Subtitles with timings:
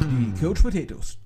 [0.00, 1.18] Die Coach Potatoes.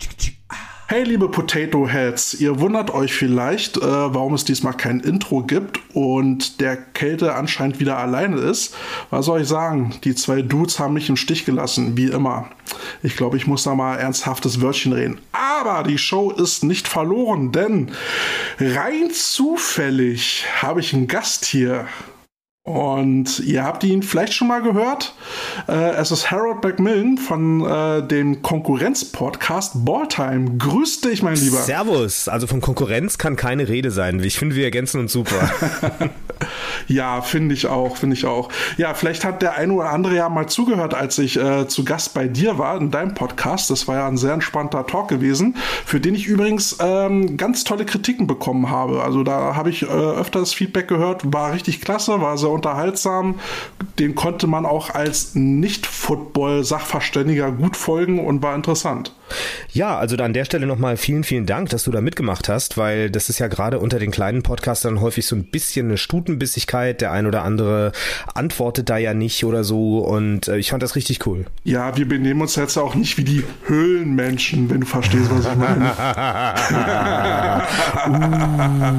[0.91, 5.79] Hey liebe Potato Heads, ihr wundert euch vielleicht, äh, warum es diesmal kein Intro gibt
[5.95, 8.75] und der Kälte anscheinend wieder alleine ist.
[9.11, 9.95] Was soll ich sagen?
[10.05, 12.49] Die zwei Dudes haben mich im Stich gelassen, wie immer.
[13.03, 15.21] Ich glaube, ich muss da mal ernsthaftes Wörtchen reden.
[15.31, 17.93] Aber die Show ist nicht verloren, denn
[18.59, 21.87] rein zufällig habe ich einen Gast hier.
[22.69, 25.15] Und ihr habt ihn vielleicht schon mal gehört.
[25.69, 30.59] Äh, es ist Harold Macmillan von äh, dem Konkurrenz-Podcast Balltime.
[30.59, 31.57] Grüß dich, mein Lieber.
[31.57, 32.29] Servus.
[32.29, 34.23] Also von Konkurrenz kann keine Rede sein.
[34.23, 35.51] Ich finde, wir ergänzen uns super.
[36.89, 38.51] ja, finde ich auch, finde ich auch.
[38.77, 42.13] Ja, vielleicht hat der eine oder andere ja mal zugehört, als ich äh, zu Gast
[42.13, 43.71] bei dir war in deinem Podcast.
[43.71, 47.87] Das war ja ein sehr entspannter Talk gewesen, für den ich übrigens ähm, ganz tolle
[47.87, 49.03] Kritiken bekommen habe.
[49.03, 53.37] Also da habe ich äh, öfters Feedback gehört, war richtig klasse, war sehr unterhaltsam.
[53.99, 59.15] Den konnte man auch als Nicht-Football-Sachverständiger gut folgen und war interessant.
[59.73, 63.11] Ja, also an der Stelle nochmal vielen, vielen Dank, dass du da mitgemacht hast, weil
[63.11, 67.01] das ist ja gerade unter den kleinen Podcastern häufig so ein bisschen eine Stutenbissigkeit.
[67.01, 67.93] Der ein oder andere
[68.35, 71.47] antwortet da ja nicht oder so und äh, ich fand das richtig cool.
[71.65, 75.57] Ja, wir benehmen uns jetzt auch nicht wie die Höhlenmenschen, wenn du verstehst, was ich
[75.57, 75.79] meine.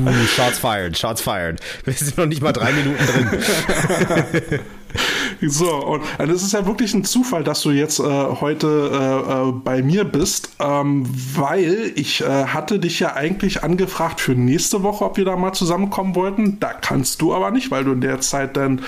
[0.05, 1.59] uh, shots fired, shots fired.
[1.83, 4.59] Wir sind noch nicht mal drei Minuten drin.
[5.42, 9.50] So, und also es ist ja wirklich ein Zufall, dass du jetzt äh, heute äh,
[9.50, 14.84] äh, bei mir bist, ähm, weil ich äh, hatte dich ja eigentlich angefragt für nächste
[14.84, 16.60] Woche, ob wir da mal zusammenkommen wollten.
[16.60, 18.82] Da kannst du aber nicht, weil du in der Zeit dann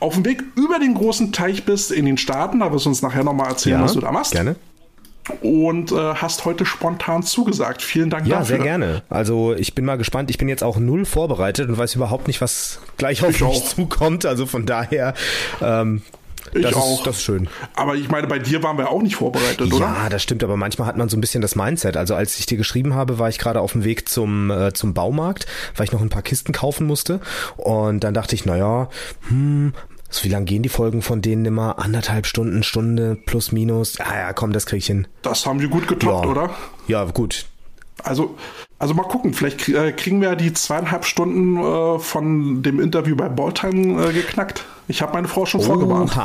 [0.00, 2.60] auf dem Weg über den großen Teich bist in den Staaten.
[2.60, 4.32] Da wirst du uns nachher nochmal erzählen, ja, was du da machst.
[4.32, 4.56] Gerne
[5.40, 7.82] und äh, hast heute spontan zugesagt.
[7.82, 8.56] Vielen Dank ja, dafür.
[8.56, 9.02] Ja, sehr gerne.
[9.08, 10.30] Also ich bin mal gespannt.
[10.30, 13.48] Ich bin jetzt auch null vorbereitet und weiß überhaupt nicht, was gleich auf ich mich
[13.48, 13.64] auch.
[13.64, 14.26] zukommt.
[14.26, 15.14] Also von daher.
[15.60, 16.02] Ähm,
[16.54, 16.98] ich das auch.
[16.98, 17.48] Ist, das ist schön.
[17.74, 19.86] Aber ich meine, bei dir waren wir auch nicht vorbereitet, ja, oder?
[19.86, 20.42] Ja, das stimmt.
[20.44, 21.96] Aber manchmal hat man so ein bisschen das Mindset.
[21.96, 24.92] Also als ich dir geschrieben habe, war ich gerade auf dem Weg zum, äh, zum
[24.92, 25.46] Baumarkt,
[25.76, 27.20] weil ich noch ein paar Kisten kaufen musste.
[27.56, 28.88] Und dann dachte ich, naja,
[29.28, 29.72] hm,
[30.12, 31.78] so wie lang gehen die Folgen von denen immer?
[31.78, 33.98] Anderthalb Stunden, Stunde plus minus.
[33.98, 35.08] Ah ja, komm, das krieg ich hin.
[35.22, 36.30] Das haben wir gut getoppt, ja.
[36.30, 36.50] oder?
[36.86, 37.46] Ja, gut.
[38.04, 38.36] Also,
[38.78, 43.28] also mal gucken, vielleicht äh, kriegen wir die zweieinhalb Stunden äh, von dem Interview bei
[43.28, 44.64] Balltime äh, geknackt.
[44.86, 45.66] Ich habe meine Frau schon Oha.
[45.66, 46.18] vorgewarnt.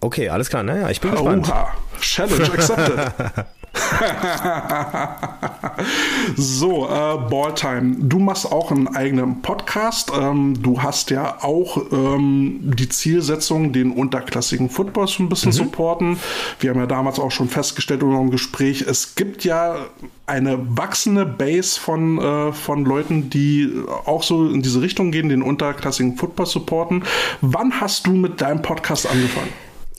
[0.00, 0.64] Okay, alles klar.
[0.64, 1.48] Naja, ich bin gespannt.
[1.48, 1.68] Oha.
[2.00, 3.12] Challenge accepted.
[6.36, 7.96] so, äh, Balltime.
[8.00, 10.10] Du machst auch einen eigenen Podcast.
[10.14, 15.56] Ähm, du hast ja auch ähm, die Zielsetzung, den unterklassigen Football so ein bisschen mhm.
[15.56, 16.18] supporten.
[16.60, 19.76] Wir haben ja damals auch schon festgestellt in unserem Gespräch, es gibt ja
[20.26, 23.70] eine wachsende Base von, äh, von Leuten, die
[24.04, 27.04] auch so in diese Richtung gehen, den unterklassigen Football supporten.
[27.40, 29.50] Wann hast du mit deinem Podcast angefangen?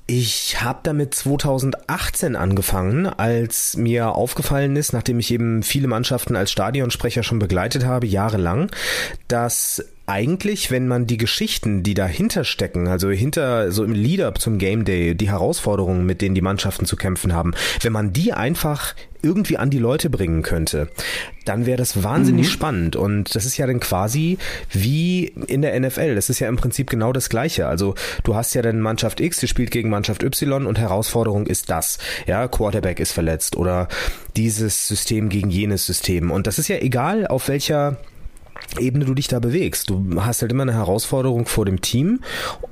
[0.05, 6.51] Ich habe damit 2018 angefangen, als mir aufgefallen ist, nachdem ich eben viele Mannschaften als
[6.51, 8.69] Stadionsprecher schon begleitet habe, jahrelang,
[9.29, 14.57] dass eigentlich, wenn man die Geschichten, die dahinter stecken, also hinter so im Lead-up zum
[14.57, 18.95] Game Day, die Herausforderungen, mit denen die Mannschaften zu kämpfen haben, wenn man die einfach
[19.21, 20.89] irgendwie an die Leute bringen könnte,
[21.45, 22.51] dann wäre das wahnsinnig mhm.
[22.51, 22.95] spannend.
[22.97, 24.37] Und das ist ja dann quasi
[24.69, 26.15] wie in der NFL.
[26.15, 27.67] Das ist ja im Prinzip genau das Gleiche.
[27.67, 31.69] Also du hast ja dann Mannschaft X, die spielt gegen Mannschaft Y und Herausforderung ist
[31.69, 31.97] das.
[32.27, 33.87] Ja, Quarterback ist verletzt oder
[34.35, 36.29] dieses System gegen jenes System.
[36.29, 37.97] Und das ist ja egal, auf welcher
[38.79, 39.89] Ebene du dich da bewegst.
[39.89, 42.19] Du hast halt immer eine Herausforderung vor dem Team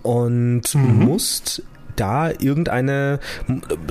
[0.04, 1.06] und mhm.
[1.06, 1.64] musst
[1.96, 3.20] da irgendeine,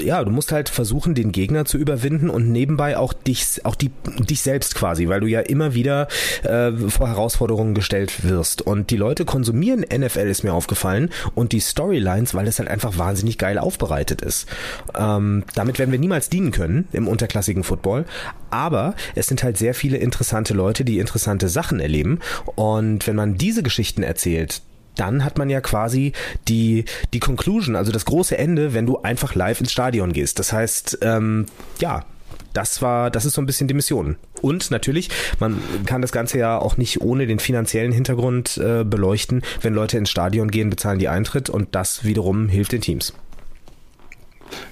[0.03, 3.91] ja, du musst halt versuchen, den Gegner zu überwinden und nebenbei auch dich, auch die,
[4.19, 6.09] dich selbst quasi, weil du ja immer wieder
[6.43, 8.63] äh, vor Herausforderungen gestellt wirst.
[8.63, 12.99] Und die Leute konsumieren NFL, ist mir aufgefallen, und die Storylines, weil es halt einfach
[12.99, 14.49] wahnsinnig geil aufbereitet ist.
[14.97, 18.05] Ähm, damit werden wir niemals dienen können im unterklassigen Football,
[18.51, 22.21] aber es sind halt sehr viele interessante Leute, die interessante Sachen erleben.
[22.55, 24.63] Und wenn man diese Geschichten erzählt,
[25.01, 26.13] dann hat man ja quasi
[26.47, 26.85] die,
[27.15, 30.39] die Conclusion, also das große Ende, wenn du einfach live ins Stadion gehst.
[30.39, 31.47] Das heißt, ähm,
[31.81, 32.05] ja,
[32.53, 34.17] das war, das ist so ein bisschen die Mission.
[34.43, 35.09] Und natürlich,
[35.39, 39.43] man kann das Ganze ja auch nicht ohne den finanziellen Hintergrund äh, beleuchten.
[39.63, 43.15] Wenn Leute ins Stadion gehen, bezahlen die Eintritt und das wiederum hilft den Teams.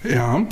[0.02, 0.44] Ja,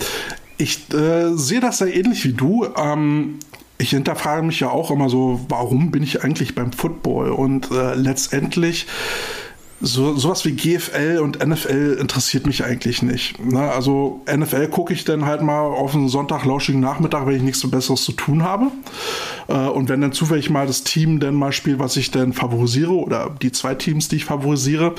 [0.56, 2.66] ich äh, sehe das sehr ähnlich wie du.
[2.76, 3.40] Ähm,
[3.78, 7.30] ich hinterfrage mich ja auch immer so, warum bin ich eigentlich beim Football?
[7.30, 8.86] Und äh, letztendlich
[9.80, 13.38] so sowas wie GFL und NFL interessiert mich eigentlich nicht.
[13.44, 13.60] Ne?
[13.60, 17.68] Also NFL gucke ich dann halt mal auf einen Sonntag lauschigen Nachmittag, wenn ich nichts
[17.70, 18.70] Besseres zu tun habe.
[19.48, 22.92] Äh, und wenn dann zufällig mal das Team dann mal spielt, was ich dann favorisiere
[22.92, 24.94] oder die zwei Teams, die ich favorisiere.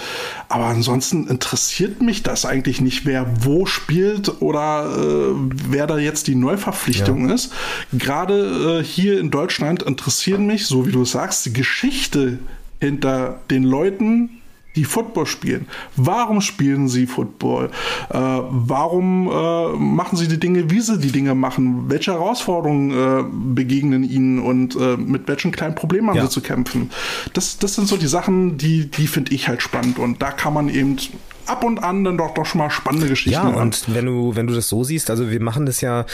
[0.48, 5.34] Aber ansonsten interessiert mich das eigentlich nicht, wer wo spielt oder äh,
[5.70, 7.34] wer da jetzt die Neuverpflichtung ja.
[7.34, 7.52] ist.
[7.94, 12.38] Gerade äh, hier in Deutschland interessieren mich, so wie du sagst, die Geschichte
[12.80, 14.37] hinter den Leuten,
[14.78, 15.68] die Football spielen.
[15.96, 17.72] Warum spielen sie Football?
[18.10, 21.90] Äh, warum äh, machen sie die Dinge, wie sie die Dinge machen?
[21.90, 23.24] Welche Herausforderungen äh,
[23.56, 26.24] begegnen ihnen und äh, mit welchen kleinen Problemen haben ja.
[26.24, 26.92] sie zu kämpfen?
[27.34, 30.54] Das, das sind so die Sachen, die, die finde ich halt spannend und da kann
[30.54, 30.98] man eben
[31.48, 33.56] ab und an dann doch, doch schon mal spannende Geschichten Ja, hören.
[33.56, 36.06] und wenn du, wenn du das so siehst, also wir machen das ja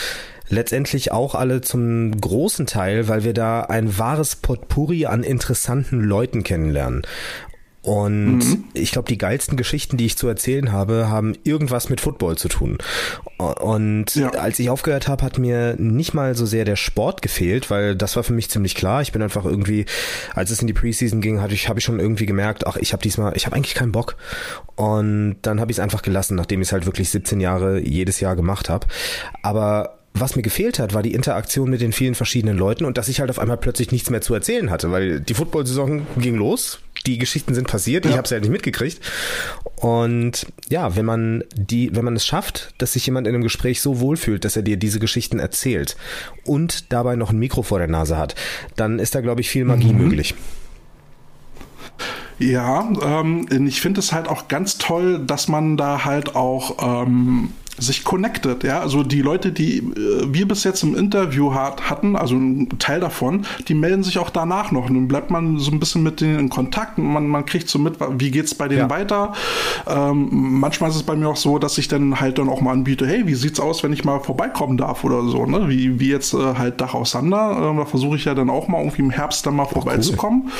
[0.49, 6.43] letztendlich auch alle zum großen Teil, weil wir da ein wahres Potpourri an interessanten Leuten
[6.43, 7.01] kennenlernen.
[7.83, 8.63] Und mhm.
[8.73, 12.47] ich glaube, die geilsten Geschichten, die ich zu erzählen habe, haben irgendwas mit Football zu
[12.47, 12.77] tun.
[13.37, 14.29] Und ja.
[14.29, 18.15] als ich aufgehört habe, hat mir nicht mal so sehr der Sport gefehlt, weil das
[18.15, 19.01] war für mich ziemlich klar.
[19.01, 19.85] Ich bin einfach irgendwie,
[20.33, 22.93] als es in die Preseason ging, hatte ich, habe ich schon irgendwie gemerkt, ach, ich
[22.93, 24.15] habe diesmal, ich habe eigentlich keinen Bock.
[24.75, 28.21] Und dann habe ich es einfach gelassen, nachdem ich es halt wirklich 17 Jahre jedes
[28.21, 28.87] Jahr gemacht habe.
[29.41, 33.07] Aber was mir gefehlt hat, war die Interaktion mit den vielen verschiedenen Leuten und dass
[33.07, 36.79] ich halt auf einmal plötzlich nichts mehr zu erzählen hatte, weil die Football-Saison ging los,
[37.05, 38.11] die Geschichten sind passiert, ja.
[38.11, 39.01] ich habe es ja nicht mitgekriegt.
[39.75, 43.81] Und ja, wenn man die, wenn man es schafft, dass sich jemand in einem Gespräch
[43.81, 45.97] so wohlfühlt, dass er dir diese Geschichten erzählt
[46.45, 48.35] und dabei noch ein Mikro vor der Nase hat,
[48.75, 50.03] dann ist da, glaube ich, viel Magie mhm.
[50.03, 50.35] möglich.
[52.39, 57.53] Ja, ähm, ich finde es halt auch ganz toll, dass man da halt auch ähm,
[57.77, 62.15] sich connected, ja, also die Leute, die äh, wir bis jetzt im Interview hat, hatten,
[62.15, 64.89] also ein Teil davon, die melden sich auch danach noch.
[64.89, 67.69] Und dann bleibt man so ein bisschen mit denen in Kontakt und man, man kriegt
[67.69, 68.89] so mit, wie geht's bei denen ja.
[68.89, 69.33] weiter.
[69.87, 72.71] Ähm, manchmal ist es bei mir auch so, dass ich dann halt dann auch mal
[72.71, 75.69] anbiete, hey, wie sieht's aus, wenn ich mal vorbeikommen darf oder so, ne?
[75.69, 77.71] Wie, wie jetzt äh, halt Dach aus Sander.
[77.73, 80.51] Äh, da versuche ich ja dann auch mal irgendwie im Herbst dann mal vorbeizukommen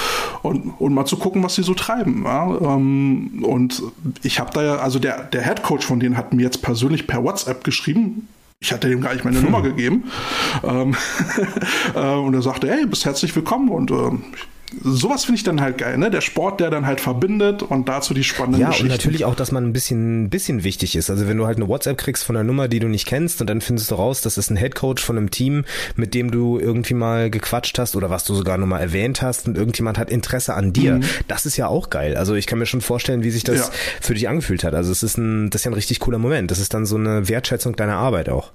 [0.43, 0.51] cool.
[0.51, 2.23] und, und mal zu gucken, was sie so treiben.
[2.25, 2.47] Ja?
[2.61, 3.83] Ähm, und
[4.23, 7.02] ich habe da ja, also der, der Head Coach von denen hat mir jetzt persönlich
[7.07, 8.27] per WhatsApp geschrieben.
[8.59, 9.45] Ich hatte ihm gar nicht meine hm.
[9.45, 10.09] Nummer gegeben.
[10.63, 10.95] Ähm,
[11.95, 13.69] äh, und er sagte, hey, bist herzlich willkommen.
[13.69, 14.11] Und äh,
[14.81, 16.09] sowas finde ich dann halt geil, ne?
[16.09, 18.87] Der Sport, der dann halt verbindet und dazu die spannenden ja, Geschichten.
[18.87, 21.09] Ja, und natürlich auch, dass man ein bisschen, bisschen wichtig ist.
[21.09, 23.49] Also wenn du halt eine WhatsApp kriegst von einer Nummer, die du nicht kennst und
[23.49, 25.65] dann findest du raus, das ist ein Headcoach von einem Team,
[25.95, 29.57] mit dem du irgendwie mal gequatscht hast oder was du sogar nochmal erwähnt hast und
[29.57, 30.95] irgendjemand hat Interesse an dir.
[30.95, 31.03] Mhm.
[31.27, 32.15] Das ist ja auch geil.
[32.15, 33.69] Also ich kann mir schon vorstellen, wie sich das ja.
[34.01, 34.73] für dich angefühlt hat.
[34.73, 36.51] Also es ist ein, das ist ja ein richtig cooler Moment.
[36.51, 38.51] Das ist dann so eine Wertschätzung deiner Arbeit auch.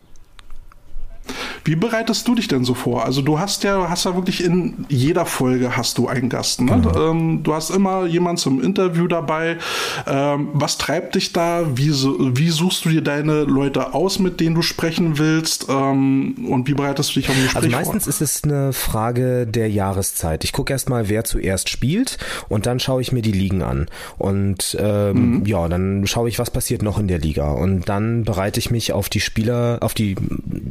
[1.65, 3.05] Wie bereitest du dich denn so vor?
[3.05, 6.61] Also du hast ja, hast ja wirklich in jeder Folge hast du einen Gast.
[6.61, 6.77] Ne?
[6.77, 6.93] Mhm.
[6.97, 9.59] Ähm, du hast immer jemanden zum Interview dabei.
[10.07, 11.65] Ähm, was treibt dich da?
[11.75, 15.67] Wie, wie, suchst du dir deine Leute aus, mit denen du sprechen willst?
[15.69, 18.11] Ähm, und wie bereitest du dich auf ein Gespräch Also meistens vor?
[18.11, 20.45] ist es eine Frage der Jahreszeit.
[20.45, 23.87] Ich gucke erstmal, wer zuerst spielt und dann schaue ich mir die Ligen an.
[24.17, 25.47] Und ähm, mhm.
[25.47, 27.51] ja, dann schaue ich, was passiert noch in der Liga.
[27.53, 30.17] Und dann bereite ich mich auf die Spieler, auf die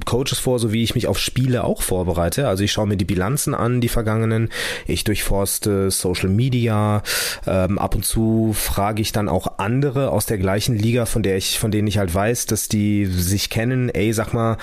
[0.05, 2.47] Coaches vor, so wie ich mich auf Spiele auch vorbereite.
[2.47, 4.49] Also ich schaue mir die Bilanzen an, die vergangenen.
[4.85, 7.03] Ich durchforste Social Media.
[7.45, 11.35] Ähm, ab und zu frage ich dann auch andere aus der gleichen Liga, von der
[11.35, 13.89] ich, von denen ich halt weiß, dass die sich kennen.
[13.89, 14.57] Ey, sag mal,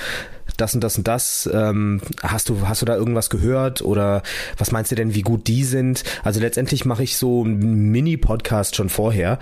[0.56, 1.48] das und das und das.
[1.52, 4.22] Ähm, hast du hast du da irgendwas gehört oder
[4.58, 6.04] was meinst du denn, wie gut die sind?
[6.22, 9.38] Also letztendlich mache ich so einen Mini-Podcast schon vorher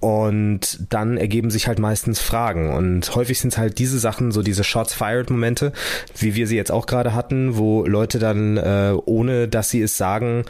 [0.00, 4.42] und dann ergeben sich halt meistens Fragen und häufig sind es halt diese Sachen, so
[4.42, 5.72] diese Shots fired Momente,
[6.16, 9.96] wie wir sie jetzt auch gerade hatten, wo Leute dann äh, ohne dass sie es
[9.96, 10.44] sagen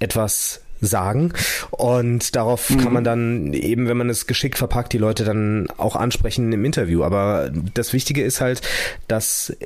[0.00, 1.32] etwas sagen.
[1.70, 2.78] Und darauf mhm.
[2.78, 6.64] kann man dann eben, wenn man es geschickt verpackt, die Leute dann auch ansprechen im
[6.64, 7.02] Interview.
[7.02, 8.60] Aber das Wichtige ist halt,
[9.08, 9.56] dass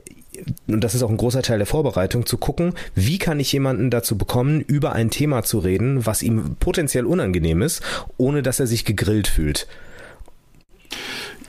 [0.67, 3.91] und das ist auch ein großer Teil der Vorbereitung, zu gucken, wie kann ich jemanden
[3.91, 7.83] dazu bekommen, über ein Thema zu reden, was ihm potenziell unangenehm ist,
[8.19, 9.67] ohne dass er sich gegrillt fühlt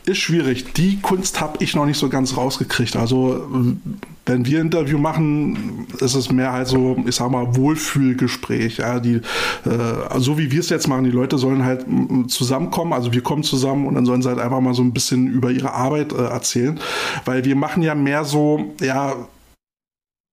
[0.08, 0.74] ist schwierig.
[0.74, 2.96] Die Kunst habe ich noch nicht so ganz rausgekriegt.
[2.96, 3.48] Also
[4.26, 8.78] wenn wir Interview machen, ist es mehr halt so, ich sag mal, Wohlfühlgespräch.
[8.78, 11.86] Ja, die, äh, so wie wir es jetzt machen, die Leute sollen halt
[12.28, 12.94] zusammenkommen.
[12.94, 15.52] Also wir kommen zusammen und dann sollen sie halt einfach mal so ein bisschen über
[15.52, 16.80] ihre Arbeit äh, erzählen.
[17.26, 19.16] Weil wir machen ja mehr so, ja,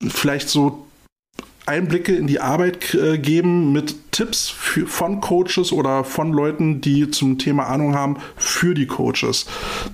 [0.06, 0.86] vielleicht so
[1.66, 7.10] Einblicke in die Arbeit äh, geben mit Tipps für, von Coaches oder von Leuten, die
[7.10, 9.46] zum Thema Ahnung haben, für die Coaches.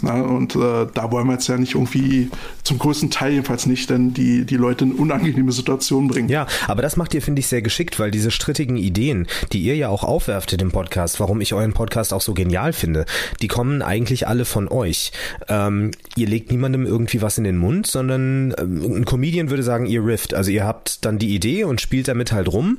[0.03, 2.31] Na, und äh, da wollen wir jetzt ja nicht irgendwie,
[2.63, 6.29] zum größten Teil jedenfalls nicht, denn die, die Leute in unangenehme Situationen bringen.
[6.29, 9.75] Ja, aber das macht ihr, finde ich, sehr geschickt, weil diese strittigen Ideen, die ihr
[9.75, 13.07] ja auch aufwerft im Podcast, warum ich euren Podcast auch so genial finde,
[13.41, 15.13] die kommen eigentlich alle von euch.
[15.49, 19.87] Ähm, ihr legt niemandem irgendwie was in den Mund, sondern ähm, ein Comedian würde sagen,
[19.87, 20.35] ihr rifft.
[20.35, 22.79] Also ihr habt dann die Idee und spielt damit halt rum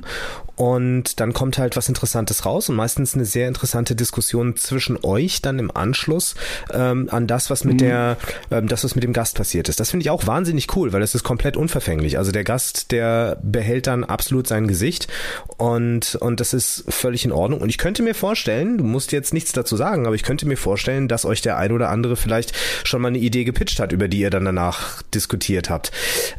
[0.54, 5.42] und dann kommt halt was Interessantes raus und meistens eine sehr interessante Diskussion zwischen euch
[5.42, 6.34] dann im Anschluss
[6.72, 7.78] ähm, an das, was mit mhm.
[7.78, 8.16] der,
[8.50, 9.80] ähm, das, was mit dem Gast passiert ist.
[9.80, 12.18] Das finde ich auch wahnsinnig cool, weil das ist komplett unverfänglich.
[12.18, 15.08] Also der Gast, der behält dann absolut sein Gesicht
[15.56, 17.60] und, und das ist völlig in Ordnung.
[17.60, 20.56] Und ich könnte mir vorstellen, du musst jetzt nichts dazu sagen, aber ich könnte mir
[20.56, 22.52] vorstellen, dass euch der ein oder andere vielleicht
[22.84, 25.92] schon mal eine Idee gepitcht hat, über die ihr dann danach diskutiert habt.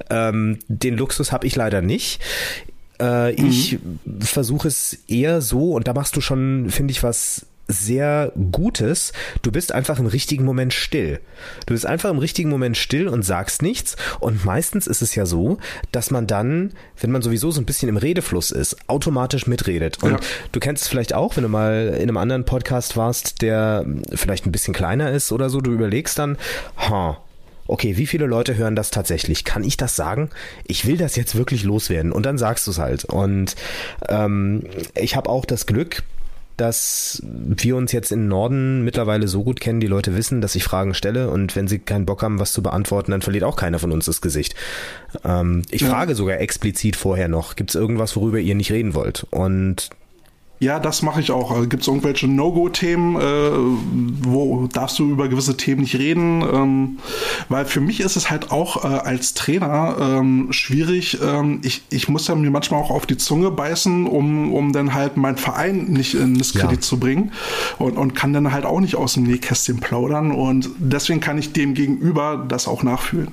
[0.09, 2.21] Ähm, den Luxus habe ich leider nicht.
[3.03, 3.47] Äh, mhm.
[3.49, 3.79] Ich
[4.19, 9.13] versuche es eher so, und da machst du schon, finde ich, was sehr Gutes.
[9.41, 11.19] Du bist einfach im richtigen Moment still.
[11.65, 13.95] Du bist einfach im richtigen Moment still und sagst nichts.
[14.19, 15.57] Und meistens ist es ja so,
[15.91, 20.03] dass man dann, wenn man sowieso so ein bisschen im Redefluss ist, automatisch mitredet.
[20.03, 20.19] Und ja.
[20.51, 24.45] du kennst es vielleicht auch, wenn du mal in einem anderen Podcast warst, der vielleicht
[24.45, 26.37] ein bisschen kleiner ist oder so, du überlegst dann,
[26.77, 27.22] ha,
[27.67, 29.43] okay, wie viele Leute hören das tatsächlich?
[29.43, 30.29] Kann ich das sagen?
[30.65, 32.11] Ich will das jetzt wirklich loswerden.
[32.11, 33.05] Und dann sagst du es halt.
[33.05, 33.55] Und
[34.09, 34.63] ähm,
[34.95, 36.03] ich habe auch das Glück,
[36.57, 40.63] dass wir uns jetzt im Norden mittlerweile so gut kennen, die Leute wissen, dass ich
[40.63, 43.79] Fragen stelle und wenn sie keinen Bock haben, was zu beantworten, dann verliert auch keiner
[43.79, 44.53] von uns das Gesicht.
[45.23, 45.89] Ähm, ich ja.
[45.89, 49.25] frage sogar explizit vorher noch, gibt es irgendwas, worüber ihr nicht reden wollt?
[49.31, 49.89] Und
[50.59, 51.51] ja, das mache ich auch.
[51.51, 56.41] Also, Gibt es irgendwelche No-Go-Themen, äh, wo darfst du über gewisse Themen nicht reden?
[56.41, 56.99] Ähm,
[57.49, 61.19] weil für mich ist es halt auch äh, als Trainer ähm, schwierig.
[61.21, 64.93] Ähm, ich, ich muss ja mir manchmal auch auf die Zunge beißen, um, um dann
[64.93, 66.81] halt meinen Verein nicht in Misskredit ja.
[66.81, 67.33] zu bringen
[67.77, 70.31] und, und kann dann halt auch nicht aus dem Nähkästchen plaudern.
[70.31, 73.29] Und deswegen kann ich dem gegenüber das auch nachfühlen.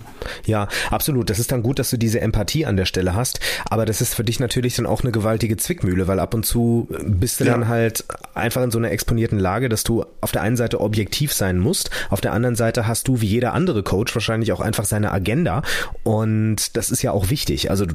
[0.47, 1.31] Ja, absolut.
[1.31, 3.39] Das ist dann gut, dass du diese Empathie an der Stelle hast.
[3.69, 6.89] Aber das ist für dich natürlich dann auch eine gewaltige Zwickmühle, weil ab und zu
[7.19, 7.53] bist du ja.
[7.53, 11.33] dann halt einfach in so einer exponierten Lage, dass du auf der einen Seite objektiv
[11.33, 14.85] sein musst, auf der anderen Seite hast du wie jeder andere Coach wahrscheinlich auch einfach
[14.85, 15.63] seine Agenda
[16.03, 17.71] und das ist ja auch wichtig.
[17.71, 17.87] Also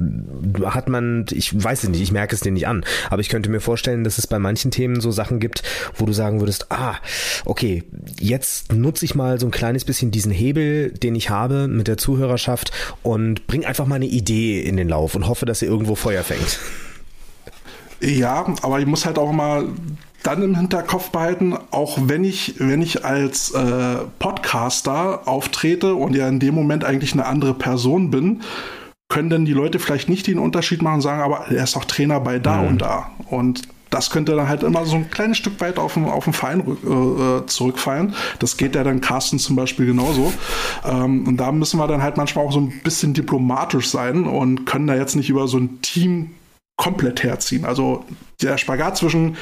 [0.64, 3.50] hat man, ich weiß es nicht, ich merke es dir nicht an, aber ich könnte
[3.50, 5.64] mir vorstellen, dass es bei manchen Themen so Sachen gibt,
[5.96, 6.96] wo du sagen würdest, ah,
[7.46, 7.84] okay,
[8.20, 11.98] jetzt nutze ich mal so ein kleines bisschen diesen Hebel, den ich habe mit der
[11.98, 12.72] Zuhörerschaft
[13.04, 16.24] und bring einfach mal eine Idee in den Lauf und hoffe, dass ihr irgendwo Feuer
[16.24, 16.60] fängt.
[18.02, 19.68] Ja, aber ich muss halt auch mal
[20.24, 26.28] dann im Hinterkopf behalten, auch wenn ich, wenn ich als äh, Podcaster auftrete und ja
[26.28, 28.42] in dem Moment eigentlich eine andere Person bin,
[29.08, 31.86] können denn die Leute vielleicht nicht den Unterschied machen und sagen, aber er ist doch
[31.86, 32.68] Trainer bei da mhm.
[32.68, 33.12] und da.
[33.30, 36.34] Und das könnte dann halt immer so ein kleines Stück weit auf den, auf den
[36.34, 38.16] Verein äh, zurückfallen.
[38.40, 40.34] Das geht ja dann Carsten zum Beispiel genauso.
[40.84, 44.66] Ähm, und da müssen wir dann halt manchmal auch so ein bisschen diplomatisch sein und
[44.66, 46.32] können da jetzt nicht über so ein Team
[46.77, 47.65] komplett herziehen.
[47.65, 48.05] Also
[48.41, 49.38] der Spagat zwischen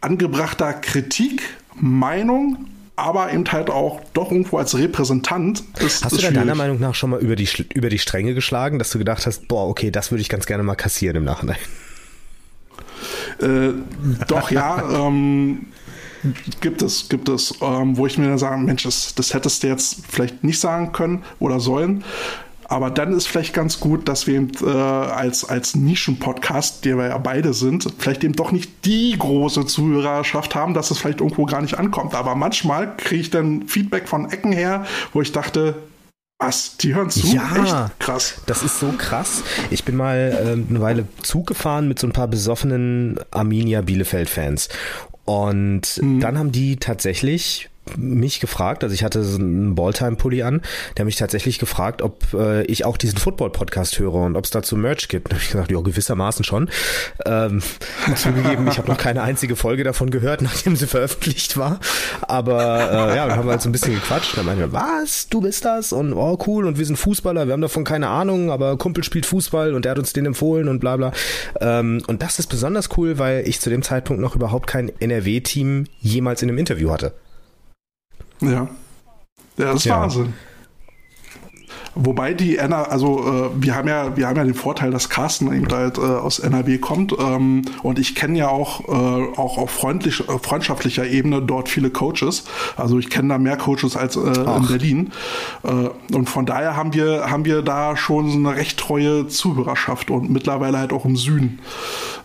[0.00, 1.42] angebrachter Kritik,
[1.74, 6.04] Meinung, aber eben halt auch doch irgendwo als Repräsentant ist.
[6.04, 8.78] Hast ist du da deiner Meinung nach schon mal über die, über die Stränge geschlagen,
[8.78, 11.56] dass du gedacht hast, boah, okay, das würde ich ganz gerne mal kassieren im Nachhinein?
[13.40, 13.70] Äh,
[14.28, 14.88] doch, ja.
[15.08, 15.66] ähm,
[16.60, 19.66] gibt es, gibt es, ähm, wo ich mir dann sage, Mensch, das, das hättest du
[19.66, 22.04] jetzt vielleicht nicht sagen können oder sollen.
[22.66, 27.08] Aber dann ist vielleicht ganz gut, dass wir eben, äh, als, als Nischen-Podcast, der wir
[27.08, 31.44] ja beide sind, vielleicht eben doch nicht die große Zuhörerschaft haben, dass es vielleicht irgendwo
[31.46, 32.14] gar nicht ankommt.
[32.14, 35.76] Aber manchmal kriege ich dann Feedback von Ecken her, wo ich dachte,
[36.38, 36.76] was?
[36.78, 37.26] Die hören zu?
[37.28, 38.00] Ja, Echt?
[38.00, 38.34] krass.
[38.46, 39.42] Das ist so krass.
[39.70, 44.68] Ich bin mal äh, eine Weile Zug gefahren mit so ein paar besoffenen Arminia Bielefeld-Fans.
[45.24, 46.20] Und mhm.
[46.20, 50.62] dann haben die tatsächlich mich gefragt, also ich hatte so einen Balltime-Pulli an,
[50.96, 54.76] der mich tatsächlich gefragt, ob äh, ich auch diesen Football-Podcast höre und ob es dazu
[54.76, 55.28] Merch gibt.
[55.28, 56.70] Da habe ich gesagt, ja, gewissermaßen schon.
[57.26, 57.62] Ähm,
[58.16, 61.80] zugegeben, ich habe noch keine einzige Folge davon gehört, nachdem sie veröffentlicht war.
[62.22, 64.36] Aber äh, ja, wir haben halt so ein bisschen gequatscht.
[64.36, 65.92] Dann wir, was, du bist das?
[65.92, 69.26] Und oh, cool, und wir sind Fußballer, wir haben davon keine Ahnung, aber Kumpel spielt
[69.26, 71.12] Fußball und der hat uns den empfohlen und bla bla.
[71.60, 75.84] Ähm, und das ist besonders cool, weil ich zu dem Zeitpunkt noch überhaupt kein NRW-Team
[76.00, 77.12] jemals in einem Interview hatte.
[78.50, 78.68] Ja.
[79.56, 80.00] Ja, das ist ja.
[80.00, 80.34] Wahnsinn.
[81.94, 85.52] Wobei die NRW, also äh, wir haben ja, wir haben ja den Vorteil, dass Carsten
[85.52, 89.70] eben halt äh, aus NRW kommt ähm, und ich kenne ja auch äh, auch auf
[89.70, 92.44] freundlich, äh, freundschaftlicher Ebene dort viele Coaches.
[92.76, 95.12] Also ich kenne da mehr Coaches als äh, in Berlin
[95.62, 100.10] äh, und von daher haben wir haben wir da schon so eine recht treue Zuhörerschaft
[100.10, 101.60] und mittlerweile halt auch im Süden.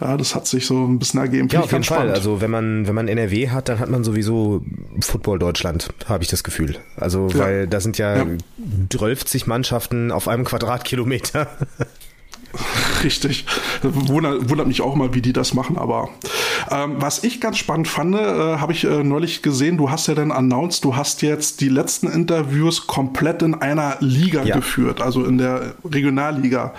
[0.02, 1.48] Ja, das hat sich so ein bisschen ergeben.
[1.52, 2.10] Ja, auf jeden Fall.
[2.10, 4.62] Also wenn man wenn man NRW hat, dann hat man sowieso
[5.02, 6.78] Football Deutschland, habe ich das Gefühl.
[6.96, 7.40] Also ja.
[7.40, 8.26] weil da sind ja, ja.
[8.90, 9.26] 12
[9.60, 11.48] Mannschaften auf einem Quadratkilometer.
[13.04, 13.46] Richtig.
[13.84, 16.10] Wundert, wundert, mich auch mal, wie die das machen, aber
[16.72, 20.16] ähm, was ich ganz spannend fand, äh, habe ich äh, neulich gesehen, du hast ja
[20.16, 24.56] dann announced, du hast jetzt die letzten Interviews komplett in einer Liga ja.
[24.56, 26.74] geführt, also in der Regionalliga.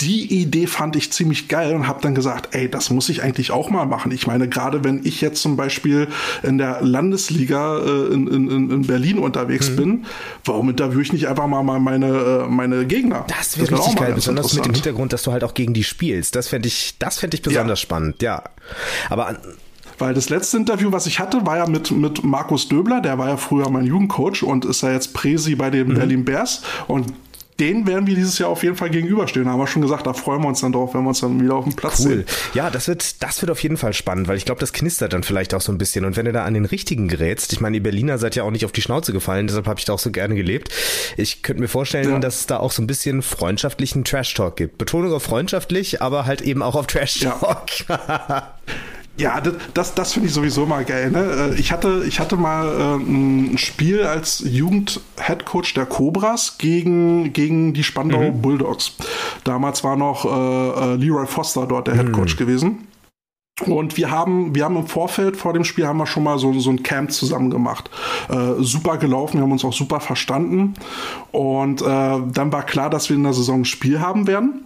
[0.00, 3.50] Die Idee fand ich ziemlich geil und habe dann gesagt, ey, das muss ich eigentlich
[3.50, 4.12] auch mal machen.
[4.12, 6.08] Ich meine, gerade wenn ich jetzt zum Beispiel
[6.42, 9.76] in der Landesliga äh, in, in, in Berlin unterwegs mhm.
[9.76, 10.06] bin,
[10.44, 13.24] warum interviewe ich nicht einfach mal meine, äh, meine Gegner?
[13.28, 16.36] Das wäre richtig geil, besonders mit dem Hintergrund, dass du halt auch gegen die spielst.
[16.36, 17.82] Das fände ich, das fände ich besonders ja.
[17.82, 18.44] spannend, ja.
[19.10, 19.38] Aber an,
[19.98, 23.28] weil das letzte Interview, was ich hatte, war ja mit, mit Markus Döbler, der war
[23.28, 25.94] ja früher mein Jugendcoach und ist ja jetzt Presi bei den mhm.
[25.94, 26.62] Berlin Bears.
[26.86, 27.12] Und
[27.60, 29.44] den werden wir dieses Jahr auf jeden Fall gegenüberstehen.
[29.44, 31.40] Da haben wir schon gesagt, da freuen wir uns dann drauf, wenn wir uns dann
[31.40, 32.08] wieder auf dem Platz cool.
[32.08, 32.24] sehen.
[32.54, 35.22] Ja, das wird, das wird auf jeden Fall spannend, weil ich glaube, das knistert dann
[35.24, 36.04] vielleicht auch so ein bisschen.
[36.04, 38.50] Und wenn du da an den richtigen gerätst, ich meine, die Berliner seid ja auch
[38.50, 40.72] nicht auf die Schnauze gefallen, deshalb habe ich da auch so gerne gelebt.
[41.16, 42.18] Ich könnte mir vorstellen, ja.
[42.18, 44.78] dass es da auch so ein bisschen freundschaftlichen Trash-Talk gibt.
[44.78, 47.88] Betonung auf freundschaftlich, aber halt eben auch auf Trash-Talk.
[47.88, 48.54] Ja.
[49.18, 51.10] Ja, das, das, das finde ich sowieso mal geil.
[51.10, 51.52] Ne?
[51.52, 57.74] Äh, ich, hatte, ich hatte mal äh, ein Spiel als Jugend-Headcoach der Cobras gegen, gegen
[57.74, 58.40] die Spandau mhm.
[58.40, 58.92] Bulldogs.
[59.44, 62.38] Damals war noch äh, äh Leroy Foster dort der Headcoach mhm.
[62.38, 62.88] gewesen.
[63.66, 66.52] Und wir haben, wir haben im Vorfeld vor dem Spiel haben wir schon mal so,
[66.60, 67.90] so ein Camp zusammen gemacht.
[68.28, 70.74] Äh, super gelaufen, wir haben uns auch super verstanden.
[71.32, 74.64] Und äh, dann war klar, dass wir in der Saison ein Spiel haben werden.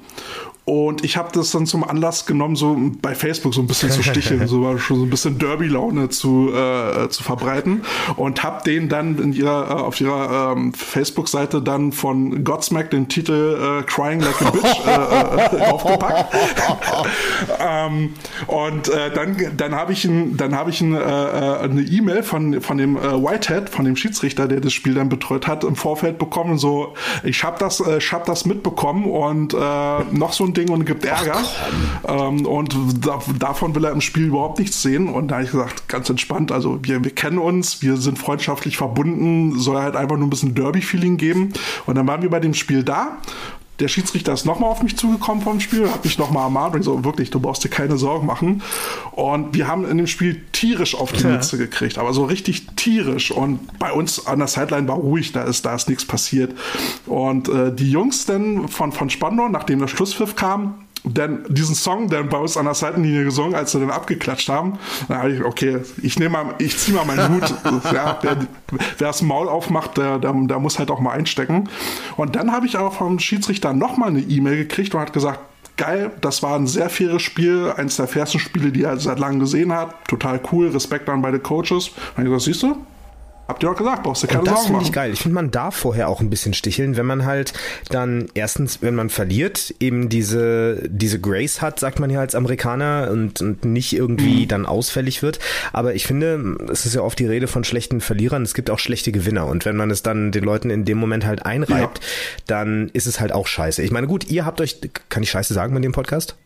[0.65, 4.01] Und ich habe das dann zum Anlass genommen, so bei Facebook so ein bisschen zu
[4.03, 7.83] sticheln, so schon so ein bisschen Derby-Laune zu, äh, zu verbreiten.
[8.15, 13.09] Und habe den dann in ihrer, äh, auf ihrer ähm, Facebook-Seite dann von Godsmack den
[13.09, 16.33] Titel äh, Crying Like a Bitch äh, äh, draufgepackt.
[17.59, 18.15] ähm,
[18.47, 22.97] und dann, dann habe ich, ein, dann hab ich ein, eine E-Mail von, von dem
[22.97, 26.59] Whitehead, von dem Schiedsrichter, der das Spiel dann betreut hat, im Vorfeld bekommen.
[26.59, 29.55] So, ich habe das, äh, hab das mitbekommen und
[30.13, 31.43] noch so ein Ding und gibt Ärger.
[32.07, 35.09] Ähm, und da, davon will er im Spiel überhaupt nichts sehen.
[35.09, 38.77] Und da habe ich gesagt, ganz entspannt, also wir, wir kennen uns, wir sind freundschaftlich
[38.77, 41.53] verbunden, soll halt einfach nur ein bisschen Derby-Feeling geben.
[41.87, 43.19] Und dann waren wir bei dem Spiel da
[43.83, 47.05] der Schiedsrichter ist nochmal auf mich zugekommen vom Spiel, hat mich nochmal ermahnt und so,
[47.05, 48.63] wirklich, du brauchst dir keine Sorgen machen.
[49.11, 51.41] Und wir haben in dem Spiel tierisch auf die ja.
[51.43, 53.31] Gekriegt, aber so richtig tierisch.
[53.31, 56.55] Und bei uns an der Sideline war ruhig, da ist, da ist nichts passiert.
[57.07, 62.09] Und äh, die Jungs dann von, von Spandau, nachdem der Schlusspfiff kam, denn diesen Song
[62.09, 64.79] dann bei uns an der Seitenlinie gesungen, als sie dann abgeklatscht haben.
[65.09, 67.55] Da habe ich, okay, ich nehme mal, ich ziehe mal meinen Hut.
[67.93, 68.37] ja, wer,
[68.71, 71.69] wer das Maul aufmacht, der, der, der muss halt auch mal einstecken.
[72.17, 75.41] Und dann habe ich aber vom Schiedsrichter nochmal eine E-Mail gekriegt und hat gesagt,
[75.77, 79.41] geil, das war ein sehr faires Spiel, eines der fairsten Spiele, die er seit langem
[79.41, 80.07] gesehen hat.
[80.07, 81.91] Total cool, Respekt an beide Coaches.
[82.17, 82.77] Und ich gesagt, siehst du,
[83.53, 85.13] Habt ihr auch gesagt, brauchst du keine Und das finde ich geil.
[85.13, 87.53] Ich finde, man darf vorher auch ein bisschen sticheln, wenn man halt
[87.91, 93.11] dann erstens, wenn man verliert, eben diese, diese Grace hat, sagt man ja als Amerikaner
[93.13, 94.49] und, und nicht irgendwie mhm.
[94.49, 95.39] dann ausfällig wird.
[95.75, 98.43] Aber ich finde, es ist ja oft die Rede von schlechten Verlierern.
[98.43, 99.47] Es gibt auch schlechte Gewinner.
[99.47, 102.05] Und wenn man es dann den Leuten in dem Moment halt einreibt, ja.
[102.47, 103.83] dann ist es halt auch scheiße.
[103.83, 104.79] Ich meine, gut, ihr habt euch,
[105.11, 106.37] kann ich scheiße sagen bei dem Podcast?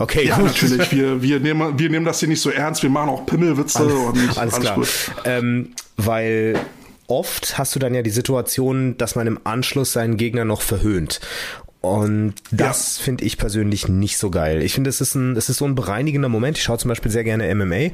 [0.00, 0.46] Okay, ja, gut.
[0.46, 0.90] natürlich.
[0.92, 2.82] Wir, wir, nehmen, wir nehmen das hier nicht so ernst.
[2.82, 4.74] Wir machen auch Pimmelwitze alles, und alles, alles klar.
[4.76, 4.88] Gut.
[5.24, 6.58] Ähm, weil
[7.06, 11.20] oft hast du dann ja die Situation, dass man im Anschluss seinen Gegner noch verhöhnt.
[11.82, 13.04] Und das ja.
[13.04, 14.62] finde ich persönlich nicht so geil.
[14.62, 16.56] Ich finde, es ist ein, es ist so ein bereinigender Moment.
[16.56, 17.90] Ich schaue zum Beispiel sehr gerne MMA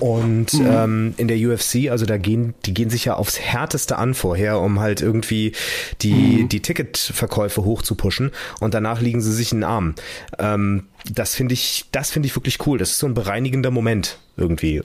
[0.00, 0.66] und mhm.
[0.66, 4.60] ähm, in der UFC, also da gehen, die gehen sich ja aufs härteste an vorher,
[4.60, 5.52] um halt irgendwie
[6.00, 6.48] die, mhm.
[6.48, 9.94] die Ticketverkäufe hoch zu pushen und danach liegen sie sich in den Arm.
[10.38, 12.78] Ähm, das finde ich, das finde ich wirklich cool.
[12.78, 14.82] Das ist so ein bereinigender Moment irgendwie.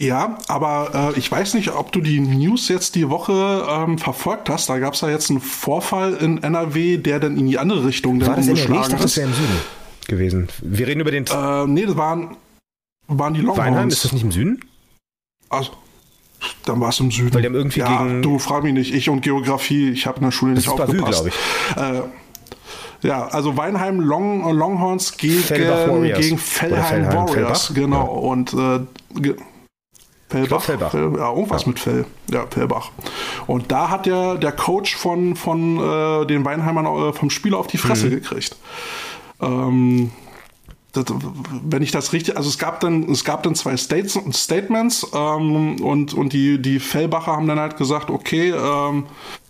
[0.00, 4.48] Ja, aber äh, ich weiß nicht, ob du die News jetzt die Woche ähm, verfolgt
[4.48, 4.68] hast.
[4.68, 8.20] Da gab es ja jetzt einen Vorfall in NRW, der dann in die andere Richtung
[8.20, 8.86] War dann das umgeschlagen NRW?
[8.86, 9.16] Ich dachte, ist.
[9.16, 9.60] Das wäre im Süden
[10.06, 10.48] gewesen.
[10.62, 11.26] Wir reden über den.
[11.26, 12.36] Äh, nee, das waren
[13.08, 13.58] waren die Longhorns.
[13.58, 14.60] Weinheim, ist das nicht im Süden?
[15.48, 15.72] Also,
[16.64, 17.34] dann war es im Süden.
[17.34, 18.22] Weil die haben irgendwie ja, gegen...
[18.22, 18.94] du frag mich nicht.
[18.94, 21.24] Ich und Geografie, ich habe in der Schule das nicht ist aufgepasst.
[21.24, 22.04] glaube ich.
[22.04, 22.08] Äh,
[23.00, 27.66] ja, also Weinheim Long, Longhorns gegen, gegen Fellheim, Warriors.
[27.66, 27.74] Fellbach?
[27.74, 28.04] Genau.
[28.04, 28.30] Ja.
[28.30, 29.34] Und äh,
[30.28, 30.62] Fellbach.
[30.62, 30.90] Fellbach.
[30.90, 31.68] Fell, ja, irgendwas ja.
[31.68, 32.04] mit Fell.
[32.30, 32.90] Ja, Fellbach.
[33.46, 37.68] Und da hat ja der Coach von, von äh, den Weinheimern äh, vom Spieler auf
[37.68, 38.10] die Fresse mhm.
[38.10, 38.56] gekriegt.
[39.40, 40.10] Ähm,
[40.92, 41.04] das,
[41.62, 45.82] wenn ich das richtig, also es gab dann, es gab dann zwei States, Statements ähm,
[45.82, 49.47] und, und die, die Fellbacher haben dann halt gesagt, okay, ähm, äh,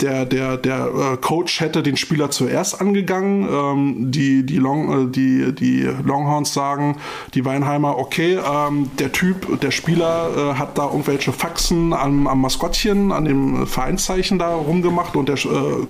[0.00, 3.48] der, der, der äh, Coach hätte den Spieler zuerst angegangen.
[3.50, 6.96] Ähm, die, die, Long, äh, die, die Longhorns sagen,
[7.34, 13.12] die Weinheimer, okay, ähm, der Typ, der Spieler hat da irgendwelche Faxen am, am Maskottchen,
[13.12, 15.36] an dem Vereinszeichen da rumgemacht und der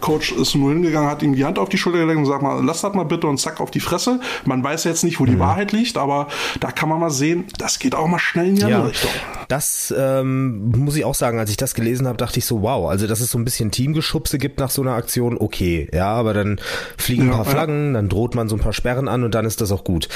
[0.00, 2.64] Coach ist nur hingegangen, hat ihm die Hand auf die Schulter gelegt und sagt mal,
[2.64, 4.20] lass das mal bitte und zack auf die Fresse.
[4.44, 5.40] Man weiß jetzt nicht, wo die mhm.
[5.40, 6.28] Wahrheit liegt, aber
[6.60, 9.10] da kann man mal sehen, das geht auch mal schnell in die andere Richtung.
[9.48, 12.88] Das ähm, muss ich auch sagen, als ich das gelesen habe, dachte ich so, wow,
[12.88, 16.07] also das ist so ein bisschen bisschen Teamgeschubse gibt nach so einer Aktion, okay, ja,
[16.07, 16.61] aber dann
[16.96, 17.92] fliegen ja, ein paar Flaggen, ja.
[17.94, 20.09] dann droht man so ein paar Sperren an und dann ist das auch gut.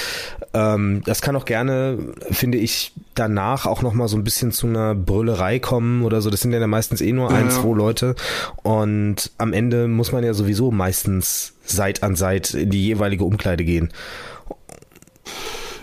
[0.55, 1.99] Ähm, das kann auch gerne,
[2.31, 6.31] finde ich, danach auch nochmal so ein bisschen zu einer Brüllerei kommen oder so.
[6.31, 8.15] Das sind ja meistens eh nur ein, ja, zwei Leute
[8.63, 13.65] und am Ende muss man ja sowieso meistens Seit an Seit in die jeweilige Umkleide
[13.65, 13.91] gehen.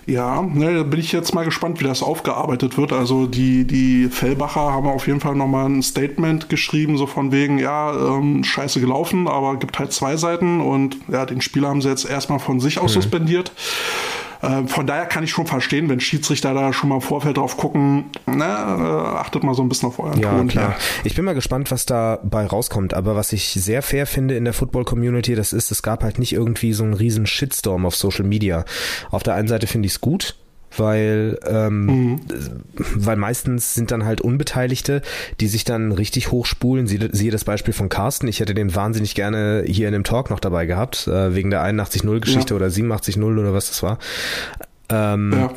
[0.07, 2.93] Ja, ne, da bin ich jetzt mal gespannt, wie das aufgearbeitet wird.
[2.93, 7.57] Also die, die Fellbacher haben auf jeden Fall nochmal ein Statement geschrieben, so von wegen,
[7.57, 11.89] ja, ähm, scheiße gelaufen, aber gibt halt zwei Seiten und ja, den Spieler haben sie
[11.89, 13.01] jetzt erstmal von sich aus mhm.
[13.01, 13.51] suspendiert.
[14.45, 17.57] Äh, von daher kann ich schon verstehen, wenn Schiedsrichter da schon mal im Vorfeld drauf
[17.57, 20.47] gucken, ne, äh, achtet mal so ein bisschen auf euren ja, Ton.
[20.47, 20.71] Klar.
[20.71, 20.75] Ja.
[21.03, 24.53] Ich bin mal gespannt, was dabei rauskommt, aber was ich sehr fair finde in der
[24.53, 28.65] Football-Community, das ist, es gab halt nicht irgendwie so einen riesen Shitstorm auf Social Media.
[29.11, 30.35] Auf der einen Seite finde ich es gut,
[30.77, 32.21] weil ähm, mhm.
[32.95, 35.01] weil meistens sind dann halt Unbeteiligte,
[35.39, 36.87] die sich dann richtig hochspulen.
[36.87, 38.27] Sie, siehe das Beispiel von Carsten.
[38.27, 41.63] Ich hätte den wahnsinnig gerne hier in dem Talk noch dabei gehabt, äh, wegen der
[41.63, 42.55] 81-0-Geschichte ja.
[42.57, 43.99] oder 87-0 oder was das war.
[44.89, 45.51] Ähm, ja.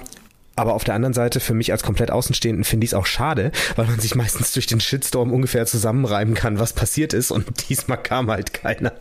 [0.56, 3.52] Aber auf der anderen Seite, für mich als komplett Außenstehenden finde ich es auch schade,
[3.76, 8.02] weil man sich meistens durch den Shitstorm ungefähr zusammenreiben kann, was passiert ist und diesmal
[8.02, 8.92] kam halt keiner.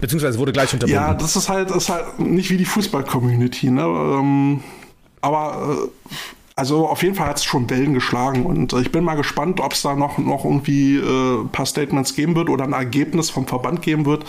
[0.00, 1.00] Beziehungsweise wurde gleich unterbunden.
[1.00, 3.70] Ja, das ist halt, ist halt nicht wie die Fußball-Community.
[3.70, 3.82] Ne?
[3.82, 4.62] Ähm,
[5.20, 6.14] aber äh,
[6.58, 9.60] also auf jeden Fall hat es schon Wellen geschlagen und äh, ich bin mal gespannt,
[9.60, 13.28] ob es da noch, noch irgendwie äh, ein paar Statements geben wird oder ein Ergebnis
[13.28, 14.24] vom Verband geben wird,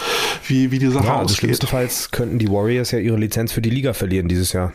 [0.46, 1.38] wie, wie die Sache ja, also ausgeht.
[1.38, 4.74] Schlimmstenfalls könnten die Warriors ja ihre Lizenz für die Liga verlieren dieses Jahr.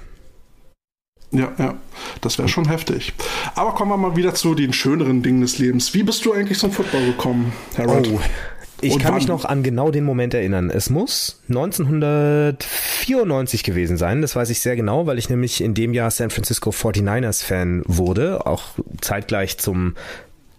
[1.30, 1.74] Ja, ja,
[2.20, 3.12] das wäre schon heftig.
[3.54, 5.94] Aber kommen wir mal wieder zu den schöneren Dingen des Lebens.
[5.94, 8.10] Wie bist du eigentlich zum Football gekommen, Harold?
[8.12, 8.20] Oh,
[8.82, 10.70] ich kann mich noch an genau den Moment erinnern.
[10.70, 14.20] Es muss 1994 gewesen sein.
[14.22, 17.82] Das weiß ich sehr genau, weil ich nämlich in dem Jahr San Francisco 49ers Fan
[17.86, 18.46] wurde.
[18.46, 18.64] Auch
[19.00, 19.94] zeitgleich zum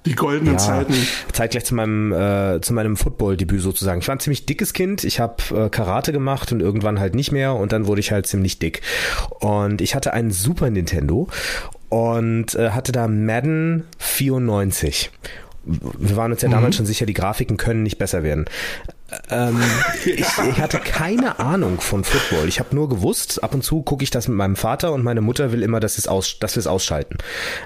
[0.06, 0.94] die goldenen ja, Zeiten.
[1.32, 4.02] Zeitgleich zu meinem äh, zu meinem Football-Debüt sozusagen.
[4.02, 5.04] Ich war ein ziemlich dickes Kind.
[5.04, 8.28] Ich habe äh, Karate gemacht und irgendwann halt nicht mehr und dann wurde ich halt
[8.28, 8.82] ziemlich dick.
[9.40, 11.28] Und ich hatte einen Super Nintendo
[11.90, 15.12] und äh, hatte da Madden 94
[15.66, 16.78] wir waren uns ja damals mhm.
[16.78, 18.46] schon sicher, die Grafiken können nicht besser werden.
[19.30, 19.62] Ähm,
[20.06, 22.48] ich, ich, hatte keine Ahnung von Football.
[22.48, 25.22] Ich habe nur gewusst, ab und zu gucke ich das mit meinem Vater und meine
[25.22, 27.18] Mutter will immer, dass, es aus, dass wir es ausschalten.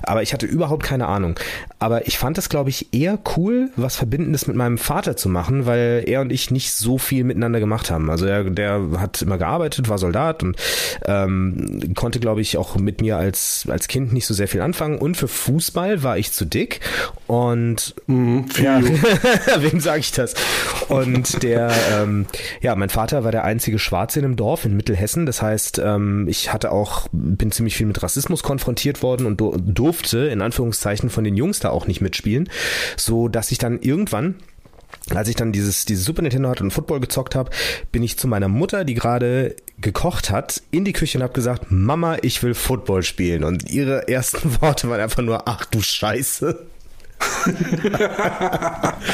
[0.04, 1.39] Aber ich hatte überhaupt keine Ahnung.
[1.80, 5.65] Aber ich fand das, glaube ich, eher cool, was Verbindendes mit meinem Vater zu machen,
[5.65, 8.10] weil er und ich nicht so viel miteinander gemacht haben.
[8.10, 10.58] Also er, der hat immer gearbeitet, war Soldat und
[11.06, 14.97] ähm, konnte, glaube ich, auch mit mir als, als Kind nicht so sehr viel anfangen.
[14.97, 16.82] Und für Fußball war ich zu dick.
[17.28, 18.82] Und mhm, ja,
[19.60, 20.34] wem sage ich das?
[20.88, 22.25] Und der, ähm,
[22.61, 25.25] ja, mein Vater war der einzige Schwarze in einem Dorf in Mittelhessen.
[25.25, 30.19] Das heißt, ähm, ich hatte auch, bin ziemlich viel mit Rassismus konfrontiert worden und durfte
[30.27, 32.49] in Anführungszeichen von den Jungs da auch nicht mitspielen,
[32.95, 34.35] so dass ich dann irgendwann
[35.13, 37.51] als ich dann dieses, dieses Super Nintendo hatte und Football gezockt habe,
[37.91, 41.67] bin ich zu meiner Mutter, die gerade gekocht hat, in die Küche und habe gesagt,
[41.69, 43.43] Mama, ich will Football spielen.
[43.43, 46.65] Und ihre ersten Worte waren einfach nur, ach du Scheiße.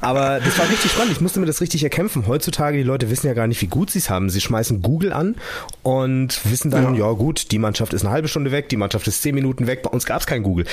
[0.00, 1.12] Aber das war richtig spannend.
[1.12, 2.26] Ich musste mir das richtig erkämpfen.
[2.26, 4.30] Heutzutage, die Leute wissen ja gar nicht, wie gut sie es haben.
[4.30, 5.34] Sie schmeißen Google an
[5.82, 7.08] und wissen dann, ja.
[7.08, 7.12] ja.
[7.12, 9.82] gut, die Mannschaft ist eine halbe Stunde weg, die Mannschaft ist zehn Minuten weg.
[9.82, 10.66] Bei uns gab es kein Google.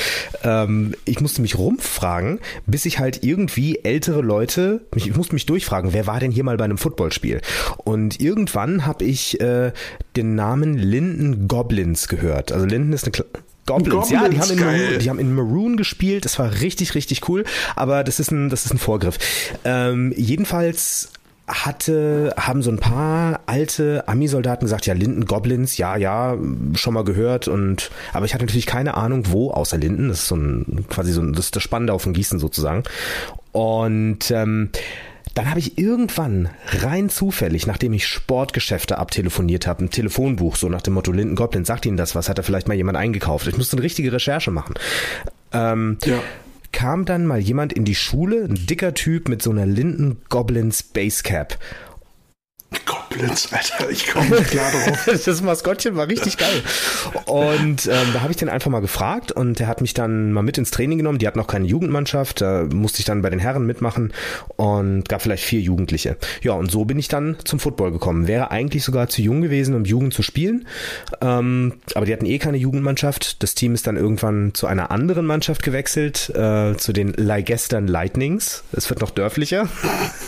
[0.44, 5.94] Ähm, ich musste mich rumfragen, bis ich halt irgendwie ältere Leute, ich musste mich durchfragen,
[5.94, 7.42] wer war denn hier mal bei einem Footballspiel?
[7.78, 9.72] Und irgendwann habe ich äh,
[10.16, 12.52] den Namen Linden Goblins gehört.
[12.52, 13.14] Also Linden ist eine
[13.66, 16.96] Goblins, Goblins, ja, die haben, in Maroon, die haben in Maroon gespielt, das war richtig,
[16.96, 17.46] richtig cool,
[17.76, 19.18] aber das ist ein, das ist ein Vorgriff.
[19.64, 21.10] Ähm, jedenfalls
[21.48, 26.38] hatte, haben so ein paar alte Ami-Soldaten gesagt, ja, Linden Goblins, ja, ja,
[26.76, 27.48] schon mal gehört.
[27.48, 31.12] Und, aber ich hatte natürlich keine Ahnung, wo, außer Linden, das ist so ein, quasi
[31.12, 32.84] so ein, das ist das Spandau von Gießen sozusagen.
[33.52, 34.70] Und, ähm,
[35.34, 40.82] dann habe ich irgendwann rein zufällig, nachdem ich Sportgeschäfte abtelefoniert habe, ein Telefonbuch, so nach
[40.82, 42.30] dem Motto Linden Goblin, sagt Ihnen das was?
[42.30, 43.48] Hat da vielleicht mal jemand eingekauft?
[43.48, 44.76] Ich musste eine richtige Recherche machen.
[45.52, 46.20] Ähm, ja
[46.74, 50.72] kam dann mal jemand in die Schule, ein dicker Typ mit so einer Linden Goblin
[50.74, 51.58] Space Cap.
[53.14, 55.10] Goblins, Alter, ich komme nicht klar drauf.
[55.26, 56.64] das Maskottchen war richtig geil.
[57.26, 60.42] Und ähm, da habe ich den einfach mal gefragt und der hat mich dann mal
[60.42, 61.20] mit ins Training genommen.
[61.20, 64.14] Die hatten noch keine Jugendmannschaft, da musste ich dann bei den Herren mitmachen
[64.56, 66.18] und gab vielleicht vier Jugendliche.
[66.42, 68.28] Ja, und so bin ich dann zum Football gekommen.
[68.28, 70.68] Wäre eigentlich sogar zu jung gewesen, um Jugend zu spielen.
[71.22, 73.44] Ähm, aber die hatten eh keine Jugendmannschaft.
[73.44, 78.64] Das Team ist dann irgendwann zu einer anderen Mannschaft gewechselt, äh, zu den Leigestern Lightnings.
[78.72, 79.68] Es wird noch dörflicher.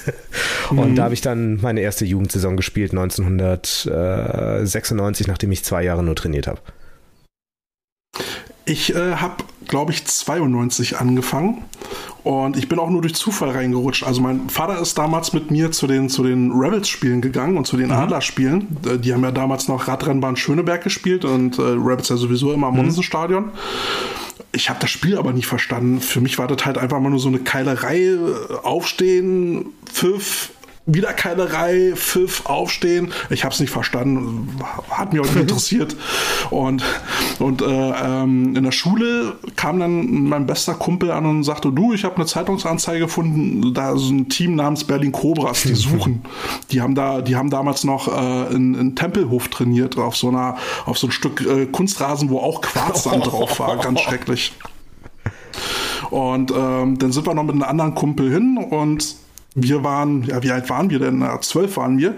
[0.69, 0.95] und mhm.
[0.95, 6.15] da habe ich dann meine erste Jugendsaison gespielt gespielt 1996, nachdem ich zwei Jahre nur
[6.15, 6.59] trainiert habe.
[8.65, 11.63] Ich äh, habe, glaube ich, 92 angefangen
[12.23, 14.03] und ich bin auch nur durch Zufall reingerutscht.
[14.03, 17.77] Also mein Vater ist damals mit mir zu den, zu den Rebels-Spielen gegangen und zu
[17.77, 17.93] den mhm.
[17.93, 18.77] Adler-Spielen.
[18.85, 22.67] Äh, die haben ja damals noch Radrennbahn Schöneberg gespielt und äh, Rebels ja sowieso immer
[22.67, 22.91] am mhm.
[24.51, 26.01] Ich habe das Spiel aber nicht verstanden.
[26.01, 27.99] Für mich war das halt einfach mal nur so eine Keilerei.
[27.99, 28.17] Äh,
[28.63, 30.51] aufstehen, Pfiff,
[30.87, 33.11] wieder Keilerei, Pfiff, Aufstehen.
[33.29, 35.95] Ich habe es nicht verstanden, hat mich auch nicht interessiert.
[36.51, 36.83] Und,
[37.39, 41.93] und äh, ähm, in der Schule kam dann mein bester Kumpel an und sagte, du,
[41.93, 46.23] ich habe eine Zeitungsanzeige gefunden, da ist ein Team namens Berlin Cobras, die suchen.
[46.71, 50.57] Die haben da, die haben damals noch äh, in, in Tempelhof trainiert, auf so einer,
[50.85, 54.53] auf so ein Stück äh, Kunstrasen, wo auch Quarzsand drauf war, ganz schrecklich.
[56.11, 59.15] Und ähm, dann sind wir noch mit einem anderen Kumpel hin und
[59.55, 61.19] wir waren, ja, wie alt waren wir denn?
[61.19, 62.15] Na, zwölf waren wir.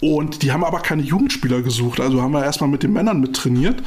[0.00, 2.00] Und die haben aber keine Jugendspieler gesucht.
[2.00, 3.82] Also haben wir erstmal mit den Männern mit trainiert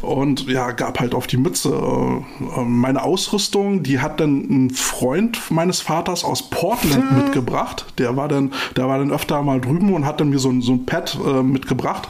[0.00, 1.68] und ja, gab halt auf die Mütze.
[1.68, 7.18] Äh, meine Ausrüstung, die hat dann ein Freund meines Vaters aus Portland hm.
[7.18, 7.92] mitgebracht.
[7.98, 10.62] Der war dann, der war dann öfter mal drüben und hat dann mir so ein,
[10.62, 12.08] so ein Pad äh, mitgebracht.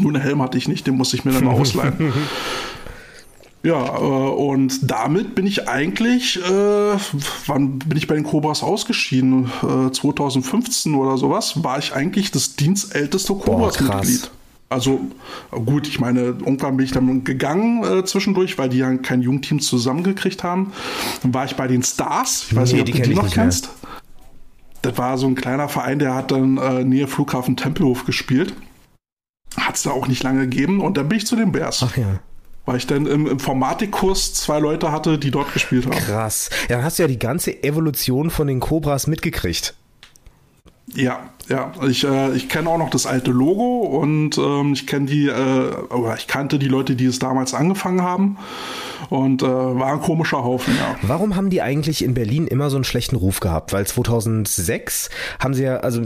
[0.00, 2.12] Nur einen Helm hatte ich nicht, den musste ich mir dann mal ausleihen.
[3.66, 6.96] Ja, äh, und damit bin ich eigentlich, äh,
[7.46, 9.50] wann bin ich bei den Cobras ausgeschieden?
[9.60, 14.30] Äh, 2015 oder sowas, war ich eigentlich das dienstälteste Cobras-Mitglied.
[14.68, 15.00] Also
[15.50, 19.58] gut, ich meine, irgendwann bin ich dann gegangen äh, zwischendurch, weil die ja kein Jugendteam
[19.58, 20.72] zusammengekriegt haben.
[21.22, 22.46] Dann war ich bei den Stars.
[22.48, 23.64] Ich weiß nee, nicht, ob du die noch kennst.
[23.82, 23.92] Mehr.
[24.82, 28.54] Das war so ein kleiner Verein, der hat dann äh, Nähe Flughafen Tempelhof gespielt.
[29.56, 31.82] Hat es da auch nicht lange gegeben und dann bin ich zu den Bears.
[31.82, 32.20] Ach ja
[32.66, 35.96] weil ich dann im Informatikkurs zwei Leute hatte, die dort gespielt haben.
[35.96, 36.50] Krass.
[36.68, 39.74] Ja, dann hast du ja die ganze Evolution von den Cobras mitgekriegt.
[40.94, 41.72] Ja, ja.
[41.88, 45.74] Ich, äh, ich kenne auch noch das alte Logo und ähm, ich kenne die, äh,
[45.90, 48.38] oder ich kannte die Leute, die es damals angefangen haben.
[49.10, 50.96] Und äh, war ein komischer Haufen, ja.
[51.02, 53.72] Warum haben die eigentlich in Berlin immer so einen schlechten Ruf gehabt?
[53.72, 56.02] Weil 2006 haben sie ja also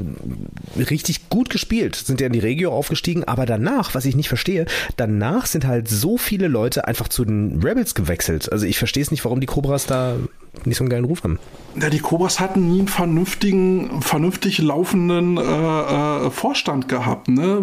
[0.77, 4.66] richtig gut gespielt, sind ja in die Regio aufgestiegen, aber danach, was ich nicht verstehe,
[4.97, 8.51] danach sind halt so viele Leute einfach zu den Rebels gewechselt.
[8.51, 10.16] Also ich verstehe es nicht, warum die Cobras da
[10.64, 11.38] nicht so einen geilen Ruf haben.
[11.80, 17.28] Ja, die Cobras hatten nie einen vernünftigen, vernünftig laufenden äh, äh, Vorstand gehabt.
[17.28, 17.62] Ne?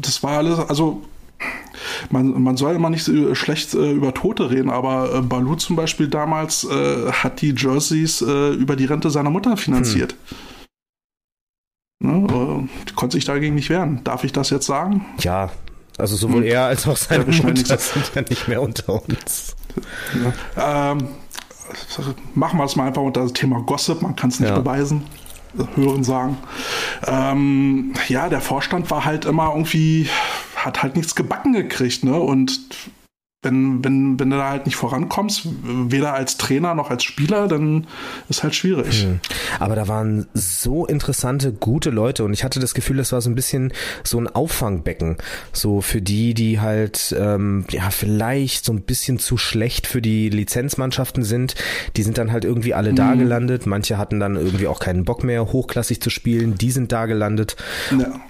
[0.00, 1.02] Das war alles, also
[2.10, 5.76] man, man soll immer nicht so schlecht äh, über Tote reden, aber äh, Balu zum
[5.76, 10.14] Beispiel damals äh, hat die Jerseys äh, über die Rente seiner Mutter finanziert.
[12.02, 12.24] Hm.
[12.24, 14.00] Ne, äh, konnte sich dagegen nicht wehren.
[14.04, 15.04] Darf ich das jetzt sagen?
[15.20, 15.50] Ja,
[15.98, 16.48] also sowohl hm.
[16.48, 19.54] er als auch seine ja, Mutter sind ja nicht mehr unter uns.
[20.56, 21.08] Ja, ähm,
[22.34, 24.58] machen wir es mal einfach unter das Thema Gossip, man kann es nicht ja.
[24.58, 25.04] beweisen
[25.74, 26.38] hören sagen.
[27.06, 30.08] Ähm, ja, der Vorstand war halt immer irgendwie,
[30.56, 32.18] hat halt nichts gebacken gekriegt, ne?
[32.18, 32.58] Und
[33.42, 37.88] wenn, wenn, wenn du da halt nicht vorankommst, weder als Trainer noch als Spieler, dann
[38.28, 39.04] ist halt schwierig.
[39.04, 39.18] Mhm.
[39.58, 43.28] Aber da waren so interessante, gute Leute und ich hatte das Gefühl, das war so
[43.28, 43.72] ein bisschen
[44.04, 45.16] so ein Auffangbecken.
[45.52, 50.28] So für die, die halt ähm, ja vielleicht so ein bisschen zu schlecht für die
[50.28, 51.56] Lizenzmannschaften sind.
[51.96, 52.96] Die sind dann halt irgendwie alle mhm.
[52.96, 53.66] da gelandet.
[53.66, 56.54] Manche hatten dann irgendwie auch keinen Bock mehr, hochklassig zu spielen.
[56.54, 57.56] Die sind da gelandet.
[57.90, 58.20] Ja.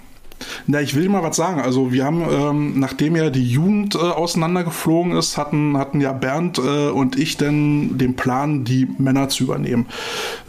[0.67, 1.61] Na, ich will mal was sagen.
[1.61, 6.57] Also wir haben, ähm, nachdem ja die Jugend äh, auseinandergeflogen ist, hatten, hatten ja Bernd
[6.57, 9.87] äh, und ich dann den Plan, die Männer zu übernehmen.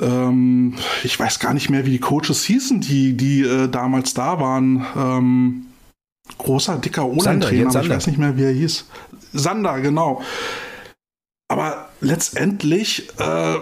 [0.00, 4.40] Ähm, ich weiß gar nicht mehr, wie die Coaches hießen, die, die äh, damals da
[4.40, 4.87] waren.
[4.96, 5.66] Ähm,
[6.38, 8.87] großer, dicker O-Line-Trainer, aber ich weiß nicht mehr, wie er hieß.
[9.33, 10.22] Sander, genau.
[11.48, 13.57] Aber letztendlich äh,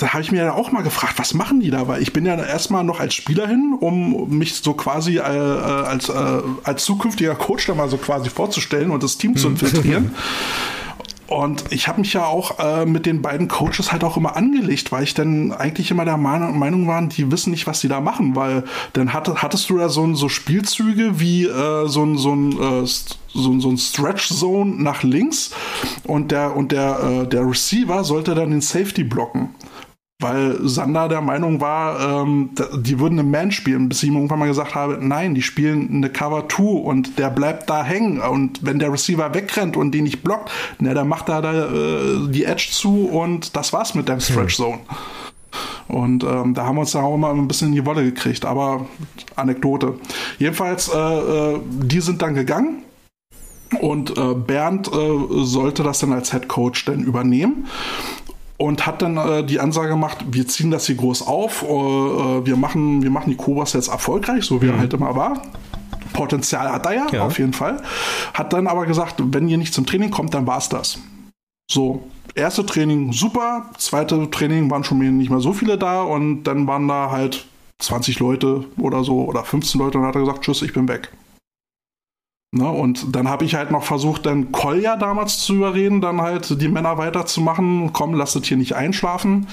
[0.00, 1.88] da habe ich mir ja auch mal gefragt, was machen die da?
[1.88, 5.22] Weil ich bin ja erstmal noch als Spieler hin, um mich so quasi äh, äh
[5.22, 10.14] als, äh, als zukünftiger Coach da mal so quasi vorzustellen und das Team zu infiltrieren.
[11.32, 14.92] Und ich habe mich ja auch äh, mit den beiden Coaches halt auch immer angelegt,
[14.92, 18.36] weil ich dann eigentlich immer der Meinung, war, die wissen nicht, was sie da machen,
[18.36, 22.52] weil dann hatte, hattest du da so, so Spielzüge wie äh, so ein, so ein
[22.52, 22.86] äh,
[23.34, 25.52] so ein Stretch Zone nach links
[26.04, 29.54] und der und der äh, der Receiver sollte dann den Safety blocken
[30.22, 34.38] weil Sander der Meinung war, ähm, die würden eine Man spielen, bis ich ihm irgendwann
[34.38, 38.64] mal gesagt habe, nein, die spielen eine Cover 2 und der bleibt da hängen und
[38.64, 42.44] wenn der Receiver wegrennt und den nicht blockt, na, dann macht er da äh, die
[42.44, 44.78] Edge zu und das war's mit der Stretch Zone.
[45.88, 48.44] Und ähm, da haben wir uns dann auch immer ein bisschen in die Wolle gekriegt,
[48.44, 48.86] aber
[49.36, 49.94] Anekdote.
[50.38, 52.82] Jedenfalls, äh, äh, die sind dann gegangen
[53.80, 57.66] und äh, Bernd äh, sollte das dann als Head Coach dann übernehmen
[58.62, 62.46] und hat dann äh, die Ansage gemacht, wir ziehen das hier groß auf, äh, äh
[62.46, 64.74] wir, machen, wir machen die Cobras jetzt erfolgreich, so wie mhm.
[64.74, 65.42] er halt immer war.
[66.12, 67.82] Potenzial hat er ja, ja, auf jeden Fall.
[68.34, 70.98] Hat dann aber gesagt, wenn ihr nicht zum Training kommt, dann war es das.
[71.68, 76.66] So, erste Training super, zweite Training waren schon nicht mehr so viele da und dann
[76.68, 77.46] waren da halt
[77.80, 80.86] 20 Leute oder so oder 15 Leute und dann hat er gesagt, tschüss, ich bin
[80.86, 81.10] weg.
[82.54, 86.60] Ne, und dann habe ich halt noch versucht, dann Kolja damals zu überreden, dann halt
[86.60, 87.94] die Männer weiterzumachen.
[87.94, 89.46] Komm, lasst hier nicht einschlafen.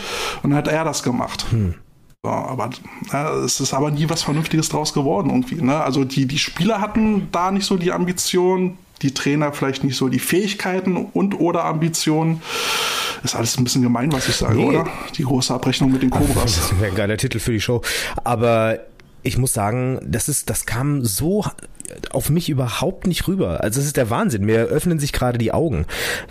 [0.43, 1.45] Und dann hat er das gemacht.
[1.49, 1.75] Hm.
[2.21, 2.71] So, aber
[3.13, 5.61] ja, es ist aber nie was Vernünftiges draus geworden irgendwie.
[5.61, 5.81] Ne?
[5.81, 10.09] Also die, die Spieler hatten da nicht so die Ambition, die Trainer vielleicht nicht so
[10.09, 12.41] die Fähigkeiten und oder Ambitionen.
[13.23, 14.65] Ist alles ein bisschen gemein, was ich sage, nee.
[14.65, 14.87] oder?
[15.15, 16.55] Die große Abrechnung mit den Cobras.
[16.55, 17.81] Das wäre ein geiler Titel für die Show.
[18.25, 18.79] Aber
[19.23, 21.45] ich muss sagen, das ist, das kam so
[22.11, 23.61] auf mich überhaupt nicht rüber.
[23.63, 24.45] Also es ist der Wahnsinn.
[24.45, 25.85] Mir öffnen sich gerade die Augen,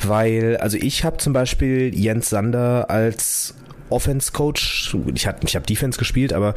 [0.06, 3.54] weil also ich habe zum Beispiel Jens Sander als
[3.90, 4.96] Offense Coach.
[5.14, 6.54] Ich habe ich hab Defense gespielt, aber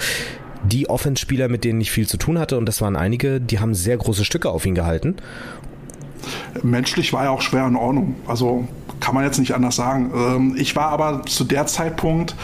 [0.63, 3.73] die Offense-Spieler, mit denen ich viel zu tun hatte, und das waren einige, die haben
[3.73, 5.15] sehr große Stücke auf ihn gehalten.
[6.61, 8.15] Menschlich war er auch schwer in Ordnung.
[8.27, 8.67] Also
[8.99, 10.11] kann man jetzt nicht anders sagen.
[10.15, 12.35] Ähm, ich war aber zu der Zeitpunkt,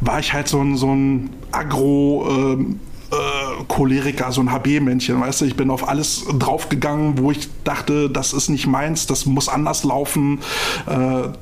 [0.00, 2.80] war ich halt so ein, so ein Agro, ähm,
[3.10, 8.10] äh, Choleriker, so ein HB-Männchen, weißt du, ich bin auf alles draufgegangen, wo ich dachte,
[8.10, 10.40] das ist nicht meins, das muss anders laufen.
[10.86, 10.92] Äh,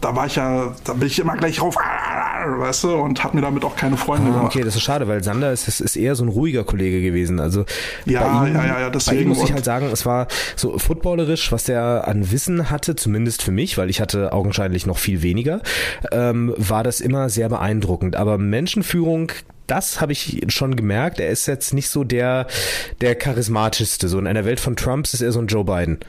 [0.01, 3.41] da war ich ja, da bin ich immer gleich rauf, weißt du, und hat mir
[3.41, 4.55] damit auch keine Freunde ah, gemacht.
[4.55, 7.41] Okay, das ist schade, weil Sander ist, ist eher so ein ruhiger Kollege gewesen.
[7.41, 7.65] Also
[8.05, 9.17] ja, ihm, ja, ja, ja, deswegen.
[9.17, 12.97] Bei ihm muss ich halt sagen, es war so footballerisch, was der an Wissen hatte,
[12.97, 15.61] zumindest für mich, weil ich hatte augenscheinlich noch viel weniger,
[16.13, 18.17] ähm, war das immer sehr beeindruckend.
[18.17, 19.33] Aber Menschenführung
[19.67, 21.21] das habe ich schon gemerkt.
[21.21, 22.47] Er ist jetzt nicht so der,
[23.01, 24.09] der charismatischste.
[24.09, 26.01] So in einer Welt von Trumps ist er so ein Joe Biden.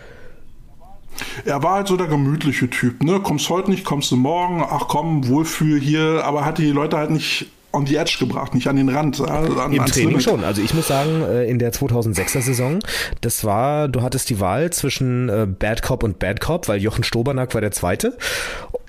[1.46, 3.22] Er war halt so der gemütliche Typ, ne?
[3.22, 7.10] Kommst heute nicht, kommst du morgen, ach komm, Wohlfühl hier, aber hat die Leute halt
[7.10, 9.20] nicht on the edge gebracht, nicht an den Rand.
[9.22, 10.24] An, Im Training Limit.
[10.24, 10.44] schon.
[10.44, 12.80] Also ich muss sagen, äh, in der 2006er Saison,
[13.22, 17.04] das war, du hattest die Wahl zwischen äh, Bad Cop und Bad Cop, weil Jochen
[17.04, 18.18] Stobernack war der Zweite.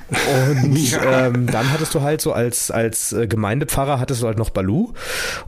[0.08, 1.26] Und ja.
[1.26, 4.92] ähm, dann hattest du halt so als, als äh, Gemeindepfarrer hattest du halt noch Balu.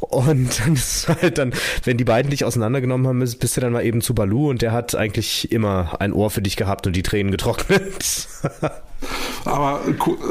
[0.00, 1.52] Und dann ist halt dann,
[1.84, 4.72] wenn die beiden dich auseinandergenommen haben, bist du dann mal eben zu Balu und der
[4.72, 8.28] hat eigentlich immer ein Ohr für dich gehabt und die Tränen getrocknet.
[9.44, 9.80] Aber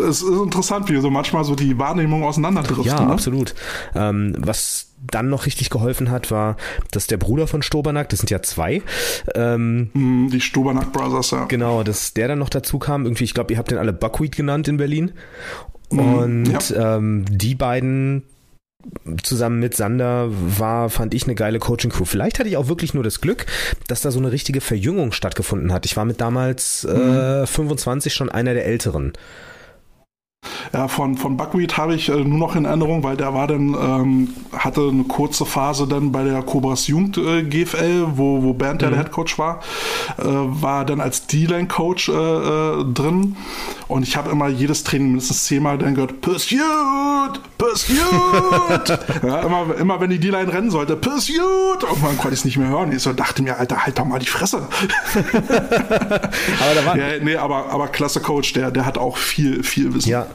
[0.10, 2.86] es ist interessant, wie so manchmal so die Wahrnehmung auseinanderdriften.
[2.86, 3.14] Ja, ne?
[3.14, 3.56] absolut.
[3.96, 6.58] Ähm, was dann noch richtig geholfen hat, war,
[6.92, 8.82] dass der Bruder von Stobernack, das sind ja zwei,
[9.36, 11.46] ähm, hm, die Stobernack Brothers, ja.
[11.46, 13.06] Genau, dass der dann noch dazu kam.
[13.06, 15.12] Irgendwie, ich glaube, ihr habt den alle Buckwheat genannt in Berlin.
[15.92, 16.98] Mhm, Und ja.
[16.98, 18.24] ähm, die beiden
[19.22, 22.06] zusammen mit Sander war, fand ich eine geile Coaching-Crew.
[22.06, 23.46] Vielleicht hatte ich auch wirklich nur das Glück,
[23.88, 25.86] dass da so eine richtige Verjüngung stattgefunden hat.
[25.86, 28.16] Ich war mit damals äh, 25 mhm.
[28.16, 29.14] schon einer der Älteren.
[30.74, 33.74] Ja, von, von Buckwheat habe ich äh, nur noch in Erinnerung, weil der war dann,
[33.74, 38.82] ähm, hatte eine kurze Phase dann bei der Cobras Jugend äh, GFL, wo, wo Bernd
[38.82, 38.90] mhm.
[38.90, 39.62] der Headcoach war,
[40.18, 43.38] äh, war dann als D-Line-Coach äh, äh, drin
[43.88, 46.60] und ich habe immer jedes Training mindestens zehnmal dann gehört, Pursuit,
[47.58, 49.00] Pursuit!
[49.24, 51.84] ja, immer, immer wenn die D-Line rennen sollte, Pursuit!
[51.84, 52.92] Irgendwann konnte ich es nicht mehr hören.
[52.92, 54.58] Ich so dachte mir, Alter, halt doch mal die Fresse.
[55.14, 56.98] aber da war...
[56.98, 60.10] Ja, nee, aber, aber klasse Coach, der, der hat auch viel, viel Wissen.
[60.10, 60.27] Ja,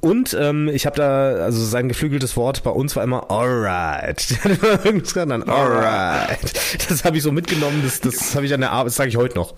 [0.00, 4.38] und ähm, ich habe da, also sein geflügeltes Wort bei uns war immer alright.
[4.84, 6.38] Irgendwas dann alright.
[6.88, 9.16] Das habe ich so mitgenommen, das, das habe ich an der Arbeit, das sage ich
[9.16, 9.54] heute noch.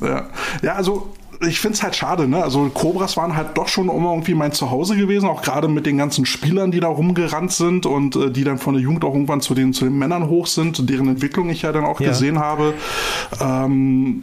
[0.00, 0.28] Ja,
[0.62, 1.12] ja also
[1.46, 2.42] ich finde es halt schade, ne?
[2.42, 5.96] Also Cobras waren halt doch schon immer irgendwie mein Zuhause gewesen, auch gerade mit den
[5.96, 9.40] ganzen Spielern, die da rumgerannt sind und äh, die dann von der Jugend auch irgendwann
[9.40, 12.08] zu den, zu den Männern hoch sind, deren Entwicklung ich ja dann auch ja.
[12.08, 12.74] gesehen habe.
[13.40, 14.22] Ähm,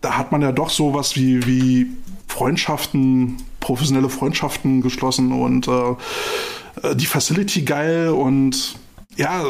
[0.00, 1.88] da hat man ja doch sowas wie, wie
[2.26, 3.36] Freundschaften,
[3.66, 8.76] professionelle Freundschaften geschlossen und äh, die Facility geil und
[9.16, 9.42] ja,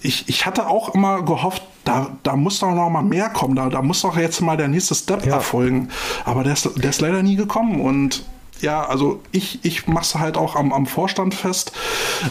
[0.00, 3.68] ich, ich hatte auch immer gehofft, da, da muss doch noch mal mehr kommen, da,
[3.68, 5.34] da muss doch jetzt mal der nächste Step ja.
[5.34, 5.88] erfolgen.
[6.24, 8.24] Aber der ist, der ist leider nie gekommen und
[8.60, 11.72] ja, also ich, ich mache es halt auch am, am Vorstand fest,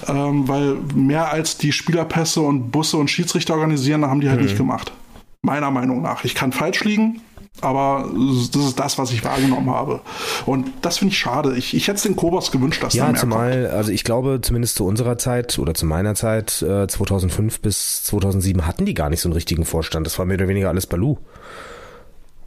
[0.08, 4.46] ähm, weil mehr als die Spielerpässe und Busse und Schiedsrichter organisieren, haben die halt mhm.
[4.46, 4.94] nicht gemacht.
[5.42, 6.24] Meiner Meinung nach.
[6.24, 7.22] Ich kann falsch liegen,
[7.62, 8.10] aber
[8.54, 10.02] das ist das, was ich wahrgenommen habe.
[10.46, 11.56] Und das finde ich schade.
[11.56, 13.74] Ich, ich hätte es den Kobos gewünscht, dass ja, da mehr zumal, kommt.
[13.74, 18.66] also ich glaube, zumindest zu unserer Zeit oder zu meiner Zeit, äh, 2005 bis 2007,
[18.66, 20.06] hatten die gar nicht so einen richtigen Vorstand.
[20.06, 21.18] Das war mehr oder weniger alles Balu.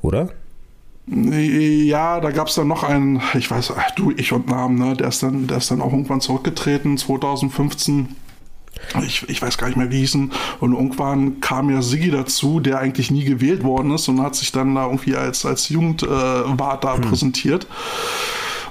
[0.02, 0.28] Oder?
[1.06, 4.94] Ja, da gab es dann noch einen, ich weiß, ach, du, ich und Namen, ne?
[4.94, 8.14] der, ist dann, der ist dann auch irgendwann zurückgetreten, 2015
[9.04, 10.32] ich, ich weiß gar nicht mehr, wie hießen.
[10.60, 14.52] Und irgendwann kam ja Siggi dazu, der eigentlich nie gewählt worden ist und hat sich
[14.52, 17.02] dann da irgendwie als, als Jugendwart äh, da hm.
[17.02, 17.66] präsentiert.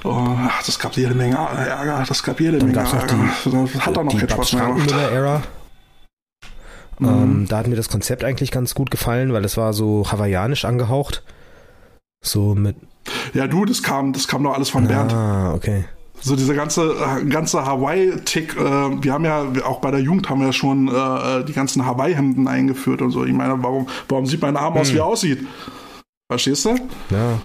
[0.03, 3.15] Oh, das gab jede Menge Ärger, das gab jede dann Menge Ärger.
[3.45, 4.91] Die, hat er noch etwas mehr gemacht.
[4.91, 5.43] Era.
[6.99, 7.07] Mhm.
[7.07, 10.65] Ähm, da hat mir das Konzept eigentlich ganz gut gefallen, weil es war so hawaiianisch
[10.65, 11.23] angehaucht.
[12.21, 12.75] So mit.
[13.33, 15.13] Ja, du, das kam, das kam doch alles von Bernd.
[15.13, 15.85] Ah, okay.
[16.21, 16.95] So dieser ganze,
[17.29, 21.45] ganze Hawaii-Tick, äh, wir haben ja, auch bei der Jugend haben wir ja schon äh,
[21.45, 23.25] die ganzen Hawaii-Hemden eingeführt und so.
[23.25, 24.95] Ich meine, warum, warum sieht mein Arm aus, hm.
[24.95, 25.47] wie er aussieht?
[26.29, 26.75] Verstehst du?
[27.09, 27.41] Ja.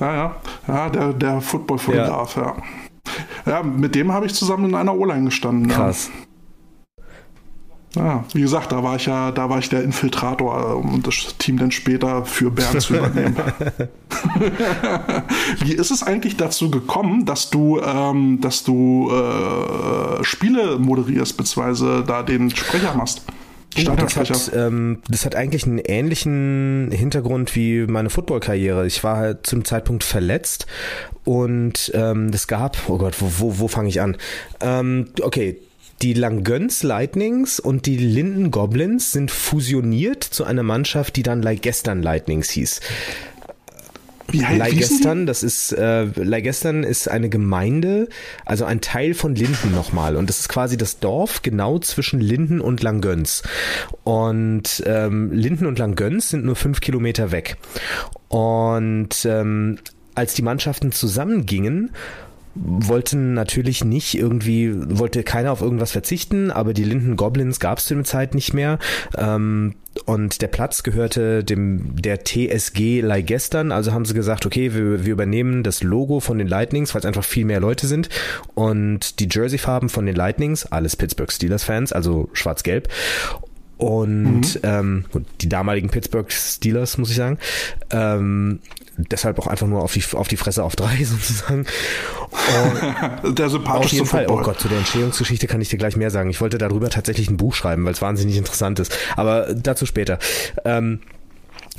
[0.00, 0.36] Ja, ja,
[0.66, 2.42] ja, der, der Football-Fotograf, ja.
[2.42, 2.56] ja.
[3.46, 5.68] Ja, mit dem habe ich zusammen in einer O-Line gestanden.
[5.68, 6.08] Krass.
[6.12, 6.33] Ja.
[7.94, 11.58] Ja, wie gesagt, da war ich ja, da war ich der Infiltrator, um das Team
[11.58, 13.36] dann später für Bern zu übernehmen.
[15.60, 22.04] wie ist es eigentlich dazu gekommen, dass du, ähm, dass du äh, Spiele moderierst, beziehungsweise
[22.06, 23.22] da den Sprecher machst?
[23.76, 28.86] Das hat, ähm, das hat eigentlich einen ähnlichen Hintergrund wie meine Football-Karriere.
[28.86, 30.66] Ich war halt zum Zeitpunkt verletzt
[31.24, 34.16] und ähm, das gab, oh Gott, wo, wo, wo fange ich an?
[34.60, 35.58] Ähm, okay,
[36.02, 42.02] die Langöns Lightnings und die Linden Goblins sind fusioniert zu einer Mannschaft, die dann Leigestern
[42.02, 42.80] Lightnings hieß.
[44.28, 48.08] Wie heißt Leigestern, das ist äh, Leigestern ist eine Gemeinde,
[48.44, 50.16] also ein Teil von Linden nochmal.
[50.16, 53.42] Und das ist quasi das Dorf genau zwischen Linden und Langöns
[54.02, 57.58] und ähm, Linden und Langöns sind nur fünf Kilometer weg.
[58.28, 59.78] Und ähm,
[60.14, 61.90] als die Mannschaften zusammengingen
[62.54, 67.86] wollten natürlich nicht irgendwie, wollte keiner auf irgendwas verzichten, aber die Linden Goblins gab es
[67.86, 68.78] zu der Zeit nicht mehr.
[69.16, 69.74] Ähm,
[70.06, 75.12] und der Platz gehörte dem der TSG Leigestern, also haben sie gesagt, okay, wir, wir
[75.12, 78.08] übernehmen das Logo von den Lightnings, weil es einfach viel mehr Leute sind
[78.54, 82.88] und die Jersey-Farben von den Lightnings, alles Pittsburgh Steelers-Fans, also schwarz-gelb
[83.76, 84.60] und mhm.
[84.62, 85.04] ähm,
[85.40, 87.38] die damaligen Pittsburgh Steelers, muss ich sagen.
[87.90, 88.60] Ähm,
[88.96, 91.66] deshalb auch einfach nur auf die, auf die Fresse auf drei sozusagen.
[93.22, 94.26] Und der sympathischste Auf jeden Fall.
[94.28, 96.30] Oh Gott, zu der Entstehungsgeschichte kann ich dir gleich mehr sagen.
[96.30, 98.96] Ich wollte darüber tatsächlich ein Buch schreiben, weil es wahnsinnig interessant ist.
[99.16, 100.18] Aber dazu später.
[100.64, 101.00] Ähm,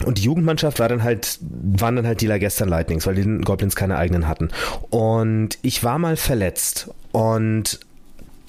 [0.04, 3.76] und die Jugendmannschaft war dann halt, waren dann halt die Lagestern Lightnings, weil die Goblins
[3.78, 4.50] keine eigenen hatten.
[4.90, 7.80] Und ich war mal verletzt und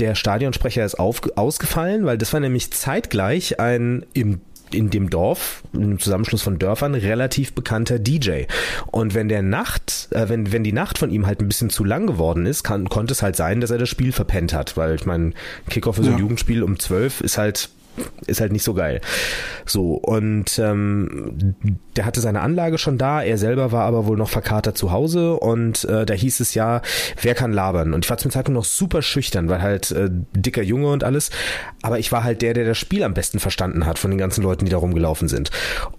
[0.00, 4.40] der Stadionsprecher ist auf, ausgefallen, weil das war nämlich zeitgleich ein im
[4.72, 8.44] in dem Dorf, im Zusammenschluss von Dörfern, relativ bekannter DJ.
[8.90, 11.84] Und wenn der Nacht, äh, wenn, wenn die Nacht von ihm halt ein bisschen zu
[11.84, 14.76] lang geworden ist, kann, konnte es halt sein, dass er das Spiel verpennt hat.
[14.76, 15.32] Weil ich meine,
[15.68, 16.20] Kickoff für so ein ja.
[16.20, 17.70] Jugendspiel um zwölf ist halt
[18.26, 19.00] ist halt nicht so geil.
[19.64, 21.54] So, und ähm,
[21.96, 25.34] der hatte seine Anlage schon da, er selber war aber wohl noch verkatert zu Hause
[25.34, 26.82] und äh, da hieß es ja,
[27.20, 27.94] wer kann labern?
[27.94, 31.30] Und ich war zum Zeitpunkt noch super schüchtern, weil halt äh, dicker Junge und alles,
[31.82, 34.42] aber ich war halt der, der das Spiel am besten verstanden hat von den ganzen
[34.42, 35.50] Leuten, die da rumgelaufen sind.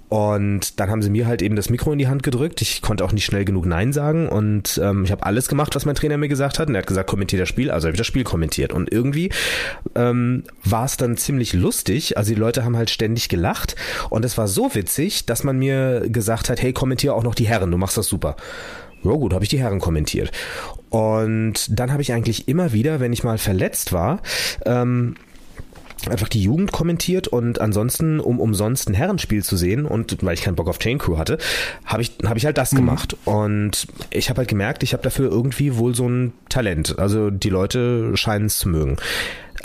[0.10, 2.62] Und dann haben sie mir halt eben das Mikro in die Hand gedrückt.
[2.62, 5.86] Ich konnte auch nicht schnell genug Nein sagen und ähm, ich habe alles gemacht, was
[5.86, 6.70] mein Trainer mir gesagt hat.
[6.70, 7.70] Und er hat gesagt, kommentier das Spiel.
[7.70, 8.72] Also habe ich das Spiel kommentiert.
[8.72, 9.32] Und irgendwie
[9.96, 12.18] ähm, war es dann ziemlich lustig.
[12.18, 13.76] Also die Leute haben halt ständig gelacht
[14.10, 17.48] und es war so witzig, dass man mir gesagt hat, hey, kommentier auch noch die
[17.48, 18.38] Herren, du machst das super.
[19.04, 20.32] Ja gut, habe ich die Herren kommentiert.
[20.90, 24.22] Und dann habe ich eigentlich immer wieder, wenn ich mal verletzt war,
[24.66, 25.16] ähm,
[26.10, 30.42] einfach die Jugend kommentiert und ansonsten, um umsonst ein Herrenspiel zu sehen und weil ich
[30.42, 31.38] keinen Bock auf Chain Crew hatte,
[31.86, 32.78] habe ich, hab ich halt das mhm.
[32.78, 33.18] gemacht.
[33.26, 36.98] Und ich habe halt gemerkt, ich habe dafür irgendwie wohl so ein Talent.
[37.00, 38.98] Also die Leute scheinen es zu mögen.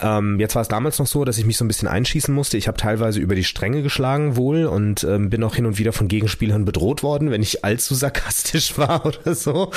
[0.03, 2.57] Ähm, jetzt war es damals noch so, dass ich mich so ein bisschen einschießen musste.
[2.57, 5.93] Ich habe teilweise über die Stränge geschlagen wohl und ähm, bin auch hin und wieder
[5.93, 9.71] von Gegenspielern bedroht worden, wenn ich allzu sarkastisch war oder so.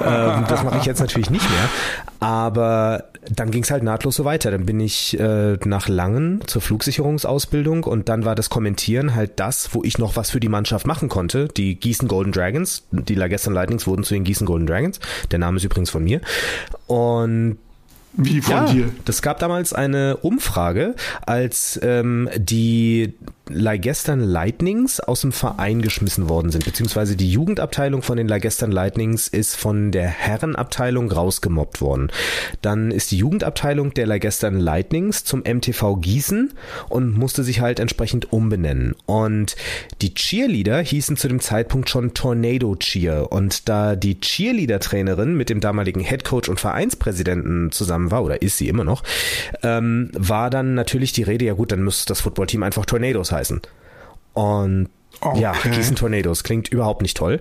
[0.00, 1.68] ähm, das mache ich jetzt natürlich nicht mehr.
[2.20, 4.50] Aber dann ging es halt nahtlos so weiter.
[4.50, 9.74] Dann bin ich äh, nach Langen zur Flugsicherungsausbildung und dann war das Kommentieren halt das,
[9.74, 11.48] wo ich noch was für die Mannschaft machen konnte.
[11.48, 15.00] Die Gießen Golden Dragons, die Lagestan Lightnings wurden zu den Gießen Golden Dragons.
[15.30, 16.20] Der Name ist übrigens von mir.
[16.86, 17.58] Und
[18.14, 18.88] wie von ja, dir?
[19.04, 20.94] Das gab damals eine Umfrage,
[21.26, 23.14] als ähm, die
[23.48, 29.26] Leigestern Lightnings aus dem Verein geschmissen worden sind, beziehungsweise die Jugendabteilung von den Leigestern Lightnings
[29.26, 32.10] ist von der Herrenabteilung rausgemobbt worden.
[32.62, 36.52] Dann ist die Jugendabteilung der Leigestern Lightnings zum MTV Gießen
[36.88, 38.94] und musste sich halt entsprechend umbenennen.
[39.06, 39.56] Und
[40.02, 43.32] die Cheerleader hießen zu dem Zeitpunkt schon Tornado Cheer.
[43.32, 48.68] Und da die Cheerleader-Trainerin mit dem damaligen Headcoach und Vereinspräsidenten zusammen war, oder ist sie
[48.68, 49.02] immer noch,
[49.62, 53.60] ähm, war dann natürlich die Rede, ja gut, dann müsste das Footballteam einfach Tornadoes heißen.
[54.34, 54.88] Und
[55.20, 55.40] okay.
[55.40, 57.40] ja, Gießen Tornadoes klingt überhaupt nicht toll.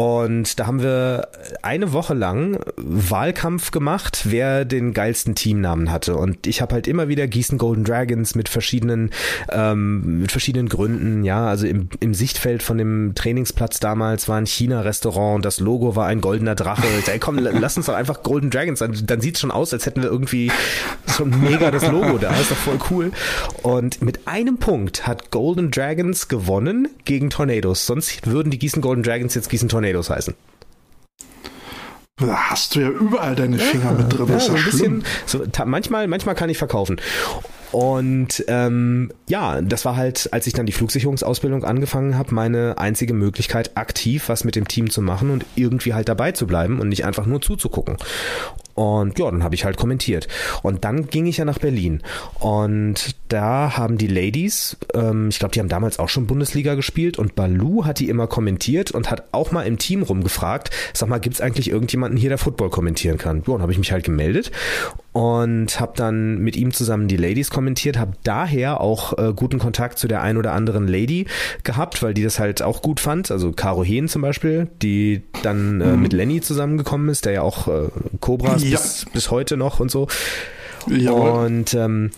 [0.00, 1.28] Und da haben wir
[1.60, 6.16] eine Woche lang Wahlkampf gemacht, wer den geilsten Teamnamen hatte.
[6.16, 9.10] Und ich habe halt immer wieder Gießen Golden Dragons mit verschiedenen,
[9.52, 11.22] ähm, mit verschiedenen Gründen.
[11.22, 15.96] Ja, also im, im Sichtfeld von dem Trainingsplatz damals war ein China-Restaurant und das Logo
[15.96, 16.86] war ein goldener Drache.
[17.04, 18.78] Ey, komm, lass uns doch einfach Golden Dragons.
[18.78, 20.50] Dann, dann sieht es schon aus, als hätten wir irgendwie
[21.14, 22.34] schon mega das Logo da.
[22.40, 23.12] Ist doch voll cool.
[23.62, 27.84] Und mit einem Punkt hat Golden Dragons gewonnen gegen Tornadoes.
[27.84, 30.34] Sonst würden die Gießen Golden Dragons jetzt Gießen Tornadoes Tornados heißen.
[32.18, 34.28] Da hast du ja überall deine Finger ja, mit drin.
[34.28, 37.00] Ja, so ein bisschen, so, manchmal, manchmal kann ich verkaufen.
[37.72, 43.14] Und ähm, ja, das war halt, als ich dann die Flugsicherungsausbildung angefangen habe, meine einzige
[43.14, 46.88] Möglichkeit, aktiv was mit dem Team zu machen und irgendwie halt dabei zu bleiben und
[46.88, 47.96] nicht einfach nur zuzugucken.
[48.74, 50.26] Und ja, dann habe ich halt kommentiert.
[50.62, 52.02] Und dann ging ich ja nach Berlin.
[52.38, 57.18] Und da haben die Ladies, ähm, ich glaube, die haben damals auch schon Bundesliga gespielt
[57.18, 61.20] und Balu hat die immer kommentiert und hat auch mal im Team rumgefragt, sag mal,
[61.20, 63.42] gibt's eigentlich irgendjemanden hier, der Football kommentieren kann?
[63.46, 64.50] Ja, und habe ich mich halt gemeldet
[65.12, 69.98] und habe dann mit ihm zusammen die Ladies kommentiert, habe daher auch äh, guten Kontakt
[69.98, 71.26] zu der ein oder anderen Lady
[71.64, 73.30] gehabt, weil die das halt auch gut fand.
[73.30, 76.02] Also Caro Hehn zum Beispiel, die dann äh, mhm.
[76.02, 77.88] mit Lenny zusammengekommen ist, der ja auch äh,
[78.20, 78.70] Cobras ja.
[78.70, 80.06] bis, bis heute noch und so.
[80.86, 81.46] Jawohl.
[81.46, 82.10] Und ähm,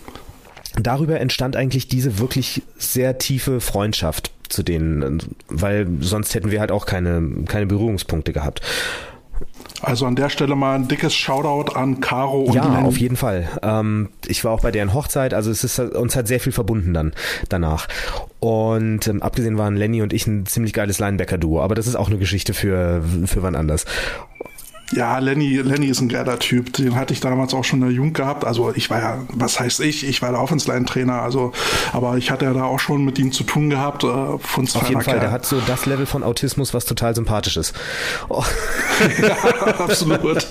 [0.80, 5.18] darüber entstand eigentlich diese wirklich sehr tiefe Freundschaft zu denen,
[5.49, 8.61] weil sonst hätten wir halt auch keine, keine Berührungspunkte gehabt.
[9.82, 12.84] Also an der Stelle mal ein dickes Shoutout an Caro und Ja, Len.
[12.84, 13.49] auf jeden Fall.
[13.62, 16.95] Ähm, ich war auch bei deren Hochzeit, also es ist uns hat sehr viel verbunden
[16.95, 17.12] dann
[17.49, 17.88] danach.
[18.40, 22.09] Und ähm, abgesehen waren Lenny und ich ein ziemlich geiles Linebacker-Duo, aber das ist auch
[22.09, 23.84] eine Geschichte für, für wann anders.
[24.93, 26.72] Ja, Lenny, Lenny ist ein geiler Typ.
[26.74, 28.45] Den hatte ich damals auch schon in der Jugend gehabt.
[28.45, 30.07] Also ich war ja, was heißt ich?
[30.07, 31.22] Ich war der Offense-Line-Trainer.
[31.22, 31.53] Also,
[31.93, 34.05] aber ich hatte ja da auch schon mit ihm zu tun gehabt.
[34.05, 37.74] Äh, Auf jeden Fall, der hat so das Level von Autismus, was total sympathisch ist.
[38.28, 38.45] Oh.
[39.20, 39.34] ja,
[39.78, 40.47] absolut.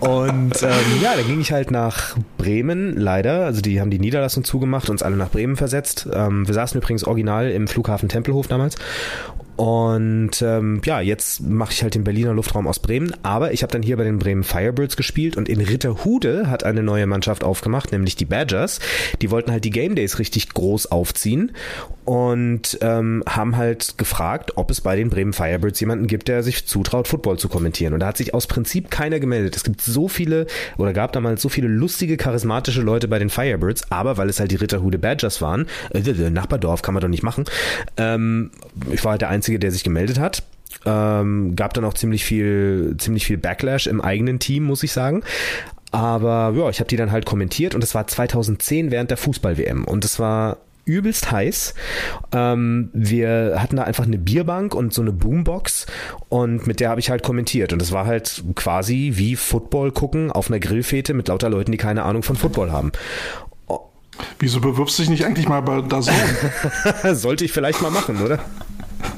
[0.00, 3.46] Und ähm, ja, dann ging ich halt nach Bremen, leider.
[3.46, 6.08] Also die haben die Niederlassung zugemacht, uns alle nach Bremen versetzt.
[6.12, 8.76] Ähm, wir saßen übrigens original im Flughafen Tempelhof damals.
[9.58, 13.12] Und ähm, ja, jetzt mache ich halt den Berliner Luftraum aus Bremen.
[13.24, 16.84] Aber ich habe dann hier bei den Bremen Firebirds gespielt und in Ritterhude hat eine
[16.84, 18.78] neue Mannschaft aufgemacht, nämlich die Badgers.
[19.20, 21.50] Die wollten halt die Game Days richtig groß aufziehen
[22.04, 26.66] und ähm, haben halt gefragt, ob es bei den Bremen Firebirds jemanden gibt, der sich
[26.66, 27.92] zutraut, Football zu kommentieren.
[27.92, 29.56] Und da hat sich aus Prinzip keiner gemeldet.
[29.56, 30.46] Es gibt so viele
[30.78, 34.52] oder gab damals so viele lustige, charismatische Leute bei den Firebirds, aber weil es halt
[34.52, 37.44] die Ritterhude Badgers waren, äh, Nachbardorf kann man doch nicht machen.
[37.98, 38.52] Ähm,
[38.90, 40.42] ich war halt der Einzige, der sich gemeldet hat.
[40.84, 45.22] Ähm, gab dann auch ziemlich viel, ziemlich viel Backlash im eigenen Team, muss ich sagen.
[45.90, 49.84] Aber ja, ich habe die dann halt kommentiert und es war 2010 während der Fußball-WM
[49.84, 51.74] und es war übelst heiß.
[52.32, 55.86] Ähm, wir hatten da einfach eine Bierbank und so eine Boombox
[56.28, 60.32] und mit der habe ich halt kommentiert und es war halt quasi wie Football gucken
[60.32, 62.92] auf einer Grillfete mit lauter Leuten, die keine Ahnung von Football haben.
[64.38, 67.14] Wieso bewirbst du dich nicht eigentlich mal bei Zone?
[67.14, 68.38] Sollte ich vielleicht mal machen, oder?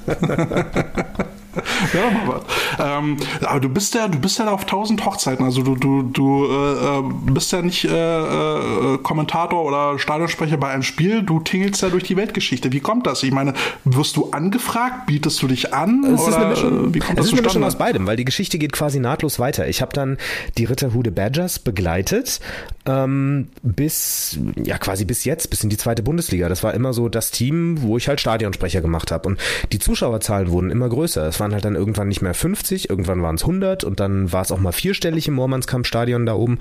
[1.95, 2.43] ja, mal was.
[2.79, 5.45] Ähm, aber du bist ja, du bist ja auf tausend Hochzeiten.
[5.45, 7.03] Also du, du, du äh, äh,
[7.33, 11.23] bist ja nicht äh, äh, Kommentator oder Stadionsprecher bei einem Spiel.
[11.23, 12.73] Du tingelst ja durch die Weltgeschichte.
[12.73, 13.23] Wie kommt das?
[13.23, 13.55] Ich meine,
[13.85, 15.07] wirst du angefragt?
[15.07, 16.05] Bietest du dich an?
[16.05, 18.25] Es ist eine Mischung, wie kommt es das ist eine Mischung aus beidem, weil die
[18.25, 19.69] Geschichte geht quasi nahtlos weiter.
[19.69, 20.19] Ich habe dann
[20.59, 22.41] die Ritterhude Badgers begleitet
[22.87, 26.49] ähm, bis ja quasi bis jetzt, bis in die zweite Bundesliga.
[26.49, 29.29] Das war immer so das Team, wo ich halt Stadionsprecher gemacht habe.
[29.29, 29.41] Und
[29.73, 31.27] die Zuschauerzahlen wurden immer größer.
[31.27, 34.43] Es waren halt dann irgendwann nicht mehr 50, irgendwann waren es 100 und dann war
[34.43, 36.59] es auch mal vierstellig im Moormannskampfstadion da oben.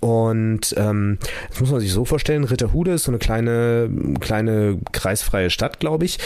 [0.00, 1.18] Und ähm,
[1.48, 3.88] das muss man sich so vorstellen, Ritterhude ist so eine kleine,
[4.20, 6.18] kleine kreisfreie Stadt, glaube ich.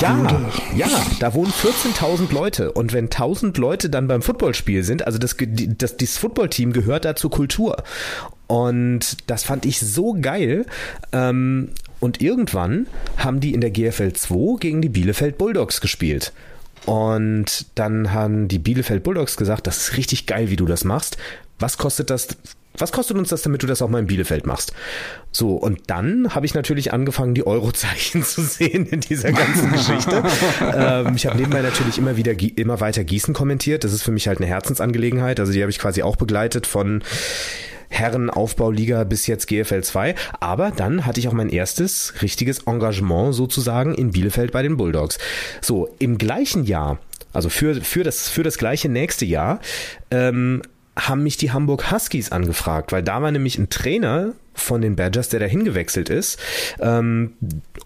[0.00, 0.42] Ja,
[0.76, 0.88] ja,
[1.18, 5.96] da wohnen 14.000 Leute und wenn 1.000 Leute dann beim Footballspiel sind, also das, das,
[5.96, 7.82] das Footballteam gehört da zur Kultur
[8.46, 10.66] und das fand ich so geil.
[11.12, 12.86] Ähm, und irgendwann
[13.16, 16.32] haben die in der GFL 2 gegen die Bielefeld Bulldogs gespielt.
[16.86, 21.16] Und dann haben die Bielefeld Bulldogs gesagt, das ist richtig geil, wie du das machst.
[21.58, 22.28] Was kostet das?
[22.78, 24.72] Was kostet uns das, damit du das auch mal in Bielefeld machst?
[25.30, 30.22] So, und dann habe ich natürlich angefangen, die Eurozeichen zu sehen in dieser ganzen Geschichte.
[30.74, 33.84] ähm, ich habe nebenbei natürlich immer wieder, immer weiter Gießen kommentiert.
[33.84, 35.38] Das ist für mich halt eine Herzensangelegenheit.
[35.38, 37.02] Also die habe ich quasi auch begleitet von
[37.92, 40.14] Herrenaufbauliga bis jetzt GFL 2.
[40.40, 45.18] Aber dann hatte ich auch mein erstes richtiges Engagement sozusagen in Bielefeld bei den Bulldogs.
[45.60, 46.98] So, im gleichen Jahr,
[47.32, 49.60] also für, für, das, für das gleiche nächste Jahr,
[50.10, 50.62] ähm,
[50.96, 55.30] haben mich die Hamburg Huskies angefragt, weil da war nämlich ein Trainer von den Badgers,
[55.30, 56.38] der da hingewechselt ist
[56.80, 57.32] ähm,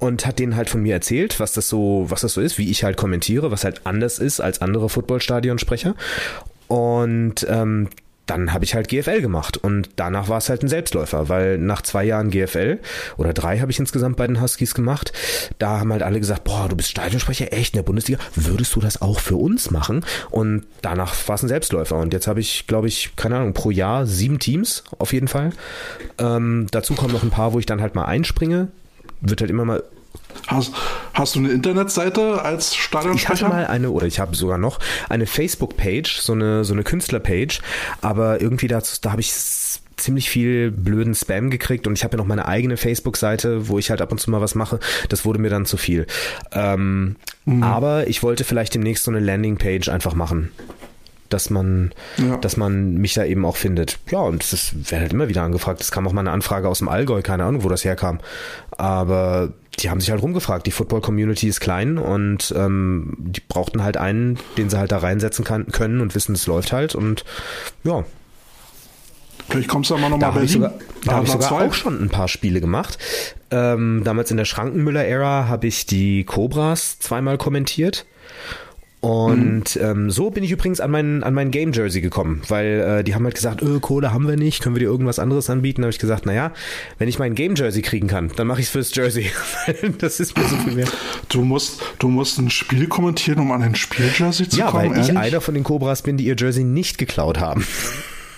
[0.01, 2.71] und hat denen halt von mir erzählt, was das so, was das so ist, wie
[2.71, 5.95] ich halt kommentiere, was halt anders ist als andere Footballstadionsprecher.
[6.67, 7.89] Und ähm,
[8.27, 11.83] dann habe ich halt GFL gemacht und danach war es halt ein Selbstläufer, weil nach
[11.83, 12.79] zwei Jahren GFL
[13.17, 15.13] oder drei habe ich insgesamt bei den Huskies gemacht,
[15.59, 18.81] da haben halt alle gesagt, boah, du bist Stadionsprecher, echt in der Bundesliga, würdest du
[18.81, 20.05] das auch für uns machen?
[20.31, 23.71] Und danach war es ein Selbstläufer und jetzt habe ich, glaube ich, keine Ahnung, pro
[23.71, 25.51] Jahr sieben Teams auf jeden Fall.
[26.19, 28.69] Ähm, dazu kommen noch ein paar, wo ich dann halt mal einspringe,
[29.21, 29.83] wird halt immer mal
[30.47, 30.73] Hast,
[31.15, 33.35] hast du eine Internetseite als Stadionsprecher?
[33.35, 34.79] Ich hatte mal eine, oder ich habe sogar noch,
[35.09, 37.61] eine Facebook-Page, so eine, so eine Künstler-Page,
[38.01, 39.33] aber irgendwie da, da habe ich
[39.97, 43.91] ziemlich viel blöden Spam gekriegt und ich habe ja noch meine eigene Facebook-Seite, wo ich
[43.91, 44.79] halt ab und zu mal was mache.
[45.09, 46.07] Das wurde mir dann zu viel.
[46.53, 47.63] Ähm, mhm.
[47.63, 50.51] Aber ich wollte vielleicht demnächst so eine Landing-Page einfach machen
[51.29, 52.37] dass man, ja.
[52.37, 53.99] dass man mich da eben auch findet.
[54.11, 55.81] Ja, und das wird halt immer wieder angefragt.
[55.81, 58.21] Es kam auch mal eine Anfrage aus dem Allgäu, keine Ahnung, wo das herkam.
[58.77, 60.67] Aber die haben sich halt rumgefragt.
[60.67, 65.45] Die Football-Community ist klein und ähm, die brauchten halt einen, den sie halt da reinsetzen
[65.45, 66.95] kann, können und wissen, es läuft halt.
[66.95, 67.25] Und
[67.85, 68.05] ja,
[69.49, 70.75] Vielleicht kommst du aber nochmal bei Sogar,
[71.05, 71.67] da habe ich sogar zwei.
[71.69, 72.99] auch schon ein paar Spiele gemacht.
[73.51, 78.07] Ähm, damals in der Schrankenmüller-Ära habe ich die Cobras zweimal kommentiert.
[79.01, 79.83] Und mhm.
[79.83, 83.15] ähm, so bin ich übrigens an mein, an mein Game Jersey gekommen, weil äh, die
[83.15, 85.83] haben halt gesagt, öh, Kohle haben wir nicht, können wir dir irgendwas anderes anbieten?
[85.83, 86.53] Da habe ich gesagt, naja,
[86.99, 89.31] wenn ich mein Game Jersey kriegen kann, dann mache ich es fürs Jersey.
[89.99, 90.89] das ist mir so viel mehr.
[91.29, 94.85] Du musst, du musst ein Spiel kommentieren, um an ein Spiel Jersey zu ja, kommen.
[94.85, 95.13] Ja, weil ehrlich?
[95.13, 97.67] ich einer von den Cobras bin, die ihr Jersey nicht geklaut haben.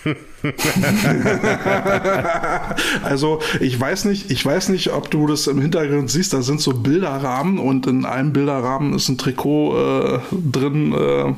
[3.03, 6.33] also ich weiß nicht, ich weiß nicht, ob du das im Hintergrund siehst.
[6.33, 10.93] Da sind so Bilderrahmen und in einem Bilderrahmen ist ein Trikot äh, drin.
[10.93, 11.33] Äh,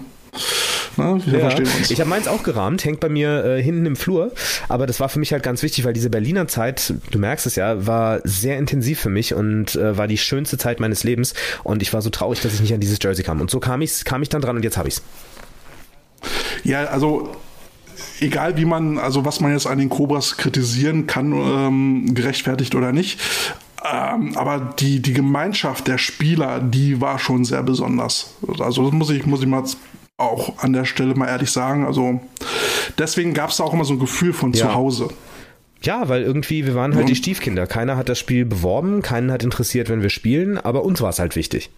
[0.97, 1.49] na, ja.
[1.89, 4.34] Ich habe meins auch gerahmt, hängt bei mir äh, hinten im Flur.
[4.68, 7.55] Aber das war für mich halt ganz wichtig, weil diese Berliner Zeit, du merkst es
[7.55, 11.34] ja, war sehr intensiv für mich und äh, war die schönste Zeit meines Lebens.
[11.64, 13.41] Und ich war so traurig, dass ich nicht an dieses Jersey kam.
[13.41, 15.01] Und so kam ich, kam ich dann dran und jetzt habe ich's.
[16.64, 17.32] Ja, also
[18.20, 22.91] egal wie man, also was man jetzt an den Cobras kritisieren kann, ähm, gerechtfertigt oder
[22.91, 23.20] nicht.
[23.84, 28.36] Ähm, aber die, die Gemeinschaft der Spieler, die war schon sehr besonders.
[28.60, 29.64] Also das muss ich, muss ich mal
[30.18, 31.86] auch an der Stelle mal ehrlich sagen.
[31.86, 32.20] Also
[32.99, 34.68] deswegen gab es auch immer so ein Gefühl von Ja.
[34.68, 35.10] zu Hause.
[35.82, 37.10] Ja, weil irgendwie, wir waren halt Ja.
[37.10, 37.66] die Stiefkinder.
[37.66, 41.18] Keiner hat das Spiel beworben, keinen hat interessiert, wenn wir spielen, aber uns war es
[41.18, 41.72] halt wichtig.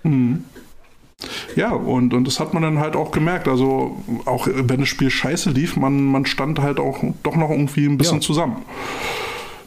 [1.55, 3.47] Ja, und, und das hat man dann halt auch gemerkt.
[3.47, 7.86] Also auch wenn das Spiel scheiße lief, man, man stand halt auch doch noch irgendwie
[7.86, 8.21] ein bisschen Ja.
[8.21, 8.57] zusammen.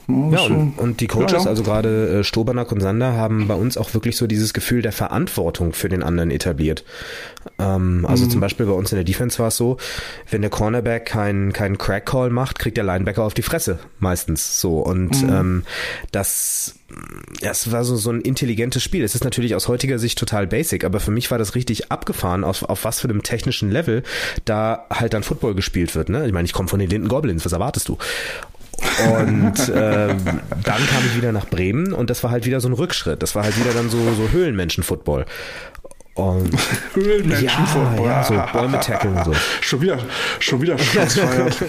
[0.09, 1.47] Ja, und, und die Coaches, Ja, ja.
[1.47, 4.93] also gerade äh, Stobernack und Sander, haben bei uns auch wirklich so dieses Gefühl der
[4.93, 6.85] Verantwortung für den anderen etabliert.
[7.59, 8.31] Ähm, also Mhm.
[8.31, 9.79] zum Beispiel bei uns in der Defense war es so,
[10.31, 14.79] wenn der Cornerback keinen keinen Crack-Call macht, kriegt der Linebacker auf die Fresse meistens so.
[14.79, 15.29] Und Mhm.
[15.29, 15.63] ähm,
[16.13, 16.75] das,
[17.43, 19.03] ja, es war so, so ein intelligentes Spiel.
[19.03, 22.45] Es ist natürlich aus heutiger Sicht total basic, aber für mich war das richtig abgefahren,
[22.45, 24.03] auf, auf was für einem technischen Level
[24.45, 26.09] da halt dann Football gespielt wird.
[26.11, 26.27] Ne?
[26.27, 27.99] Ich meine, ich komme von den Linden Goblins, was erwartest du?
[29.11, 32.75] Und äh, dann kam ich wieder nach Bremen und das war halt wieder so ein
[32.75, 33.23] Rückschritt.
[33.23, 35.27] Das war halt wieder dann so, so Höhlenmenschen-Football.
[36.15, 36.51] Und
[36.95, 39.33] Höhlenmenschen ja, ja, so Bäume tackeln und so.
[39.61, 39.99] Schon wieder,
[40.39, 41.57] schon wieder Schlussfeiert.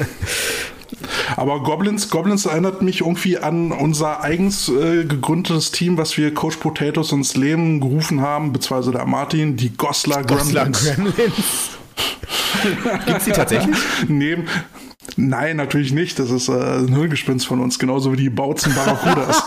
[1.36, 6.58] Aber Goblins, Goblins erinnert mich irgendwie an unser eigens äh, gegründetes Team, was wir Coach
[6.58, 10.95] Potatoes ins Leben gerufen haben, beziehungsweise der Martin, die Goslar Goslar Gremlins.
[10.95, 11.70] Gremlins.
[13.05, 13.76] Gibt's die tatsächlich?
[14.08, 14.47] Neben,
[15.16, 16.20] nein, natürlich nicht.
[16.20, 19.39] Das ist äh, ein Hirngespinst von uns, genauso wie die Bautzen Barracudas.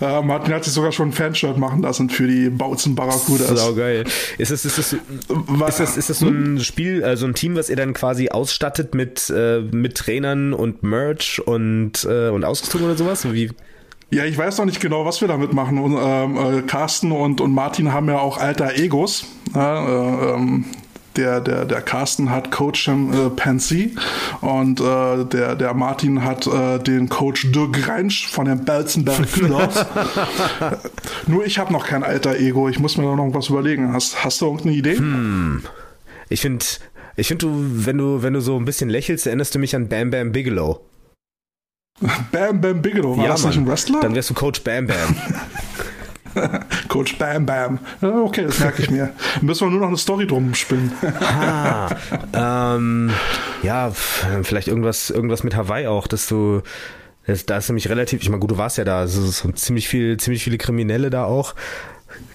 [0.00, 3.48] äh, Martin hat sich sogar schon ein Fanshirt machen lassen für die Bautzen Barracudas.
[3.48, 4.04] Sau geil.
[4.38, 7.70] Ist das, ist das, ist das, ist das so ein Spiel, also ein Team, was
[7.70, 12.96] ihr dann quasi ausstattet mit, äh, mit Trainern und Merch und, äh, und Ausrüstung oder
[12.96, 13.30] sowas?
[13.32, 13.50] Wie,
[14.10, 15.78] Ja, ich weiß noch nicht genau, was wir damit machen.
[15.78, 19.24] Und, ähm, äh, Carsten und, und Martin haben ja auch alter Egos.
[19.54, 20.64] Ja, äh, ähm,
[21.18, 23.96] der, der, der Carsten hat Coach äh, Pansy
[24.40, 29.84] und äh, der, der Martin hat äh, den Coach Dirk Reinsch von den Belzenberg Kühlers.
[31.26, 32.68] Nur ich habe noch kein alter Ego.
[32.68, 33.92] Ich muss mir da noch was überlegen.
[33.92, 35.00] Hast, hast du irgendeine Idee?
[36.28, 36.64] ich finde,
[37.16, 37.52] ich finde du,
[37.86, 40.80] wenn du, wenn du so ein bisschen lächelst, erinnerst du mich an Bam Bam Bigelow.
[42.30, 43.16] Bam Bam Bigelow.
[43.16, 43.72] War das nicht ein Mann.
[43.72, 44.00] Wrestler?
[44.00, 44.96] Dann wärst du Coach Bam Bam.
[46.88, 47.78] Coach Bam Bam.
[48.00, 49.10] Ja, Okay, das merke ich mir.
[49.40, 50.92] Müssen wir nur noch eine Story drum spinnen.
[51.20, 51.88] ah,
[52.32, 53.10] ähm,
[53.62, 53.90] ja,
[54.42, 56.62] vielleicht irgendwas, irgendwas mit Hawaii auch, dass du,
[57.26, 59.88] das, da ist nämlich relativ, ich meine, gut, du warst ja da, es so ziemlich
[59.88, 61.54] viel, ziemlich viele Kriminelle da auch.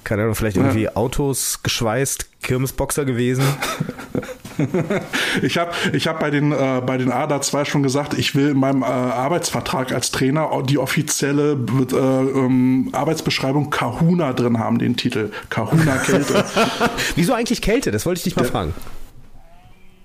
[0.04, 3.44] Keine Ahnung, vielleicht irgendwie Autos geschweißt, Kirmesboxer gewesen.
[5.42, 8.50] Ich habe ich hab bei den, äh, bei den ADA 2 schon gesagt, ich will
[8.50, 14.96] in meinem äh, Arbeitsvertrag als Trainer die offizielle äh, ähm, Arbeitsbeschreibung Kahuna drin haben, den
[14.96, 15.32] Titel.
[15.50, 16.46] Kahuna Kälte.
[17.16, 17.92] Wieso eigentlich Kälte?
[17.92, 18.74] Das wollte ich dich mal fragen.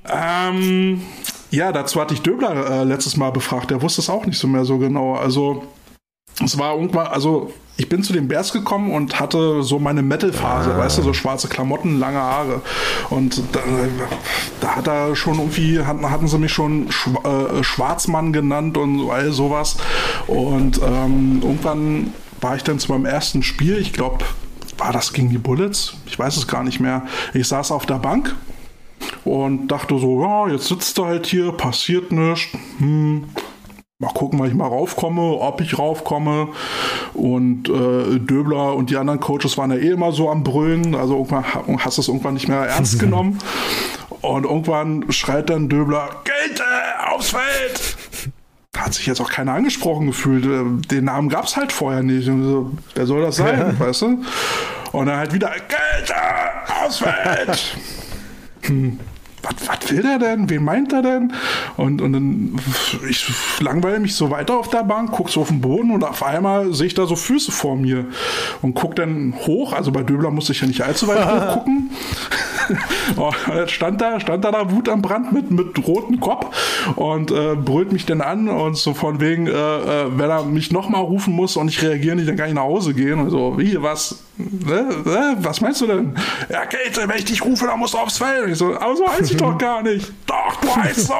[0.09, 1.03] ähm,
[1.51, 4.46] ja, dazu hatte ich Döbler äh, letztes Mal befragt, der wusste es auch nicht so
[4.46, 5.14] mehr so genau.
[5.14, 5.64] Also
[6.44, 10.76] es war irgendwann, also ich bin zu den Bears gekommen und hatte so meine Metal-Phase,
[10.76, 12.60] weißt du, so schwarze Klamotten, lange Haare.
[13.08, 13.60] Und da,
[14.60, 19.08] da hat er schon irgendwie, hatten, hatten sie mich schon Schw äh, Schwarzmann genannt und
[19.08, 19.76] all sowas.
[20.26, 24.24] Und ähm, irgendwann war ich dann zu meinem ersten Spiel, ich glaube,
[24.76, 25.94] war das gegen die Bullets?
[26.06, 27.06] Ich weiß es gar nicht mehr.
[27.32, 28.34] Ich saß auf der Bank
[29.24, 32.48] und dachte so, ja, jetzt sitzt er halt hier, passiert nichts.
[32.78, 33.24] Hm,
[34.01, 36.49] mal gucken, wann ich mal raufkomme, ob ich raufkomme.
[37.14, 40.94] Und äh, Döbler und die anderen Coaches waren ja eh immer so am Brüllen.
[40.94, 43.38] Also irgendwann ha- hast du es irgendwann nicht mehr ernst genommen.
[44.20, 46.62] Und irgendwann schreit dann Döbler, Gelte,
[47.12, 47.96] aufs Feld!
[48.72, 50.44] Da hat sich jetzt auch keiner angesprochen gefühlt.
[50.44, 52.26] Äh, Den Namen gab es halt vorher nicht.
[52.26, 54.22] So, wer soll das sein, weißt du?
[54.92, 56.14] Und dann halt wieder, Gelte,
[56.84, 57.49] aufs Feld!
[57.49, 57.72] was,
[59.66, 60.51] was will der denn?
[60.51, 61.32] Wen meint er denn?
[61.76, 62.61] Und, und dann,
[63.09, 63.30] ich
[63.61, 66.74] langweile mich so weiter auf der Bank, guck so auf den Boden und auf einmal
[66.74, 68.07] sehe ich da so Füße vor mir
[68.62, 69.72] und guck dann hoch.
[69.72, 71.90] Also bei Döbler musste ich ja nicht allzu weit hochgucken.
[73.16, 77.30] Und jetzt stand da, stand da da Wut am Brand mit, mit rotem Kopf und
[77.30, 81.02] äh, brüllt mich dann an und so von wegen, äh, äh, wenn er mich nochmal
[81.02, 83.20] rufen muss und ich reagiere nicht, dann kann ich nach Hause gehen.
[83.20, 84.22] Und so, wie, was?
[84.36, 84.88] Ne?
[85.04, 85.36] Ne?
[85.38, 86.14] Was meinst du denn?
[86.48, 88.44] Ja, Kälte, wenn ich dich rufe, dann musst du aufs Feld.
[88.44, 90.12] Und ich so, aber so heißt ich doch gar nicht.
[90.26, 91.14] Doch, du heißt so.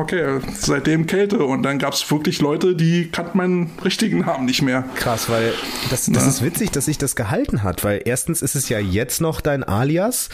[0.00, 1.44] Okay, seitdem Kälte.
[1.44, 4.84] Und dann gab es wirklich Leute, die kannten meinen richtigen Namen nicht mehr.
[4.94, 5.52] Krass, weil
[5.90, 9.20] das, das ist witzig, dass sich das gehalten hat, weil erstens ist es ja jetzt
[9.20, 10.30] noch dein Alias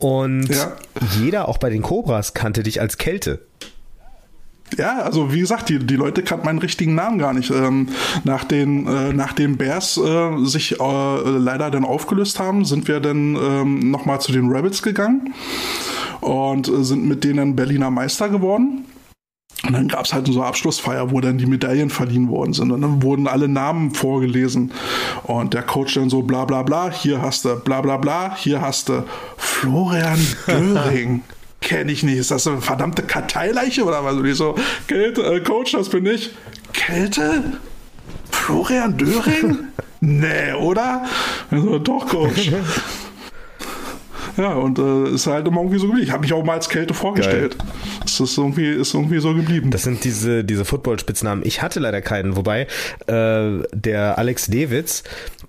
[0.00, 0.72] und Ja.
[1.20, 3.46] jeder, auch bei den Cobras, kannte dich als Kälte.
[4.78, 7.50] Ja, also wie gesagt, die, die Leute kannten meinen richtigen Namen gar nicht.
[7.50, 7.88] Ähm,
[8.24, 13.00] nach den äh, nach den Bears äh, sich äh, leider dann aufgelöst haben, sind wir
[13.00, 15.34] dann ähm, nochmal zu den Rebels gegangen
[16.20, 18.84] und äh, sind mit denen Berliner Meister geworden.
[19.66, 22.70] Und dann gab es halt so eine Abschlussfeier, wo dann die Medaillen verliehen worden sind.
[22.70, 24.72] Und dann wurden alle Namen vorgelesen.
[25.24, 28.62] Und der Coach dann so, bla bla bla, hier hast du, bla bla bla, hier
[28.62, 29.04] hast du
[29.36, 31.22] Florian Döring.
[31.60, 32.16] Kenne ich nicht.
[32.16, 34.14] Ist das eine verdammte Karteileiche oder was?
[34.14, 34.54] Und ich so,
[34.86, 36.30] Kälte, äh, Coach, das bin ich.
[36.72, 37.58] Kälte?
[38.30, 39.58] Florian Döring?
[40.00, 41.04] nee, oder?
[41.50, 42.50] Also, doch, Coach.
[44.40, 46.06] Ja, und äh, ist halt immer irgendwie so geblieben.
[46.06, 47.56] Ich habe mich auch mal als Kälte vorgestellt.
[48.00, 49.70] Das ist irgendwie, ist irgendwie so geblieben.
[49.70, 51.44] Das sind diese, diese Football-Spitznamen.
[51.44, 52.66] Ich hatte leider keinen, wobei
[53.06, 55.02] äh, der Alex Dewitz,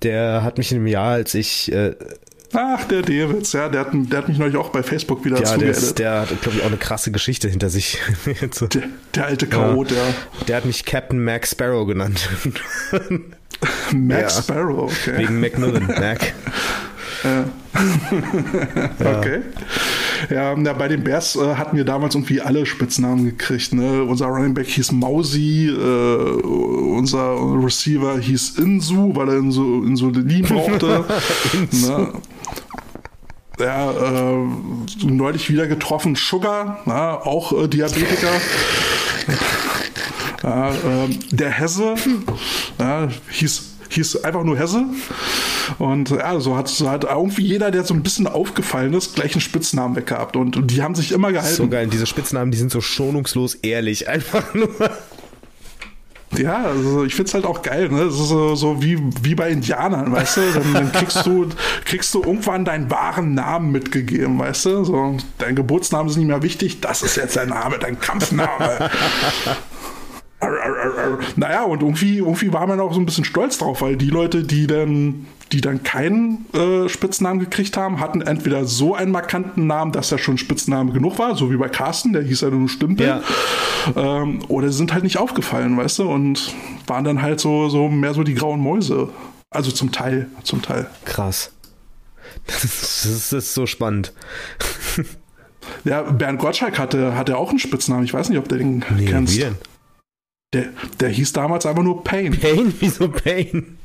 [0.04, 1.96] der hat mich in einem Jahr, als ich äh,
[2.54, 5.44] Ach, der Davids, ja, der hat, der hat mich neulich auch bei Facebook wieder ja,
[5.44, 5.78] der, zugeaddet.
[5.78, 7.98] ist, der hat, glaube ich, auch eine krasse Geschichte hinter sich.
[8.52, 8.68] So.
[8.68, 8.84] Der,
[9.16, 10.04] der alte Chaot, ja.
[10.50, 12.28] Der hat mich Captain Mac Sparrow genannt.
[13.94, 14.42] Max Ja.
[14.44, 15.18] Sparrow, okay.
[15.20, 15.88] Wegen Macmillan.
[15.88, 16.34] Mac.
[19.00, 19.42] Okay.
[20.30, 23.74] Ja, na, bei den Bears äh, hatten wir damals irgendwie alle Spitznamen gekriegt.
[23.74, 24.04] Ne?
[24.04, 31.06] Unser Running Back hieß Mausi, äh, unser Receiver hieß Insu, weil er Insu, Insulin brauchte.
[31.72, 32.14] ne?
[33.60, 34.48] Ja, äh,
[35.04, 38.32] neulich wieder getroffen, Sugar, na, auch äh, Diabetiker.
[40.44, 40.74] ja, äh,
[41.32, 41.96] der Hesse
[42.80, 44.86] ja, hieß, hieß einfach nur Hesse.
[45.80, 49.34] Und ja, so hat, so hat irgendwie jeder, der so ein bisschen aufgefallen ist, gleich
[49.34, 50.36] einen Spitznamen weggehabt.
[50.36, 51.56] Und, und die haben sich immer gehalten.
[51.56, 51.88] So geil.
[51.88, 54.08] Diese Spitznamen, die sind so schonungslos ehrlich.
[54.12, 54.70] Einfach nur.
[56.38, 58.06] Ja, also ich find's halt auch geil, ne?
[58.06, 60.42] Das ist so, so wie, wie bei Indianern, weißt du?
[60.54, 61.50] Dann, dann kriegst du,
[61.86, 64.84] kriegst du irgendwann deinen wahren Namen mitgegeben, weißt du?
[64.86, 68.90] So, dein Geburtsname ist nicht mehr wichtig, das ist jetzt dein Name, dein Kampfname.
[70.42, 71.20] Arr, arr, arr, arr.
[71.36, 74.44] Naja, und irgendwie, irgendwie war man auch so ein bisschen stolz drauf, weil die Leute,
[74.44, 79.92] die dann, die dann keinen äh, Spitznamen gekriegt haben, hatten entweder so einen markanten Namen,
[79.92, 83.06] dass er schon Spitzname genug war, so wie bei Carsten, der hieß ja nur Stümpel,
[83.08, 83.22] Ja.
[83.96, 86.54] ähm, oder sie sind halt nicht aufgefallen, weißt du, und
[86.88, 89.10] waren dann halt so, so mehr so die grauen Mäuse.
[89.52, 90.88] Also zum Teil, zum Teil.
[91.06, 91.52] Krass.
[92.48, 94.14] Das ist, das ist so spannend.
[95.84, 99.06] Ja, Bernd Gottschalk hatte, hatte auch einen Spitznamen, ich weiß nicht, ob du den Nee,
[99.06, 99.36] kennst.
[99.36, 99.56] wie denn?
[100.54, 100.66] Der,
[101.00, 102.38] der hieß damals einfach nur Pain.
[102.38, 102.74] Pain?
[102.80, 103.78] Wieso Pain?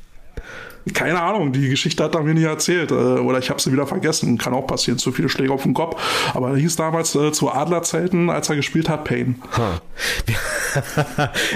[0.94, 2.90] Keine Ahnung, die Geschichte hat er mir nicht erzählt.
[2.90, 4.38] äh, Oder ich habe sie wieder vergessen.
[4.38, 6.00] Kann auch passieren, zu viele Schläge auf den Kopf.
[6.34, 9.36] Aber er hieß damals äh, zu Adlerzeiten, als er gespielt hat, Pain.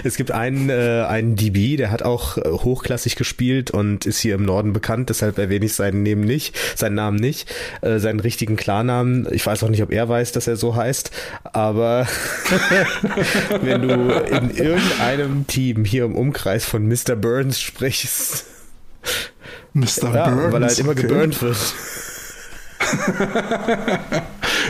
[0.05, 4.35] Es gibt einen, äh, einen DB, der hat auch äh, hochklassig gespielt und ist hier
[4.35, 7.53] im Norden bekannt, deshalb erwähne ich seinen Namen nicht, seinen Namen nicht,
[7.83, 9.28] äh, seinen richtigen Klarnamen.
[9.31, 11.11] Ich weiß auch nicht, ob er weiß, dass er so heißt,
[11.45, 12.07] aber
[13.62, 17.14] wenn du in irgendeinem Team hier im Umkreis von Mr.
[17.16, 18.47] Burns sprichst,
[19.72, 20.14] Mr.
[20.14, 20.53] ja, Burns.
[20.53, 21.03] weil er halt immer okay.
[21.03, 21.59] geburnt wird.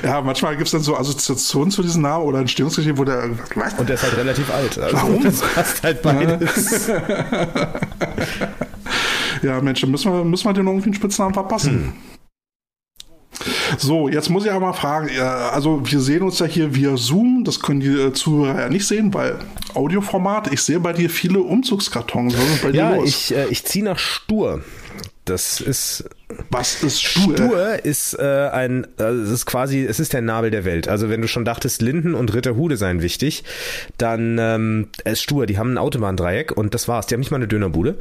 [0.03, 3.31] Ja, manchmal gibt es dann so Assoziationen zu diesem Namen oder Entstehungsgeschichte, wo der.
[3.55, 3.75] Was?
[3.75, 4.79] Und der ist halt relativ alt.
[4.79, 5.23] Also Warum?
[5.23, 6.91] Das passt halt beides.
[9.43, 11.95] Ja, Mensch, müssen wir, müssen wir den irgendwie einen Spitznamen verpassen.
[13.79, 16.97] So, jetzt muss ich aber mal fragen, ja, also wir sehen uns ja hier via
[16.97, 19.39] Zoom, das können die äh, Zuhörer ja nicht sehen, weil
[19.75, 22.35] Audioformat, ich sehe bei dir viele Umzugskartons.
[22.73, 23.09] Ja, los?
[23.09, 24.63] ich, äh, ich ziehe nach Stur.
[25.25, 26.05] Das ist
[26.51, 27.37] Was ist Stur?
[27.37, 30.89] Stur ist äh, ein, äh, es ist quasi, es ist der Nabel der Welt.
[30.89, 33.45] Also wenn du schon dachtest, Linden und Ritterhude seien wichtig,
[33.97, 35.47] dann ähm, es ist Stur.
[35.47, 37.07] Die haben ein Autobahndreieck und das war's.
[37.07, 37.99] Die haben nicht mal eine Dönerbude.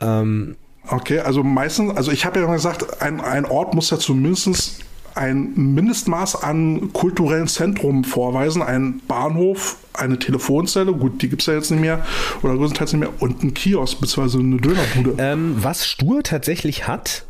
[0.00, 0.56] Ähm,
[0.90, 4.80] Okay, also meistens, also ich habe ja gesagt, ein, ein Ort muss ja zumindest
[5.14, 8.62] ein Mindestmaß an kulturellen Zentrum vorweisen.
[8.62, 12.04] Ein Bahnhof, eine Telefonzelle, gut, die gibt's ja jetzt nicht mehr,
[12.42, 15.14] oder größtenteils nicht mehr, und ein Kiosk, beziehungsweise eine Dönerbude.
[15.18, 17.24] ähm, was Stur tatsächlich hat,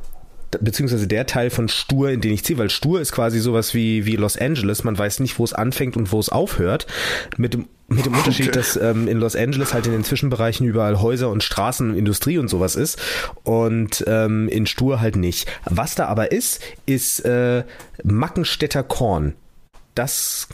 [0.61, 4.05] beziehungsweise der Teil von Stur, in den ich ziehe, weil Stur ist quasi sowas wie,
[4.05, 4.85] wie Los Angeles.
[4.85, 6.87] Man weiß nicht, wo es anfängt und wo es aufhört.
[7.37, 11.01] Mit dem, mit dem Unterschied, dass ähm, in Los Angeles halt in den Zwischenbereichen überall
[11.03, 12.99] Häuser und Straßen und Industrie und sowas ist
[13.43, 15.49] und ähm, in Stur halt nicht.
[15.65, 17.65] Was da aber ist, ist äh,
[18.05, 19.35] Mackenstädter Korn.
[19.97, 20.47] Das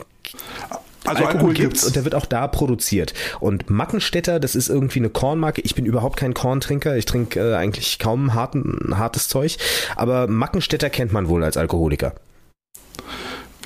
[1.04, 1.84] Also Alkohol, Alkohol gibt's gibt's.
[1.84, 3.12] und der wird auch da produziert.
[3.38, 5.60] Und Mackenstädter, das ist irgendwie eine Kornmarke.
[5.60, 6.96] Ich bin überhaupt kein Korntrinker.
[6.96, 9.58] Ich trinke äh, eigentlich kaum harten, hartes Zeug.
[9.94, 12.14] Aber Mackenstädter kennt man wohl als Alkoholiker.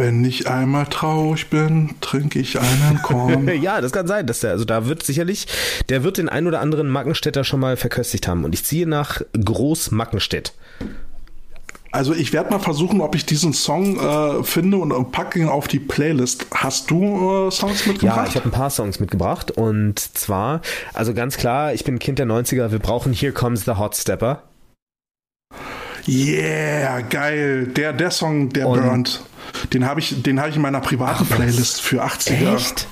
[0.01, 3.47] Wenn ich einmal traurig bin, trinke ich einen Korn.
[3.63, 5.47] ja, das kann sein, dass der, also da wird sicherlich,
[5.91, 8.45] der wird den ein oder anderen Mackenstädter schon mal verköstigt haben.
[8.47, 10.55] Und ich ziehe nach Groß Mackenstedt.
[11.93, 15.49] Also ich werde mal versuchen, ob ich diesen Song äh, finde und, und packe ihn
[15.49, 16.47] auf die Playlist.
[16.55, 18.29] Hast du äh, Songs Ja, mitgebracht?
[18.31, 19.51] ich habe ein paar Songs mitgebracht.
[19.51, 20.63] Und zwar,
[20.95, 24.45] also ganz klar, ich bin Kind der 90er, wir brauchen Here Comes the Hot Stepper.
[26.09, 27.67] Yeah, geil.
[27.67, 29.21] Der, der Song, der Und- burnt.
[29.73, 32.55] Den habe ich, den habe ich in meiner privaten Playlist für 80er.
[32.57, 32.87] Echt?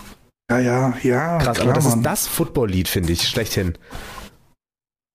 [0.50, 1.38] Ja, ja, ja.
[1.38, 1.98] Krass, klar, aber das Mann.
[1.98, 3.76] ist das Football-Lied, finde ich, schlechthin.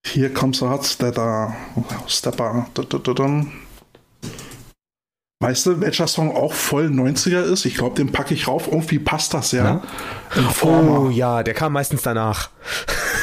[0.05, 1.55] Hier kommt so Hotstepper.
[2.07, 2.67] Stepper.
[2.73, 3.51] dun.
[5.43, 7.65] Weißt du, welcher Song auch voll 90er ist?
[7.65, 8.67] Ich glaube, den packe ich rauf.
[8.67, 9.81] Irgendwie passt das ja.
[10.35, 11.01] Informer.
[11.01, 12.49] Oh ja, der kam meistens danach.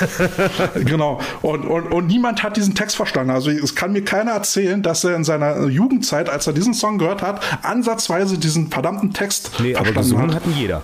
[0.84, 1.20] Genau.
[1.42, 3.30] Und, und, und niemand hat diesen Text verstanden.
[3.30, 6.98] Also es kann mir keiner erzählen, dass er in seiner Jugendzeit, als er diesen Song
[6.98, 10.42] gehört hat, ansatzweise diesen verdammten Text Nee, aber verstanden gesungen hat.
[10.42, 10.82] hatten jeder.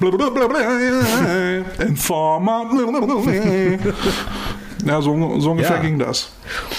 [1.86, 2.66] Informer.
[4.86, 5.82] Ja, so, so ungefähr Ja.
[5.82, 6.30] ging das.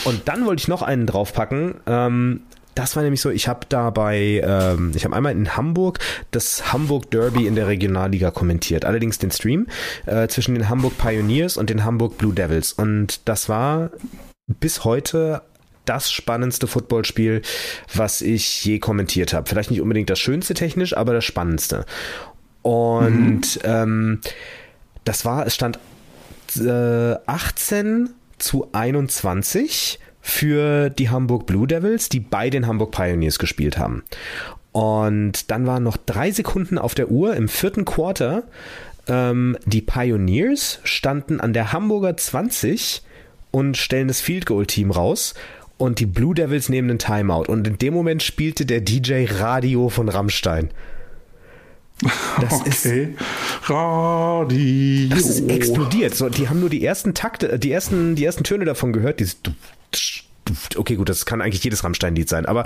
[0.05, 1.75] Und dann wollte ich noch einen draufpacken.
[1.85, 2.41] Ähm,
[2.75, 5.99] das war nämlich so, ich habe da bei, ähm, ich habe einmal in Hamburg
[6.31, 8.85] das Hamburg Derby in der Regionalliga kommentiert.
[8.85, 9.67] Allerdings den Stream
[10.05, 12.71] äh, zwischen den Hamburg Pioneers und den Hamburg Blue Devils.
[12.73, 13.91] Und das war
[14.47, 15.41] bis heute
[15.85, 17.41] das spannendste Footballspiel,
[17.93, 19.49] was ich je kommentiert habe.
[19.49, 21.85] Vielleicht nicht unbedingt das schönste technisch, aber das spannendste.
[22.61, 24.21] Und ähm,
[25.03, 25.79] das war, es stand
[26.57, 29.99] äh, 18 zu 21
[30.29, 34.03] für die Hamburg Blue Devils, die bei den Hamburg Pioneers gespielt haben.
[34.71, 38.43] Und dann waren noch drei Sekunden auf der Uhr im vierten Quarter.
[39.07, 43.01] Ähm, die Pioneers standen an der Hamburger 20
[43.51, 45.33] und stellen das Field Goal Team raus.
[45.77, 47.45] Und die Blue Devils nehmen einen Timeout.
[47.47, 50.69] Und in dem Moment spielte der DJ Radio von Rammstein.
[52.39, 53.15] Das ist Okay.
[53.65, 55.09] Radio.
[55.09, 56.15] Das ist explodiert.
[56.15, 59.19] So, die haben nur die ersten Takte, äh, die ersten, die ersten Töne davon gehört.
[59.19, 59.37] Dieses
[60.75, 62.65] Okay, gut, das kann eigentlich jedes Rammstein-Lied sein, aber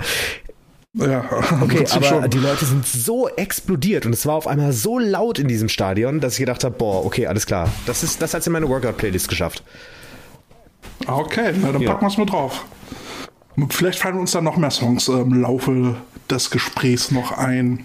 [0.94, 1.24] Ja,
[1.60, 2.30] okay, aber schon.
[2.30, 6.20] die Leute sind so explodiert und es war auf einmal so laut in diesem Stadion,
[6.20, 7.68] dass ich gedacht habe, boah, okay, alles klar.
[7.86, 9.62] Das ist, das hat's in meine Workout-Playlist geschafft.
[11.06, 11.90] Okay, na, dann Ja.
[11.92, 12.64] packen wir es mit drauf.
[13.70, 15.96] Vielleicht fallen uns dann noch mehr Songs im Laufe
[16.30, 17.84] des Gesprächs noch ein.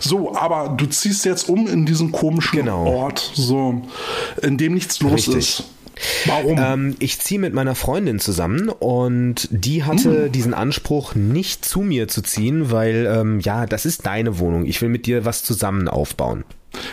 [0.00, 2.84] So, aber du ziehst jetzt um in diesen komischen Genau.
[2.86, 3.82] Ort, so,
[4.42, 5.36] in dem nichts los Richtig.
[5.36, 5.64] ist.
[6.26, 6.58] Warum?
[6.58, 10.32] Ähm, ich ziehe mit meiner Freundin zusammen und die hatte Hm.
[10.32, 14.64] diesen Anspruch, nicht zu mir zu ziehen, weil, ähm, ja, das ist deine Wohnung.
[14.66, 16.44] Ich will mit dir was zusammen aufbauen.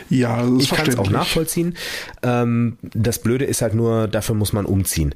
[0.09, 1.75] ja, das Ich kann es auch nachvollziehen.
[2.23, 5.13] Ähm, das Blöde ist halt nur, dafür muss man umziehen.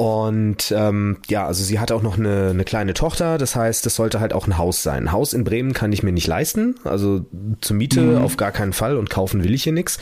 [0.00, 3.96] Und ähm, ja, also sie hat auch noch eine, eine kleine Tochter, das heißt, es
[3.96, 5.02] sollte halt auch ein Haus sein.
[5.08, 7.26] Ein Haus in Bremen kann ich mir nicht leisten, also
[7.60, 8.16] zur Miete Mhm.
[8.16, 9.98] auf gar keinen Fall und kaufen will ich hier nichts.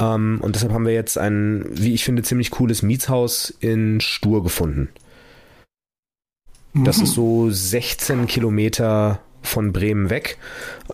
[0.00, 4.42] Ähm, und deshalb haben wir jetzt ein, wie ich finde, ziemlich cooles Mietshaus in Stur
[4.42, 4.88] gefunden.
[6.72, 7.04] Das Mhm.
[7.04, 10.38] ist so 16 Kilometer von Bremen weg.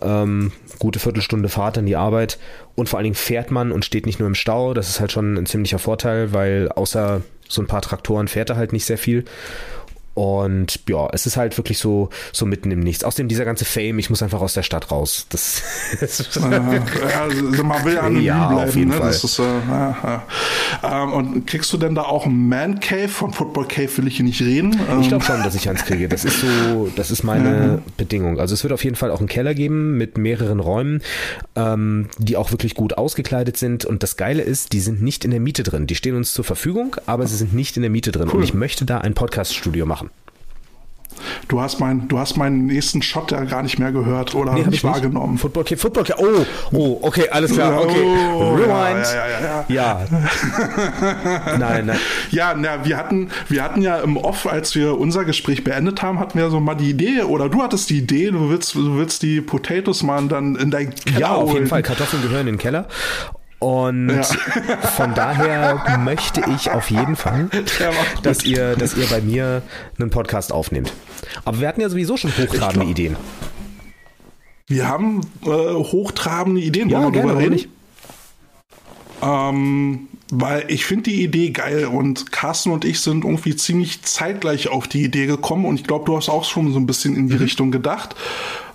[0.01, 2.37] Ähm, gute Viertelstunde Fahrt an die Arbeit.
[2.75, 4.73] Und vor allen Dingen fährt man und steht nicht nur im Stau.
[4.73, 7.21] Das ist halt schon ein ziemlicher Vorteil, weil außer
[7.51, 9.25] so ein paar Traktoren fährt er halt nicht sehr viel.
[10.13, 13.03] Und ja, es ist halt wirklich so, so mitten im Nichts.
[13.03, 15.25] Außerdem dieser ganze Fame, ich muss einfach aus der Stadt raus.
[15.29, 15.61] Das,
[16.01, 16.51] Äh,
[17.11, 18.77] ja, also man will ja anonym Ja, auf bleiben.
[18.77, 18.97] jeden ne?
[18.97, 19.07] Fall.
[19.07, 20.23] Das ist, äh, ja,
[20.83, 21.03] ja.
[21.03, 23.07] Ähm, und kriegst du denn da auch einen Man Cave?
[23.09, 24.79] Von Football Cave will ich hier nicht reden.
[24.91, 26.07] Ähm, Ich glaube schon, dass ich eins kriege.
[26.07, 28.39] Das ist so, das ist meine Bedingung.
[28.39, 31.01] Also es wird auf jeden Fall auch einen Keller geben mit mehreren Räumen,
[31.55, 33.85] ähm, die auch wirklich gut ausgekleidet sind.
[33.85, 35.87] Und das Geile ist, die sind nicht in der Miete drin.
[35.87, 38.29] Die stehen uns zur Verfügung, aber sie sind nicht in der Miete drin.
[38.29, 40.09] Und ich möchte da ein Podcast-Studio machen.
[41.47, 44.57] Du, hast mein, du hast meinen nächsten Shot ja gar nicht mehr gehört oder hab
[44.57, 44.83] nicht ich nicht.
[44.83, 45.37] wahrgenommen.
[45.37, 46.05] Football Football.
[46.17, 47.81] Oh, oh, okay, alles klar.
[47.81, 48.03] Okay.
[48.33, 49.05] Oh, Rewind.
[49.05, 51.57] Ja, ja, ja, ja.
[51.57, 51.99] Nein, nein.
[52.31, 56.19] Ja, na, wir hatten, wir hatten ja im Off, als wir unser Gespräch beendet haben,
[56.19, 59.23] hatten wir so mal die Idee, oder du hattest die Idee, du willst, du willst
[59.23, 61.67] die Potatoes mal dann in dein Keller Ja, auf jeden holen.
[61.67, 61.83] Fall.
[61.83, 62.87] Kartoffeln gehören in den Keller.
[63.61, 64.23] Und Ja.
[64.95, 67.47] von daher möchte ich auf jeden Fall,
[68.23, 69.61] dass ihr, dass ihr bei mir
[69.99, 70.91] einen Podcast aufnehmt.
[71.45, 73.15] Aber wir hatten ja sowieso schon hochtrabende Ideen.
[74.67, 76.89] Wir haben äh, hochtrabende Ideen.
[76.89, 77.53] Ja, Wollen wir drüber reden?
[77.53, 77.69] nicht?
[79.21, 84.69] Ähm, weil ich finde die Idee geil und Carsten und ich sind irgendwie ziemlich zeitgleich
[84.69, 87.27] auf die Idee gekommen und ich glaube, du hast auch schon so ein bisschen in
[87.27, 87.41] die Mhm.
[87.41, 88.15] Richtung gedacht,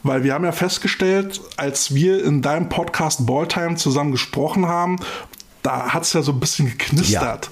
[0.06, 4.96] weil wir haben ja festgestellt, als wir in deinem Podcast Balltime zusammen gesprochen haben,
[5.62, 7.50] da hat es ja so ein bisschen geknistert.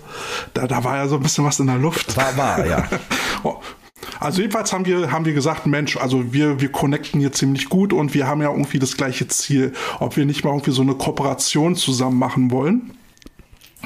[0.54, 2.16] Da, da war ja so ein bisschen was in der Luft.
[2.16, 2.88] War, war, ja.
[3.42, 3.56] Oh.
[4.20, 7.92] Also jedenfalls haben wir, haben wir gesagt, Mensch, also wir, wir connecten hier ziemlich gut
[7.92, 10.94] und wir haben ja irgendwie das gleiche Ziel, ob wir nicht mal irgendwie so eine
[10.94, 12.96] Kooperation zusammen machen wollen.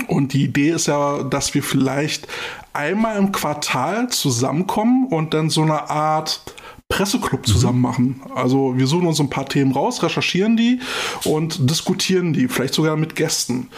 [0.06, 2.28] Und die Idee ist ja, dass wir vielleicht
[2.72, 6.42] einmal im Quartal zusammenkommen und dann so eine Art
[6.88, 8.22] Presseclub zusammen machen.
[8.34, 10.80] Also wir suchen uns ein paar Themen raus, recherchieren die
[11.24, 13.68] und diskutieren die, vielleicht sogar mit Gästen.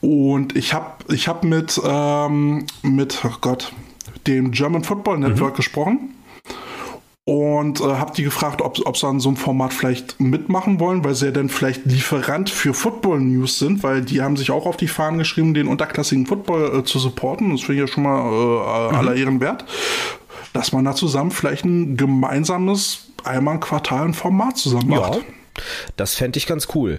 [0.00, 3.72] Und ich habe ich hab mit, ähm, mit, oh Gott,
[4.26, 6.14] dem German Football Network gesprochen.
[7.24, 11.04] und äh, habe die gefragt, ob, ob sie an so einem Format vielleicht mitmachen wollen,
[11.04, 14.64] weil sie ja dann vielleicht Lieferant für Football News sind, weil die haben sich auch
[14.64, 17.50] auf die Fahnen geschrieben, den unterklassigen Football äh, zu supporten.
[17.50, 18.96] Das finde ich ja schon mal äh, mhm.
[18.96, 19.64] aller Ehren wert.
[20.52, 25.16] Dass man da zusammen vielleicht ein gemeinsames einmal im Quartal ein Format zusammen macht.
[25.16, 25.20] Ja.
[25.96, 26.98] Das fände ich ganz cool.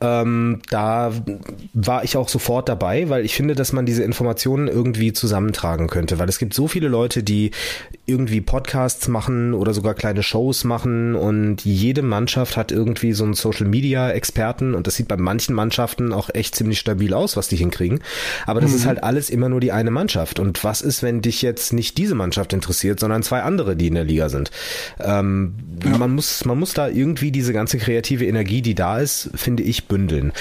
[0.00, 1.12] Ähm, da
[1.72, 6.18] war ich auch sofort dabei, weil ich finde, dass man diese Informationen irgendwie zusammentragen könnte,
[6.18, 7.50] weil es gibt so viele Leute, die
[8.06, 13.34] irgendwie Podcasts machen oder sogar kleine Shows machen und jede Mannschaft hat irgendwie so einen
[13.34, 17.48] Social Media Experten und das sieht bei manchen Mannschaften auch echt ziemlich stabil aus, was
[17.48, 18.00] die hinkriegen.
[18.46, 18.76] Aber das mhm.
[18.76, 20.38] ist halt alles immer nur die eine Mannschaft.
[20.38, 23.94] Und was ist, wenn dich jetzt nicht diese Mannschaft interessiert, sondern zwei andere, die in
[23.94, 24.50] der Liga sind?
[25.00, 25.96] Ähm, ja.
[25.96, 29.86] Man muss, man muss da irgendwie diese ganze kreative Energie, die da ist, finde ich,
[29.86, 30.32] bündeln.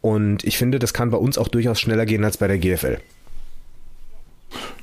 [0.00, 2.98] Und ich finde, das kann bei uns auch durchaus schneller gehen als bei der GFL.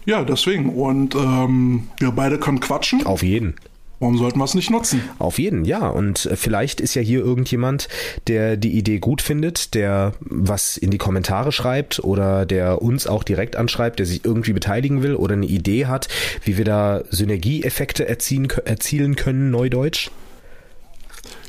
[0.05, 0.69] Ja, deswegen.
[0.69, 3.05] Und ähm, wir beide können quatschen.
[3.05, 3.55] Auf jeden.
[3.99, 5.01] Warum sollten wir es nicht nutzen?
[5.19, 5.87] Auf jeden, ja.
[5.87, 7.87] Und äh, vielleicht ist ja hier irgendjemand,
[8.27, 13.23] der die Idee gut findet, der was in die Kommentare schreibt oder der uns auch
[13.23, 16.09] direkt anschreibt, der sich irgendwie beteiligen will oder eine Idee hat,
[16.43, 20.09] wie wir da Synergieeffekte erzielen, erzielen können, neudeutsch.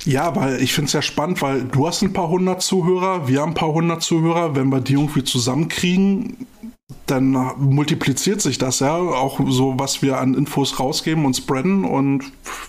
[0.04, 3.40] Ja, weil ich finde es ja spannend, weil du hast ein paar hundert Zuhörer, wir
[3.40, 4.54] haben ein paar hundert Zuhörer.
[4.54, 6.46] Wenn wir die irgendwie zusammenkriegen,
[7.06, 12.24] dann multipliziert sich das ja auch so, was wir an Infos rausgeben und spreaden und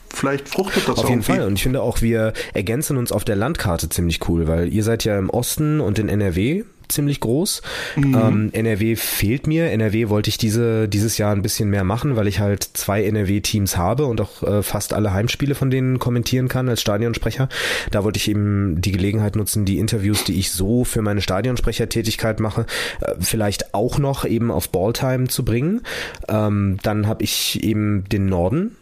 [0.10, 1.46] vielleicht fruchtet das Auf jeden Fall.
[1.46, 5.04] Und ich finde auch, wir ergänzen uns auf der Landkarte ziemlich cool, weil ihr seid
[5.04, 7.62] ja im Osten und in NRW ziemlich groß.
[7.96, 8.16] Mhm.
[8.16, 9.72] Ähm, NRW fehlt mir.
[9.72, 13.78] NRW wollte ich diese, dieses Jahr ein bisschen mehr machen, weil ich halt zwei NRW-Teams
[13.78, 17.50] habe und auch äh, fast alle Heimspiele von denen kommentieren kann als Stadionsprecher.
[17.92, 22.40] Da wollte ich eben die Gelegenheit nutzen, die Interviews, die ich so für meine Stadionsprechertätigkeit
[22.40, 22.66] mache,
[23.02, 25.82] äh, vielleicht auch noch eben auf Balltime zu bringen.
[26.28, 28.76] Ähm, dann habe ich eben den Norden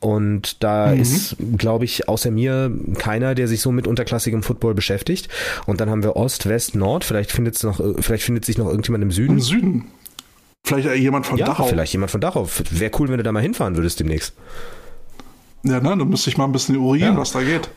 [0.00, 1.00] und da mhm.
[1.00, 5.28] ist, glaube ich, außer mir keiner, der sich so mit unterklassigem Football beschäftigt.
[5.66, 7.04] Und dann haben wir Ost, West, Nord.
[7.04, 9.34] Vielleicht findet es noch, vielleicht findet sich noch irgendjemand im Süden.
[9.34, 9.84] Im Süden.
[10.64, 11.66] Vielleicht jemand von ja, Dachau.
[11.66, 12.48] Vielleicht jemand von Dachau.
[12.70, 14.34] Wäre cool, wenn du da mal hinfahren würdest demnächst.
[15.64, 17.20] Ja, ne, dann müsste ich mal ein bisschen urieren, ja.
[17.20, 17.68] was da geht.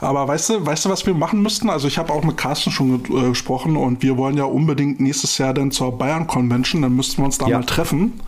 [0.00, 1.70] Aber weißt du, weißt du, was wir machen müssten?
[1.70, 5.38] Also ich habe auch mit Carsten schon äh, gesprochen und wir wollen ja unbedingt nächstes
[5.38, 7.58] Jahr dann zur Bayern Convention, dann müssten wir uns da ja.
[7.58, 8.20] mal treffen.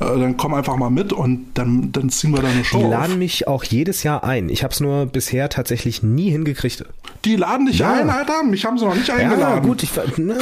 [0.00, 2.78] Äh, dann komm einfach mal mit und dann, dann ziehen wir da eine Show.
[2.78, 3.18] Die laden auf.
[3.18, 4.48] mich auch jedes Jahr ein.
[4.48, 6.84] Ich habe es nur bisher tatsächlich nie hingekriegt.
[7.24, 7.92] Die laden dich ja.
[7.92, 8.42] ein, Alter?
[8.42, 9.40] Mich haben sie noch nicht eingeladen.
[9.40, 10.36] Ja, gut, ich ne,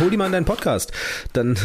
[0.00, 0.92] hol die mal in deinen Podcast.
[1.32, 1.56] Dann.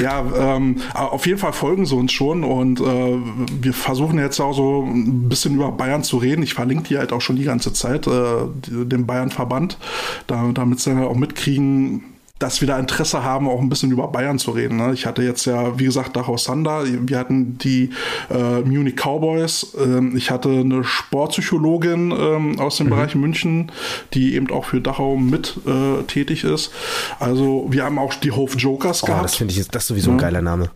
[0.00, 4.52] Ja, ähm, auf jeden Fall folgen sie uns schon und äh, wir versuchen jetzt auch
[4.52, 6.42] so ein bisschen über Bayern zu reden.
[6.42, 7.81] Ich verlinke die halt auch schon die ganze Zeit.
[7.82, 9.78] Zeit, äh, dem Bayern-Verband,
[10.26, 12.04] da, damit sie dann auch mitkriegen,
[12.42, 14.76] dass wir da Interesse haben, auch ein bisschen über Bayern zu reden.
[14.76, 14.92] Ne?
[14.94, 17.90] Ich hatte jetzt ja, wie gesagt, Dachau Sander, wir hatten die
[18.30, 22.90] äh, Munich Cowboys, ähm, ich hatte eine Sportpsychologin ähm, aus dem mhm.
[22.90, 23.70] Bereich München,
[24.12, 26.72] die eben auch für Dachau mit äh, tätig ist.
[27.20, 29.24] Also wir haben auch die Hof Jokers oh, gehabt.
[29.24, 30.70] Das finde ich, das ist sowieso ein geiler Name.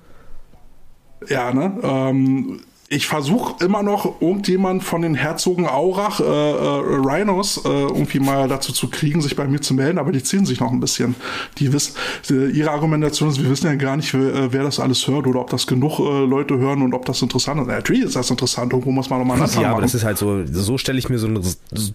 [1.28, 1.72] Ja, ne?
[1.82, 8.20] Ähm, ich versuche immer noch irgendjemand von den Herzogen Aurach, äh, äh, Rhinos, äh, irgendwie
[8.20, 10.78] mal dazu zu kriegen, sich bei mir zu melden, aber die ziehen sich noch ein
[10.78, 11.16] bisschen.
[11.58, 11.96] Die wissen,
[12.30, 15.40] ihre Argumentation ist, wir wissen ja gar nicht, wer, äh, wer das alles hört oder
[15.40, 17.66] ob das genug äh, Leute hören und ob das interessant ist.
[17.66, 19.62] Natürlich ist das interessant, irgendwo muss man nochmal nachfragen.
[19.64, 21.28] Ja, aber das ist halt so, so stelle ich mir so,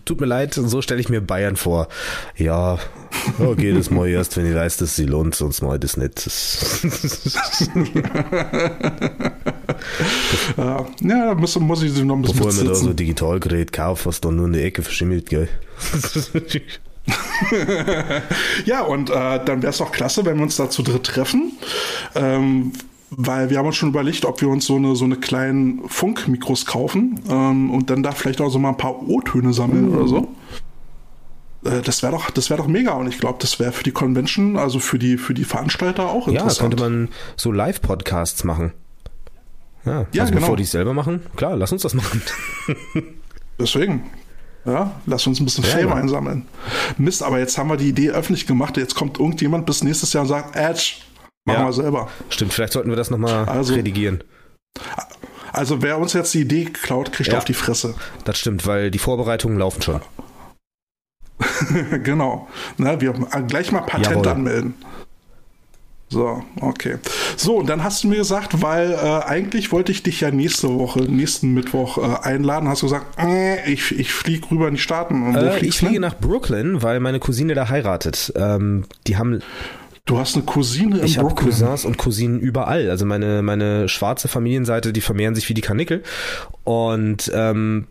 [0.03, 1.87] tut mir leid, so stelle ich mir Bayern vor.
[2.35, 2.79] Ja,
[3.39, 6.11] okay, das mal erst, wenn ich weiß, dass sie lohnt, sonst mal das nicht.
[11.01, 14.07] ja, da muss, muss ich noch ein bisschen Bevor mir da so ein Digitalgerät kaufe,
[14.07, 15.49] was dann nur in der Ecke verschimmelt, gell.
[18.65, 21.53] ja, und äh, dann wäre es doch klasse, wenn wir uns da zu dritt treffen.
[22.15, 22.73] Ähm,
[23.11, 26.65] weil wir haben uns schon überlegt, ob wir uns so eine so eine kleinen Funkmikros
[26.65, 29.97] kaufen ähm, und dann da vielleicht auch so mal ein paar O-Töne sammeln mhm.
[29.97, 30.27] oder so.
[31.65, 33.91] Äh, das wäre doch, das wäre doch mega und ich glaube, das wäre für die
[33.91, 36.73] Convention, also für die für die Veranstalter auch interessant.
[36.73, 38.71] Ja, könnte man so Live-Podcasts machen.
[39.85, 40.41] Ja, ja also genau.
[40.41, 42.21] bevor die es selber machen, klar, lass uns das machen.
[43.59, 44.09] Deswegen.
[44.65, 45.95] Ja, lass uns ein bisschen ja, Fame ja.
[45.95, 46.45] einsammeln.
[46.97, 48.77] Mist, aber jetzt haben wir die Idee öffentlich gemacht.
[48.77, 50.97] Jetzt kommt irgendjemand bis nächstes Jahr und sagt, Edge,
[51.45, 51.65] machen ja.
[51.65, 52.09] wir selber.
[52.29, 54.23] Stimmt, vielleicht sollten wir das nochmal also, redigieren.
[55.51, 57.95] Also wer uns jetzt die Idee klaut, kriegt auf die Fresse.
[58.23, 60.01] Das stimmt, weil die Vorbereitungen laufen schon.
[62.03, 62.47] genau.
[62.77, 63.13] Na, wir
[63.47, 64.27] gleich mal Patent Jawohl.
[64.27, 64.75] anmelden.
[66.11, 66.97] So, okay.
[67.37, 70.67] So, und dann hast du mir gesagt, weil äh, eigentlich wollte ich dich ja nächste
[70.77, 74.81] Woche, nächsten Mittwoch äh, einladen, hast du gesagt, äh, ich, ich fliege rüber in die
[74.81, 75.33] Staaten.
[75.33, 78.33] Äh, ich fliege nach Brooklyn, weil meine Cousine da heiratet.
[78.35, 79.39] Ähm, die haben
[80.03, 81.51] Du hast eine Cousine in ich habe Brooklyn.
[81.51, 82.89] Cousins und Cousinen überall.
[82.89, 86.03] Also meine, meine schwarze Familienseite, die vermehren sich wie die Karnickel.
[86.65, 87.87] Und ähm,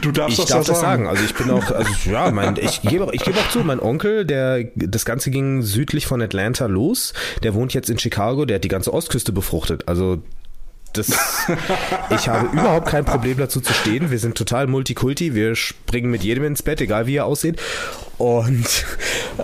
[0.00, 1.06] du darfst ich das, darf das sagen.
[1.06, 3.80] Also ich bin auch, also ja, mein, ich gebe auch, ich gebe auch zu, mein
[3.80, 7.12] Onkel, der das Ganze ging südlich von Atlanta los,
[7.42, 9.88] der wohnt jetzt in Chicago, der hat die ganze Ostküste befruchtet.
[9.88, 10.22] Also
[10.92, 11.08] das,
[12.10, 14.10] ich habe überhaupt kein Problem dazu zu stehen.
[14.10, 15.34] Wir sind total Multikulti.
[15.34, 17.60] Wir springen mit jedem ins Bett, egal wie er aussieht.
[18.18, 18.84] Und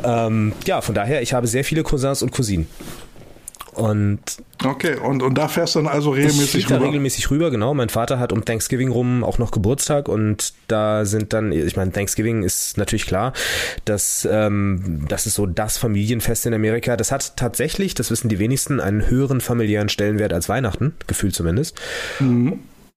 [0.03, 2.66] ähm, ja, von daher, ich habe sehr viele Cousins und Cousinen.
[3.77, 4.20] Und
[4.65, 6.86] Okay, und, und da fährst du dann also ich regelmäßig da rüber.
[6.86, 7.74] regelmäßig rüber, genau.
[7.74, 11.93] Mein Vater hat um Thanksgiving rum auch noch Geburtstag und da sind dann, ich meine,
[11.93, 13.35] Thanksgiving ist natürlich klar,
[13.85, 16.97] dass ähm, das ist so das Familienfest in Amerika.
[16.97, 21.78] Das hat tatsächlich, das wissen die wenigsten, einen höheren familiären Stellenwert als Weihnachten, gefühlt zumindest.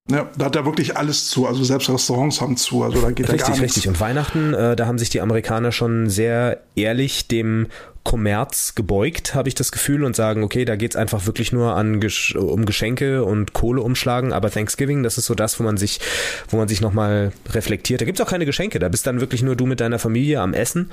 [0.08, 1.46] Ja, da hat er wirklich alles zu.
[1.46, 2.82] Also selbst Restaurants haben zu.
[2.82, 3.76] Also da geht ja gar Richtig, nichts.
[3.76, 3.88] richtig.
[3.88, 7.68] Und Weihnachten, äh, da haben sich die Amerikaner schon sehr ehrlich dem
[8.02, 12.00] Kommerz gebeugt, habe ich das Gefühl, und sagen, okay, da geht's einfach wirklich nur an
[12.00, 16.00] Gesch um Geschenke und Kohle umschlagen, aber Thanksgiving, das ist so das, wo man sich,
[16.48, 18.00] wo man sich nochmal reflektiert.
[18.00, 20.54] Da gibt's auch keine Geschenke, da bist dann wirklich nur du mit deiner Familie am
[20.54, 20.90] Essen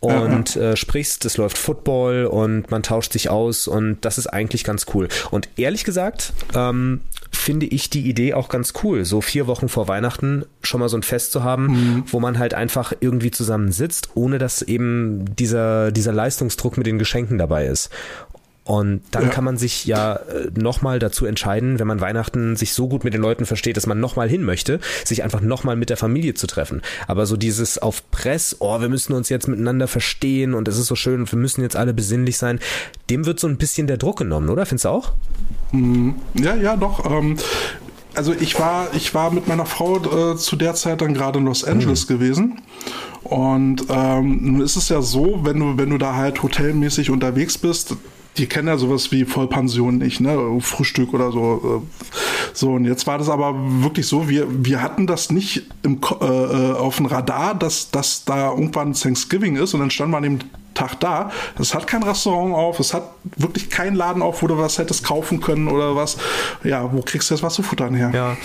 [0.00, 4.64] und äh, sprichst, es läuft Football und man tauscht sich aus und das ist eigentlich
[4.64, 5.08] ganz cool.
[5.30, 9.88] Und ehrlich gesagt, ähm, finde ich die Idee auch ganz cool, so vier Wochen vor
[9.88, 14.10] Weihnachten schon mal so ein Fest zu haben, wo man halt einfach irgendwie zusammen sitzt,
[14.14, 17.90] ohne dass eben dieser, dieser Leistungsdruck mit den Geschenken dabei ist.
[18.64, 19.28] Und dann Ja.
[19.30, 23.14] kann man sich ja äh, nochmal dazu entscheiden, wenn man Weihnachten sich so gut mit
[23.14, 26.46] den Leuten versteht, dass man nochmal hin möchte, sich einfach nochmal mit der Familie zu
[26.46, 26.82] treffen.
[27.08, 30.86] Aber so dieses auf Press, oh, wir müssen uns jetzt miteinander verstehen und es ist
[30.86, 32.60] so schön und wir müssen jetzt alle besinnlich sein,
[33.08, 34.66] dem wird so ein bisschen der Druck genommen, oder?
[34.66, 35.12] Findest du auch?
[36.34, 37.10] Ja, ja, doch.
[37.10, 37.36] Ähm,
[38.14, 41.46] also ich war, ich war mit meiner Frau äh, zu der Zeit dann gerade in
[41.46, 42.60] Los Angeles gewesen.
[43.22, 47.56] Und ähm, nun ist es ja so, wenn du, wenn du da halt hotelmäßig unterwegs
[47.58, 47.96] bist,
[48.36, 50.58] die kennen ja sowas wie Vollpension nicht, ne?
[50.60, 51.82] Frühstück oder so.
[51.82, 52.10] äh,
[52.54, 56.24] So, und jetzt war das aber wirklich so, wir, wir hatten das nicht im, äh,
[56.24, 60.22] äh, auf dem Radar, dass, dass da irgendwann Thanksgiving ist und dann standen wir an
[60.22, 60.38] dem
[60.74, 61.30] Tag da.
[61.58, 65.04] Es hat kein Restaurant auf, es hat wirklich keinen Laden auf, wo du was hättest
[65.04, 66.16] kaufen können oder was.
[66.64, 68.10] Ja, wo kriegst du jetzt was zu futtern her?
[68.14, 68.36] Ja.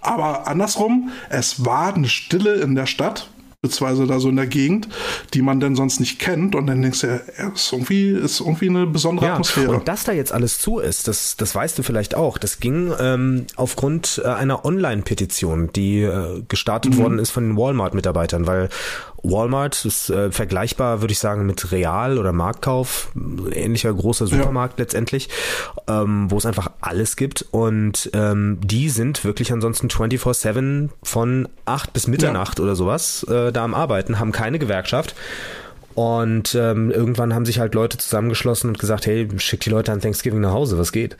[0.00, 3.28] Aber andersrum, es war eine Stille in der Stadt,
[3.62, 4.88] beziehungsweise da so in der Gegend,
[5.34, 6.54] die man denn sonst nicht kennt.
[6.54, 9.72] Und dann denkst du, ja, ist irgendwie, ist irgendwie eine besondere Ja, Atmosphäre.
[9.72, 12.38] und dass da jetzt alles zu ist, das, das weißt du vielleicht auch.
[12.38, 18.46] Das ging ähm, aufgrund äh, einer Online-Petition, die äh, gestartet worden ist von den Walmart-Mitarbeitern,
[18.46, 18.70] weil
[19.22, 23.12] Walmart ist äh, vergleichbar, würde ich sagen, mit Real oder Marktkauf,
[23.52, 25.28] ähnlicher großer Supermarkt letztendlich,
[25.88, 27.44] ähm, wo es einfach alles gibt.
[27.50, 33.64] Und ähm, die sind wirklich ansonsten 24-7 von 8 bis Mitternacht oder sowas äh, da
[33.64, 35.14] am Arbeiten, haben keine Gewerkschaft.
[35.94, 40.00] Und ähm, irgendwann haben sich halt Leute zusammengeschlossen und gesagt, hey, schick die Leute an
[40.00, 41.16] Thanksgiving nach Hause, was geht?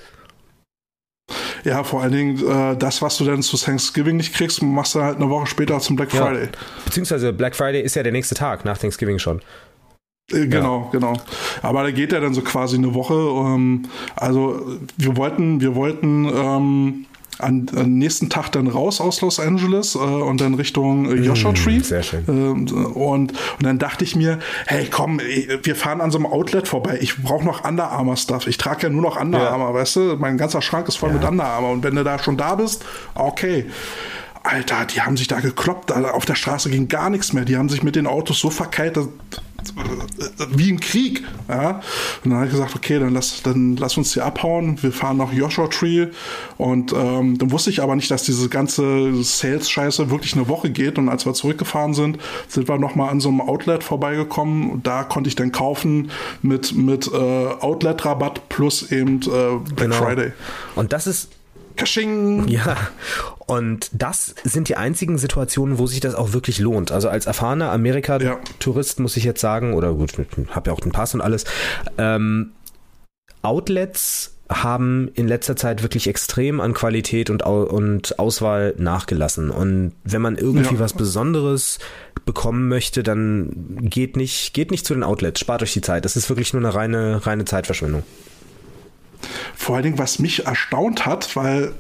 [1.65, 5.03] Ja, vor allen Dingen, äh, das, was du dann zu Thanksgiving nicht kriegst, machst du
[5.03, 6.49] halt eine Woche später zum Black Friday.
[6.85, 9.41] Beziehungsweise Black Friday ist ja der nächste Tag nach Thanksgiving schon.
[10.33, 11.15] Äh, Genau, genau.
[11.63, 13.15] Aber da geht ja dann so quasi eine Woche.
[13.15, 13.87] Ähm,
[14.17, 17.07] also wir wollten, wir wollten ähm,
[17.43, 21.53] an, am nächsten Tag dann raus aus Los Angeles äh, und dann Richtung äh, Joshua
[21.53, 21.79] Tree.
[21.79, 22.25] Mm, sehr schön.
[22.29, 26.69] Ähm, und, und dann dachte ich mir, hey komm, wir fahren an so einem Outlet
[26.69, 26.99] vorbei.
[27.01, 28.47] Ich brauche noch Under Armour Stuff.
[28.47, 29.51] Ich trage ja nur noch Under Ja.
[29.51, 30.17] Armour, weißt du?
[30.19, 31.73] Mein ganzer Schrank ist voll mit Under Armour.
[31.73, 32.85] Und wenn du da schon da bist,
[33.15, 33.67] okay.
[34.43, 35.93] Alter, die haben sich da gekloppt.
[35.93, 37.45] Auf der Straße ging gar nichts mehr.
[37.45, 39.09] Die haben sich mit den Autos so verkeilt, dass,
[40.51, 41.23] wie im Krieg.
[41.49, 41.81] Ja?
[42.25, 44.83] Und dann habe ich gesagt, okay, dann lass, dann lass uns hier abhauen.
[44.83, 46.09] Wir fahren nach Joshua Tree.
[46.57, 50.99] Und ähm, dann wusste ich aber nicht, dass diese ganze Sales-Scheiße wirklich eine Woche geht.
[50.99, 52.19] Und als wir zurückgefahren sind,
[52.49, 54.71] sind wir nochmal an so einem Outlet vorbeigekommen.
[54.71, 56.11] Und da konnte ich dann kaufen
[56.43, 60.33] mit, mit äh, Outlet-Rabatt plus eben äh, Black Friday.
[60.75, 61.29] Und das ist
[61.77, 62.49] Kasching!
[62.49, 62.77] Ja,
[63.47, 66.93] und das sind die einzigen Situationen, wo sich das auch wirklich lohnt.
[66.93, 70.13] Also als erfahrener Amerika-Tourist muss ich jetzt sagen, oder gut,
[70.51, 71.45] habe ja auch den Pass und alles,
[71.99, 72.53] ähm,
[73.43, 79.51] Outlets haben in letzter Zeit wirklich extrem an Qualität und, und Auswahl nachgelassen.
[79.51, 80.81] Und wenn man irgendwie Ja.
[80.81, 81.79] was Besonderes
[82.27, 86.05] bekommen möchte, dann geht nicht, geht nicht zu den Outlets, spart euch die Zeit.
[86.05, 88.03] Das ist wirklich nur eine reine, reine Zeitverschwendung.
[89.57, 91.73] Vor allen Dingen, was mich erstaunt hat, weil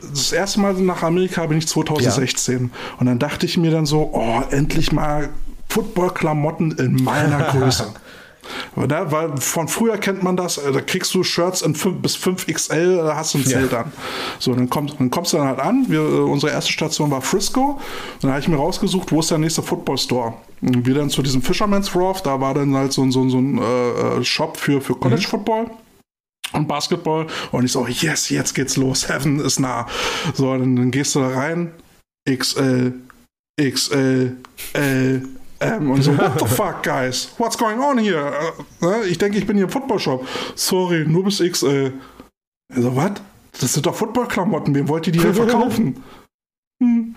[0.00, 4.10] das erste Mal nach Amerika bin ich 2016 und dann dachte ich mir dann so,
[4.12, 5.28] oh, endlich mal
[5.68, 7.92] Football-Klamotten in meiner Größe.
[8.76, 9.06] Ne?
[9.10, 12.96] Weil von früher kennt man das, äh, da kriegst du Shirts in 5 bis 5XL,
[13.04, 13.82] da hast du ein Zelt ja.
[13.82, 13.92] an.
[14.38, 15.86] So, dann, komm, dann kommst du dann halt an.
[15.88, 17.78] Wir, äh, unsere erste Station war Frisco.
[18.20, 20.34] Dann habe ich mir rausgesucht, wo ist der nächste Football Store.
[20.62, 23.58] Und wir dann zu diesem Fisherman's Wharf, da war dann halt so, so, so ein
[23.58, 25.30] äh, Shop für, für College mhm.
[26.52, 27.26] Und Basketball.
[27.52, 29.08] Und ich so, yes, jetzt geht's los.
[29.08, 29.86] Heaven ist nah.
[30.34, 31.72] So, dann, dann gehst du da rein.
[32.28, 32.92] XL,
[33.60, 34.36] XL,
[34.72, 35.28] L,
[35.60, 35.90] M.
[35.90, 37.32] Und so, what the fuck, guys?
[37.38, 38.32] What's going on here?
[38.82, 40.26] Uh, ich denke, ich bin hier im Football-Shop.
[40.54, 41.92] Sorry, nur bis XL.
[42.74, 43.12] Also, was?
[43.60, 44.74] Das sind doch Football-Klamotten.
[44.74, 46.02] Wem wollt ihr die denn verkaufen?
[46.82, 47.14] Hm.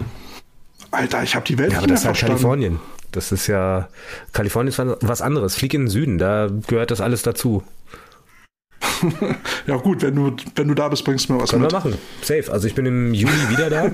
[0.92, 2.80] Alter, ich habe die Welt ja, aber das ist halt Kalifornien.
[3.12, 3.90] Das ist ja,
[4.32, 5.56] Kalifornien ist was anderes.
[5.56, 7.64] Flieg in den Süden, da gehört das alles dazu.
[9.68, 11.72] ja gut, wenn du, wenn du da bist, bringst du mir was Können mit.
[11.72, 11.96] wir machen.
[12.22, 12.52] Safe.
[12.52, 13.92] Also ich bin im Juli wieder da.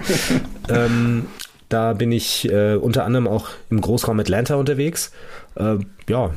[0.70, 1.26] ähm,
[1.70, 5.12] da bin ich äh, unter anderem auch im Großraum Atlanta unterwegs.
[5.56, 5.78] Äh,
[6.08, 6.32] ja,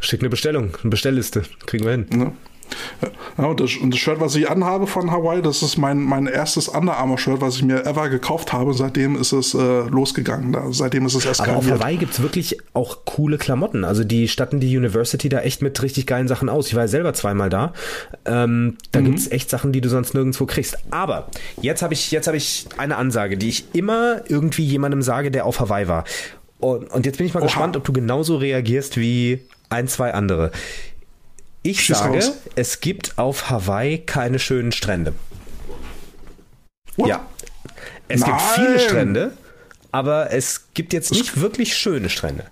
[0.00, 1.42] schick eine Bestellung, eine Bestellliste.
[1.66, 2.06] Kriegen wir hin.
[2.12, 2.32] Ja.
[3.36, 6.26] Ja, und, das, und das Shirt, was ich anhabe von Hawaii, das ist mein, mein
[6.26, 8.74] erstes Under Armour-Shirt, was ich mir ever gekauft habe.
[8.74, 9.58] Seitdem ist es äh,
[9.88, 10.52] losgegangen.
[10.52, 11.56] Da, seitdem ist es eskaliert.
[11.64, 13.84] Aber auf Hawaii gibt es wirklich auch coole Klamotten.
[13.84, 16.66] Also die statten die University da echt mit richtig geilen Sachen aus.
[16.68, 17.72] Ich war ja selber zweimal da.
[18.24, 19.04] Ähm, da mhm.
[19.04, 20.78] gibt es echt Sachen, die du sonst nirgendwo kriegst.
[20.90, 21.28] Aber
[21.60, 25.60] jetzt habe ich, hab ich eine Ansage, die ich immer irgendwie jemandem sage, der auf
[25.60, 26.04] Hawaii war.
[26.58, 27.46] Und, und jetzt bin ich mal Oha.
[27.46, 29.40] gespannt, ob du genauso reagierst wie
[29.70, 30.50] ein, zwei andere.
[31.62, 32.32] Ich Schieß sage, raus.
[32.54, 35.14] es gibt auf Hawaii keine schönen Strände.
[36.96, 37.08] What?
[37.08, 37.26] Ja.
[38.08, 38.30] Es Nein.
[38.30, 39.32] gibt viele Strände,
[39.92, 42.44] aber es gibt jetzt nicht wirklich schöne Strände.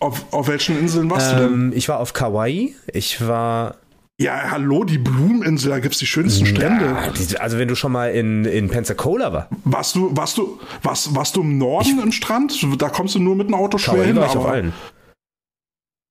[0.00, 1.72] Auf, auf welchen Inseln warst ähm, du denn?
[1.74, 3.76] Ich war auf Kauai, ich war
[4.20, 6.84] ja, hallo, die Blumeninsel, da gibt es die schönsten Strände.
[6.84, 9.48] Ja, die, also wenn du schon mal in, in Pensacola war.
[9.64, 12.56] Warst du, warst du, warst, warst du im Norden ich, im Strand?
[12.78, 14.14] Da kommst du nur mit dem Auto schwer hin.
[14.14, 14.72] War ich auf allen.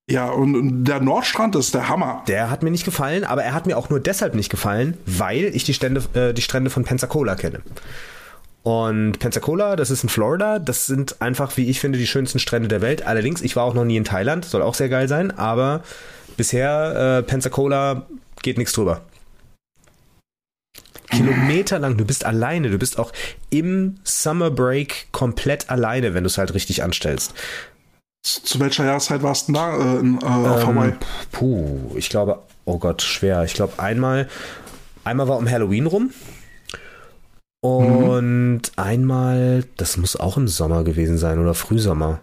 [0.10, 2.24] Ja, und der Nordstrand ist der Hammer.
[2.28, 5.46] Der hat mir nicht gefallen, aber er hat mir auch nur deshalb nicht gefallen, weil
[5.56, 7.62] ich die, Stände, äh, die Strände von Pensacola kenne.
[8.64, 12.68] Und Pensacola, das ist in Florida, das sind einfach, wie ich finde, die schönsten Strände
[12.68, 13.06] der Welt.
[13.06, 15.84] Allerdings, ich war auch noch nie in Thailand, soll auch sehr geil sein, aber
[16.36, 18.06] bisher äh, Pensacola
[18.42, 19.02] geht nichts drüber.
[21.12, 23.12] Kilometer lang, du bist alleine, du bist auch
[23.50, 27.34] im Summer Break komplett alleine, wenn du es halt richtig anstellst.
[28.24, 30.94] Zu welcher Jahreszeit warst du da äh, in, äh, ähm, Hawaii?
[31.32, 33.44] Puh, ich glaube, oh Gott, schwer.
[33.44, 34.30] Ich glaube, einmal,
[35.04, 36.12] einmal war um Halloween rum.
[37.60, 38.62] Und mhm.
[38.78, 42.22] einmal, das muss auch im Sommer gewesen sein oder Frühsommer.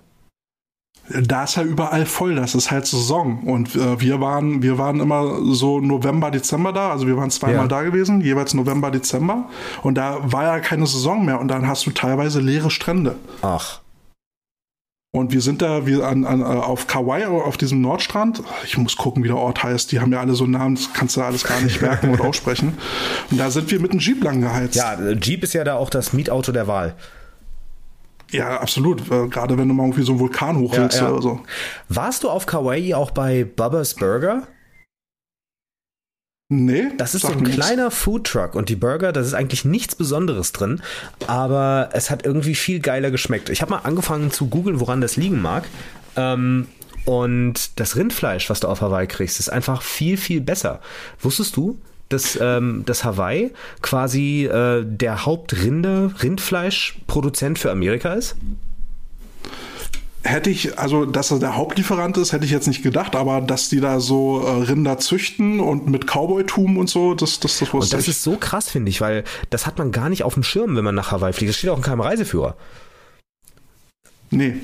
[1.22, 3.42] Da ist ja überall voll, das ist halt Saison.
[3.42, 7.64] Und äh, wir waren, wir waren immer so November, Dezember da, also wir waren zweimal
[7.64, 7.68] ja.
[7.68, 9.48] da gewesen, jeweils November, Dezember.
[9.82, 13.16] Und da war ja keine Saison mehr und dann hast du teilweise leere Strände.
[13.42, 13.80] Ach.
[15.12, 18.44] Und wir sind da wir an, an, äh, auf Kauai, auf diesem Nordstrand.
[18.64, 19.90] Ich muss gucken, wie der Ort heißt.
[19.90, 22.78] Die haben ja alle so Namen, das kannst du alles gar nicht merken und aussprechen.
[23.28, 24.76] Und da sind wir mit einem Jeep lang geheizt.
[24.76, 26.94] Ja, Jeep ist ja da auch das Mietauto der Wahl.
[28.30, 29.00] Ja, absolut.
[29.10, 31.10] Äh, gerade wenn du mal irgendwie so einen Vulkan hoch willst ja.
[31.10, 31.40] oder so.
[31.88, 34.46] Warst du auf Kauai auch bei Bubba's Burger?
[36.52, 36.88] Nee.
[36.98, 40.82] Das ist so ein kleiner Foodtruck und die Burger, das ist eigentlich nichts Besonderes drin,
[41.28, 43.50] aber es hat irgendwie viel geiler geschmeckt.
[43.50, 45.68] Ich habe mal angefangen zu googeln, woran das liegen mag.
[46.16, 46.66] Ähm,
[47.04, 50.80] und das Rindfleisch, was du auf Hawaii kriegst, ist einfach viel, viel besser.
[51.20, 51.78] Wusstest du,
[52.08, 58.34] dass, ähm, dass Hawaii quasi äh, der Hauptrinde-Rindfleischproduzent für Amerika ist?
[60.22, 63.68] Hätte ich, also dass er der Hauptlieferant ist, hätte ich jetzt nicht gedacht, aber dass
[63.68, 67.76] die da so äh, Rinder züchten und mit Cowboytum und so, das, das, das wusste
[67.76, 68.08] Und das ich.
[68.08, 70.84] ist so krass, finde ich, weil das hat man gar nicht auf dem Schirm, wenn
[70.84, 71.50] man nach Hawaii fliegt.
[71.50, 72.56] Das steht auch in keinem Reiseführer.
[74.30, 74.56] Nee.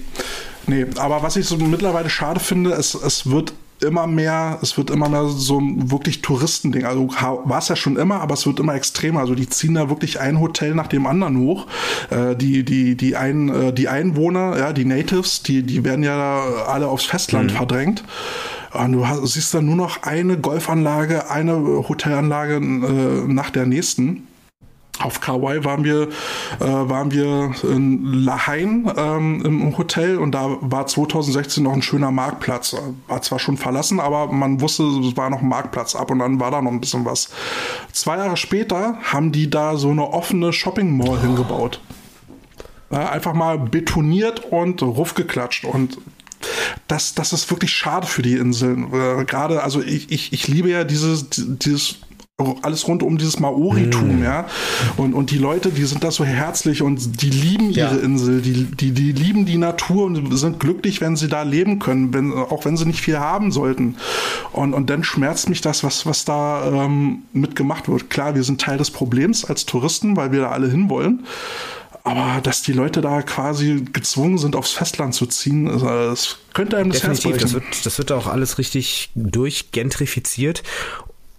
[0.67, 4.91] Nee, aber was ich so mittlerweile schade finde, es, es wird immer mehr, es wird
[4.91, 6.85] immer mehr so ein wirklich Touristending.
[6.85, 9.21] Also war es ja schon immer, aber es wird immer extremer.
[9.21, 11.67] Also die ziehen da wirklich ein Hotel nach dem anderen hoch.
[12.11, 16.43] Äh, die, die, die, ein, äh, die Einwohner, ja, die Natives, die, die werden ja
[16.67, 17.57] alle aufs Festland mhm.
[17.57, 18.05] verdrängt.
[18.73, 21.57] Und du hast, siehst dann nur noch eine Golfanlage, eine
[21.89, 24.27] Hotelanlage äh, nach der nächsten.
[24.99, 26.09] Auf Kauai waren wir,
[26.61, 32.11] äh, waren wir in Lahain ähm, im Hotel und da war 2016 noch ein schöner
[32.11, 32.75] Marktplatz.
[33.07, 36.41] War zwar schon verlassen, aber man wusste, es war noch ein Marktplatz ab und dann
[36.41, 37.29] war da noch ein bisschen was.
[37.93, 41.81] Zwei Jahre später haben die da so eine offene Shopping Mall hingebaut.
[42.91, 45.99] Ja, einfach mal betoniert und ruffgeklatscht und
[46.89, 48.93] das, das ist wirklich schade für die Inseln.
[48.93, 51.99] Äh, Gerade, also ich, ich, ich liebe ja dieses, dieses
[52.61, 54.23] alles rund um dieses Maoritum, mm.
[54.23, 54.47] ja.
[54.99, 58.03] Und, und die Leute, die sind da so herzlich und die lieben ihre ja.
[58.03, 62.13] Insel, die, die, die lieben die Natur und sind glücklich, wenn sie da leben können,
[62.13, 63.97] wenn, auch wenn sie nicht viel haben sollten.
[64.53, 68.11] Und, und dann schmerzt mich das, was, was da ähm, mitgemacht wird.
[68.11, 71.25] Klar, wir sind Teil des Problems als Touristen, weil wir da alle hinwollen.
[72.05, 76.77] Aber dass die Leute da quasi gezwungen sind, aufs Festland zu ziehen, also das könnte
[76.77, 77.43] einem das Definitiv, Herz brechen.
[77.43, 80.63] Das wird, das wird auch alles richtig durchgentrifiziert.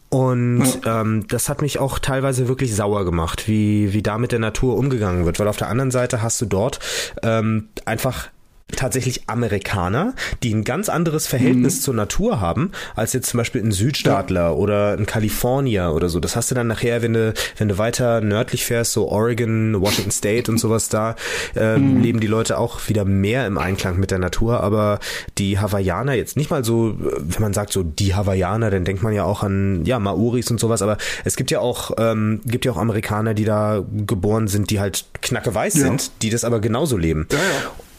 [0.09, 1.01] Und ja.
[1.01, 4.77] ähm, das hat mich auch teilweise wirklich sauer gemacht, wie, wie da mit der Natur
[4.77, 5.39] umgegangen wird.
[5.39, 6.79] Weil auf der anderen Seite hast du dort
[7.23, 8.29] ähm, einfach
[8.75, 10.13] tatsächlich Amerikaner,
[10.43, 11.81] die ein ganz anderes Verhältnis mhm.
[11.81, 14.51] zur Natur haben, als jetzt zum Beispiel ein Südstaatler ja.
[14.51, 16.19] oder ein Kalifornier oder so.
[16.19, 20.11] Das hast du dann nachher, wenn du, wenn du weiter nördlich fährst, so Oregon, Washington
[20.11, 21.15] State und sowas da,
[21.55, 22.01] ähm, mhm.
[22.01, 24.61] leben die Leute auch wieder mehr im Einklang mit der Natur.
[24.61, 24.99] Aber
[25.37, 29.13] die Hawaiianer jetzt nicht mal so, wenn man sagt so die Hawaiianer, dann denkt man
[29.13, 30.81] ja auch an ja Maoris und sowas.
[30.81, 34.81] Aber es gibt ja auch, ähm, gibt ja auch Amerikaner, die da geboren sind, die
[34.81, 35.81] halt knackeweiß ja.
[35.81, 37.27] sind, die das aber genauso leben.
[37.31, 37.37] Ja.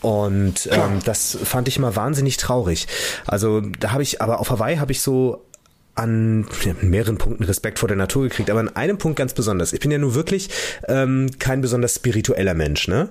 [0.01, 2.87] Und ähm, das fand ich immer wahnsinnig traurig.
[3.27, 5.45] Also da habe ich, aber auf Hawaii habe ich so
[5.95, 6.47] an
[6.81, 9.73] mehreren Punkten Respekt vor der Natur gekriegt, aber an einem Punkt ganz besonders.
[9.73, 10.49] Ich bin ja nur wirklich
[10.87, 13.09] ähm, kein besonders spiritueller Mensch, ne?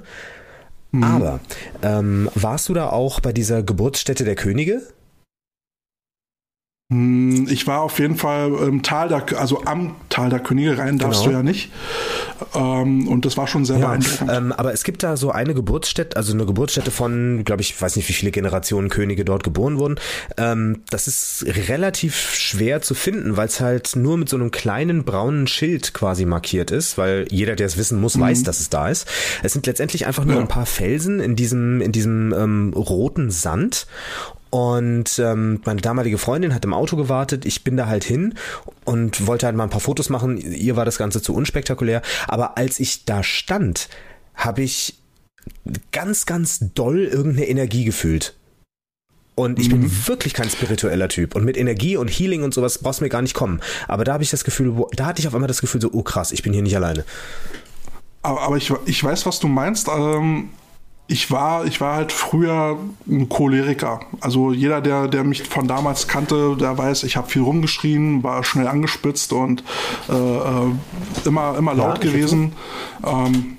[0.91, 1.03] Mhm.
[1.03, 1.39] Aber
[1.83, 4.81] ähm, warst du da auch bei dieser Geburtsstätte der Könige?
[6.89, 10.97] Hm, ich war auf jeden Fall im Tal der, also am Tal der Könige rein
[10.97, 11.31] darfst genau.
[11.31, 11.69] du ja nicht.
[12.55, 14.31] Ähm, und das war schon sehr ja, beeindruckend.
[14.33, 17.97] Ähm, aber es gibt da so eine Geburtsstätte, also eine Geburtsstätte von, glaube ich, weiß
[17.97, 19.95] nicht, wie viele Generationen Könige dort geboren wurden.
[20.37, 25.03] Ähm, das ist relativ schwer zu finden, weil es halt nur mit so einem kleinen
[25.03, 28.21] braunen Schild quasi markiert ist, weil jeder, der es wissen muss, mhm.
[28.21, 29.09] weiß, dass es da ist.
[29.43, 30.41] Es sind letztendlich einfach nur ja.
[30.41, 33.87] ein paar Felsen in diesem, in diesem ähm, roten Sand
[34.49, 37.45] und ähm, meine damalige Freundin hat im Auto gewartet.
[37.45, 38.35] Ich bin da halt hin
[38.85, 40.37] und wollte halt mal ein paar Fotos machen.
[40.37, 42.01] Ihr war das Ganze zu unspektakulär.
[42.27, 43.89] Aber als ich da stand,
[44.35, 44.95] habe ich
[45.91, 48.35] ganz, ganz doll irgendeine Energie gefühlt.
[49.35, 50.07] Und ich bin mhm.
[50.07, 51.35] wirklich kein spiritueller Typ.
[51.35, 53.61] Und mit Energie und Healing und sowas brauchst du mir gar nicht kommen.
[53.87, 56.01] Aber da habe ich das Gefühl, da hatte ich auf einmal das Gefühl so, oh
[56.01, 57.05] krass, ich bin hier nicht alleine.
[58.23, 59.89] Aber, aber ich, ich weiß, was du meinst.
[59.89, 60.49] Ähm,
[61.07, 62.77] ich war, ich war halt früher
[63.07, 64.01] ein Choleriker.
[64.19, 68.43] Also jeder, der, der mich von damals kannte, der weiß, ich habe viel rumgeschrien, war
[68.43, 69.63] schnell angespitzt und
[70.09, 70.71] äh, äh
[71.25, 72.53] immer, immer laut ja, gewesen.
[73.05, 73.57] Ähm,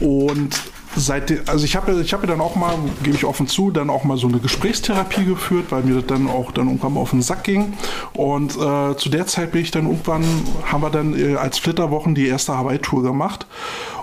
[0.00, 0.62] und
[0.96, 4.04] seitdem, also ich habe ich habe dann auch mal, gebe ich offen zu, dann auch
[4.04, 7.22] mal so eine Gesprächstherapie geführt, weil mir das dann auch dann irgendwann mal auf den
[7.22, 7.74] Sack ging.
[8.14, 10.24] Und äh, zu der Zeit bin ich dann irgendwann,
[10.64, 13.46] haben wir dann äh, als Flitterwochen die erste Hawaii-Tour gemacht.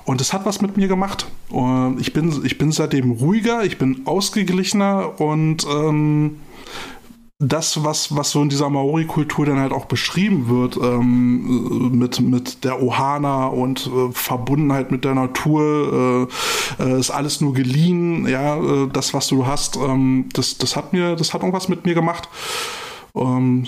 [0.05, 1.27] Und es hat was mit mir gemacht.
[1.99, 6.37] Ich bin, ich bin seitdem ruhiger, ich bin ausgeglichener und ähm,
[7.41, 12.65] das, was, was so in dieser Maori-Kultur dann halt auch beschrieben wird, ähm, mit, mit
[12.65, 16.27] der Ohana und äh, Verbundenheit mit der Natur,
[16.79, 20.75] äh, äh, ist alles nur geliehen, ja, äh, das, was du hast, ähm, das, das
[20.75, 22.27] hat mir, das hat irgendwas mit mir gemacht.
[23.15, 23.65] Ähm,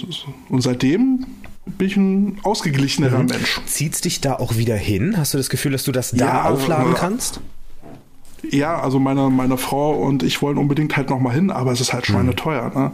[0.49, 1.25] und seitdem
[1.65, 3.27] bin ich ein ausgeglichenerer mhm.
[3.27, 3.61] Mensch.
[3.67, 5.15] Zieht's dich da auch wieder hin?
[5.15, 7.39] Hast du das Gefühl, dass du das da ja, aufladen kannst?
[8.49, 11.93] Ja, also meine, meine Frau und ich wollen unbedingt halt nochmal hin, aber es ist
[11.93, 12.71] halt schweineteuer.
[12.73, 12.91] Ne?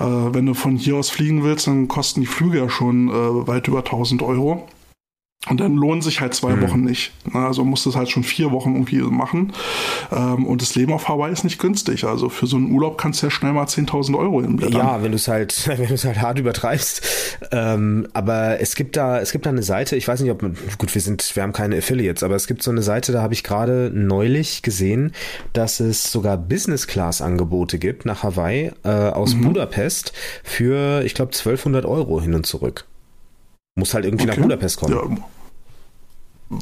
[0.00, 3.46] Äh, wenn du von hier aus fliegen willst, dann kosten die Flüge ja schon äh,
[3.46, 4.66] weit über 1000 Euro.
[5.48, 6.62] Und dann lohnen sich halt zwei mhm.
[6.62, 7.10] Wochen nicht.
[7.32, 9.52] Also musst du es halt schon vier Wochen irgendwie machen.
[10.12, 12.04] Ähm, und das Leben auf Hawaii ist nicht günstig.
[12.04, 14.80] Also für so einen Urlaub kannst du ja schnell mal 10.000 Euro hinblättern.
[14.80, 17.02] Ja, wenn du es halt, wenn du es halt hart übertreibst.
[17.50, 20.42] Ähm, aber es gibt da, es gibt da eine Seite, ich weiß nicht, ob,
[20.78, 23.34] gut, wir sind, wir haben keine Affiliates, aber es gibt so eine Seite, da habe
[23.34, 25.10] ich gerade neulich gesehen,
[25.54, 29.42] dass es sogar Business Class Angebote gibt nach Hawaii, äh, aus mhm.
[29.42, 30.12] Budapest
[30.44, 32.86] für, ich glaube, 1200 Euro hin und zurück.
[33.74, 34.36] Muss halt irgendwie okay.
[34.36, 35.22] nach Budapest kommen.
[36.50, 36.58] Ja.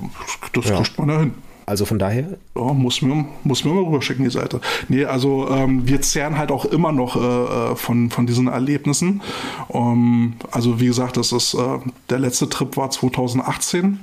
[0.53, 0.77] Das ja.
[0.77, 1.35] kriegt man da hin.
[1.67, 2.37] Also von daher?
[2.57, 4.61] Ja, muss mir, muss mir mal rüberschicken, die Seite.
[4.89, 9.23] Nee, also ähm, wir zehren halt auch immer noch äh, äh von, von diesen Erlebnissen.
[9.69, 11.79] Um, also wie gesagt, das ist äh,
[12.09, 14.01] der letzte Trip war 2018.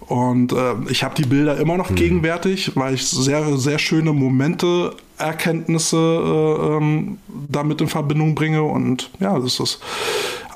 [0.00, 1.96] Und äh, ich habe die Bilder immer noch mhm.
[1.96, 8.62] gegenwärtig, weil ich sehr, sehr schöne Momente, Erkenntnisse äh, ähm, damit in Verbindung bringe.
[8.62, 9.80] Und ja, das ist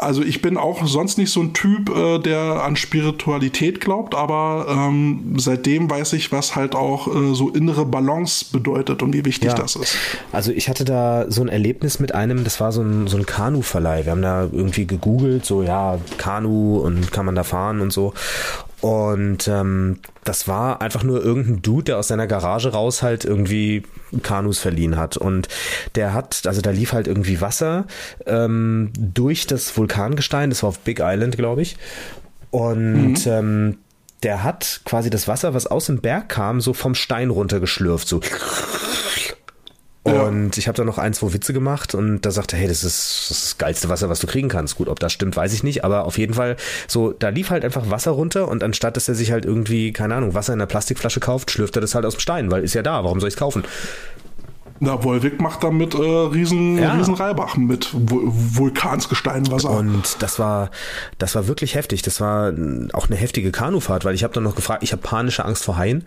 [0.01, 4.67] also ich bin auch sonst nicht so ein Typ, äh, der an Spiritualität glaubt, aber
[4.69, 9.51] ähm, seitdem weiß ich, was halt auch äh, so innere Balance bedeutet und wie wichtig
[9.51, 9.55] ja.
[9.55, 9.97] das ist.
[10.33, 13.27] Also ich hatte da so ein Erlebnis mit einem, das war so ein, so ein
[13.27, 14.05] Kanu-Verleih.
[14.05, 18.15] Wir haben da irgendwie gegoogelt, so ja, Kanu und kann man da fahren und so.
[18.81, 23.83] Und ähm, das war einfach nur irgendein Dude, der aus seiner Garage raus halt irgendwie
[24.23, 25.17] Kanus verliehen hat.
[25.17, 25.49] Und
[25.95, 27.87] der hat, also da lief halt irgendwie Wasser
[28.27, 31.77] ähm, durch das Vulkangestein, das war auf Big Island, glaube ich.
[32.51, 33.33] Und mhm.
[33.33, 33.79] ähm,
[34.23, 38.21] der hat quasi das Wasser, was aus dem Berg kam, so vom Stein runtergeschlürft, so.
[40.03, 43.29] Und ich habe da noch ein, zwei Witze gemacht und da sagte, hey, das ist,
[43.29, 44.77] das ist das geilste Wasser, was du kriegen kannst.
[44.77, 46.57] Gut, ob das stimmt, weiß ich nicht, aber auf jeden Fall
[46.89, 50.15] so, da lief halt einfach Wasser runter und anstatt, dass er sich halt irgendwie, keine
[50.15, 52.75] Ahnung, Wasser in einer Plastikflasche kauft, schlürft er das halt aus dem Stein, weil ist
[52.75, 53.63] ja da, warum soll ich es kaufen?
[54.83, 56.95] Na, Wolwig macht damit äh, riesen, ja.
[56.95, 59.69] riesen Reibach mit Vulkansgesteinwasser.
[59.69, 60.71] Und das war,
[61.19, 62.01] das war wirklich heftig.
[62.01, 62.55] Das war
[62.95, 65.77] auch eine heftige Kanufahrt, weil ich habe dann noch gefragt, ich habe panische Angst vor
[65.77, 66.07] Haien.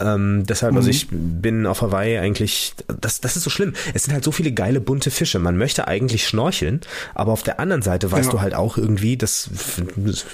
[0.00, 0.78] Ähm, deshalb, mhm.
[0.78, 3.74] also ich bin auf Hawaii eigentlich, das, das ist so schlimm.
[3.94, 5.38] Es sind halt so viele geile bunte Fische.
[5.38, 6.80] Man möchte eigentlich schnorcheln,
[7.14, 8.32] aber auf der anderen Seite weißt ja.
[8.32, 9.50] du halt auch irgendwie, das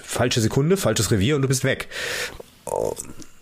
[0.03, 1.89] falsche Sekunde, falsches Revier und du bist weg.
[2.65, 2.95] Oh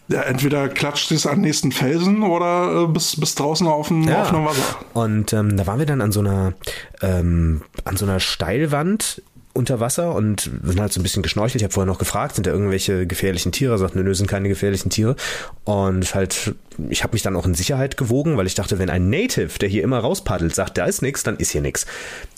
[0.09, 4.23] ja, entweder klatscht es an nächsten Felsen oder äh, bis, bis draußen auf dem ja.
[4.23, 4.63] offenen Wasser.
[4.95, 6.55] Und ähm, da waren wir dann an so einer
[7.03, 9.23] ähm, an so einer Steilwand
[9.59, 11.57] unter Wasser und sind halt so ein bisschen geschnorchelt.
[11.57, 13.75] Ich habe vorher noch gefragt, sind da irgendwelche gefährlichen Tiere?
[13.75, 15.17] Er sagt, nö, nö, sind keine gefährlichen Tiere.
[15.65, 16.55] Und halt,
[16.89, 19.69] ich habe mich dann auch in Sicherheit gewogen, weil ich dachte, wenn ein Native, der
[19.69, 21.87] hier immer rauspaddelt, sagt, da ist nichts, dann ist hier nichts.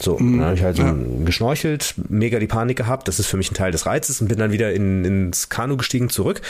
[0.00, 0.94] So, mm, dann habe ich halt ja.
[1.24, 3.06] geschnorchelt, mega die Panik gehabt.
[3.06, 5.76] Das ist für mich ein Teil des Reizes und bin dann wieder in, ins Kanu
[5.76, 6.40] gestiegen zurück.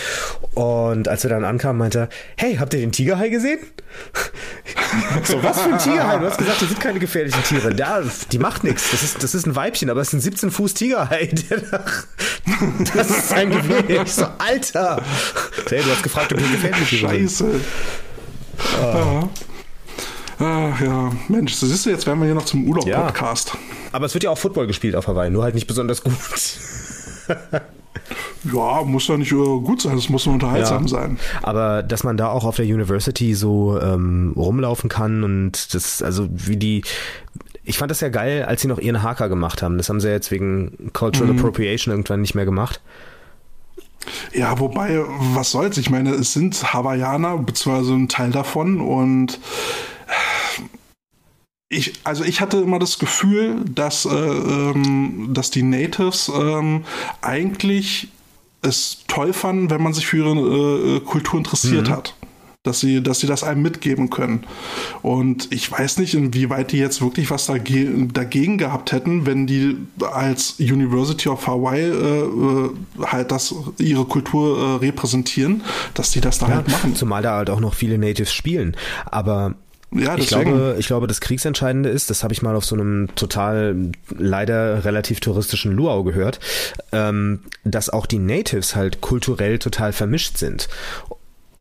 [0.54, 3.58] Und als wir dann ankamen, meinte er, hey, habt ihr den Tigerhai gesehen?
[5.24, 6.18] so, was für ein Tigerhai?
[6.18, 7.74] Du hast gesagt, das sind keine gefährlichen Tiere.
[7.76, 8.90] Ja, die macht nichts.
[8.90, 11.30] Das ist, das ist ein Weibchen, aber es sind 17 Fuß Tigerhai.
[12.94, 14.02] das ist sein Gewehr.
[14.02, 15.02] Ich so, Alter.
[15.70, 17.60] Hey, du hast gefragt, ob du gefährlich Scheiße.
[18.82, 19.28] Ah.
[20.38, 23.54] Ah, ja, Mensch, so siehst du, jetzt werden wir hier noch zum Urlaub-Podcast.
[23.54, 23.60] Ja.
[23.92, 26.12] Aber es wird ja auch Football gespielt auf Hawaii, nur halt nicht besonders gut.
[28.44, 31.18] Ja, muss ja nicht äh, gut sein, es muss nur unterhaltsam ja, sein.
[31.42, 36.26] Aber dass man da auch auf der University so ähm, rumlaufen kann und das, also
[36.30, 36.82] wie die,
[37.64, 39.76] ich fand das ja geil, als sie noch ihren Haker gemacht haben.
[39.78, 41.38] Das haben sie ja jetzt wegen Cultural mhm.
[41.38, 42.80] Appropriation irgendwann nicht mehr gemacht.
[44.32, 45.02] Ja, wobei,
[45.34, 45.76] was soll's?
[45.76, 49.38] Ich meine, es sind Hawaiianer, beziehungsweise ein Teil davon und
[51.72, 56.84] ich, also ich hatte immer das Gefühl, dass, äh, ähm, dass die Natives ähm,
[57.20, 58.08] eigentlich
[58.62, 61.92] es toll fanden, wenn man sich für ihre äh, Kultur interessiert mhm.
[61.92, 62.14] hat.
[62.62, 64.44] Dass sie, dass sie das einem mitgeben können.
[65.00, 69.78] Und ich weiß nicht, inwieweit die jetzt wirklich was dagegen, dagegen gehabt hätten, wenn die
[70.12, 72.70] als University of Hawaii äh, äh
[73.06, 75.62] halt das, ihre Kultur äh, repräsentieren,
[75.94, 76.94] dass die das da ja, halt machen.
[76.94, 78.76] Zumal da halt auch noch viele Natives spielen.
[79.06, 79.54] Aber
[79.92, 83.08] ja, ich glaube, ich glaube, das Kriegsentscheidende ist, das habe ich mal auf so einem
[83.16, 86.38] total leider relativ touristischen Luau gehört,
[86.92, 90.68] ähm, dass auch die Natives halt kulturell total vermischt sind.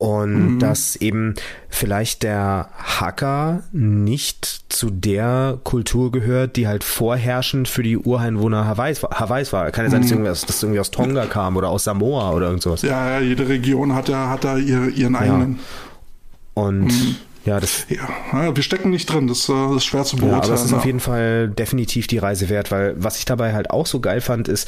[0.02, 0.60] Und mhm.
[0.60, 1.36] dass eben
[1.68, 9.04] vielleicht der Hacker nicht zu der Kultur gehört, die halt vorherrschend für die Ureinwohner Hawaiis,
[9.04, 9.70] Hawaiis war.
[9.72, 10.26] Kann ja sein, dass, mhm.
[10.26, 12.82] irgendwie, dass irgendwie aus Tonga kam oder aus Samoa oder irgend sowas.
[12.82, 15.56] Ja, ja jede Region hat ja, hat da ihre, ihren eigenen.
[15.56, 16.64] Ja.
[16.64, 17.16] Und mhm.
[17.46, 20.42] Ja, das, ja, wir stecken nicht drin, das, das ist schwer zu beurteilen.
[20.42, 23.54] Ja, aber es ist auf jeden Fall definitiv die Reise wert, weil was ich dabei
[23.54, 24.68] halt auch so geil fand, ist,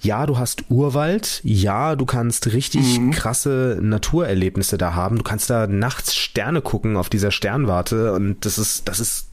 [0.00, 3.10] ja, du hast Urwald, ja, du kannst richtig mhm.
[3.10, 5.18] krasse Naturerlebnisse da haben.
[5.18, 9.28] Du kannst da nachts Sterne gucken auf dieser Sternwarte und das ist, das ist,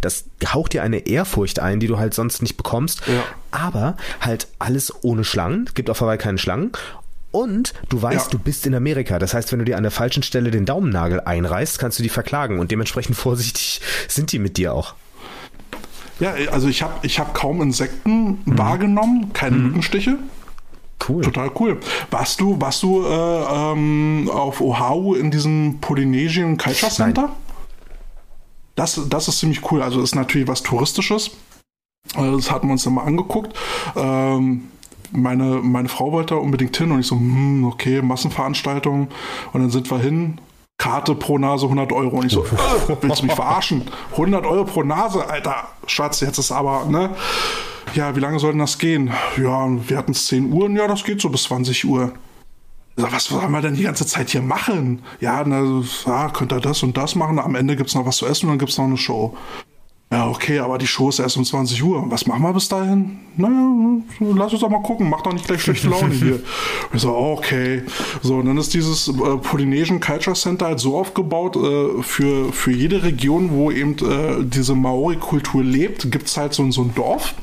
[0.00, 3.02] das haucht dir eine Ehrfurcht ein, die du halt sonst nicht bekommst.
[3.06, 3.22] Ja.
[3.50, 5.64] Aber halt alles ohne Schlangen.
[5.66, 6.72] Es gibt auf Hawaii keine Schlangen
[7.32, 8.30] und du weißt, ja.
[8.32, 9.18] du bist in Amerika.
[9.18, 12.08] Das heißt, wenn du dir an der falschen Stelle den Daumennagel einreißt, kannst du die
[12.08, 12.58] verklagen.
[12.58, 14.94] Und dementsprechend vorsichtig sind die mit dir auch.
[16.20, 18.58] Ja, also ich habe ich hab kaum Insekten mhm.
[18.58, 19.66] wahrgenommen, keine mhm.
[19.66, 20.18] Mückenstiche.
[21.08, 21.22] Cool.
[21.22, 21.80] Total cool.
[22.10, 27.22] Warst du, warst du äh, ähm, auf Oahu in diesem Polynesian Culture Center?
[27.22, 27.32] Nein.
[28.74, 29.82] Das, das ist ziemlich cool.
[29.82, 31.30] Also ist natürlich was Touristisches.
[32.14, 33.56] Äh, das hatten wir uns dann mal angeguckt.
[33.96, 34.68] Ähm,
[35.10, 39.08] meine, meine Frau wollte da unbedingt hin und ich so, hm, okay, Massenveranstaltung.
[39.52, 40.38] Und dann sind wir hin.
[40.80, 42.16] Karte pro Nase 100 Euro.
[42.16, 43.82] Und ich so, äh, willst du mich verarschen?
[44.12, 45.68] 100 Euro pro Nase, Alter.
[45.86, 47.10] Schatz, jetzt ist aber, ne?
[47.94, 49.12] Ja, wie lange soll denn das gehen?
[49.36, 52.12] Ja, wir hatten es 10 Uhr und ja, das geht so bis 20 Uhr.
[52.96, 55.02] Was sollen wir denn die ganze Zeit hier machen?
[55.20, 57.38] Ja, na, ja, könnt ihr das und das machen.
[57.38, 59.36] Am Ende gibt es noch was zu essen und dann gibt es noch eine Show.
[60.12, 62.04] Ja, okay, aber die Show ist erst um 20 Uhr.
[62.10, 63.20] Was machen wir bis dahin?
[63.36, 65.08] Naja, lass uns doch mal gucken.
[65.08, 66.40] Mach doch nicht gleich schlechte Laune hier.
[66.92, 67.84] Ich so, okay.
[68.20, 72.72] So, und dann ist dieses äh, Polynesian Culture Center halt so aufgebaut, äh, für, für
[72.72, 77.34] jede Region, wo eben äh, diese Maori-Kultur lebt, gibt's halt so, so ein Dorf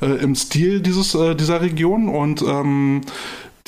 [0.00, 3.00] äh, im Stil dieses, äh, dieser Region und ähm,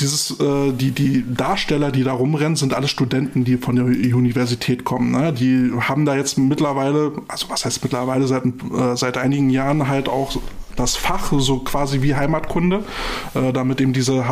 [0.01, 4.85] dieses, äh, die, die Darsteller, die da rumrennen, sind alle Studenten, die von der Universität
[4.85, 5.13] kommen.
[5.13, 5.33] Ne?
[5.33, 10.09] Die haben da jetzt mittlerweile, also was heißt mittlerweile, seit, äh, seit einigen Jahren halt
[10.09, 10.37] auch
[10.77, 12.85] das Fach, so quasi wie Heimatkunde,
[13.35, 14.25] äh, damit eben diese,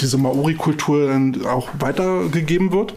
[0.00, 1.10] diese Maori-Kultur
[1.46, 2.94] auch weitergegeben wird.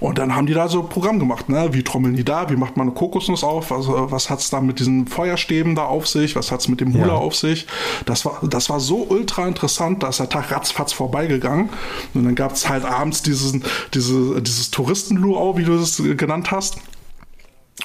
[0.00, 1.68] Und dann haben die da so ein Programm gemacht, ne?
[1.72, 2.50] Wie trommeln die da?
[2.50, 3.72] Wie macht man eine Kokosnuss auf?
[3.72, 6.36] Also, was hat's da mit diesen Feuerstäben da auf sich?
[6.36, 7.14] Was hat's mit dem Hula ja.
[7.14, 7.66] auf sich?
[8.04, 11.70] Das war, das war so ultra interessant, da ist der Tag ratzfatz vorbeigegangen.
[12.14, 13.64] Und dann gab's halt abends diesen,
[13.94, 16.78] diese, dieses Touristen-Luau, wie du es genannt hast.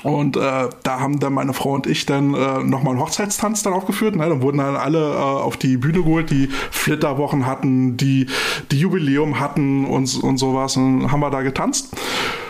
[0.03, 3.73] Und äh, da haben dann meine Frau und ich dann äh, nochmal einen Hochzeitstanz dann
[3.73, 4.15] aufgeführt.
[4.15, 4.27] Ne?
[4.27, 8.27] Dann wurden dann alle äh, auf die Bühne geholt, die Flitterwochen hatten, die,
[8.71, 10.77] die Jubiläum hatten und, und sowas.
[10.77, 11.89] Und dann haben wir da getanzt.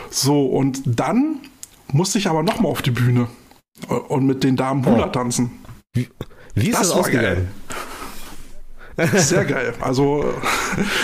[0.10, 1.40] So, und dann
[1.92, 3.28] musste ich aber nochmal auf die Bühne
[4.08, 5.52] und mit den Damen Hula tanzen.
[5.94, 6.08] Wie,
[6.54, 7.50] wie ist das, das ausgegangen?
[9.16, 9.74] Sehr geil.
[9.80, 10.26] Also,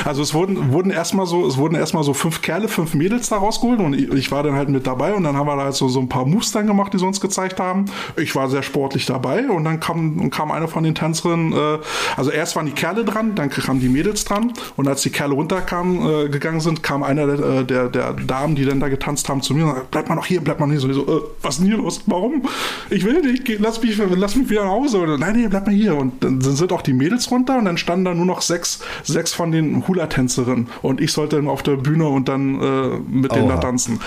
[0.05, 3.37] also es wurden, wurden erstmal so, es wurden erstmal so fünf Kerle, fünf Mädels da
[3.37, 5.87] rausgeholt und ich, war dann halt mit dabei und dann haben wir da halt so,
[5.87, 7.85] so ein paar Moves dann gemacht, die sie uns gezeigt haben.
[8.17, 11.79] Ich war sehr sportlich dabei und dann kam, kam eine von den Tänzerinnen, äh,
[12.15, 15.33] also erst waren die Kerle dran, dann kamen die Mädels dran und als die Kerle
[15.33, 19.29] runterkamen, äh, gegangen sind, kam einer der, äh, der, der Damen, die dann da getanzt
[19.29, 20.79] haben, zu mir und sagte, bleib mal noch hier, bleib mal hier.
[20.79, 22.01] So, äh, was ist denn hier los?
[22.05, 22.43] Warum?
[22.89, 24.99] Ich will nicht, lass mich, lass mich wieder nach Hause.
[24.99, 25.95] Oder, nein, nee, bleib mal hier.
[25.95, 29.31] Und dann sind auch die Mädels runter und dann standen da nur noch sechs, sechs
[29.31, 33.47] von den Hula-Tänzerinnen und ich sollte dann auf der Bühne und dann äh, mit denen
[33.47, 34.01] da tanzen.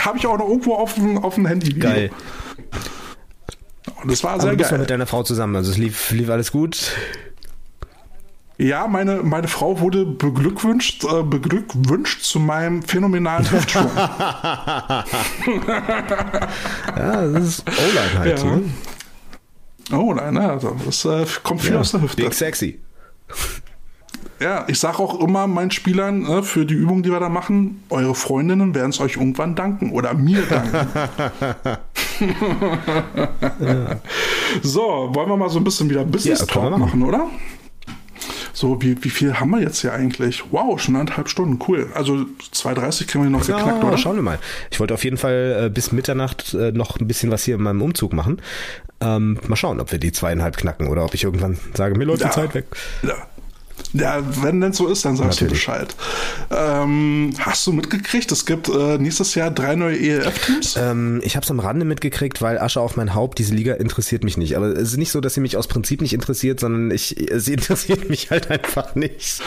[0.00, 1.70] Habe ich auch noch irgendwo auf, auf dem Handy.
[1.70, 1.78] -Video.
[1.78, 2.10] Geil.
[4.02, 4.80] Und das war Aber sehr du bist geil.
[4.80, 6.90] mit deiner Frau zusammen, also es lief, lief alles gut.
[8.58, 13.90] Ja, meine, meine Frau wurde beglückwünscht, äh, beglückwünscht zu meinem phänomenalen Hüftschwung.
[13.96, 15.04] ja,
[17.28, 18.38] das ist O-Line halt.
[18.38, 18.44] Ja.
[18.44, 18.62] Ne?
[19.92, 22.22] Oh nein, also das äh, kommt viel ja, aus der Hüfte.
[22.22, 22.80] Big sexy.
[24.38, 27.82] Ja, ich sage auch immer meinen Spielern äh, für die Übung, die wir da machen,
[27.90, 30.88] eure Freundinnen werden es euch irgendwann danken oder mir danken.
[33.60, 33.96] ja.
[34.62, 37.28] So, wollen wir mal so ein bisschen wieder Business Talk ja, machen, oder?
[38.60, 40.44] So, wie, wie viel haben wir jetzt hier eigentlich?
[40.50, 41.86] Wow, schon eineinhalb Stunden, cool.
[41.94, 43.96] Also 2,30 kriegen wir noch ja, geknackt, oder?
[43.96, 44.38] Schauen wir mal.
[44.70, 47.62] Ich wollte auf jeden Fall äh, bis Mitternacht äh, noch ein bisschen was hier in
[47.62, 48.42] meinem Umzug machen.
[49.00, 52.20] Ähm, mal schauen, ob wir die zweieinhalb knacken oder ob ich irgendwann sage, mir läuft
[52.20, 52.66] ja, die Zeit weg.
[53.02, 53.14] Ja.
[53.92, 55.64] Ja, wenn denn so ist, dann sagst Natürlich.
[55.64, 55.96] du Bescheid.
[56.50, 60.76] Ähm, hast du mitgekriegt, es gibt äh, nächstes Jahr drei neue ELF-Teams?
[60.76, 64.24] Ähm, ich habe es am Rande mitgekriegt, weil Asche auf mein Haupt, diese Liga interessiert
[64.24, 64.56] mich nicht.
[64.56, 67.52] Aber es ist nicht so, dass sie mich aus Prinzip nicht interessiert, sondern ich, sie
[67.54, 69.42] interessiert mich halt einfach nicht.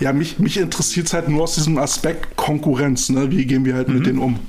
[0.00, 3.08] Ja, mich, mich interessiert es halt nur aus diesem Aspekt Konkurrenz.
[3.08, 3.30] Ne?
[3.30, 3.94] Wie gehen wir halt mhm.
[3.94, 4.40] mit denen um?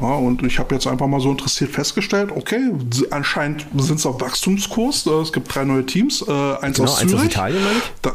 [0.00, 2.72] Ja, und ich habe jetzt einfach mal so interessiert festgestellt, okay,
[3.10, 5.06] anscheinend sind es auf Wachstumskurs.
[5.06, 7.14] Äh, es gibt drei neue Teams, äh, eins genau, aus Zürich.
[7.14, 7.84] Eins aus Italien, meine ich?
[8.02, 8.14] Da,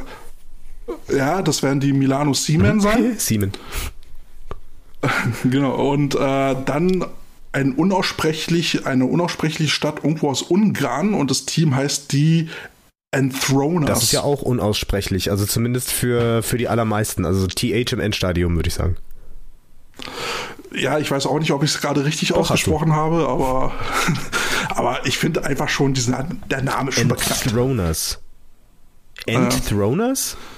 [1.09, 3.15] ja, das werden die Milano Siemen sein.
[3.17, 3.53] Siemen.
[5.43, 7.05] genau, und äh, dann
[7.51, 12.49] ein unaussprechlich, eine unaussprechliche Stadt irgendwo aus Ungarn und das Team heißt die
[13.11, 13.89] Enthroners.
[13.89, 17.25] Das ist ja auch unaussprechlich, also zumindest für, für die allermeisten.
[17.25, 18.97] Also TH im Endstadium, würde ich sagen.
[20.75, 23.71] Ja, ich weiß auch nicht, ob ich es gerade richtig Doch, ausgesprochen habe, aber,
[24.69, 26.15] aber ich finde einfach schon diesen,
[26.49, 28.19] der Name schon Enthroners.
[29.25, 30.33] Enthroners?
[30.33, 30.56] Äh,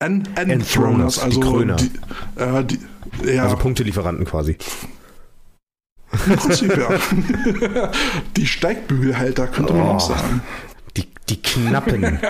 [0.00, 1.76] End Enthroners, also die Kröner.
[1.76, 1.90] Die,
[2.36, 2.78] äh, die,
[3.34, 3.44] ja.
[3.44, 4.56] Also Punktelieferanten quasi.
[6.12, 7.90] Im Prinzip, ja.
[8.36, 10.14] die Steigbügelhalter, könnte oh, man auch oh.
[10.14, 10.42] sagen.
[10.96, 12.20] Die, die Knappen.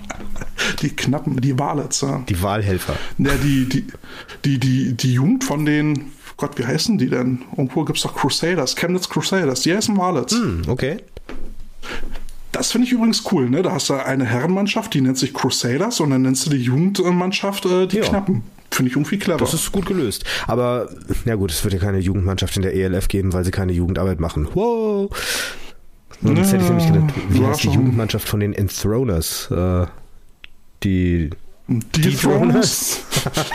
[0.82, 2.22] die Knappen, die Walets, ja.
[2.28, 2.94] Die Wahlhelfer.
[3.18, 3.86] Ja, die, die,
[4.44, 7.42] die, die, die Jugend von den, Gott, wie heißen die denn?
[7.52, 10.32] Irgendwo gibt es doch Crusaders, Chemnitz Crusaders, die heißen Walets.
[10.32, 10.98] Hm, okay.
[12.56, 13.62] Das finde ich übrigens cool, ne?
[13.62, 17.66] Da hast du eine Herrenmannschaft, die nennt sich Crusaders und dann nennst du die Jugendmannschaft
[17.66, 18.04] äh, die ja.
[18.04, 18.42] Knappen.
[18.70, 19.38] Finde ich irgendwie clever.
[19.38, 20.24] Das ist gut gelöst.
[20.46, 20.88] Aber,
[21.24, 24.20] ja gut, es wird ja keine Jugendmannschaft in der ELF geben, weil sie keine Jugendarbeit
[24.20, 24.48] machen.
[24.54, 25.10] Wow!
[26.22, 29.50] Und jetzt hätte ich nämlich gedacht, wie heißt die Jugendmannschaft von den Enthroners?
[29.50, 29.86] Äh,
[30.82, 31.30] die
[31.68, 33.00] die Throners?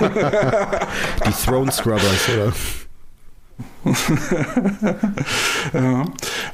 [1.26, 2.54] die Throne Scrubbers, oder?
[5.74, 6.06] ja.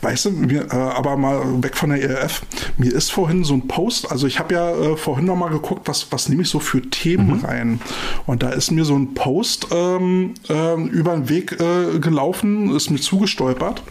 [0.02, 2.42] Weißt du, mir, äh, aber mal weg von der ERF.
[2.78, 5.88] Mir ist vorhin so ein Post, also ich habe ja äh, vorhin noch mal geguckt,
[5.88, 7.46] was, was nehme ich so für Themen mhm.
[7.46, 7.80] rein.
[8.26, 12.90] Und da ist mir so ein Post ähm, äh, über den Weg äh, gelaufen, ist
[12.90, 13.84] mir zugestolpert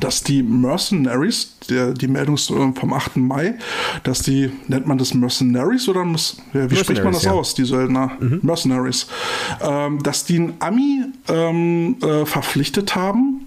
[0.00, 3.16] dass die Mercenaries, der, die Meldung ist äh, vom 8.
[3.16, 3.54] Mai,
[4.02, 7.32] dass die, nennt man das Mercenaries oder muss, wie spricht man das ja.
[7.32, 8.12] aus, die Söldner?
[8.20, 8.40] Mhm.
[8.42, 9.06] Mercenaries.
[9.60, 13.46] Ähm, dass die einen Ami ähm, äh, verpflichtet haben,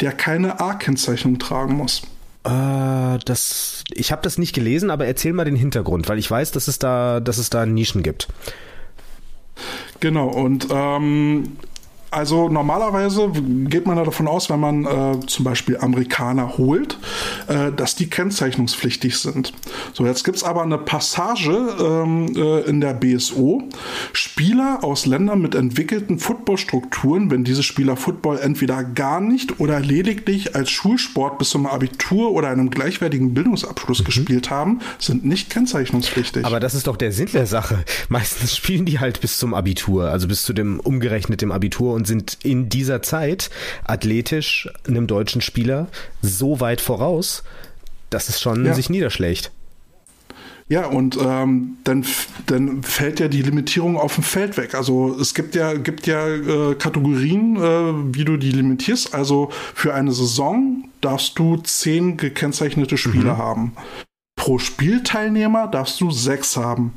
[0.00, 2.02] der keine A-Kennzeichnung tragen muss.
[2.44, 6.52] Äh, das, ich habe das nicht gelesen, aber erzähl mal den Hintergrund, weil ich weiß,
[6.52, 8.28] dass es da, dass es da Nischen gibt.
[10.00, 11.56] Genau, und ähm,
[12.10, 13.30] also normalerweise
[13.68, 16.98] geht man davon aus, wenn man äh, zum Beispiel Amerikaner holt,
[17.48, 19.52] äh, dass die kennzeichnungspflichtig sind.
[19.92, 21.50] So, jetzt gibt es aber eine Passage
[21.80, 23.64] ähm, äh, in der BSO.
[24.12, 30.54] Spieler aus Ländern mit entwickelten Footballstrukturen, wenn diese Spieler Football entweder gar nicht oder lediglich
[30.54, 34.04] als Schulsport bis zum Abitur oder einem gleichwertigen Bildungsabschluss mhm.
[34.04, 36.44] gespielt haben, sind nicht kennzeichnungspflichtig.
[36.44, 37.84] Aber das ist doch der Sinn der Sache.
[38.08, 42.06] Meistens spielen die halt bis zum Abitur, also bis zu dem umgerechnet dem Abitur und
[42.06, 43.50] sind in dieser Zeit
[43.84, 45.88] athletisch einem deutschen Spieler
[46.22, 47.42] so weit voraus,
[48.10, 48.74] dass es schon ja.
[48.74, 49.50] sich niederschlägt.
[50.68, 52.04] Ja, und ähm, dann,
[52.46, 54.74] dann fällt ja die Limitierung auf dem Feld weg.
[54.74, 59.14] Also es gibt ja, gibt ja äh, Kategorien, äh, wie du die limitierst.
[59.14, 63.38] Also für eine Saison darfst du zehn gekennzeichnete Spieler mhm.
[63.38, 63.72] haben.
[64.34, 66.92] Pro Spielteilnehmer darfst du sechs haben.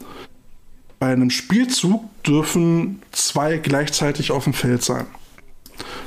[0.98, 5.08] Bei einem Spielzug dürfen zwei gleichzeitig auf dem Feld sein.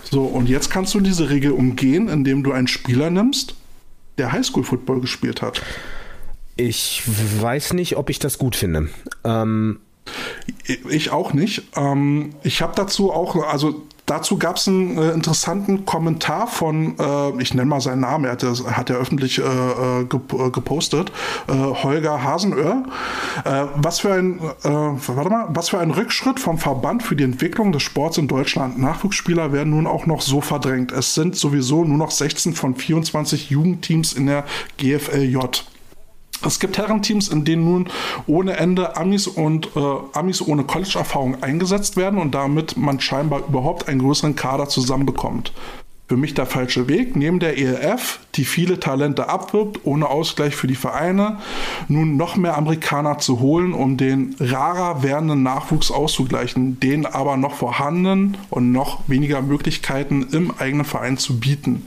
[0.05, 3.57] So, und jetzt kannst du diese Regel umgehen, indem du einen Spieler nimmst,
[4.19, 5.63] der Highschool-Football gespielt hat.
[6.57, 7.03] Ich
[7.41, 8.89] weiß nicht, ob ich das gut finde.
[9.25, 9.81] Ähm
[10.67, 11.63] ich auch nicht.
[11.77, 17.43] Ähm, ich habe dazu auch, also Dazu gab es einen äh, interessanten Kommentar von, äh,
[17.43, 21.13] ich nenne mal seinen Namen, er hat, hat er öffentlich äh, äh gep äh, gepostet,
[21.49, 22.85] äh, Holger Hasenöhr.
[23.77, 27.83] was für ein, warte mal, was für ein Rückschritt vom Verband für die Entwicklung des
[27.83, 28.79] Sports in Deutschland.
[28.79, 30.93] Nachwuchsspieler werden nun auch noch so verdrängt.
[30.93, 34.45] Es sind sowieso nur noch 16 von 24 Jugendteams in der
[34.79, 35.39] GFLJ.
[36.45, 37.89] Es gibt Herrenteams, in denen nun
[38.27, 39.81] ohne Ende Amis und äh,
[40.13, 45.53] Amis ohne College-Erfahrung eingesetzt werden und damit man scheinbar überhaupt einen größeren Kader zusammenbekommt.
[46.13, 50.67] Für mich der falsche Weg, neben der ELF, die viele Talente abwirbt, ohne Ausgleich für
[50.67, 51.39] die Vereine,
[51.89, 57.55] nun noch mehr Amerikaner zu holen, um den rarer werdenden Nachwuchs auszugleichen, den aber noch
[57.55, 61.87] vorhandenen und noch weniger Möglichkeiten im eigenen Verein zu bieten.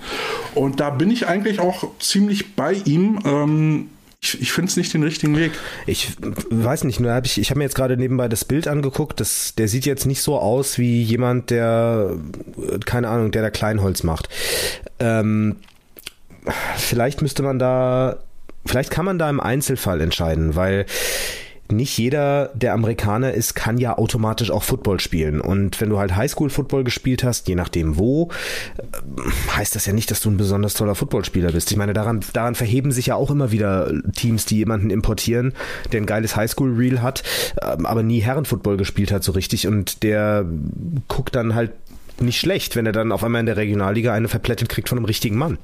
[0.55, 3.19] Und da bin ich eigentlich auch ziemlich bei ihm.
[3.25, 3.89] Ähm,
[4.25, 5.51] ich, ich finde es nicht den richtigen Weg.
[5.85, 6.13] Ich
[6.49, 9.19] weiß nicht, nur hab ich, ich habe mir jetzt gerade nebenbei das Bild angeguckt.
[9.19, 12.15] Das, der sieht jetzt nicht so aus wie jemand, der,
[12.85, 14.29] keine Ahnung, der da Kleinholz macht.
[14.99, 15.57] Ähm,
[16.77, 18.17] vielleicht müsste man da,
[18.65, 20.85] vielleicht kann man da im Einzelfall entscheiden, weil
[21.71, 25.41] nicht jeder, der Amerikaner ist, kann ja automatisch auch Football spielen.
[25.41, 28.29] Und wenn du halt Highschool-Football gespielt hast, je nachdem wo,
[28.77, 31.71] äh, heißt das ja nicht, dass du ein besonders toller Footballspieler bist.
[31.71, 35.53] Ich meine, daran, daran verheben sich ja auch immer wieder Teams, die jemanden importieren,
[35.91, 37.23] der ein geiles Highschool-Reel hat,
[37.61, 40.45] ähm, aber nie Herrenfootball gespielt hat so richtig und der
[41.07, 41.71] guckt dann halt
[42.19, 45.05] nicht schlecht, wenn er dann auf einmal in der Regionalliga eine verplättet kriegt von einem
[45.05, 45.57] richtigen Mann.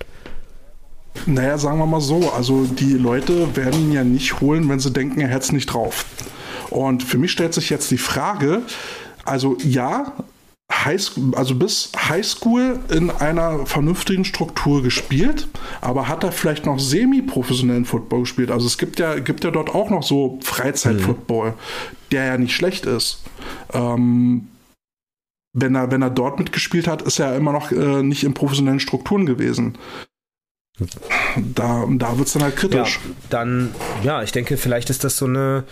[1.25, 4.91] Naja, sagen wir mal so, also die Leute werden ihn ja nicht holen, wenn sie
[4.91, 6.05] denken, er hätte es nicht drauf.
[6.69, 8.61] Und für mich stellt sich jetzt die Frage,
[9.25, 10.13] also ja,
[10.71, 15.47] Highschool, also bis Highschool in einer vernünftigen Struktur gespielt,
[15.81, 18.51] aber hat er vielleicht noch semi-professionellen Football gespielt?
[18.51, 21.55] Also es gibt ja, gibt ja dort auch noch so Freizeitfootball, mhm.
[22.11, 23.21] der ja nicht schlecht ist.
[23.73, 24.47] Ähm,
[25.53, 28.79] wenn er, wenn er dort mitgespielt hat, ist er immer noch äh, nicht in professionellen
[28.79, 29.77] Strukturen gewesen.
[31.55, 32.99] Da, da wird es dann halt kritisch.
[33.03, 35.63] Ja, dann, ja, ich denke, vielleicht ist das so eine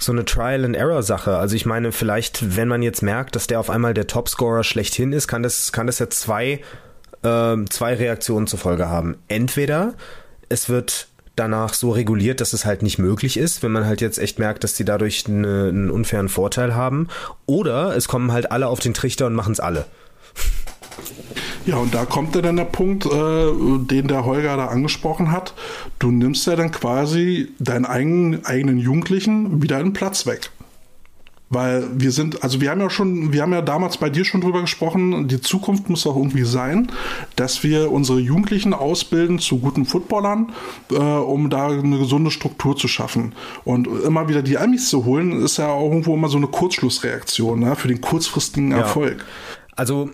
[0.00, 1.36] so eine Trial-and-Error-Sache.
[1.36, 5.12] Also ich meine, vielleicht, wenn man jetzt merkt, dass der auf einmal der Topscorer schlechthin
[5.12, 6.60] ist, kann das, kann das ja zwei,
[7.22, 9.16] äh, zwei Reaktionen zur Folge haben.
[9.26, 9.94] Entweder
[10.48, 14.18] es wird danach so reguliert, dass es halt nicht möglich ist, wenn man halt jetzt
[14.18, 17.08] echt merkt, dass die dadurch eine, einen unfairen Vorteil haben.
[17.46, 19.86] Oder es kommen halt alle auf den Trichter und machen es alle.
[21.66, 25.54] Ja, und da kommt ja dann der Punkt, äh, den der Holger da angesprochen hat.
[25.98, 30.50] Du nimmst ja dann quasi deinen eigenen, eigenen Jugendlichen wieder einen Platz weg.
[31.50, 34.42] Weil wir sind, also wir haben ja schon, wir haben ja damals bei dir schon
[34.42, 36.92] drüber gesprochen, die Zukunft muss auch irgendwie sein,
[37.36, 40.52] dass wir unsere Jugendlichen ausbilden zu guten Footballern,
[40.90, 43.34] äh, um da eine gesunde Struktur zu schaffen.
[43.64, 47.60] Und immer wieder die Amis zu holen, ist ja auch irgendwo immer so eine Kurzschlussreaktion
[47.60, 49.18] ne, für den kurzfristigen Erfolg.
[49.18, 49.24] Ja.
[49.74, 50.10] Also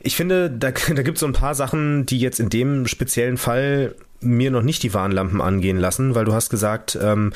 [0.00, 3.36] ich finde, da, da gibt es so ein paar Sachen, die jetzt in dem speziellen
[3.36, 7.32] Fall mir noch nicht die Warnlampen angehen lassen, weil du hast gesagt, ähm,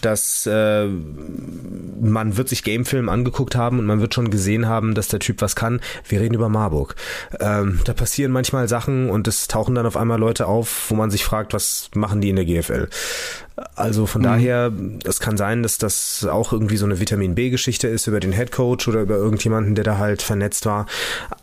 [0.00, 5.08] dass äh, man wird sich Gamefilm angeguckt haben und man wird schon gesehen haben, dass
[5.08, 5.80] der Typ was kann.
[6.08, 6.96] Wir reden über Marburg.
[7.40, 11.10] Ähm, da passieren manchmal Sachen und es tauchen dann auf einmal Leute auf, wo man
[11.10, 12.88] sich fragt, was machen die in der GFL?
[13.76, 14.24] Also von mhm.
[14.24, 14.72] daher,
[15.04, 18.50] es kann sein, dass das auch irgendwie so eine Vitamin B-Geschichte ist über den Head
[18.50, 20.86] Coach oder über irgendjemanden, der da halt vernetzt war.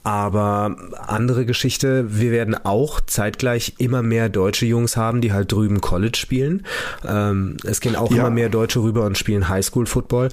[0.03, 0.75] Aber
[1.07, 6.17] andere Geschichte, wir werden auch zeitgleich immer mehr deutsche Jungs haben, die halt drüben College
[6.17, 6.65] spielen.
[7.07, 8.17] Ähm, es gehen auch Ja.
[8.21, 10.29] immer mehr Deutsche rüber und spielen Highschool-Football.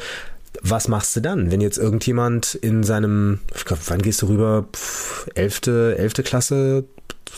[0.62, 4.66] Was machst du dann, wenn jetzt irgendjemand in seinem, glaub, wann gehst du rüber?
[4.74, 6.84] Pff, Elfte, elfte Klasse,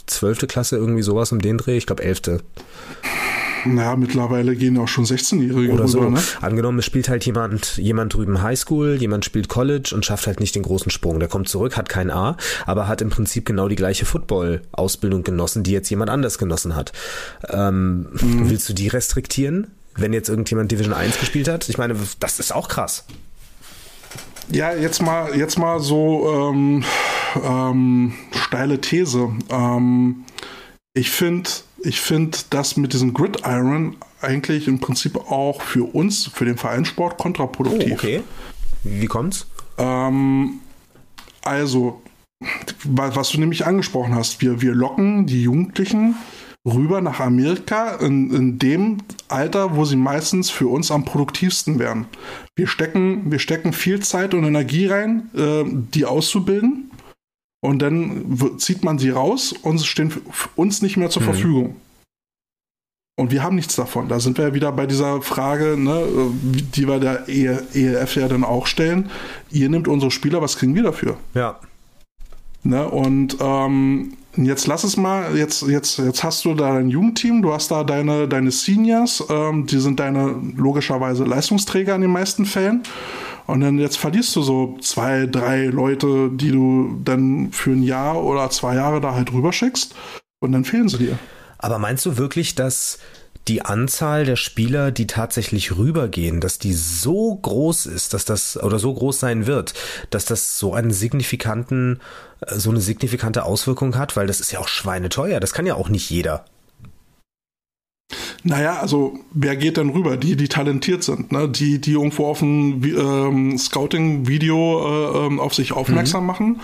[0.07, 1.77] zwölfte Klasse, irgendwie sowas um den Dreh?
[1.77, 2.41] Ich glaube elfte.
[3.65, 6.11] Naja, mittlerweile gehen auch schon 16-Jährige oder rüber, so.
[6.11, 6.23] ne?
[6.41, 10.55] Angenommen, es spielt halt jemand, jemand drüben Highschool, jemand spielt College und schafft halt nicht
[10.55, 11.19] den großen Sprung.
[11.21, 15.63] Der kommt zurück, hat kein A, aber hat im Prinzip genau die gleiche Football-Ausbildung genossen,
[15.63, 16.93] die jetzt jemand anders genossen hat.
[17.49, 19.69] Ähm, Willst du die restriktieren?
[19.97, 21.69] Wenn jetzt irgendjemand Division 1 gespielt hat?
[21.69, 23.05] Ich meine, das ist auch krass.
[24.51, 26.85] Ja, jetzt mal, jetzt mal so ähm,
[27.45, 29.31] ähm, steile These.
[29.49, 30.25] Ähm,
[30.95, 31.51] ich finde,
[31.83, 37.19] ich finde das mit diesem Gridiron eigentlich im Prinzip auch für uns, für den Vereinssport
[37.19, 37.93] kontraproduktiv.
[37.93, 38.23] Oh, okay.
[38.85, 39.47] Wie kommt's?
[39.79, 40.61] Ähm,
[41.43, 42.03] also,
[42.85, 46.17] wa- was du nämlich angesprochen hast, wir, wir locken die Jugendlichen
[46.67, 48.99] rüber nach Amerika in, in dem
[49.29, 52.07] Alter, wo sie meistens für uns am produktivsten wären.
[52.57, 56.90] Wir stecken, wir stecken viel Zeit und Energie rein, äh, die auszubilden.
[57.63, 60.13] Und dann zieht man sie raus und sie stehen
[60.57, 61.27] uns nicht mehr zur Mhm.
[61.27, 61.77] Verfügung.
[63.19, 64.09] Und wir haben nichts davon.
[64.09, 68.17] Da sind wir ja wieder bei dieser Frage, ne, äh, die wir der E- ELF
[68.17, 69.11] ja dann auch stellen.
[69.51, 71.19] Ihr nehmt unsere Spieler, was kriegen wir dafür?
[71.35, 71.59] Ja.
[72.63, 72.89] Ne?
[72.89, 77.53] Und ähm, jetzt lass es mal, jetzt, jetzt, jetzt hast du da dein Jugendteam, du
[77.53, 82.83] hast da deine, deine Seniors, ähm, die sind deine logischerweise Leistungsträger in den meisten Fällen.
[83.51, 88.23] Und dann jetzt verlierst du so zwei, drei Leute, die du dann für ein Jahr
[88.23, 89.95] oder zwei Jahre da halt rüberschickst.
[90.41, 91.19] Und dann fehlen sie dir.
[91.59, 92.99] Aber meinst du wirklich, dass
[93.49, 98.79] die Anzahl der Spieler, die tatsächlich rübergehen, dass die so groß ist, dass das oder
[98.79, 99.75] so groß sein wird,
[100.11, 102.01] dass das so einen signifikanten,
[102.41, 105.41] äh, so eine signifikante Auswirkung hat, weil das ist ja auch schweineteuer.
[105.41, 106.45] Das kann ja auch nicht jeder.
[108.43, 110.17] Naja, also wer geht denn rüber?
[110.17, 111.49] Die, die talentiert sind, ne?
[111.49, 116.61] die, die irgendwo auf ein ähm, Scouting-Video äh, ähm, auf sich aufmerksam machen.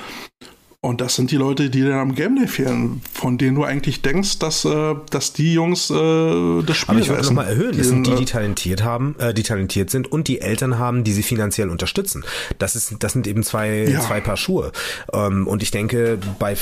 [0.86, 4.02] Und das sind die Leute, die dann am Game Day fehlen, von denen du eigentlich
[4.02, 7.34] denkst, dass, äh, dass die Jungs äh, das Spiel Aber ich würde reißen.
[7.34, 10.40] nochmal erhöhen, das sind die, äh, die talentiert haben, äh, die talentiert sind und die
[10.40, 12.24] Eltern haben, die sie finanziell unterstützen.
[12.58, 13.98] Das ist, das sind eben zwei, Ja.
[14.00, 14.70] zwei Paar Schuhe.
[15.12, 16.56] Ähm, und ich denke, bei,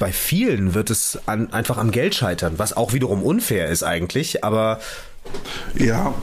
[0.00, 4.42] bei vielen wird es an, einfach am Geld scheitern, was auch wiederum unfair ist eigentlich,
[4.42, 4.80] aber
[5.74, 6.14] Ja,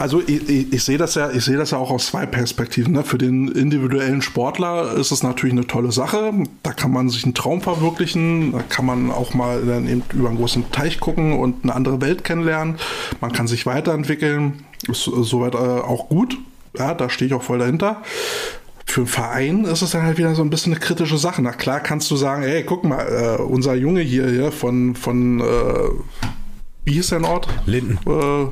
[0.00, 2.94] also ich, ich, ich sehe das ja, ich sehe das ja auch aus zwei Perspektiven.
[2.94, 3.02] Ne?
[3.02, 6.32] Für den individuellen Sportler ist es natürlich eine tolle Sache.
[6.62, 8.52] Da kann man sich einen Traum verwirklichen.
[8.52, 12.00] Da kann man auch mal dann eben über einen großen Teich gucken und eine andere
[12.00, 12.76] Welt kennenlernen.
[13.20, 14.64] Man kann sich weiterentwickeln.
[14.88, 16.38] Ist äh, soweit äh, auch gut.
[16.78, 18.02] Ja, da stehe ich auch voll dahinter.
[18.86, 21.42] Für einen Verein ist es dann halt wieder so ein bisschen eine kritische Sache.
[21.42, 25.40] Na klar kannst du sagen, ey, guck mal, äh, unser Junge hier, hier von, von
[25.40, 25.44] äh,
[26.90, 27.46] wie hieß der Ort?
[27.66, 27.98] Linden.
[28.04, 28.46] Äh,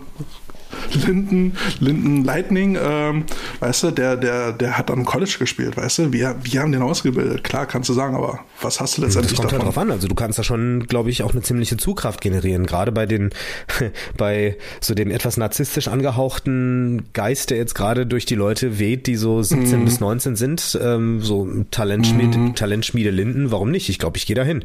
[1.06, 3.24] Linden, Linden Lightning, ähm,
[3.58, 6.82] weißt du, der, der, der hat am College gespielt, weißt du, wir, wir haben den
[6.82, 7.42] ausgebildet.
[7.42, 9.74] Klar, kannst du sagen, aber was hast du Das letztendlich kommt halt davon?
[9.74, 9.90] drauf an.
[9.90, 12.64] Also du kannst da schon, glaube ich, auch eine ziemliche Zugkraft generieren.
[12.64, 13.30] Gerade bei den,
[14.16, 19.16] bei so dem etwas narzisstisch angehauchten Geist, der jetzt gerade durch die Leute weht, die
[19.16, 23.50] so 17 bis 19 sind, ähm, so Talentschmiede, Talentschmiede Linden.
[23.50, 23.88] Warum nicht?
[23.88, 24.62] Ich glaube, ich gehe da hin.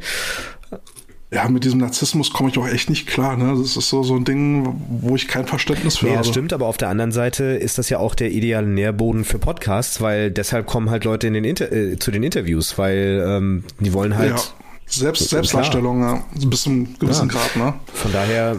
[1.34, 3.36] Ja, mit diesem Narzissmus komme ich auch echt nicht klar.
[3.36, 3.56] Ne?
[3.58, 6.20] Das ist so, so ein Ding, wo ich kein Verständnis für Nee, habe.
[6.20, 9.38] das stimmt, aber auf der anderen Seite ist das ja auch der ideale Nährboden für
[9.40, 13.64] Podcasts, weil deshalb kommen halt Leute in den Inter äh, zu den Interviews, weil ähm,
[13.80, 14.42] die wollen halt ja.
[14.86, 15.30] Selbst.
[15.30, 16.22] Selbstdarstellung, ja.
[16.46, 17.34] bis zu einem gewissen Ja.
[17.34, 17.74] Grad, ne?
[17.92, 18.56] Von daher,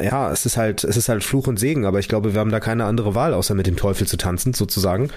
[0.00, 2.50] ja, es ist halt, es ist halt Fluch und Segen, aber ich glaube, wir haben
[2.50, 5.08] da keine andere Wahl, außer mit dem Teufel zu tanzen, sozusagen.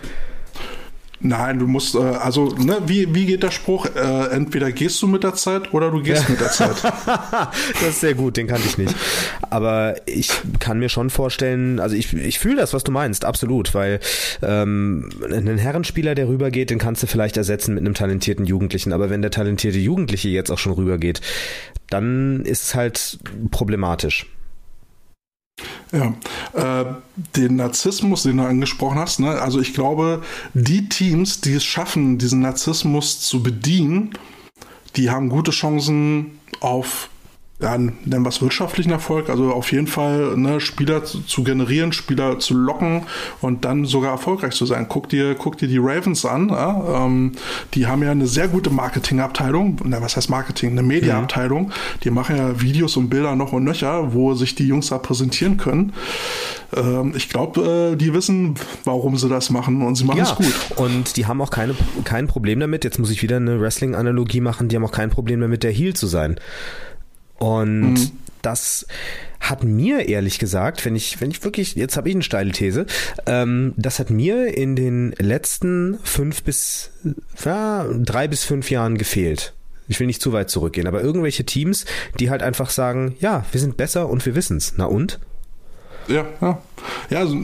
[1.19, 3.88] Nein, du musst, äh, also, ne, wie, wie geht der Spruch?
[3.88, 6.76] Äh, entweder gehst du mit der Zeit oder du gehst mit der Zeit.
[7.06, 8.95] das ist sehr gut, den kannte ich nicht.
[9.49, 10.30] Aber ich
[10.60, 13.99] kann mir schon vorstellen, also ich, ich fühle das, was du meinst, absolut, weil
[14.44, 18.94] ähm, einen Herrenspieler, der rübergeht, den kannst du vielleicht ersetzen mit einem talentierten Jugendlichen.
[18.94, 21.22] Aber wenn der talentierte Jugendliche jetzt auch schon rübergeht,
[21.89, 23.18] dann ist es halt
[23.49, 24.27] problematisch.
[25.92, 26.14] Ja,
[26.54, 26.86] äh,
[27.36, 29.42] den Narzissmus, den du angesprochen hast, ne?
[29.42, 30.22] also ich glaube,
[30.54, 34.12] die Teams, die es schaffen, diesen Narzissmus zu bedienen,
[34.98, 37.10] die haben gute Chancen auf,
[37.60, 41.92] ja, nennen wir es wirtschaftlichen Erfolg, also auf jeden Fall ne, Spieler zu, zu generieren,
[41.92, 43.04] Spieler zu locken
[43.42, 44.86] und dann sogar erfolgreich zu sein.
[44.88, 47.06] Guck dir, guck dir die Ravens an, ja?
[47.06, 47.32] ähm,
[47.74, 51.72] die haben ja eine sehr gute Marketingabteilung, na, was heißt Marketing, eine Mediaabteilung,
[52.04, 55.58] die machen ja Videos und Bilder noch und nöcher, wo sich die Jungs da präsentieren
[55.58, 55.94] können.
[56.76, 58.54] Ähm, ich glaube, äh, die wissen,
[58.84, 60.54] warum sie das machen und sie machen es gut.
[60.76, 61.74] Und die haben auch keine,
[62.04, 65.42] kein Problem damit, jetzt muss ich wieder eine Wrestling-Analogie machen, die haben auch kein Problem
[65.42, 66.40] damit, der Heel zu sein.
[67.40, 68.12] Und Mhm.
[68.42, 68.86] das
[69.40, 72.86] hat mir ehrlich gesagt, wenn ich, wenn ich wirklich, jetzt habe ich eine steile These,
[73.26, 76.90] ähm, das hat mir in den letzten fünf bis,
[77.46, 79.54] ja, drei bis fünf Jahren gefehlt.
[79.88, 81.86] Ich will nicht zu weit zurückgehen, aber irgendwelche Teams,
[82.20, 84.74] die halt einfach sagen, ja, wir sind besser und wir wissen's.
[84.76, 85.20] Na und?
[86.10, 86.62] Ja, ja.
[87.10, 87.38] Ja, also,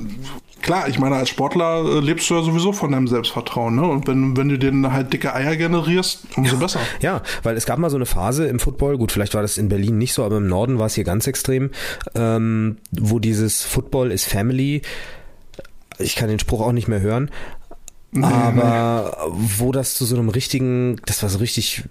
[0.63, 3.83] klar, ich meine, als Sportler äh, lebst du ja sowieso von deinem Selbstvertrauen, ne?
[3.83, 6.59] Und wenn, wenn du dir halt dicke Eier generierst, umso ja.
[6.59, 6.79] besser.
[7.01, 9.69] Ja, weil es gab mal so eine Phase im Football, gut, vielleicht war das in
[9.69, 11.69] Berlin nicht so, aber im Norden war es hier ganz extrem,
[12.15, 14.81] ähm, wo dieses Football is Family,
[15.99, 17.29] ich kann den Spruch auch nicht mehr hören,
[18.21, 21.83] aber wo das zu so einem richtigen, das war so richtig,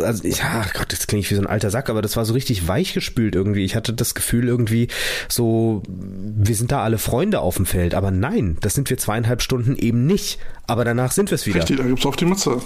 [0.00, 2.66] also ja Gott, das klingt wie so ein alter Sack, aber das war so richtig
[2.66, 3.64] weichgespült irgendwie.
[3.64, 4.88] Ich hatte das Gefühl irgendwie
[5.28, 9.42] so, wir sind da alle Freunde auf dem Feld, aber nein, das sind wir zweieinhalb
[9.42, 10.38] Stunden eben nicht.
[10.66, 11.58] Aber danach sind wir es wieder.
[11.58, 12.60] Richtig, da gibt's auf die Mütze.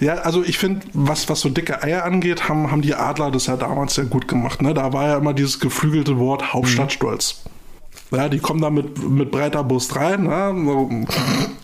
[0.00, 3.46] Ja, also ich finde, was, was so dicke Eier angeht, haben, haben die Adler das
[3.46, 4.60] ja damals sehr gut gemacht.
[4.60, 4.74] Ne?
[4.74, 7.42] Da war ja immer dieses geflügelte Wort Hauptstadtstolz.
[7.44, 7.51] Mhm.
[8.12, 10.54] Ja, die kommen da mit, mit breiter Brust rein, ja,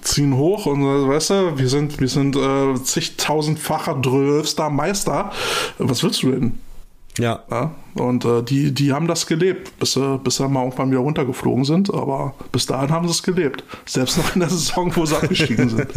[0.00, 5.30] ziehen hoch und weißt du, wir sind, wir sind äh, zigtausendfacher drölfster Meister.
[5.78, 6.58] Was willst du denn?
[7.18, 7.44] Ja.
[7.50, 11.00] ja und äh, die, die haben das gelebt, bis sie, bis sie mal irgendwann wieder
[11.00, 11.92] runtergeflogen sind.
[11.92, 13.64] Aber bis dahin haben sie es gelebt.
[13.84, 15.88] Selbst noch in der Saison, wo sie abgestiegen sind.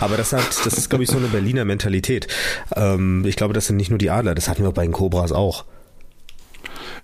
[0.00, 2.26] aber das hat, das ist, glaube ich, so eine Berliner Mentalität.
[2.74, 5.32] Ähm, ich glaube, das sind nicht nur die Adler, das hatten wir bei den Cobras
[5.32, 5.64] auch.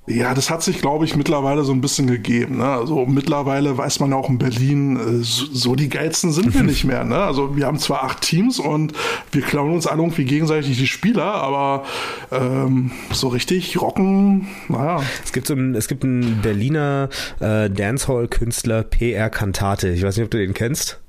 [0.09, 2.59] Ja, das hat sich, glaube ich, mittlerweile so ein bisschen gegeben.
[2.59, 2.67] Ne?
[2.67, 7.05] Also mittlerweile weiß man auch in Berlin, äh, so die geilsten sind wir nicht mehr.
[7.05, 7.17] Ne?
[7.17, 8.93] Also wir haben zwar acht Teams und
[9.33, 11.85] wir klauen uns alle irgendwie gegenseitig die Spieler, aber
[12.31, 15.03] ähm, so richtig rocken, naja.
[15.25, 17.09] Es gibt so ein, es gibt einen Berliner
[17.41, 19.89] äh, Dancehall-Künstler PR Kantate.
[19.89, 21.01] Ich weiß nicht, ob du den kennst.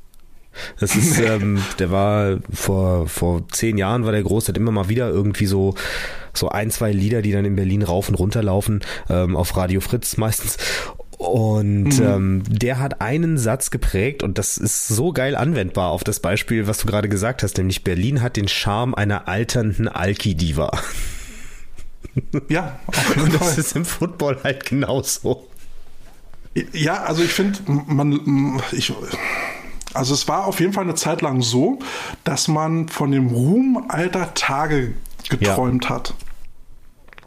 [0.80, 4.90] Das ist, ähm, der war vor, vor zehn Jahren war der groß, hat immer mal
[4.90, 5.76] wieder irgendwie so,
[6.34, 9.82] so ein, zwei Lieder, die dann in Berlin rauf und runter laufen, ähm, auf Radio
[9.82, 10.58] Fritz meistens.
[11.18, 12.06] Und mhm.
[12.06, 16.68] ähm, der hat einen Satz geprägt und das ist so geil anwendbar auf das Beispiel,
[16.68, 20.72] was du gerade gesagt hast, nämlich Berlin hat den Charme einer alternden Alki-Diva.
[22.50, 22.80] Ja,
[23.16, 25.48] und das ist im Football halt genauso.
[26.74, 28.92] Ja, also ich finde, man, ich,
[29.94, 31.80] also es war auf jeden Fall eine Zeit lang so,
[32.24, 34.94] dass man von dem Ruhm alter Tage
[35.30, 35.90] geträumt ja.
[35.92, 36.14] hat.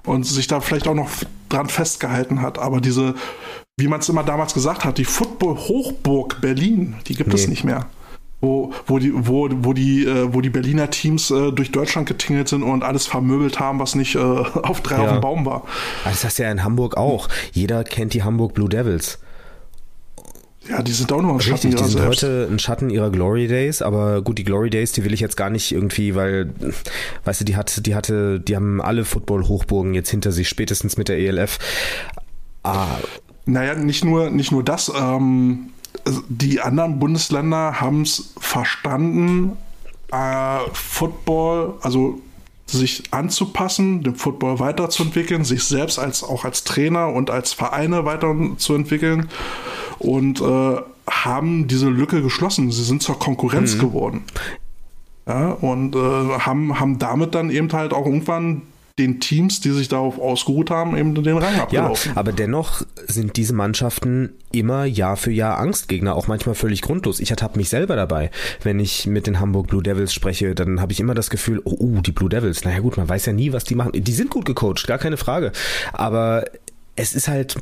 [0.04, 1.10] Und sich da vielleicht auch noch
[1.50, 2.58] dran festgehalten hat.
[2.58, 3.14] Aber diese,
[3.76, 7.34] wie man es immer damals gesagt hat, die Football-Hochburg Berlin, die gibt nee.
[7.34, 7.86] es nicht mehr
[8.40, 12.48] wo, wo, die, wo, wo, die, äh, wo die Berliner Teams äh, durch Deutschland getingelt
[12.48, 15.04] sind und alles vermöbelt haben, was nicht äh, auf drei ja.
[15.04, 15.64] auf dem Baum war.
[16.04, 17.28] Das hast du ja in Hamburg auch.
[17.52, 19.18] Jeder kennt die Hamburg Blue Devils.
[20.68, 22.22] Ja, die sind auch noch ein Schatten Richtig, die sind selbst.
[22.22, 25.36] heute ein Schatten ihrer Glory Days, aber gut, die Glory Days, die will ich jetzt
[25.36, 26.52] gar nicht irgendwie, weil,
[27.24, 31.08] weißt du, die hat, die hatte, die haben alle Football-Hochburgen jetzt hinter sich, spätestens mit
[31.08, 31.58] der ELF.
[32.62, 32.98] Ah.
[33.46, 35.70] Naja, nicht nur, nicht nur das, ähm,
[36.28, 39.56] die anderen Bundesländer haben es verstanden,
[40.12, 42.20] äh, Football, also
[42.66, 49.28] sich anzupassen, den Football weiterzuentwickeln, sich selbst als auch als Trainer und als Vereine weiterzuentwickeln
[50.00, 50.76] und äh,
[51.08, 52.70] haben diese Lücke geschlossen.
[52.70, 53.80] Sie sind zur Konkurrenz mhm.
[53.80, 54.24] geworden.
[55.26, 58.62] Ja, und äh, haben, haben damit dann eben halt auch irgendwann
[58.98, 62.12] den Teams, die sich darauf ausgeruht haben, eben den Rang abgelaufen.
[62.12, 67.18] Ja, aber dennoch sind diese Mannschaften immer Jahr für Jahr Angstgegner, auch manchmal völlig grundlos.
[67.20, 68.30] Ich ertappe mich selber dabei.
[68.62, 71.76] Wenn ich mit den Hamburg Blue Devils spreche, dann habe ich immer das Gefühl, oh,
[71.78, 73.92] uh, die Blue Devils, naja gut, man weiß ja nie, was die machen.
[73.94, 75.52] Die sind gut gecoacht, gar keine Frage.
[75.92, 76.44] Aber
[76.96, 77.56] es ist halt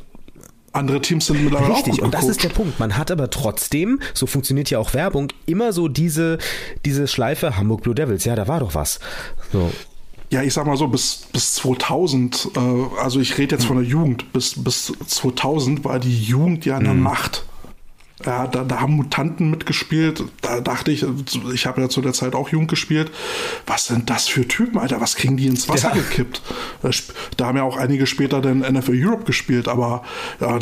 [0.73, 2.79] andere Teams sind mittlerweile Richtig, auch und das ist der Punkt.
[2.79, 6.37] Man hat aber trotzdem, so funktioniert ja auch Werbung, immer so diese,
[6.85, 8.25] diese Schleife Hamburg Blue Devils.
[8.25, 8.99] Ja, da war doch was.
[9.51, 9.71] So.
[10.31, 12.59] Ja, ich sag mal so, bis, bis 2000, äh,
[13.01, 16.93] also ich rede jetzt von der Jugend, bis, bis 2000 war die Jugend ja eine
[16.93, 17.01] mhm.
[17.01, 17.45] Macht.
[18.25, 20.23] Ja, da, da haben Mutanten mitgespielt.
[20.41, 21.05] Da dachte ich,
[21.53, 23.11] ich habe ja zu der Zeit auch Jugend gespielt.
[23.65, 24.99] Was sind das für Typen, Alter?
[24.99, 26.01] Was kriegen die ins Wasser ja.
[26.01, 26.41] gekippt?
[27.37, 30.03] Da haben ja auch einige später den NFL Europe gespielt, aber
[30.41, 30.59] ja,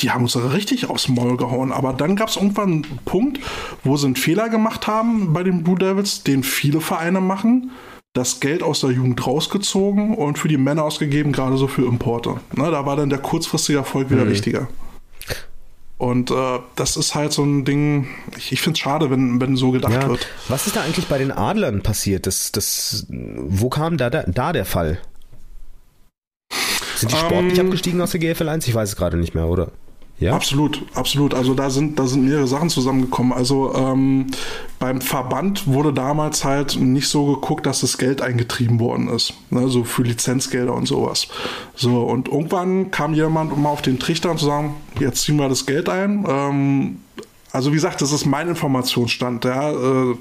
[0.00, 1.72] die haben uns richtig aufs Maul gehauen.
[1.72, 3.40] Aber dann gab es irgendwann einen Punkt,
[3.82, 7.70] wo sie einen Fehler gemacht haben bei den Blue Devils, den viele Vereine machen
[8.14, 12.40] das Geld aus der Jugend rausgezogen und für die Männer ausgegeben, gerade so für Importe.
[12.54, 14.30] Ne, da war dann der kurzfristige Erfolg wieder mhm.
[14.30, 14.68] wichtiger.
[16.02, 19.54] Und äh, das ist halt so ein Ding, ich, ich finde es schade, wenn, wenn
[19.54, 20.08] so gedacht ja.
[20.08, 20.26] wird.
[20.48, 22.26] Was ist da eigentlich bei den Adlern passiert?
[22.26, 24.98] Das, das, wo kam da, da, da der Fall?
[26.96, 28.66] Sind die sportlich ähm, abgestiegen aus der GFL 1?
[28.66, 29.70] Ich weiß es gerade nicht mehr, oder?
[30.18, 30.34] Ja?
[30.34, 31.34] Absolut, absolut.
[31.34, 33.32] Also da sind, da sind mehrere Sachen zusammengekommen.
[33.32, 34.28] Also ähm,
[34.78, 39.34] beim Verband wurde damals halt nicht so geguckt, dass das Geld eingetrieben worden ist.
[39.50, 39.68] Ne?
[39.68, 41.26] So für Lizenzgelder und sowas.
[41.74, 45.48] So, und irgendwann kam jemand mal auf den Trichter und zu sagen, jetzt ziehen wir
[45.48, 46.24] das Geld ein.
[46.28, 47.00] Ähm,
[47.50, 49.44] also wie gesagt, das ist mein Informationsstand.
[49.44, 49.72] Ja?
[49.72, 50.14] Äh,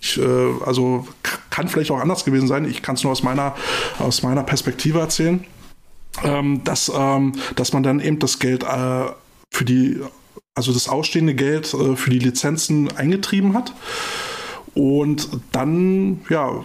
[0.00, 1.06] ich, äh, also
[1.50, 2.64] kann vielleicht auch anders gewesen sein.
[2.64, 3.54] Ich kann es nur aus meiner,
[3.98, 5.44] aus meiner Perspektive erzählen.
[6.24, 9.06] Ähm, dass, ähm, dass man dann eben das Geld äh,
[9.50, 9.98] für die,
[10.54, 13.74] also das ausstehende Geld äh, für die Lizenzen eingetrieben hat.
[14.74, 16.64] Und dann, ja,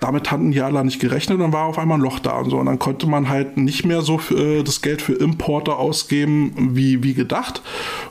[0.00, 2.58] damit hatten die alle nicht gerechnet und war auf einmal ein Loch da und so.
[2.58, 6.70] Und dann konnte man halt nicht mehr so für, äh, das Geld für Importe ausgeben,
[6.72, 7.62] wie, wie gedacht.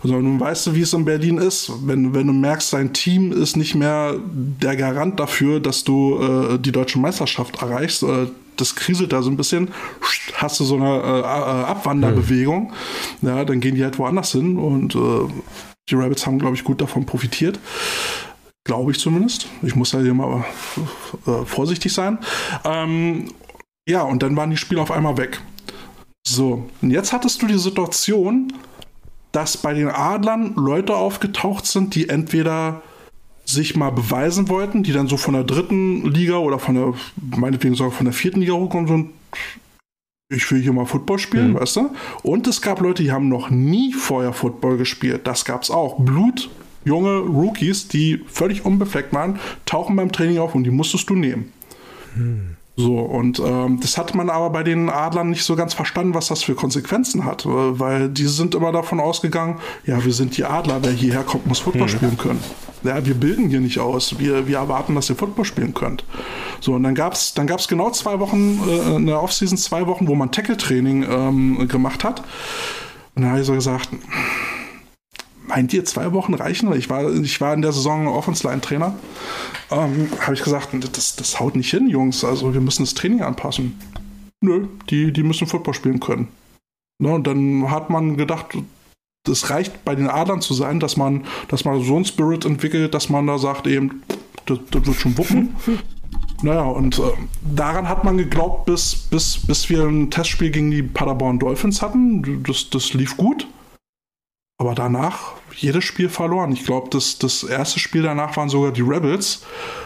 [0.03, 1.71] Sondern nun weißt du, wie es in Berlin ist.
[1.85, 6.59] Wenn, wenn du merkst, dein Team ist nicht mehr der Garant dafür, dass du äh,
[6.59, 8.27] die deutsche Meisterschaft erreichst, äh,
[8.59, 9.69] das kriselt da so ein bisschen,
[10.35, 12.73] hast du so eine äh, äh, Abwanderbewegung,
[13.21, 13.27] mhm.
[13.27, 15.27] ja, dann gehen die halt woanders hin und äh,
[15.89, 17.59] die Rabbits haben, glaube ich, gut davon profitiert.
[18.65, 19.47] Glaube ich zumindest.
[19.63, 20.45] Ich muss da hier mal
[21.25, 22.19] äh, vorsichtig sein.
[22.63, 23.31] Ähm,
[23.87, 25.41] ja, und dann waren die Spiele auf einmal weg.
[26.27, 28.53] So, und jetzt hattest du die Situation,
[29.31, 32.81] dass bei den Adlern Leute aufgetaucht sind, die entweder
[33.49, 36.93] sich mal beweisen wollten, die dann so von der dritten Liga oder von der,
[37.37, 39.09] meinetwegen sogar von der vierten Liga hochkommen, so
[40.31, 41.59] ich will hier mal Football spielen, mhm.
[41.59, 41.89] weißt du?
[42.21, 45.21] Und es gab Leute, die haben noch nie vorher Football gespielt.
[45.25, 45.99] Das gab es auch.
[45.99, 46.49] Blut,
[46.85, 51.51] junge Rookies, die völlig unbefleckt waren, tauchen beim Training auf und die musstest du nehmen.
[52.15, 52.58] Mhm.
[52.79, 56.29] So, und ähm, das hat man aber bei den Adlern nicht so ganz verstanden, was
[56.29, 60.45] das für Konsequenzen hat, äh, weil die sind immer davon ausgegangen, ja, wir sind die
[60.45, 61.89] Adler, wer hierher kommt, muss Football mhm.
[61.89, 62.39] spielen können.
[62.83, 66.05] Ja, wir bilden hier nicht aus, wir, wir erwarten, dass ihr Football spielen könnt.
[66.61, 69.85] So, und dann gab es dann gab's genau zwei Wochen, äh, in der Offseason zwei
[69.85, 72.21] Wochen, wo man Tackle-Training ähm, gemacht hat.
[73.15, 73.89] Und dann habe ich so gesagt,
[75.49, 76.71] meint ihr, zwei Wochen reichen?
[76.73, 78.95] Ich war, ich war in der Saison Offense-Line-Trainer.
[79.71, 82.23] Ähm, Habe ich gesagt, das, das haut nicht hin, Jungs.
[82.23, 83.79] Also wir müssen das Training anpassen.
[84.41, 86.29] Nö, die, die müssen Football spielen können.
[87.01, 88.57] Ne, und dann hat man gedacht,
[89.25, 92.93] das reicht bei den Adlern zu sein, dass man, dass man so einen Spirit entwickelt,
[92.93, 94.03] dass man da sagt eben,
[94.45, 95.55] das, das wird schon wuppen.
[96.41, 97.01] Naja, und äh,
[97.53, 102.43] daran hat man geglaubt, bis, bis, bis wir ein Testspiel gegen die Paderborn Dolphins hatten.
[102.43, 103.45] Das, das lief gut.
[104.59, 106.51] Aber danach jedes Spiel verloren.
[106.51, 109.43] Ich glaube, das, das erste Spiel danach waren sogar die Rebels.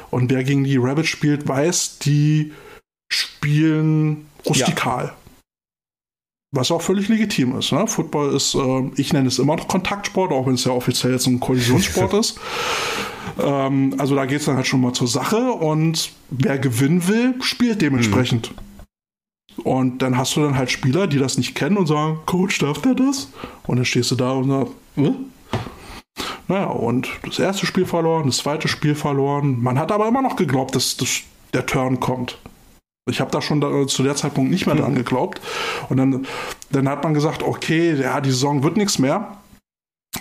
[0.10, 2.52] Und wer gegen die Rebels spielt, weiß, die
[3.08, 5.06] spielen rustikal.
[5.06, 5.14] Ja.
[6.56, 7.72] Was auch völlig legitim ist.
[7.72, 7.88] Ne?
[7.88, 11.28] Football ist, äh, ich nenne es immer noch Kontaktsport, auch wenn es ja offiziell jetzt
[11.28, 12.40] ein Kollisionssport ist.
[13.40, 17.36] Ähm, also da geht es dann halt schon mal zur Sache und wer gewinnen will,
[17.42, 18.52] spielt dementsprechend.
[18.52, 18.73] Mhm.
[19.58, 22.82] Und dann hast du dann halt Spieler, die das nicht kennen und sagen, Coach, darf
[22.82, 23.30] der das?
[23.68, 25.12] Und dann stehst du da und sagst, äh?
[26.48, 29.62] Naja, und das erste Spiel verloren, das zweite Spiel verloren.
[29.62, 31.22] Man hat aber immer noch geglaubt, dass, dass
[31.54, 32.38] der Turn kommt.
[33.10, 34.80] Ich habe da schon da, zu der Zeitpunkt nicht mehr mhm.
[34.80, 35.42] dran geglaubt.
[35.90, 36.26] Und dann,
[36.72, 39.38] dann hat man gesagt, okay, ja, die Saison wird nichts mehr.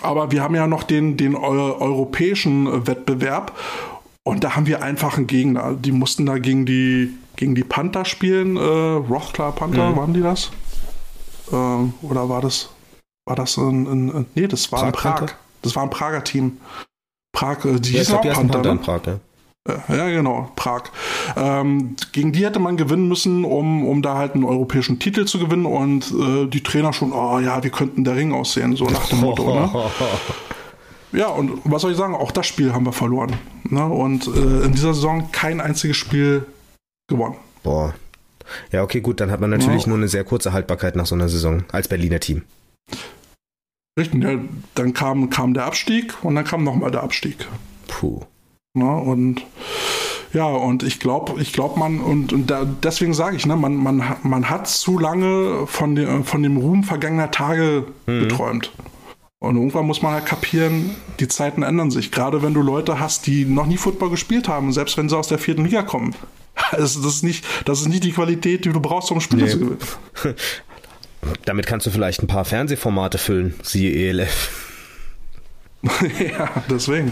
[0.01, 3.57] Aber wir haben ja noch den, den europäischen Wettbewerb.
[4.23, 5.73] Und da haben wir einfach einen Gegner.
[5.73, 8.57] Die mussten da gegen die gegen die Panther spielen.
[8.57, 9.97] Äh, Rothklar Panther, mhm.
[9.97, 10.51] waren die das?
[11.51, 12.69] Ähm, oder war das,
[13.25, 15.15] war das ein, ein, ein nee, das war Prag, ein Prag.
[15.15, 15.35] Panther?
[15.61, 16.57] Das war ein Prager Team.
[17.31, 18.79] Prag, äh, die ja, hießen auch Panther, Panther ne?
[18.79, 19.19] Prag, ja.
[19.87, 20.83] Ja, genau, Prag.
[21.37, 25.39] Ähm, gegen die hätte man gewinnen müssen, um, um da halt einen europäischen Titel zu
[25.39, 29.07] gewinnen und äh, die Trainer schon, oh ja, wie könnten der Ring aussehen, so nach
[29.07, 29.71] dem Motto, ne?
[31.13, 33.33] Ja, und was soll ich sagen, auch das Spiel haben wir verloren.
[33.69, 33.85] Ne?
[33.85, 36.47] Und äh, in dieser Saison kein einziges Spiel
[37.07, 37.35] gewonnen.
[37.63, 37.93] Boah.
[38.71, 39.89] Ja, okay, gut, dann hat man natürlich ja.
[39.89, 42.43] nur eine sehr kurze Haltbarkeit nach so einer Saison als Berliner Team.
[43.97, 44.39] Richtig, ja,
[44.75, 47.47] dann kam, kam der Abstieg und dann kam nochmal der Abstieg.
[47.87, 48.21] Puh.
[48.73, 49.43] Na, und
[50.33, 53.75] ja, und ich glaube, ich glaube, man, und, und da, deswegen sage ich, ne, man,
[53.75, 58.21] man, man hat zu lange von, dem, von dem Ruhm vergangener Tage mhm.
[58.21, 58.71] geträumt.
[59.39, 62.11] Und irgendwann muss man halt kapieren, die Zeiten ändern sich.
[62.11, 65.27] Gerade wenn du Leute hast, die noch nie Football gespielt haben, selbst wenn sie aus
[65.27, 66.15] der vierten Liga kommen.
[66.71, 69.49] Also das, ist nicht, das ist nicht die Qualität, die du brauchst, um Spiele nee.
[69.49, 69.77] zu gewinnen.
[71.45, 74.71] Damit kannst du vielleicht ein paar Fernsehformate füllen, siehe ELF.
[76.19, 77.11] ja, deswegen.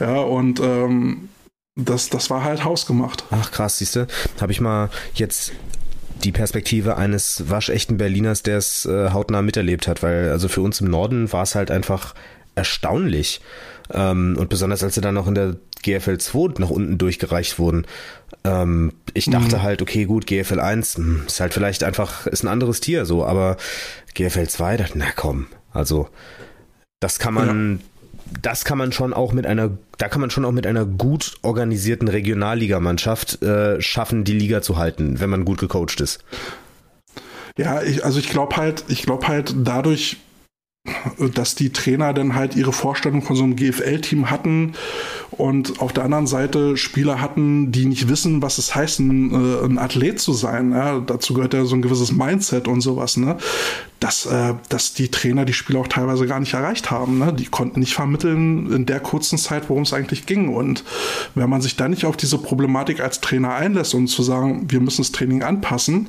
[0.00, 1.28] Ja, und ähm,
[1.76, 3.24] das, das war halt hausgemacht.
[3.30, 4.06] Ach krass, siehst du,
[4.40, 5.52] habe ich mal jetzt
[6.24, 10.80] die Perspektive eines waschechten Berliners, der es äh, hautnah miterlebt hat, weil also für uns
[10.80, 12.14] im Norden war es halt einfach
[12.54, 13.40] erstaunlich.
[13.92, 17.86] Ähm, und besonders als sie dann noch in der GFL 2 nach unten durchgereicht wurden.
[18.44, 19.62] Ähm, ich dachte mhm.
[19.62, 23.24] halt, okay, gut, GFL 1 hm, ist halt vielleicht einfach, ist ein anderes Tier so,
[23.24, 23.56] aber
[24.14, 26.08] GFL 2 dachte, na komm, Also
[27.00, 28.38] das kann man, ja.
[28.42, 31.34] das kann man schon auch mit einer, da kann man schon auch mit einer gut
[31.42, 36.24] organisierten Regionalligamannschaft äh, schaffen, die Liga zu halten, wenn man gut gecoacht ist.
[37.58, 40.18] Ja, ich, also ich glaube halt, ich glaube halt dadurch,
[41.34, 44.74] dass die Trainer dann halt ihre Vorstellung von so einem GFL-Team hatten
[45.30, 49.64] und auf der anderen Seite Spieler hatten, die nicht wissen, was es heißt, ein, äh,
[49.64, 50.72] ein Athlet zu sein.
[50.72, 53.36] Ja, dazu gehört ja so ein gewisses Mindset und sowas, ne?
[54.00, 57.18] Dass, äh, dass die Trainer die Spieler auch teilweise gar nicht erreicht haben.
[57.18, 57.32] Ne?
[57.32, 60.54] Die konnten nicht vermitteln in der kurzen Zeit, worum es eigentlich ging.
[60.54, 60.84] Und
[61.34, 64.80] wenn man sich dann nicht auf diese Problematik als Trainer einlässt und zu sagen, wir
[64.80, 66.08] müssen das Training anpassen,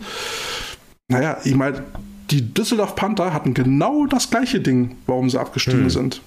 [1.07, 1.83] naja, ich meine,
[2.29, 5.89] die Düsseldorf Panther hatten genau das gleiche Ding, warum sie abgestiegen hm.
[5.89, 6.21] sind.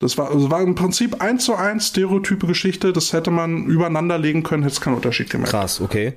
[0.00, 2.92] Das war, also war im Prinzip eins zu eins stereotype Geschichte.
[2.92, 5.50] Das hätte man übereinander legen können, hätte es keinen Unterschied gemerkt.
[5.50, 6.12] Krass, okay.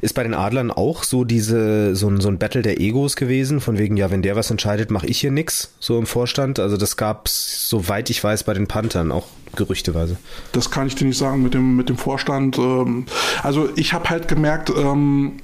[0.00, 3.60] Ist bei den Adlern auch so diese, so ein, so ein Battle der Egos gewesen?
[3.60, 6.60] Von wegen, ja, wenn der was entscheidet, mache ich hier nix, so im Vorstand.
[6.60, 10.16] Also das gab's, soweit ich weiß, bei den Panthern auch gerüchteweise.
[10.52, 12.56] Das kann ich dir nicht sagen mit dem, mit dem Vorstand.
[12.58, 13.06] Ähm,
[13.42, 15.40] also ich habe halt gemerkt, ähm,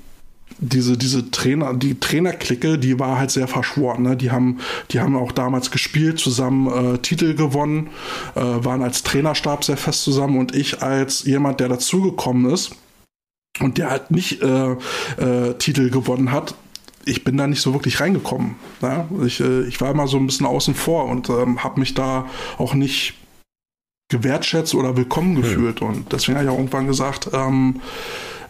[0.61, 4.03] diese, diese Trainer, die Trainerklicke, die war halt sehr verschworen.
[4.03, 4.17] Ne?
[4.17, 4.59] Die, haben,
[4.91, 7.89] die haben auch damals gespielt, zusammen äh, Titel gewonnen,
[8.35, 12.73] äh, waren als Trainerstab sehr fest zusammen und ich als jemand, der dazugekommen ist
[13.61, 16.55] und der halt nicht äh, äh Titel gewonnen hat,
[17.05, 18.57] ich bin da nicht so wirklich reingekommen.
[18.83, 19.09] Ne?
[19.27, 22.27] Ich, äh, ich war immer so ein bisschen außen vor und ähm, habe mich da
[22.59, 23.15] auch nicht
[24.11, 25.81] gewertschätzt oder willkommen gefühlt.
[25.81, 25.89] Hm.
[25.89, 27.81] Und deswegen habe ich auch irgendwann gesagt, ähm,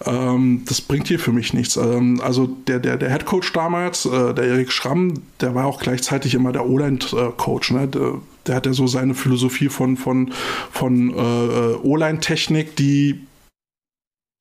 [0.07, 1.77] ähm, das bringt hier für mich nichts.
[1.77, 5.81] Ähm, also der, der, der Head Coach damals, äh, der Erik Schramm, der war auch
[5.81, 7.73] gleichzeitig immer der O-Line-Coach.
[7.73, 7.89] Ne?
[7.89, 8.15] Der,
[8.47, 10.33] der, hat ja so seine Philosophie von, von,
[10.71, 13.27] von äh, O-Line-Technik, die,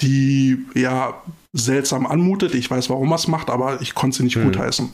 [0.01, 1.21] die ja
[1.51, 2.55] seltsam anmutet.
[2.55, 4.45] Ich weiß, warum er es macht, aber ich konnte sie nicht hm.
[4.45, 4.93] gutheißen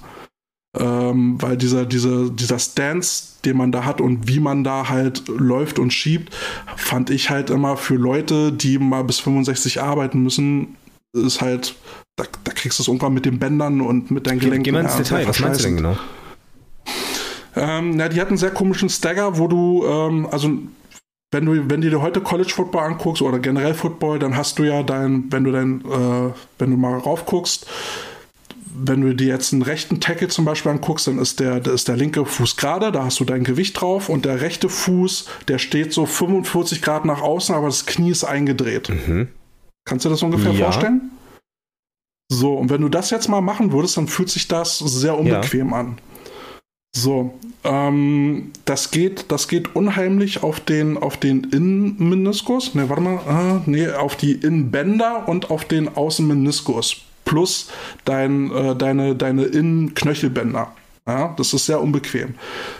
[0.77, 5.27] ähm, weil dieser, dieser, dieser Stance, den man da hat und wie man da halt
[5.27, 6.35] läuft und schiebt,
[6.75, 10.75] fand ich halt immer für Leute, die mal bis 65 arbeiten müssen,
[11.13, 11.75] ist halt,
[12.15, 14.63] da, da kriegst du es irgendwann mit den Bändern und mit deinen Gelenken.
[14.63, 15.97] Geh mal ins Detail, was meinst du denn genau?
[17.55, 20.51] Ähm, na, die hatten einen sehr komischen Stagger, wo du, ähm, also
[21.31, 24.63] wenn du, wenn du dir heute College Football anguckst oder generell Football, dann hast du
[24.63, 27.65] ja dein, wenn du dein, äh, wenn du mal raufguckst,
[28.77, 31.95] wenn du dir jetzt einen rechten Tackle zum Beispiel anguckst, dann ist der, ist der
[31.95, 35.93] linke Fuß gerade, da hast du dein Gewicht drauf und der rechte Fuß, der steht
[35.93, 38.89] so 45 Grad nach außen, aber das Knie ist eingedreht.
[38.89, 39.29] Mhm.
[39.85, 40.65] Kannst du das ungefähr ja.
[40.65, 41.11] vorstellen?
[42.31, 45.69] So, und wenn du das jetzt mal machen würdest, dann fühlt sich das sehr unbequem
[45.69, 45.75] ja.
[45.75, 45.97] an.
[46.95, 47.33] So,
[47.63, 52.73] ähm, das geht, das geht unheimlich auf den, auf den Innenmeniskus.
[52.73, 57.69] Ne, warte mal, ah, nee, auf die Innenbänder und auf den Außenmeniskus plus
[58.05, 60.73] dein, äh, deine, deine Innenknöchelbänder.
[61.07, 62.35] Ja, das ist sehr unbequem.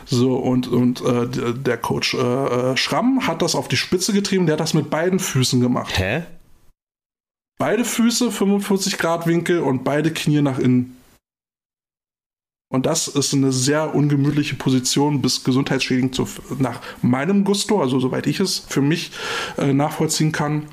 [0.06, 4.48] So, und, und äh, der Coach äh, äh, Schramm hat das auf die Spitze getrieben,
[4.48, 5.98] der hat das mit beiden Füßen gemacht.
[5.98, 6.24] Hä?
[7.60, 10.95] Beide Füße 45 Grad Winkel und beide Knie nach innen.
[12.68, 16.28] Und das ist eine sehr ungemütliche Position bis gesundheitsschädigend zu,
[16.58, 19.12] nach meinem Gusto, also soweit ich es für mich
[19.58, 20.64] äh, nachvollziehen kann.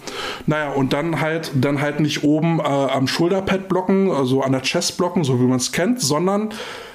[0.47, 4.63] Naja, und dann halt, dann halt nicht oben äh, am Schulterpad blocken, also an der
[4.63, 6.49] Chest blocken, so wie man es kennt, sondern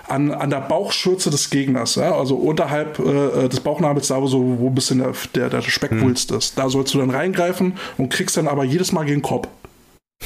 [0.08, 2.16] an, an der Bauchschürze des Gegners, ja?
[2.16, 6.32] also unterhalb äh, des Bauchnabels, da wo so wo ein bisschen der, der, der Speckwulst
[6.32, 6.38] hm.
[6.38, 6.58] ist.
[6.58, 9.48] Da sollst du dann reingreifen und kriegst dann aber jedes Mal gegen den Kopf.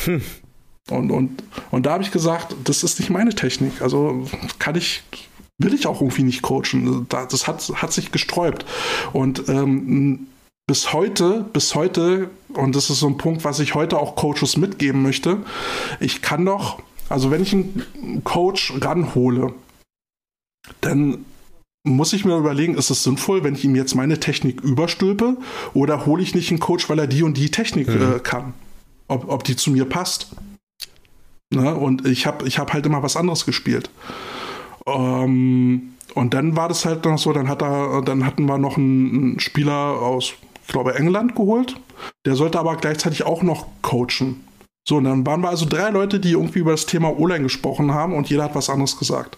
[0.06, 0.22] Hm.
[0.92, 3.82] Und, und, und da habe ich gesagt, das ist nicht meine Technik.
[3.82, 4.28] Also
[4.60, 5.04] kann ich,
[5.58, 7.08] will ich auch irgendwie nicht coachen.
[7.10, 8.66] Das hat, hat sich gesträubt.
[9.14, 10.28] Und ähm,
[10.68, 14.58] bis heute, bis heute, und das ist so ein Punkt, was ich heute auch Coaches
[14.58, 15.38] mitgeben möchte,
[16.00, 19.54] ich kann doch, also wenn ich einen Coach ranhole,
[20.82, 21.26] dann
[21.84, 25.38] muss ich mir überlegen, ist es sinnvoll, wenn ich ihm jetzt meine Technik überstülpe
[25.74, 28.16] oder hole ich nicht einen Coach, weil er die und die Technik mhm.
[28.16, 28.54] äh, kann?
[29.08, 30.28] Ob, ob die zu mir passt.
[31.52, 31.76] Ne?
[31.76, 33.90] Und ich habe ich hab halt immer was anderes gespielt.
[34.88, 38.78] Ähm, und dann war das halt noch so, dann, hat er, dann hatten wir noch
[38.78, 40.34] einen, Spieler aus,
[40.66, 41.76] ich glaube, England geholt.
[42.26, 44.44] Der sollte aber gleichzeitig auch noch coachen.
[44.88, 47.94] So, und dann waren wir also drei Leute, die irgendwie über das Thema O-Line gesprochen
[47.94, 49.38] haben und jeder hat was anderes gesagt.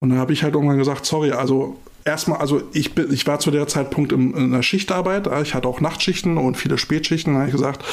[0.00, 3.38] Und dann habe ich halt irgendwann gesagt, sorry, also erstmal, also ich, bin, ich war
[3.38, 7.40] zu der Zeitpunkt in, in der Schichtarbeit, ich hatte auch Nachtschichten und viele Spätschichten, da
[7.40, 7.84] habe ich gesagt,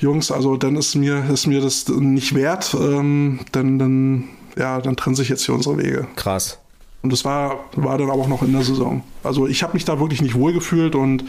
[0.00, 4.24] Jungs, also dann ist mir, ist mir das nicht wert, ähm, dann, dann,
[4.56, 6.06] ja, dann trennen sich jetzt hier unsere Wege.
[6.16, 6.58] Krass.
[7.02, 9.02] Und das war, war dann aber auch noch in der Saison.
[9.22, 11.24] Also ich habe mich da wirklich nicht wohlgefühlt und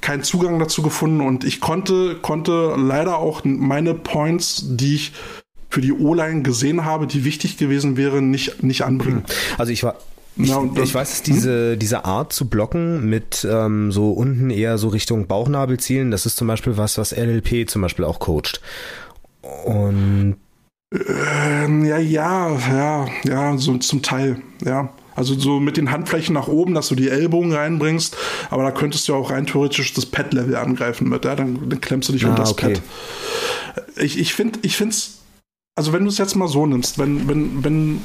[0.00, 5.12] keinen Zugang dazu gefunden und ich konnte, konnte leider auch meine Points, die ich
[5.70, 9.24] für die O-Line gesehen habe, die wichtig gewesen wären, nicht, nicht anbringen.
[9.58, 9.94] Also ich war,
[10.36, 14.88] ja, ich weiß, dass diese, diese Art zu blocken mit ähm, so unten eher so
[14.88, 18.60] Richtung Bauchnabel zielen, das ist zum Beispiel was, was LLP zum Beispiel auch coacht.
[19.64, 20.36] Und
[20.92, 24.92] ähm, ja, ja, ja, ja, so zum Teil, ja.
[25.14, 28.16] Also so mit den Handflächen nach oben, dass du die Ellbogen reinbringst,
[28.48, 32.08] aber da könntest du auch rein theoretisch das Pad-Level angreifen mit, ja, dann, dann klemmst
[32.08, 32.74] du dich ah, unter das okay.
[32.74, 32.82] Pad.
[34.02, 35.18] Ich, ich finde, ich finde es,
[35.76, 38.02] also wenn du es jetzt mal so nimmst, wenn, wenn, wenn,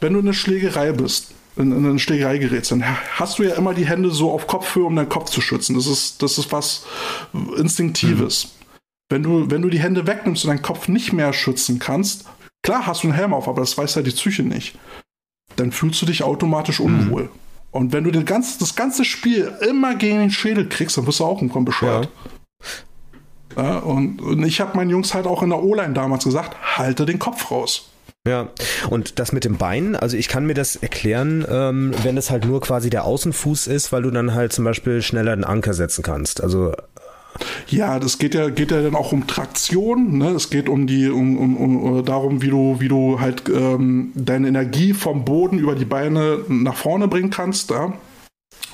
[0.00, 2.84] wenn du in eine Schlägerei bist, in, in gerätst, dann
[3.18, 5.74] hast du ja immer die Hände so auf Kopfhöhe, um deinen Kopf zu schützen.
[5.74, 6.86] Das ist, das ist was
[7.56, 8.44] Instinktives.
[8.44, 8.50] Mhm.
[9.10, 12.26] Wenn du, wenn du die Hände wegnimmst und deinen Kopf nicht mehr schützen kannst,
[12.62, 14.78] klar hast du einen Helm auf, aber das weiß ja die Psyche nicht
[15.58, 17.24] dann fühlst du dich automatisch unwohl.
[17.24, 17.30] Mhm.
[17.70, 21.20] Und wenn du den ganz, das ganze Spiel immer gegen den Schädel kriegst, dann wirst
[21.20, 22.08] du auch irgendwann bescheuert.
[23.56, 23.62] Ja.
[23.62, 27.04] ja und, und, ich habe meinen Jungs halt auch in der O-Line damals gesagt, halte
[27.04, 27.90] den Kopf raus.
[28.28, 28.48] Ja,
[28.90, 32.44] und das mit dem Bein, also ich kann mir das erklären, ähm, wenn es halt
[32.44, 36.02] nur quasi der Außenfuß ist, weil du dann halt zum Beispiel schneller einen Anker setzen
[36.02, 36.42] kannst.
[36.42, 36.74] Also
[37.68, 40.18] ja, das geht ja, geht ja dann auch um Traktion.
[40.18, 40.30] Ne?
[40.30, 44.48] Es geht um die, um, um, um darum, wie du, wie du halt ähm, deine
[44.48, 47.70] Energie vom Boden über die Beine nach vorne bringen kannst.
[47.70, 47.94] Ja?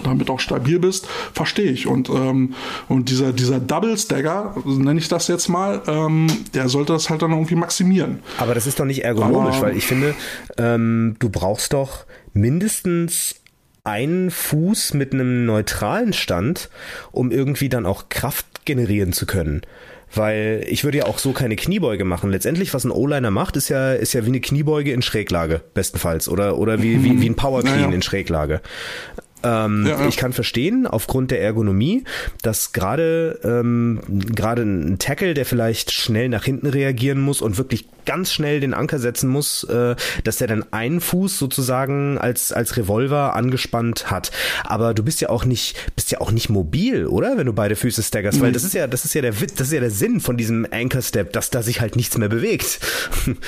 [0.03, 1.87] Damit auch stabil bist, verstehe ich.
[1.87, 2.55] Und, ähm,
[2.89, 7.23] und dieser, dieser Double Stagger, nenne ich das jetzt mal, ähm, der sollte das halt
[7.23, 8.21] dann irgendwie maximieren.
[8.39, 10.15] Aber das ist doch nicht ergonomisch, Aber, weil ich finde,
[10.59, 13.37] ähm, du brauchst doch mindestens
[13.85, 16.71] einen Fuß mit einem neutralen Stand,
[17.13, 19.63] um irgendwie dann auch Kraft generieren zu können.
[20.17, 22.31] Weil ich würde ja auch so keine Kniebeuge machen.
[22.31, 26.29] Letztendlich, was ein O-Liner macht, ist ja, ist ja wie eine Kniebeuge in Schräglage, bestenfalls.
[26.29, 27.93] Oder, oder wie, wie, wie ein Power Clean naja.
[27.93, 28.61] in Schräglage.
[29.45, 30.09] Ähm, ja, ja.
[30.09, 32.05] Ich kann verstehen, aufgrund der Ergonomie,
[32.43, 34.01] dass gerade ähm,
[34.35, 38.75] gerade ein Tackle, der vielleicht schnell nach hinten reagieren muss und wirklich ganz schnell den
[38.75, 44.31] Anker setzen muss, äh, dass der dann einen Fuß sozusagen als als Revolver angespannt hat.
[44.65, 47.37] Aber du bist ja auch nicht bist ja auch nicht mobil, oder?
[47.37, 49.73] Wenn du beide Füße staggerst, weil das ist ja das ist ja der das ist
[49.73, 52.81] ja der Sinn von diesem Anchor Step, dass da sich halt nichts mehr bewegt.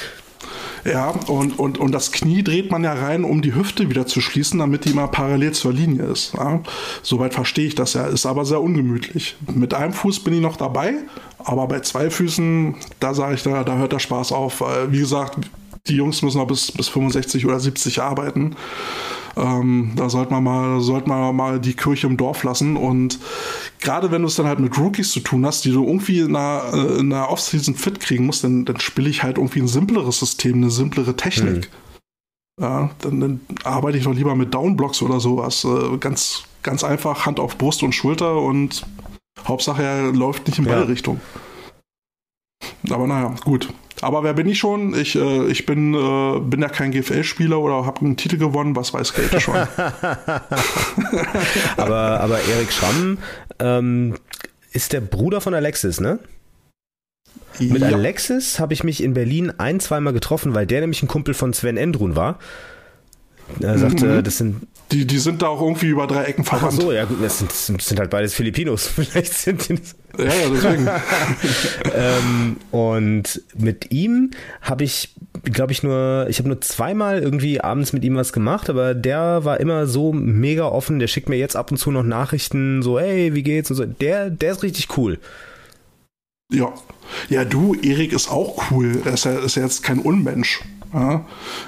[0.85, 4.21] Ja, und, und, und das Knie dreht man ja rein, um die Hüfte wieder zu
[4.21, 6.35] schließen, damit die mal parallel zur Linie ist.
[6.35, 6.61] Ja,
[7.03, 9.37] soweit verstehe ich das ja, ist aber sehr ungemütlich.
[9.53, 10.95] Mit einem Fuß bin ich noch dabei,
[11.39, 14.63] aber bei zwei Füßen, da sage ich, da, da hört der Spaß auf.
[14.89, 15.39] Wie gesagt,
[15.89, 18.57] die Jungs müssen noch bis, bis 65 oder 70 arbeiten.
[19.37, 22.77] Ähm, da sollte man mal, sollte man mal die Kirche im Dorf lassen.
[22.77, 23.19] Und
[23.81, 26.35] gerade wenn du es dann halt mit Rookies zu tun hast, die du irgendwie in
[26.35, 29.69] einer, äh, in einer Offseason fit kriegen musst, dann, dann spiele ich halt irgendwie ein
[29.69, 31.69] simpleres System, eine simplere Technik.
[32.59, 32.65] Mhm.
[32.65, 35.65] Ja, dann, dann, arbeite ich doch lieber mit Downblocks oder sowas.
[35.65, 38.87] Äh, ganz, ganz einfach Hand auf Brust und Schulter und
[39.47, 40.87] Hauptsache er läuft nicht in beide ja.
[40.87, 41.21] Richtungen.
[42.89, 43.69] Aber naja, gut.
[44.03, 44.95] Aber wer bin ich schon?
[44.95, 48.93] Ich, äh, ich bin, äh, bin ja kein GFL-Spieler oder habe einen Titel gewonnen, was
[48.93, 49.55] weiß Kate schon.
[51.77, 53.19] aber, aber Erik Schramm
[53.59, 54.15] ähm,
[54.73, 56.19] ist der Bruder von Alexis, ne?
[57.59, 57.89] Mit ja.
[57.89, 61.55] Alexis habe ich mich in Berlin ein, zweimal getroffen, weil der nämlich ein Kumpel von
[61.55, 62.39] Sven Endrun war.
[63.61, 64.25] Er sagte, mhm.
[64.25, 64.67] das sind.
[64.93, 66.75] Die, die sind da auch irgendwie über drei Ecken verwandt.
[66.77, 68.87] Ach so, ja gut, das sind, das sind halt beides Filipinos.
[68.95, 69.75] Vielleicht sind die.
[70.19, 70.89] Ja, ja, deswegen.
[71.95, 74.31] ähm, und mit ihm
[74.63, 75.15] habe ich,
[75.45, 79.45] glaube ich, nur, ich habe nur zweimal irgendwie abends mit ihm was gemacht, aber der
[79.45, 82.99] war immer so mega offen, der schickt mir jetzt ab und zu noch Nachrichten, so,
[82.99, 83.71] hey, wie geht's?
[83.71, 83.85] Und so.
[83.85, 85.19] Der, der ist richtig cool.
[86.53, 86.73] Ja.
[87.29, 89.03] Ja, du, Erik ist auch cool.
[89.05, 90.63] Er ist ja, ist ja jetzt kein Unmensch.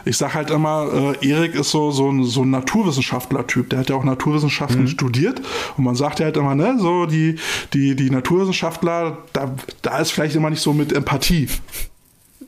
[0.05, 3.71] Ich sage halt immer, äh, Erik ist so, so, ein, so ein Naturwissenschaftler-Typ.
[3.71, 4.89] Der hat ja auch Naturwissenschaften mhm.
[4.89, 5.41] studiert.
[5.77, 7.37] Und man sagt ja halt immer, ne, so die,
[7.73, 11.49] die, die Naturwissenschaftler, da, da ist vielleicht immer nicht so mit Empathie.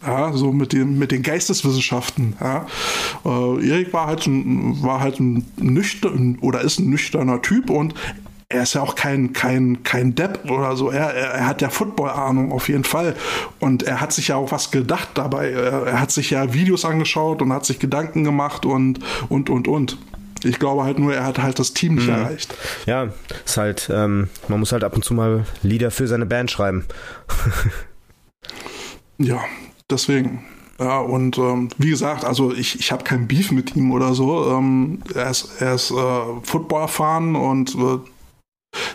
[0.06, 2.34] Ja, so mit, dem, mit den Geisteswissenschaften.
[2.40, 2.66] Ja.
[3.24, 7.94] Äh, Erik war halt, ein, war halt ein nüchtern oder ist ein nüchterner Typ und
[8.50, 10.90] er ist ja auch kein, kein, kein Depp oder so.
[10.90, 13.14] Er, er, hat ja Football-Ahnung auf jeden Fall.
[13.60, 15.52] Und er hat sich ja auch was gedacht dabei.
[15.52, 18.98] Er, er, hat sich ja Videos angeschaut und hat sich Gedanken gemacht und,
[19.28, 19.98] und, und, und.
[20.42, 22.14] Ich glaube halt nur, er hat halt das Team nicht mhm.
[22.14, 22.52] erreicht.
[22.86, 23.10] Ja,
[23.44, 26.86] ist halt, ähm, man muss halt ab und zu mal Lieder für seine Band schreiben.
[29.18, 29.40] ja,
[29.88, 30.44] deswegen.
[30.80, 34.50] Ja, und ähm, wie gesagt, also ich, ich habe kein Beef mit ihm oder so.
[34.50, 35.94] Ähm, er ist, er ist äh,
[36.42, 37.98] Football erfahren und äh,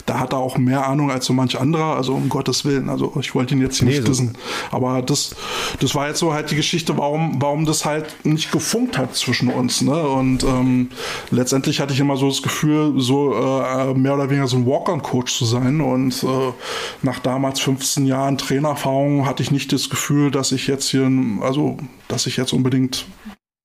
[0.06, 2.90] da hat er auch mehr Ahnung als so manch anderer, also um Gottes Willen.
[2.90, 4.38] Also ich wollte ihn jetzt hier nee, nicht wissen.
[4.72, 5.36] Aber das,
[5.80, 9.50] das war jetzt so halt die Geschichte, warum, warum das halt nicht gefunkt hat zwischen
[9.50, 9.82] uns.
[9.82, 10.00] Ne?
[10.00, 10.90] Und ähm,
[11.32, 15.34] letztendlich hatte ich immer so das Gefühl, so äh, mehr oder weniger so ein Walk-on-Coach
[15.34, 15.82] zu sein.
[15.82, 16.54] Und äh,
[17.02, 21.10] nach damals 15 Jahren Trainererfahrung hatte ich nicht das Gefühl, dass ich jetzt hier,
[21.42, 21.78] also
[22.08, 23.06] dass ich jetzt unbedingt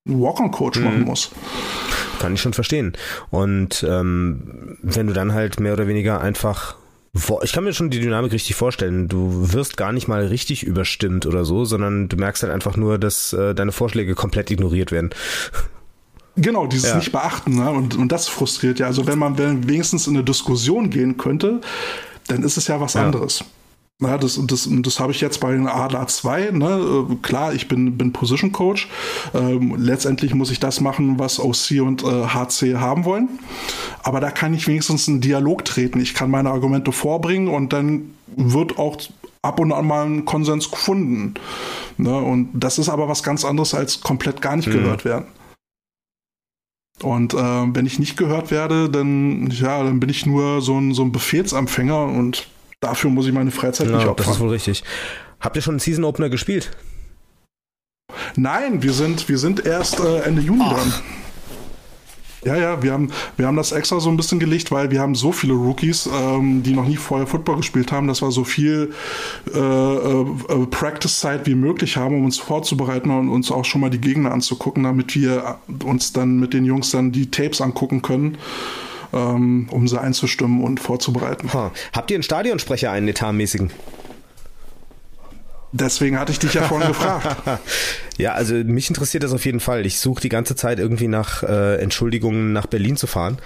[0.08, 0.84] einen Walk-on-Coach mhm.
[0.84, 1.30] machen muss.
[2.20, 2.92] Kann ich schon verstehen.
[3.30, 6.76] Und ähm, wenn du dann halt mehr oder weniger einfach
[7.42, 9.08] ich kann mir schon die Dynamik richtig vorstellen.
[9.08, 12.98] Du wirst gar nicht mal richtig überstimmt oder so, sondern du merkst halt einfach nur,
[12.98, 15.10] dass äh, deine Vorschläge komplett ignoriert werden.
[16.36, 16.96] Genau, dieses ja.
[16.96, 17.68] nicht beachten, ne?
[17.70, 18.86] und, und das frustriert ja.
[18.86, 21.60] Also wenn man wenigstens in eine Diskussion gehen könnte,
[22.28, 23.04] dann ist es ja was ja.
[23.04, 23.44] anderes.
[24.00, 26.52] Ja, das, das, das habe ich jetzt bei den ADA 2.
[26.52, 27.06] Ne?
[27.10, 28.88] Äh, klar, ich bin, bin Position Coach.
[29.34, 33.28] Ähm, letztendlich muss ich das machen, was OC und äh, HC haben wollen.
[34.02, 36.00] Aber da kann ich wenigstens einen Dialog treten.
[36.00, 38.96] Ich kann meine Argumente vorbringen und dann wird auch
[39.42, 41.34] ab und an mal ein Konsens gefunden.
[41.98, 42.16] Ne?
[42.16, 44.72] Und das ist aber was ganz anderes als komplett gar nicht mhm.
[44.72, 45.26] gehört werden.
[47.02, 50.92] Und äh, wenn ich nicht gehört werde, dann, ja, dann bin ich nur so ein,
[50.92, 52.48] so ein Befehlsempfänger und
[52.80, 54.26] dafür muss ich meine Freizeit ja, nicht opfern.
[54.26, 54.82] Das ist wohl richtig.
[55.38, 56.70] Habt ihr schon einen Season Opener gespielt?
[58.36, 60.74] Nein, wir sind, wir sind erst äh, Ende Juni Ach.
[60.74, 60.92] dran.
[62.42, 65.14] Ja, ja, wir haben, wir haben das extra so ein bisschen gelegt, weil wir haben
[65.14, 68.94] so viele Rookies, ähm, die noch nie vorher Football gespielt haben, dass wir so viel
[69.54, 73.90] äh, äh, äh, Practice-Zeit wie möglich haben, um uns vorzubereiten und uns auch schon mal
[73.90, 78.38] die Gegner anzugucken, damit wir uns dann mit den Jungs dann die Tapes angucken können
[79.12, 81.52] ähm, um sie einzustimmen und vorzubereiten.
[81.52, 81.72] Ha.
[81.92, 83.70] Habt ihr einen Stadionsprecher, einen etatmäßigen?
[85.72, 87.60] Deswegen hatte ich dich ja vorhin gefragt.
[88.18, 89.86] Ja, also mich interessiert das auf jeden Fall.
[89.86, 93.38] Ich suche die ganze Zeit irgendwie nach äh, Entschuldigungen, nach Berlin zu fahren.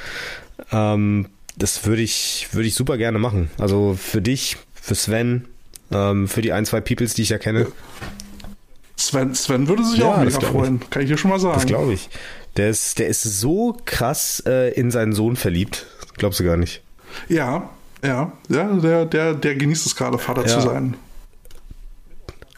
[0.73, 1.27] Ähm,
[1.57, 3.51] das würde ich, würde ich super gerne machen.
[3.59, 5.45] Also für dich, für Sven,
[5.93, 7.67] ähm, für die ein, zwei Peoples, die ich ja kenne.
[8.97, 11.55] Sven, Sven würde sich ja, auch mega freuen, kann ich dir schon mal sagen.
[11.55, 12.09] Das glaube ich.
[12.57, 15.87] Der ist, der ist so krass äh, in seinen Sohn verliebt.
[16.17, 16.83] Glaubst du gar nicht.
[17.29, 17.71] Ja,
[18.03, 20.49] ja, ja, der, der, der genießt es gerade, Vater ja.
[20.49, 20.97] zu sein.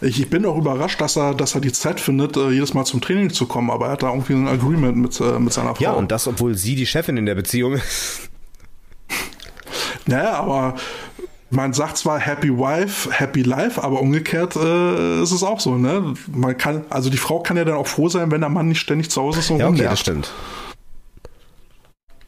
[0.03, 2.85] Ich, ich, bin auch überrascht, dass er, dass er die Zeit findet, äh, jedes Mal
[2.85, 5.75] zum Training zu kommen, aber er hat da irgendwie ein Agreement mit, äh, mit seiner
[5.75, 5.83] Frau.
[5.83, 8.29] Ja, und das, obwohl sie die Chefin in der Beziehung ist.
[10.07, 10.77] Naja, aber
[11.51, 16.15] man sagt zwar Happy Wife, Happy Life, aber umgekehrt äh, ist es auch so, ne?
[16.33, 18.81] Man kann, also die Frau kann ja dann auch froh sein, wenn der Mann nicht
[18.81, 20.33] ständig zu Hause ist und Ja, okay, das stimmt.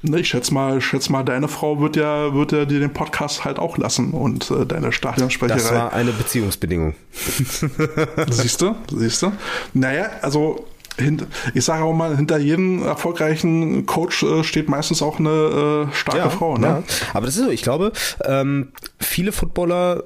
[0.00, 3.44] Ne, ich schätze mal, schätze mal, deine Frau wird ja, wird ja dir den Podcast
[3.44, 5.58] halt auch lassen und äh, deine Stadionsprecherei.
[5.58, 6.94] Das war eine Beziehungsbedingung.
[8.30, 9.32] siehst du, siehst du.
[9.74, 10.64] Naja, also
[11.54, 16.18] ich sage auch mal, hinter jedem erfolgreichen Coach äh, steht meistens auch eine äh, starke
[16.18, 16.56] ja, Frau.
[16.56, 16.66] Ne?
[16.66, 16.82] Ja.
[17.14, 17.92] Aber das ist so, ich glaube,
[18.24, 18.68] ähm,
[18.98, 20.04] viele Footballer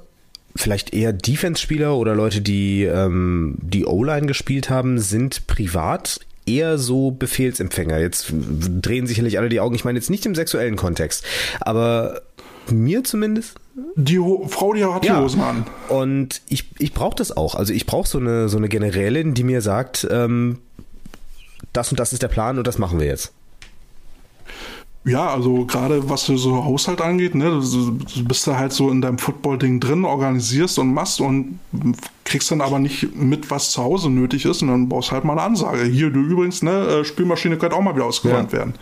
[0.55, 7.10] vielleicht eher Defense-Spieler oder Leute, die ähm, die O-Line gespielt haben, sind privat eher so
[7.10, 7.98] Befehlsempfänger.
[7.98, 8.32] Jetzt
[8.82, 9.74] drehen sicherlich alle die Augen.
[9.74, 11.24] Ich meine jetzt nicht im sexuellen Kontext,
[11.60, 12.20] aber
[12.70, 13.56] mir zumindest.
[13.97, 15.66] Die Ho Frau, die hat die Hosen an.
[15.89, 17.55] Und ich, ich brauche das auch.
[17.55, 20.59] Also ich brauche so eine, so eine Generälin, die mir sagt, ähm,
[21.73, 23.32] das und das ist der Plan und das machen wir jetzt.
[25.05, 29.19] Ja, also gerade was so Haushalt angeht, ne, du bist da halt so in deinem
[29.19, 31.59] Football-Ding drin, organisierst und machst und
[32.24, 35.32] kriegst dann aber nicht mit, was zu Hause nötig ist und dann brauchst halt mal
[35.32, 35.85] eine Ansage.
[35.85, 38.59] Hier, du übrigens, ne, äh, Spülmaschine könnte auch mal wieder ausgeräumt ja.
[38.59, 38.74] werden.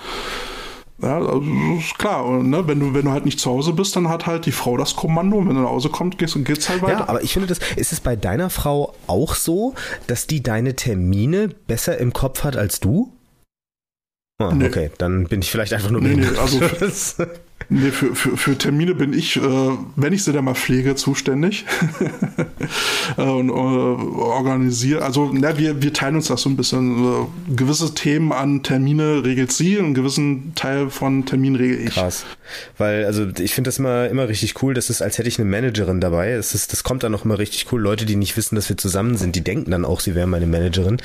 [1.03, 1.43] Ja, also
[1.79, 2.67] ist klar, ne?
[2.67, 4.97] wenn, du, wenn du halt nicht zu Hause bist, dann hat halt die Frau das
[4.97, 7.01] Kommando und wenn du nach Hause kommst, geht's, geht's halt weiter.
[7.01, 9.75] Ja, aber ich finde das, ist es bei deiner Frau auch so,
[10.07, 13.13] dass die deine Termine besser im Kopf hat als du?
[14.39, 14.67] Oh, nee.
[14.67, 16.61] Okay, dann bin ich vielleicht einfach nur nee, nee, also
[17.73, 19.41] Nee, für, für, für Termine bin ich, äh,
[19.95, 21.65] wenn ich sie dann mal pflege, zuständig
[23.17, 25.03] äh, und äh, organisiere.
[25.03, 27.05] Also na, wir, wir teilen uns das so ein bisschen.
[27.05, 31.95] Äh, gewisse Themen an Termine regelt sie einen gewissen Teil von Termin regel ich.
[31.95, 32.25] Krass.
[32.77, 34.75] Weil, also ich finde das immer, immer richtig cool.
[34.75, 36.33] Das ist, als hätte ich eine Managerin dabei.
[36.33, 37.81] Es ist, das kommt dann auch immer richtig cool.
[37.81, 40.47] Leute, die nicht wissen, dass wir zusammen sind, die denken dann auch, sie wären meine
[40.47, 40.99] Managerin.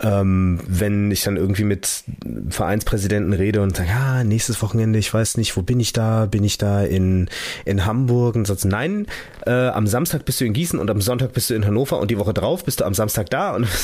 [0.00, 2.04] Ähm, wenn ich dann irgendwie mit
[2.50, 6.26] Vereinspräsidenten rede und sage, ja, nächstes Wochenende, ich weiß nicht, wo bin ich da?
[6.26, 7.28] Bin ich da in,
[7.64, 8.36] in Hamburg?
[8.36, 9.06] Und sagst, nein,
[9.46, 12.10] äh, am Samstag bist du in Gießen und am Sonntag bist du in Hannover und
[12.10, 13.66] die Woche drauf bist du am Samstag da und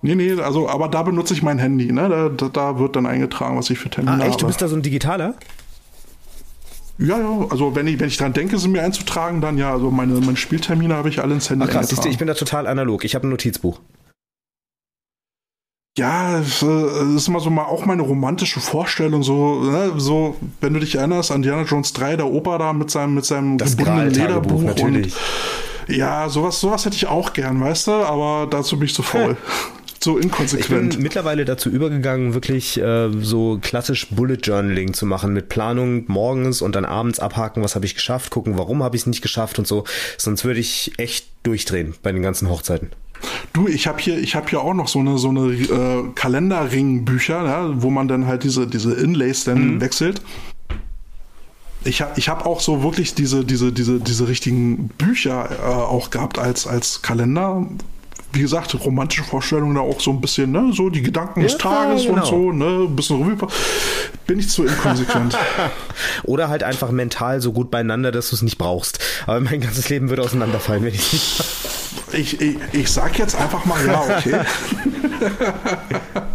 [0.00, 2.30] Nee, nee, also, aber da benutze ich mein Handy, ne?
[2.36, 4.22] Da, da wird dann eingetragen, was ich für Termine habe.
[4.22, 4.34] Ah, echt?
[4.34, 4.42] Habe.
[4.42, 5.34] Du bist da so ein Digitaler?
[6.98, 9.90] Ja, ja, also wenn ich, wenn ich dran denke, sie mir einzutragen, dann ja, also
[9.90, 12.66] meine, meine Spieltermine habe ich alle ins Handy Ach krass, ich, ich bin da total
[12.66, 13.04] analog.
[13.04, 13.80] Ich habe ein Notizbuch.
[15.98, 20.72] Ja, es äh, ist immer so mal auch meine romantische Vorstellung, so, ne, so, wenn
[20.72, 23.76] du dich erinnerst an Diana Jones 3, der Opa da mit seinem, mit seinem das
[23.76, 24.62] gebundenen Lederbuch.
[24.62, 25.12] Natürlich.
[25.88, 29.02] Und, ja, sowas, sowas hätte ich auch gern, weißt du, aber dazu bin ich zu
[29.02, 29.36] faul.
[30.00, 30.92] so inkonsequent.
[30.92, 36.04] Ich bin mittlerweile dazu übergegangen, wirklich äh, so klassisch Bullet Journaling zu machen mit Planung
[36.06, 39.22] morgens und dann abends abhaken, was habe ich geschafft, gucken, warum habe ich es nicht
[39.22, 39.82] geschafft und so.
[40.16, 42.90] Sonst würde ich echt durchdrehen bei den ganzen Hochzeiten.
[43.52, 47.44] Du, ich habe hier, ich habe hier auch noch so eine so eine äh, Kalenderring-Bücher,
[47.44, 49.80] ja, wo man dann halt diese diese Inlays dann mhm.
[49.80, 50.22] wechselt.
[51.84, 56.10] Ich habe ich hab auch so wirklich diese, diese, diese, diese richtigen Bücher äh, auch
[56.10, 57.66] gehabt als, als Kalender,
[58.32, 62.02] wie gesagt, romantische Vorstellungen da auch so ein bisschen, ne, so die Gedanken des Tages
[62.02, 62.14] genau.
[62.14, 63.48] und so, ne, ein bisschen Revue.
[64.26, 65.36] Bin ich zu inkonsequent.
[66.24, 68.98] Oder halt einfach mental so gut beieinander, dass du es nicht brauchst.
[69.26, 71.42] Aber mein ganzes Leben würde auseinanderfallen, wenn ich nicht
[72.12, 74.40] ich, ich, ich sag jetzt einfach mal ja, okay.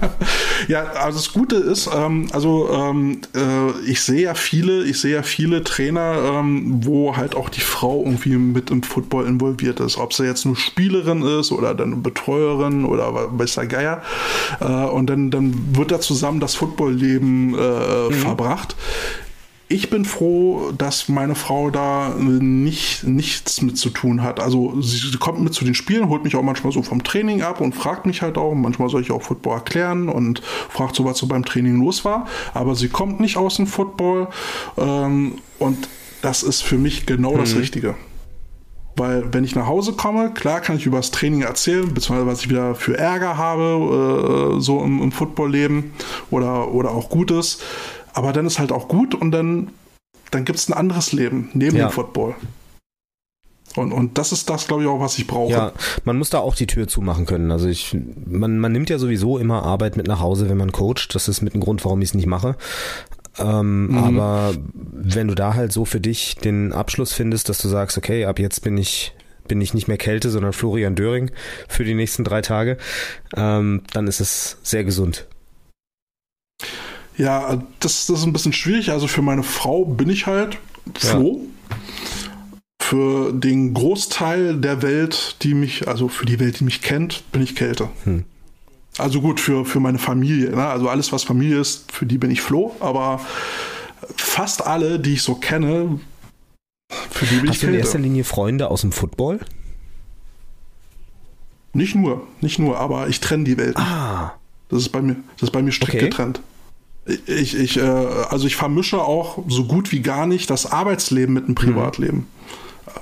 [0.67, 5.15] ja, also das Gute ist, ähm, also ähm, äh, ich sehe ja viele, ich sehe
[5.15, 9.97] ja viele Trainer, ähm, wo halt auch die Frau irgendwie mit im Football involviert ist.
[9.97, 14.01] Ob sie jetzt nur Spielerin ist oder dann Betreuerin oder weiß der Geier.
[14.59, 18.13] Äh, und dann, dann wird da zusammen das Footballleben äh, mhm.
[18.13, 18.75] verbracht
[19.73, 24.39] ich bin froh, dass meine Frau da nicht, nichts mit zu tun hat.
[24.39, 27.41] Also sie, sie, kommt mit zu den Spielen, holt mich auch manchmal so vom Training
[27.41, 28.53] ab und fragt mich halt auch.
[28.53, 32.27] Manchmal soll ich auch Football erklären und fragt so, was so beim Training los war.
[32.53, 34.27] Aber sie kommt nicht aus dem Football
[34.77, 35.89] ähm, und
[36.21, 37.39] das ist für mich genau mhm.
[37.39, 37.95] das Richtige.
[38.95, 42.41] Weil wenn ich nach Hause komme, klar kann ich über das Training erzählen, beziehungsweise was
[42.41, 45.93] ich wieder für Ärger habe, äh, so im, im Footballleben
[46.29, 47.57] oder, oder auch Gutes.
[48.13, 49.69] Aber dann ist halt auch gut und dann,
[50.31, 51.87] dann gibt es ein anderes Leben neben ja.
[51.87, 52.35] dem Football.
[53.75, 55.51] Und, und das ist das, glaube ich, auch, was ich brauche.
[55.51, 55.71] Ja,
[56.05, 57.51] man muss da auch die Tür zumachen können.
[57.51, 61.15] Also ich, man, man nimmt ja sowieso immer Arbeit mit nach Hause, wenn man coacht.
[61.15, 62.55] Das ist mit ein Grund, warum ich es nicht mache.
[63.39, 63.97] Ähm, mhm.
[63.97, 68.25] Aber wenn du da halt so für dich den Abschluss findest, dass du sagst, okay,
[68.25, 69.13] ab jetzt bin ich
[69.45, 71.29] bin ich nicht mehr Kälte, sondern Florian Döring
[71.67, 72.77] für die nächsten drei Tage,
[73.35, 75.27] ähm, dann ist es sehr gesund.
[77.17, 78.91] Ja, das, das ist ein bisschen schwierig.
[78.91, 80.57] Also für meine Frau bin ich halt
[80.95, 81.41] froh.
[81.41, 81.77] Ja.
[82.81, 87.41] Für den Großteil der Welt, die mich, also für die Welt, die mich kennt, bin
[87.41, 87.89] ich Kälte.
[88.03, 88.25] Hm.
[88.97, 90.51] Also gut, für, für meine Familie.
[90.51, 90.67] Ne?
[90.67, 92.75] Also alles, was Familie ist, für die bin ich Floh.
[92.79, 93.19] Aber
[94.15, 95.99] fast alle, die ich so kenne,
[97.09, 97.61] für die bin Hast ich Kälte.
[97.61, 99.39] Hast du in erster Linie Freunde aus dem Football?
[101.73, 103.77] Nicht nur, nicht nur, aber ich trenne die Welt.
[103.77, 104.33] Ah.
[104.69, 106.05] Das ist bei mir, das ist bei mir strikt okay.
[106.09, 106.41] getrennt.
[107.05, 111.47] Ich, ich, äh, also ich vermische auch so gut wie gar nicht das Arbeitsleben mit
[111.47, 112.17] dem Privatleben.
[112.19, 112.27] Mhm.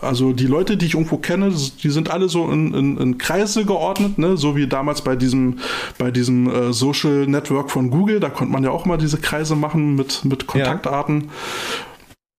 [0.02, 1.52] Also die Leute, die ich irgendwo kenne,
[1.84, 4.38] die sind alle so in, in, in Kreise geordnet, ne?
[4.38, 5.60] so wie damals bei diesem,
[5.98, 9.56] bei diesem äh, Social Network von Google, da konnte man ja auch mal diese Kreise
[9.56, 11.22] machen mit, mit Kontaktarten.
[11.22, 11.28] Ja.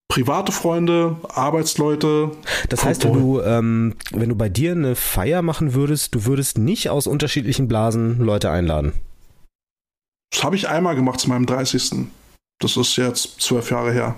[0.09, 2.33] Private Freunde, Arbeitsleute.
[2.69, 6.59] Das heißt, wenn du, ähm, wenn du bei dir eine Feier machen würdest, du würdest
[6.59, 8.93] nicht aus unterschiedlichen Blasen Leute einladen.
[10.33, 12.07] Das habe ich einmal gemacht zu meinem 30.
[12.59, 14.17] Das ist jetzt zwölf Jahre her.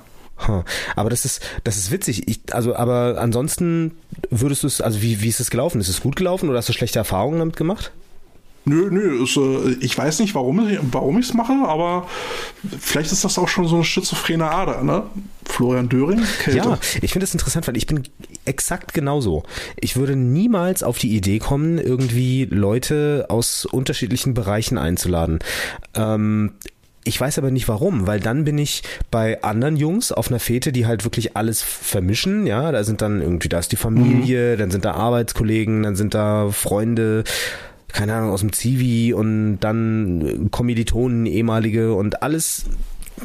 [0.97, 2.29] Aber das ist, das ist witzig.
[2.29, 3.97] Ich, also, aber ansonsten
[4.31, 5.81] würdest du es, also wie, wie ist es gelaufen?
[5.81, 7.93] Ist es gut gelaufen oder hast du schlechte Erfahrungen damit gemacht?
[8.67, 12.07] Nö, nö, ist, äh, ich weiß nicht, warum, warum ich es mache, aber
[12.81, 15.03] vielleicht ist das auch schon so eine schizophrene Ader, ne?
[15.45, 16.59] Florian Döring, Kälte.
[16.59, 18.03] Ja, ich finde es interessant, weil ich bin
[18.47, 19.43] exakt genauso.
[19.79, 25.41] Ich würde niemals auf die Idee kommen, irgendwie Leute aus unterschiedlichen Bereichen einzuladen.
[25.95, 26.53] Ähm,
[27.05, 30.73] ich weiß aber nicht warum, weil dann bin ich bei anderen Jungs auf einer Fete,
[30.73, 34.59] die halt wirklich alles vermischen, ja, da sind dann irgendwie, da ist die Familie, mhm.
[34.59, 37.25] dann sind da Arbeitskollegen, dann sind da Freunde,
[37.95, 42.65] keine Ahnung, aus dem Zivi und dann Kommilitonen, ehemalige und alles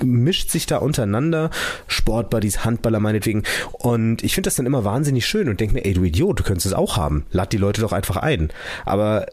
[0.02, 1.50] mischt sich da untereinander,
[1.88, 3.44] Sportbuddies, Handballer meinetwegen.
[3.74, 6.44] Und ich finde das dann immer wahnsinnig schön und denke mir, ey, du Idiot, du
[6.44, 7.26] könntest es auch haben.
[7.32, 8.50] Lad die Leute doch einfach ein.
[8.86, 9.26] Aber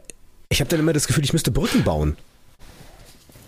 [0.49, 2.17] ich habe dann immer das Gefühl, ich müsste Brücken bauen.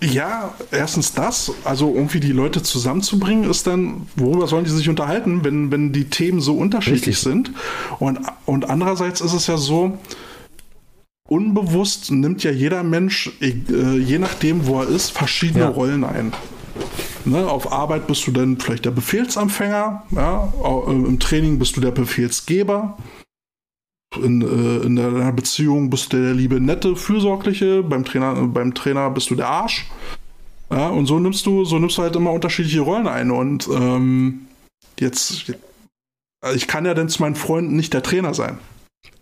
[0.00, 5.42] Ja, erstens das, also irgendwie die Leute zusammenzubringen, ist dann, worüber sollen die sich unterhalten,
[5.42, 7.18] wenn, wenn die Themen so unterschiedlich Richtig.
[7.18, 7.50] sind?
[7.98, 9.98] Und, und andererseits ist es ja so,
[11.28, 15.68] unbewusst nimmt ja jeder Mensch, äh, je nachdem, wo er ist, verschiedene ja.
[15.68, 16.32] Rollen ein.
[17.24, 21.80] Ne, auf Arbeit bist du dann vielleicht der Befehlsempfänger, ja, äh, im Training bist du
[21.80, 22.96] der Befehlsgeber,
[24.16, 29.10] in, äh, in deiner Beziehung bist du der liebe, nette, fürsorgliche, beim Trainer, beim Trainer
[29.10, 29.86] bist du der Arsch.
[30.70, 33.30] Ja, und so nimmst du, so nimmst du halt immer unterschiedliche Rollen ein.
[33.30, 34.46] Und ähm,
[34.98, 35.52] jetzt,
[36.54, 38.58] ich kann ja dann zu meinen Freunden nicht der Trainer sein.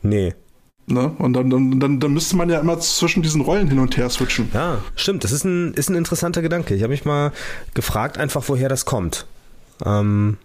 [0.02, 0.34] Nee.
[0.88, 1.10] Ne?
[1.18, 4.08] Und dann, dann, dann, dann müsste man ja immer zwischen diesen Rollen hin und her
[4.08, 4.50] switchen.
[4.54, 5.24] Ja, stimmt.
[5.24, 6.74] Das ist ein, ist ein interessanter Gedanke.
[6.74, 7.32] Ich habe mich mal
[7.74, 9.26] gefragt, einfach woher das kommt.
[9.84, 10.38] Ähm,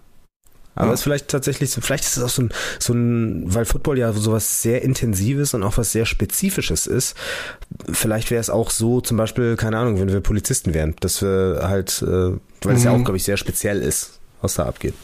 [0.74, 0.94] aber ja.
[0.94, 4.12] ist vielleicht tatsächlich so, vielleicht ist es auch so ein, so ein, weil Football ja
[4.12, 7.14] sowas sehr Intensives und auch was sehr Spezifisches ist.
[7.92, 11.60] Vielleicht wäre es auch so, zum Beispiel, keine Ahnung, wenn wir Polizisten wären, dass wir
[11.62, 12.32] halt, äh,
[12.62, 13.04] weil es ja auch, mhm.
[13.04, 14.94] glaube ich, sehr speziell ist, was da abgeht.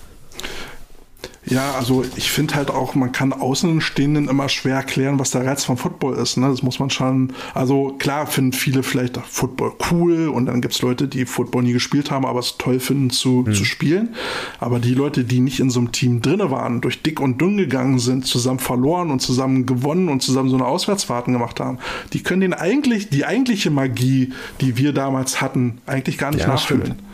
[1.51, 5.65] Ja, also ich finde halt auch, man kann Außenstehenden immer schwer erklären, was der Reiz
[5.65, 6.37] von Football ist.
[6.37, 6.49] Ne?
[6.49, 10.83] Das muss man schon, also klar finden viele vielleicht Football cool und dann gibt es
[10.83, 13.55] Leute, die Football nie gespielt haben, aber es toll finden zu, hm.
[13.55, 14.15] zu spielen.
[14.61, 17.57] Aber die Leute, die nicht in so einem Team drinne waren, durch dick und dünn
[17.57, 21.79] gegangen sind, zusammen verloren und zusammen gewonnen und zusammen so eine Auswärtsfahrten gemacht haben,
[22.13, 26.49] die können den eigentlich, die eigentliche Magie, die wir damals hatten, eigentlich gar nicht ja,
[26.49, 26.85] nachfühlen.
[26.85, 27.08] Stimmt.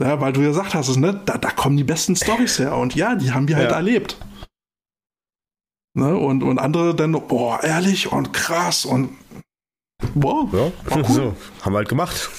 [0.00, 2.76] Ja, weil du ja gesagt hast, ne, da, da kommen die besten Stories her.
[2.76, 3.76] Und ja, die haben wir halt ja.
[3.76, 4.16] erlebt.
[5.94, 9.10] Ne, und, und andere dann, boah, ehrlich und krass und
[10.14, 10.48] wow.
[10.52, 11.04] Ja, cool.
[11.04, 12.30] so, haben wir halt gemacht.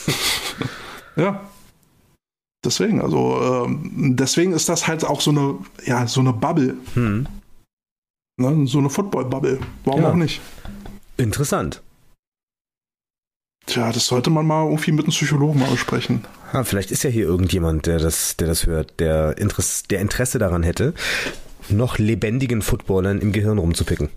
[1.18, 1.50] ja.
[2.64, 6.78] Deswegen, also ähm, deswegen ist das halt auch so eine, ja, so eine Bubble.
[6.94, 7.28] Hm.
[8.38, 9.60] Ne, so eine Football-Bubble.
[9.84, 10.12] Warum ja.
[10.12, 10.40] auch nicht?
[11.18, 11.82] Interessant.
[13.70, 16.26] Tja, das sollte man mal irgendwie mit einem Psychologen mal besprechen.
[16.52, 20.40] Ah, vielleicht ist ja hier irgendjemand, der das, der das hört, der, Interesse, der Interesse
[20.40, 20.96] daran hätte,
[21.70, 24.10] noch lebendigen Footballern im Gehirn rumzupicken.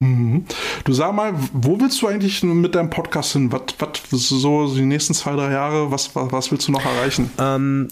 [0.00, 0.46] Mhm.
[0.82, 3.52] Du sag mal, wo willst du eigentlich mit deinem Podcast hin?
[3.52, 7.30] Was, was so die nächsten zwei, drei Jahre, was, was, was willst du noch erreichen?
[7.38, 7.86] Ähm,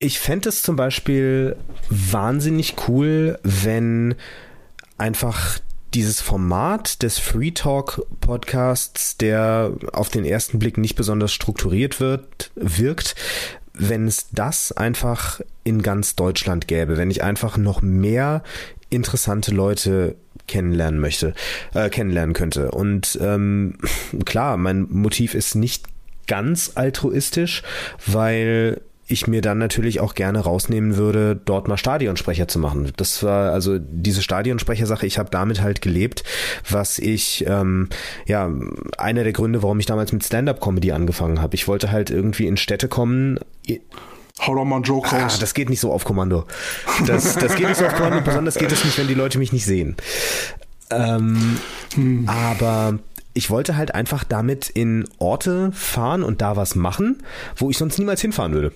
[0.00, 1.54] ich fände es zum Beispiel
[1.88, 4.16] wahnsinnig cool, wenn
[4.96, 5.60] einfach
[5.94, 12.50] dieses Format des Free Talk Podcasts, der auf den ersten Blick nicht besonders strukturiert wird,
[12.54, 13.14] wirkt,
[13.72, 18.42] wenn es das einfach in ganz Deutschland gäbe, wenn ich einfach noch mehr
[18.90, 20.16] interessante Leute
[20.46, 21.34] kennenlernen möchte,
[21.74, 22.70] äh, kennenlernen könnte.
[22.70, 23.78] Und ähm,
[24.24, 25.86] klar, mein Motiv ist nicht
[26.26, 27.62] ganz altruistisch,
[28.06, 32.92] weil ich mir dann natürlich auch gerne rausnehmen würde, dort mal Stadionsprecher zu machen.
[32.96, 36.24] Das war also diese Stadionsprecher-Sache, ich habe damit halt gelebt,
[36.68, 37.88] was ich, ähm,
[38.26, 38.50] ja,
[38.98, 41.54] einer der Gründe, warum ich damals mit Stand-Up-Comedy angefangen habe.
[41.54, 43.40] Ich wollte halt irgendwie in Städte kommen.
[44.40, 45.38] Hau doch mal einen Joke ah, raus.
[45.38, 46.44] Das geht nicht so auf Kommando.
[47.06, 49.54] Das, das geht nicht so auf Kommando, besonders geht es nicht, wenn die Leute mich
[49.54, 49.96] nicht sehen.
[50.90, 51.58] Ähm,
[51.94, 52.28] hm.
[52.28, 52.98] Aber
[53.32, 57.22] ich wollte halt einfach damit in Orte fahren und da was machen,
[57.56, 58.72] wo ich sonst niemals hinfahren würde.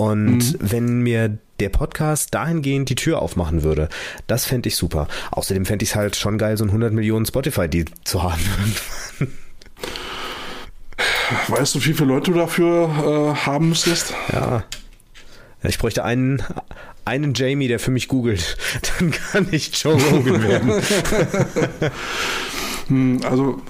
[0.00, 0.56] Und mhm.
[0.60, 3.90] wenn mir der Podcast dahingehend die Tür aufmachen würde,
[4.26, 5.08] das fände ich super.
[5.30, 8.40] Außerdem fände ich es halt schon geil, so ein 100 Millionen Spotify-Deal zu haben.
[11.48, 14.14] Weißt du, wie viele Leute du dafür äh, haben müsstest?
[14.32, 14.64] Ja.
[15.64, 16.42] Ich bräuchte einen,
[17.04, 18.56] einen Jamie, der für mich googelt.
[18.98, 20.72] Dann kann ich Joe Rogan werden.
[22.90, 23.60] Hm, also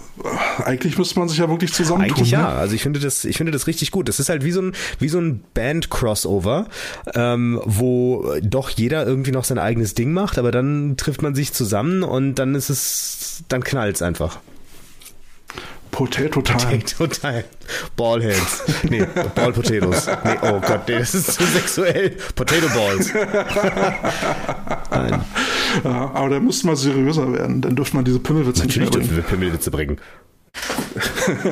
[0.64, 2.16] eigentlich müsste man sich ja wirklich zusammentun.
[2.16, 2.40] Eigentlich ja.
[2.42, 2.48] Ne?
[2.48, 4.08] Also ich finde das, ich finde das richtig gut.
[4.08, 6.66] Das ist halt wie so ein, wie so ein Band-Crossover,
[7.14, 11.52] ähm, wo doch jeder irgendwie noch sein eigenes Ding macht, aber dann trifft man sich
[11.52, 14.40] zusammen und dann ist es, dann knallt es einfach.
[15.90, 16.78] Potato Time.
[16.78, 17.44] Potato Time.
[17.96, 18.64] Ballheads.
[18.88, 20.06] Nee, Ball Potatoes.
[20.24, 22.16] Nee, oh Gott, nee, das ist zu sexuell.
[22.34, 23.12] Potato Balls.
[24.90, 25.24] Nein.
[25.84, 27.60] Ja, aber da müsste man seriöser werden.
[27.60, 29.98] Dann dürfte man diese Pimmelwitze Natürlich nicht mehr dürfen wir Pimmelwitze bringen.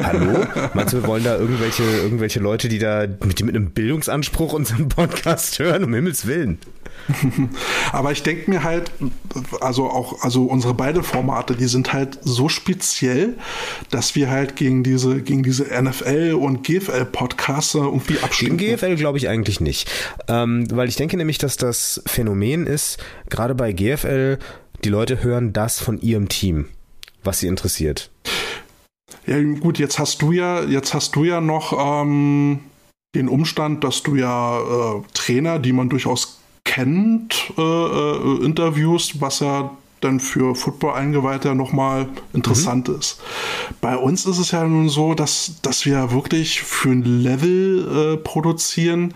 [0.03, 0.47] Hallo?
[0.75, 4.89] Meinst du, wir wollen da irgendwelche, irgendwelche Leute, die da mit, mit einem Bildungsanspruch unseren
[4.89, 6.59] Podcast hören, um Himmels Willen?
[7.93, 8.91] Aber ich denke mir halt,
[9.61, 13.35] also auch, also unsere beiden Formate, die sind halt so speziell,
[13.91, 18.59] dass wir halt gegen diese, gegen diese NFL und GFL Podcasts irgendwie abstimmen.
[18.59, 19.91] Gegen GFL glaube ich eigentlich nicht.
[20.29, 22.99] Ähm, weil ich denke nämlich, dass das Phänomen ist,
[23.31, 24.39] gerade bei GFL,
[24.85, 26.67] die Leute hören das von ihrem Team,
[27.25, 28.11] was sie interessiert.
[29.27, 32.61] Ja, gut, jetzt hast du ja, jetzt hast du ja noch ähm,
[33.15, 36.38] den Umstand, dass du ja äh, Trainer, die man durchaus
[36.69, 39.71] kennt, äh, äh, interviewst, was ja
[40.01, 42.97] dann für Football-Eingeweihte nochmal interessant mhm.
[42.97, 43.21] ist.
[43.81, 48.17] Bei uns ist es ja nun so, dass, dass wir wirklich für ein Level äh,
[48.19, 49.15] produzieren,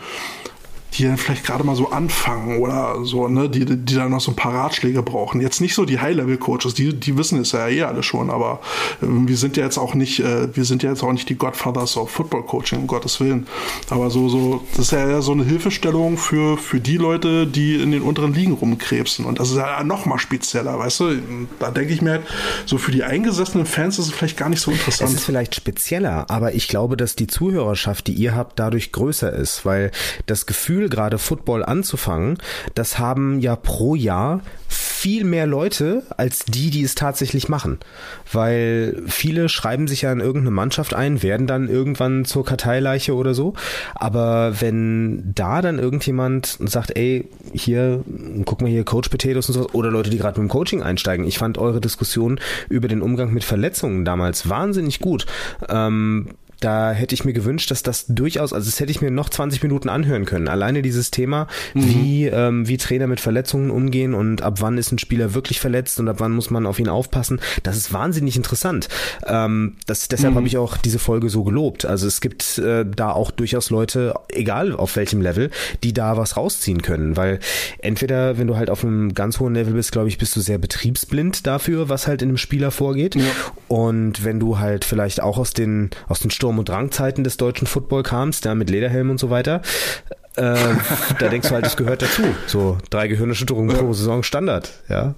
[0.94, 4.32] die dann vielleicht gerade mal so anfangen oder so, ne, die, die dann noch so
[4.32, 5.40] ein paar Ratschläge brauchen.
[5.40, 8.60] Jetzt nicht so die High-Level-Coaches, die, die wissen es ja eh alle schon, aber
[9.00, 11.36] äh, wir sind ja jetzt auch nicht, äh, wir sind ja jetzt auch nicht die
[11.36, 13.46] Godfathers of Football Coaching, um Gottes Willen.
[13.88, 17.92] Aber so, so, das ist ja so eine Hilfestellung für, für die Leute, die in
[17.92, 19.24] den unteren Ligen rumkrebsen.
[19.24, 21.16] Und das ist ja noch mal spezieller, weißt du?
[21.58, 22.22] Da denke ich mir halt,
[22.66, 25.10] so für die eingesessenen Fans ist es vielleicht gar nicht so interessant.
[25.10, 29.32] Es ist vielleicht spezieller, aber ich glaube, dass die Zuhörerschaft, die ihr habt, dadurch größer
[29.32, 29.90] ist, weil
[30.26, 32.38] das Gefühl Gefühl, gerade Football anzufangen,
[32.74, 37.78] das haben ja pro Jahr viel mehr Leute als die, die es tatsächlich machen.
[38.32, 43.34] Weil viele schreiben sich ja in irgendeine Mannschaft ein, werden dann irgendwann zur Karteileiche oder
[43.34, 43.54] so.
[43.94, 48.04] Aber wenn da dann irgendjemand sagt, ey, hier,
[48.44, 51.26] guck mal hier, Coach Potatoes und so, oder Leute, die gerade mit dem Coaching einsteigen,
[51.26, 55.26] ich fand eure Diskussion über den Umgang mit Verletzungen damals wahnsinnig gut.
[55.68, 56.28] Ähm,
[56.62, 59.62] da hätte ich mir gewünscht, dass das durchaus, also das hätte ich mir noch 20
[59.62, 60.48] Minuten anhören können.
[60.48, 61.82] Alleine dieses Thema, mhm.
[61.82, 65.98] wie, ähm, wie Trainer mit Verletzungen umgehen und ab wann ist ein Spieler wirklich verletzt
[65.98, 68.88] und ab wann muss man auf ihn aufpassen, das ist wahnsinnig interessant.
[69.26, 70.36] Ähm, das, deshalb mhm.
[70.38, 71.84] habe ich auch diese Folge so gelobt.
[71.84, 75.50] Also es gibt äh, da auch durchaus Leute, egal auf welchem Level,
[75.82, 77.40] die da was rausziehen können, weil
[77.78, 80.58] entweder, wenn du halt auf einem ganz hohen Level bist, glaube ich, bist du sehr
[80.58, 83.16] betriebsblind dafür, was halt in einem Spieler vorgeht.
[83.16, 83.22] Ja.
[83.66, 87.66] Und wenn du halt vielleicht auch aus den, aus den Sturm- und Drangzeiten des deutschen
[87.66, 89.62] Football kamst, ja, mit Lederhelm und so weiter,
[90.36, 90.56] äh,
[91.18, 92.22] da denkst du halt, das gehört dazu.
[92.46, 93.82] So drei Gehirnerschütterungen ja.
[93.82, 95.14] pro Saison Standard, ja.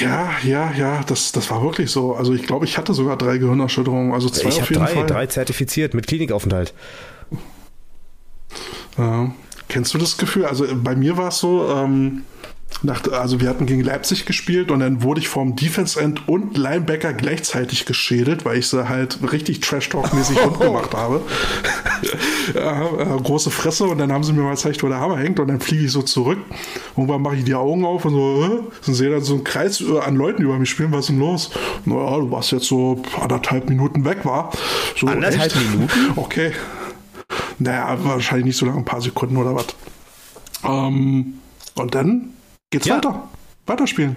[0.00, 2.14] Ja, ja, ja, das, das war wirklich so.
[2.14, 5.06] Also ich glaube, ich hatte sogar drei Gehirnerschütterungen, also zwei ich auf jeden drei, Fall.
[5.06, 6.72] drei zertifiziert mit Klinikaufenthalt.
[8.96, 9.32] Ja.
[9.68, 10.44] Kennst du das Gefühl?
[10.46, 12.22] Also bei mir war es so, ähm,
[12.82, 16.56] nach, also wir hatten gegen Leipzig gespielt und dann wurde ich vom Defense End und
[16.56, 21.22] Linebacker gleichzeitig geschädelt, weil ich sie halt richtig Trash-Talk-mäßig rund gemacht habe.
[22.54, 25.40] ja, äh, große Fresse und dann haben sie mir mal gezeigt, wo der Hammer hängt
[25.40, 26.38] und dann fliege ich so zurück.
[26.96, 29.80] Irgendwann mache ich die Augen auf und so, äh, und sehe dann so einen Kreis
[29.80, 31.50] äh, an Leuten über mich spielen, was ist denn los?
[31.84, 34.50] Naja, du warst jetzt so anderthalb Minuten weg, war.
[34.96, 35.70] So, anderthalb echt?
[35.70, 35.90] Minuten?
[36.16, 36.52] Okay.
[37.58, 39.66] Naja, wahrscheinlich nicht so lange, ein paar Sekunden oder was.
[40.64, 41.34] Ähm,
[41.74, 42.33] und dann
[42.74, 42.96] geht's ja.
[42.96, 43.28] weiter.
[43.66, 44.16] Weiterspielen.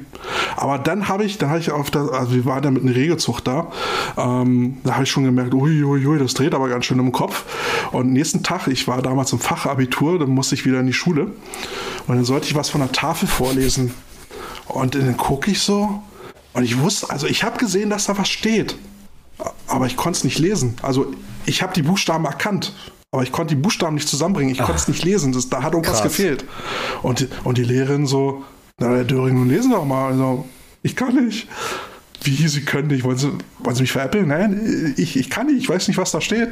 [0.58, 2.94] Aber dann habe ich, dann habe ich auf der, also wir waren ja mit einer
[2.94, 3.72] Regelzucht da,
[4.18, 7.46] ähm, da habe ich schon gemerkt, uiuiui, ui, das dreht aber ganz schön im Kopf.
[7.94, 11.32] Und nächsten Tag, ich war damals im Fachabitur, dann musste ich wieder in die Schule
[12.08, 13.94] und dann sollte ich was von der Tafel vorlesen.
[14.68, 16.04] Und dann gucke ich so
[16.52, 18.76] und ich wusste, also ich habe gesehen, dass da was steht,
[19.68, 20.76] aber ich konnte es nicht lesen.
[20.82, 21.14] Also
[21.46, 22.74] ich habe die Buchstaben erkannt.
[23.12, 24.52] Aber ich konnte die Buchstaben nicht zusammenbringen.
[24.52, 25.32] Ich konnte es nicht lesen.
[25.32, 26.12] Das, da hat irgendwas Krass.
[26.12, 26.46] gefehlt.
[27.04, 28.44] Und, die, und die Lehrerin so,
[28.80, 30.12] na, Herr Döring, nun lesen doch mal.
[30.12, 30.46] Also,
[30.84, 31.48] ich kann nicht.
[32.22, 33.04] Wie, Sie können nicht?
[33.04, 34.28] Wollen Sie, wollen Sie mich veräppeln?
[34.28, 35.58] Nein, ich, ich kann nicht.
[35.58, 36.50] Ich weiß nicht, was da steht.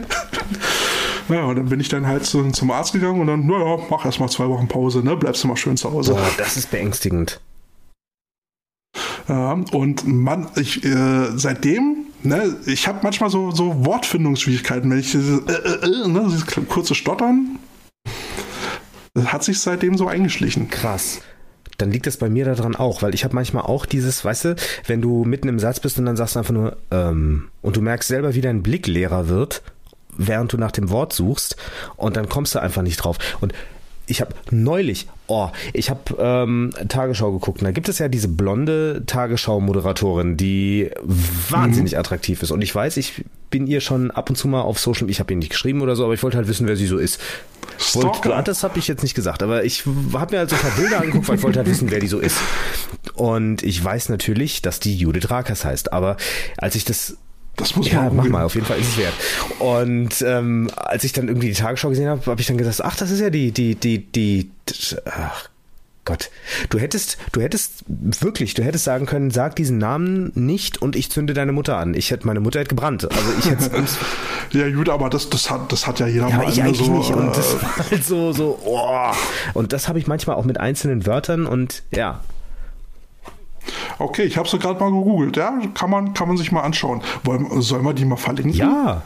[1.30, 4.06] ja, und dann bin ich dann halt zu, zum Arzt gegangen und dann, naja, mach
[4.06, 5.18] erst mal zwei Wochen Pause, ne?
[5.18, 6.14] Bleibst du mal schön zu Hause.
[6.14, 7.42] Boah, das ist beängstigend.
[9.28, 15.12] Ja, und man, ich, äh, seitdem ne, ich habe manchmal so, so Wortfindungsschwierigkeiten, wenn ich
[15.12, 17.60] dieses, äh, äh, äh, ne, dieses kurze Stottern,
[19.14, 20.70] das hat sich seitdem so eingeschlichen.
[20.70, 21.22] Krass
[21.78, 24.56] dann liegt das bei mir daran auch, weil ich habe manchmal auch dieses, weißt du,
[24.88, 27.82] wenn du mitten im Satz bist und dann sagst du einfach nur, ähm, und du
[27.82, 29.62] merkst selber, wie dein Blick leerer wird,
[30.18, 31.58] während du nach dem Wort suchst,
[31.98, 33.18] und dann kommst du einfach nicht drauf.
[33.42, 33.54] Und
[34.08, 38.28] ich habe neulich, oh, ich habe ähm, Tagesschau geguckt und da gibt es ja diese
[38.28, 40.92] blonde Tagesschau-Moderatorin, die
[41.50, 42.00] wahnsinnig mhm.
[42.00, 42.52] attraktiv ist.
[42.52, 45.34] Und ich weiß, ich bin ihr schon ab und zu mal auf Social, ich habe
[45.34, 47.20] ihr nicht geschrieben oder so, aber ich wollte halt wissen, wer sie so ist.
[47.94, 50.72] Wollte, das habe ich jetzt nicht gesagt, aber ich habe mir halt so ein paar
[50.72, 52.38] Bilder angeguckt, weil ich wollte halt wissen, wer die so ist.
[53.16, 56.16] Und ich weiß natürlich, dass die Judith Rakers heißt, aber
[56.58, 57.18] als ich das
[57.58, 59.14] das muss man ja, mach mal, auf jeden Fall ist es wert.
[59.60, 62.96] Und ähm, als ich dann irgendwie die Tagesschau gesehen habe, habe ich dann gesagt, ach,
[62.96, 64.50] das ist ja die, die, die, die,
[65.06, 65.50] ach
[66.06, 66.30] Gott,
[66.70, 71.10] du hättest, du hättest wirklich, du hättest sagen können, sag diesen Namen nicht und ich
[71.10, 71.96] zünde deine Mutter an.
[71.96, 73.12] Ich hätte, meine Mutter hätte gebrannt.
[73.12, 73.72] Also ich hätte
[74.52, 76.96] Ja gut, aber das, das hat, das hat ja jeder ja, mal ich eigentlich so,
[76.96, 77.12] nicht.
[77.12, 79.12] Und das äh, war halt so, so, oh.
[79.56, 82.22] Und das habe ich manchmal auch mit einzelnen Wörtern und ja,
[83.98, 85.38] Okay, ich habe sie gerade mal gegoogelt.
[85.38, 87.02] Ja, kann man, kann man sich mal anschauen.
[87.24, 88.54] Wollen, sollen wir die mal verlinken?
[88.54, 89.04] Ja.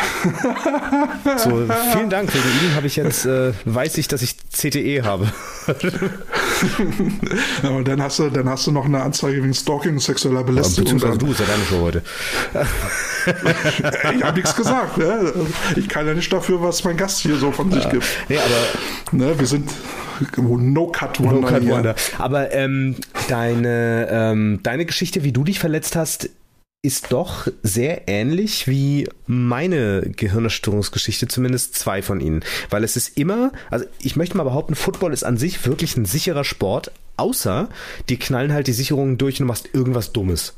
[1.36, 2.32] so, vielen Dank.
[2.32, 5.32] Wegen Ihnen habe ich jetzt, äh, weiß ich, dass ich CTE habe.
[7.62, 10.44] ja, und dann hast du, dann hast du noch eine Anzeige wegen Stalking und sexueller
[10.44, 10.84] Belästigung.
[10.84, 12.02] Beziehungsweise du, ist ja deine Show heute.
[14.16, 14.98] ich habe nichts gesagt.
[14.98, 15.32] Ne?
[15.76, 18.04] Ich kann ja nicht dafür, was mein Gast hier so von sich gibt.
[18.28, 19.70] Nee, aber ne, wir sind
[20.36, 21.40] No Cut Wonder.
[21.40, 21.94] No Cut Wonder.
[22.18, 22.96] Aber ähm,
[23.28, 26.30] deine, ähm, deine Geschichte, wie du dich verletzt hast,
[26.82, 32.42] ist doch sehr ähnlich wie meine Gehirnerstörungsgeschichte, zumindest zwei von ihnen.
[32.70, 36.06] Weil es ist immer, also ich möchte mal behaupten, Football ist an sich wirklich ein
[36.06, 37.68] sicherer Sport, außer
[38.08, 40.54] die knallen halt die Sicherungen durch und du machst irgendwas Dummes.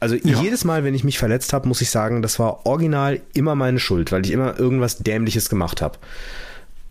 [0.00, 0.42] Also ja.
[0.42, 3.78] jedes Mal, wenn ich mich verletzt habe, muss ich sagen, das war original immer meine
[3.78, 5.98] Schuld, weil ich immer irgendwas Dämliches gemacht habe.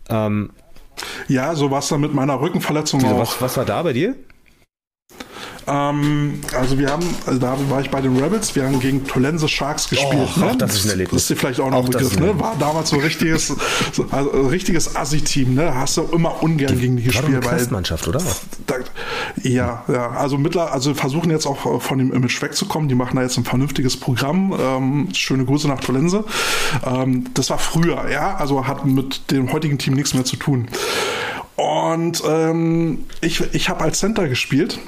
[0.08, 0.50] Ähm,
[1.28, 3.20] ja, so war es dann mit meiner Rückenverletzung Wieso, auch.
[3.20, 4.16] Was, was war da bei dir?
[5.66, 9.48] Ähm, also wir haben, also da war ich bei den Rebels, wir haben gegen Tolense
[9.48, 10.28] Sharks gespielt.
[10.36, 10.56] Oh, ne?
[10.58, 11.12] das ist ein Erlebnis.
[11.12, 12.38] Das ist dir vielleicht auch noch ein Begriff, ne?
[12.38, 13.54] War damals so ein richtiges,
[13.92, 15.74] so, also ein richtiges Assi-Team, ne?
[15.74, 17.44] Hast du immer ungern die, gegen die gespielt.
[17.44, 18.20] Weil, Mannschaft, oder?
[18.66, 18.74] Da,
[19.42, 20.10] ja, ja.
[20.10, 22.88] Also mittler, also versuchen jetzt auch von dem Image wegzukommen.
[22.88, 24.54] Die machen da jetzt ein vernünftiges Programm.
[24.58, 26.24] Ähm, schöne Grüße nach Tolense.
[26.84, 28.36] Ähm, das war früher, ja.
[28.36, 30.68] Also hat mit dem heutigen Team nichts mehr zu tun.
[31.56, 34.78] Und ähm, ich, ich habe als Center gespielt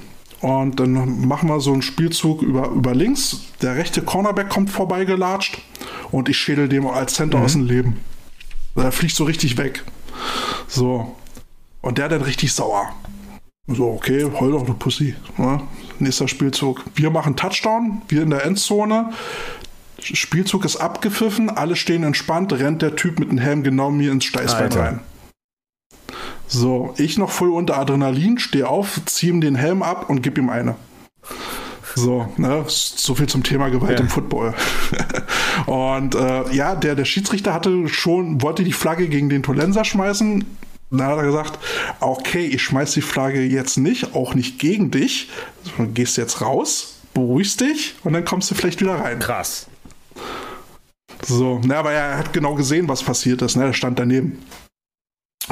[0.41, 3.41] Und dann machen wir so einen Spielzug über, über links.
[3.63, 5.59] Der rechte Cornerback kommt vorbeigelatscht
[6.11, 7.45] und ich schädel dem als Center mhm.
[7.45, 8.01] aus dem Leben.
[8.75, 9.83] Er fliegt so richtig weg.
[10.69, 11.17] So.
[11.81, 12.93] Und der dann richtig sauer.
[13.69, 15.17] So, okay, heul doch, du Pussy.
[15.39, 15.63] Ja,
[15.99, 16.85] nächster Spielzug.
[16.95, 19.13] Wir machen Touchdown, wir in der Endzone.
[19.99, 24.25] Spielzug ist abgepfiffen, alle stehen entspannt, rennt der Typ mit dem Helm genau mir ins
[24.25, 25.01] Steißbein rein.
[26.49, 30.39] So, ich noch voll unter Adrenalin, stehe auf, ziehe ihm den Helm ab und gib
[30.39, 30.77] ihm eine.
[31.97, 34.05] So, ne, so viel zum Thema Gewalt ja.
[34.05, 34.55] im Football.
[35.67, 40.45] und äh, ja, der, der Schiedsrichter hatte schon, wollte die Flagge gegen den Tolenser schmeißen.
[40.91, 41.59] Dann hat er gesagt,
[42.01, 45.31] okay, ich schmeiß die Flagge jetzt nicht, auch nicht gegen dich.
[45.79, 49.19] Du gehst jetzt raus, beruhigst dich und dann kommst du vielleicht wieder rein.
[49.19, 49.67] Krass.
[51.25, 53.65] So, ne, aber er hat genau gesehen, was passiert ist, ne?
[53.65, 54.39] Er stand daneben.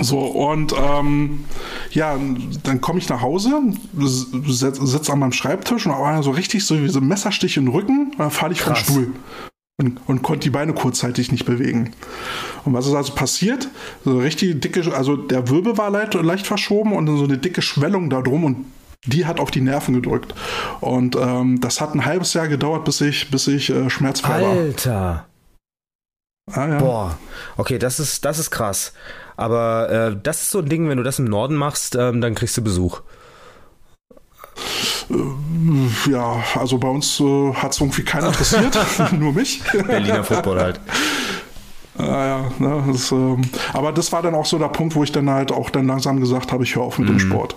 [0.00, 1.44] So, und ähm,
[1.90, 2.18] ja,
[2.64, 3.60] dann komme ich nach Hause,
[3.96, 7.66] sitze sitz an meinem Schreibtisch und auch so richtig so wie so ein Messerstich in
[7.66, 8.80] den Rücken, dann falle ich Krass.
[8.80, 9.12] vom Stuhl
[9.76, 11.92] und, und konnte die Beine kurzzeitig nicht bewegen.
[12.64, 13.68] Und was ist also passiert?
[14.04, 18.10] So richtig dicke, also der Wirbel war leicht, leicht verschoben und so eine dicke Schwellung
[18.10, 18.66] da drum und
[19.06, 20.34] die hat auf die Nerven gedrückt.
[20.80, 24.50] Und ähm, das hat ein halbes Jahr gedauert, bis ich, bis ich äh, schmerzfrei war.
[24.50, 25.26] Alter!
[26.52, 26.78] Ah, ja.
[26.78, 27.18] Boah,
[27.56, 28.92] okay, das ist, das ist krass.
[29.36, 32.34] Aber äh, das ist so ein Ding, wenn du das im Norden machst, ähm, dann
[32.34, 33.00] kriegst du Besuch.
[35.10, 38.78] Äh, ja, also bei uns äh, hat es irgendwie keiner interessiert,
[39.12, 39.62] nur mich.
[39.86, 40.80] Berliner Football halt.
[41.96, 45.12] Ah, ja, ne, das, ähm, aber das war dann auch so der Punkt, wo ich
[45.12, 47.18] dann halt auch dann langsam gesagt habe, ich höre auf mit mhm.
[47.18, 47.54] dem Sport.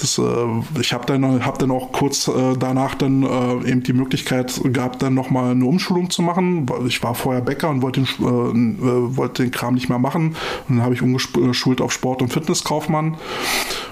[0.00, 3.92] Das, äh, ich habe dann, hab dann auch kurz äh, danach dann äh, eben die
[3.92, 6.66] Möglichkeit gehabt, dann nochmal eine Umschulung zu machen.
[6.86, 10.36] Ich war vorher Bäcker und wollte den, äh, äh, wollte den Kram nicht mehr machen.
[10.68, 13.16] Und dann habe ich umgeschult auf Sport- und Fitnesskaufmann.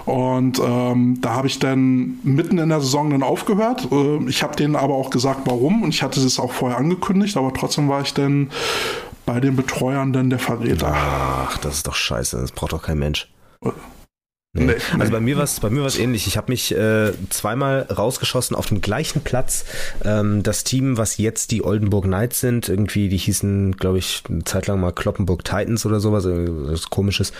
[0.04, 3.88] Und ähm, da habe ich dann mitten in der Saison dann aufgehört.
[3.90, 5.82] Äh, ich habe denen aber auch gesagt, warum.
[5.82, 8.50] Und ich hatte es auch vorher angekündigt, aber trotzdem war ich dann
[9.26, 10.92] bei den Betreuern dann der Verräter.
[10.94, 12.38] Ach, das ist doch scheiße.
[12.38, 13.28] Das braucht doch kein Mensch.
[14.56, 14.76] Nee.
[15.00, 16.28] Also bei mir war es bei mir was ähnlich.
[16.28, 19.64] Ich habe mich äh, zweimal rausgeschossen auf dem gleichen Platz.
[20.04, 24.44] Ähm, das Team, was jetzt die Oldenburg Knights sind, irgendwie, die hießen, glaube ich, eine
[24.44, 27.32] Zeit lang mal Kloppenburg Titans oder sowas, was komisches.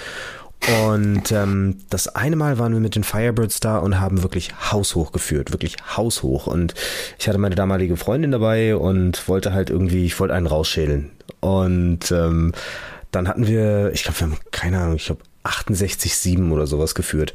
[0.86, 5.12] Und ähm, das eine Mal waren wir mit den Firebirds da und haben wirklich haushoch
[5.12, 6.49] geführt, wirklich haushoch.
[6.49, 6.75] Und
[7.18, 11.10] ich hatte meine damalige Freundin dabei und wollte halt irgendwie, ich wollte einen rausschälen.
[11.41, 12.52] Und ähm,
[13.12, 17.34] dann hatten wir, ich glaube, wir haben keine Ahnung, ich glaube 68-7 oder sowas geführt.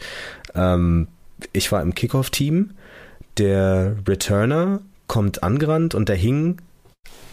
[0.56, 1.08] Ähm,
[1.54, 2.72] ich war im Kickoff-Team.
[3.38, 6.58] Der Returner kommt angerannt und da hing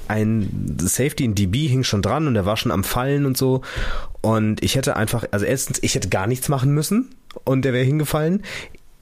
[0.08, 3.62] ein Safety in DB hing schon dran und der war schon am Fallen und so.
[4.20, 7.10] Und ich hätte einfach, also erstens, ich hätte gar nichts machen müssen
[7.44, 8.42] und der wäre hingefallen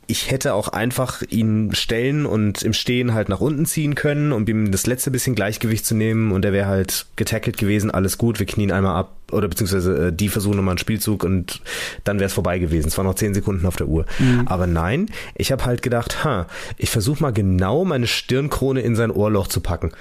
[0.07, 4.47] ich hätte auch einfach ihn stellen und im Stehen halt nach unten ziehen können, um
[4.47, 8.39] ihm das letzte bisschen Gleichgewicht zu nehmen und er wäre halt getackelt gewesen, alles gut,
[8.39, 11.61] wir knien einmal ab oder beziehungsweise äh, die versuchen nochmal einen Spielzug und
[12.05, 12.89] dann wäre es vorbei gewesen.
[12.89, 14.07] Es waren noch zehn Sekunden auf der Uhr.
[14.19, 14.47] Mhm.
[14.47, 19.11] Aber nein, ich habe halt gedacht, ha, ich versuche mal genau meine Stirnkrone in sein
[19.11, 19.93] Ohrloch zu packen.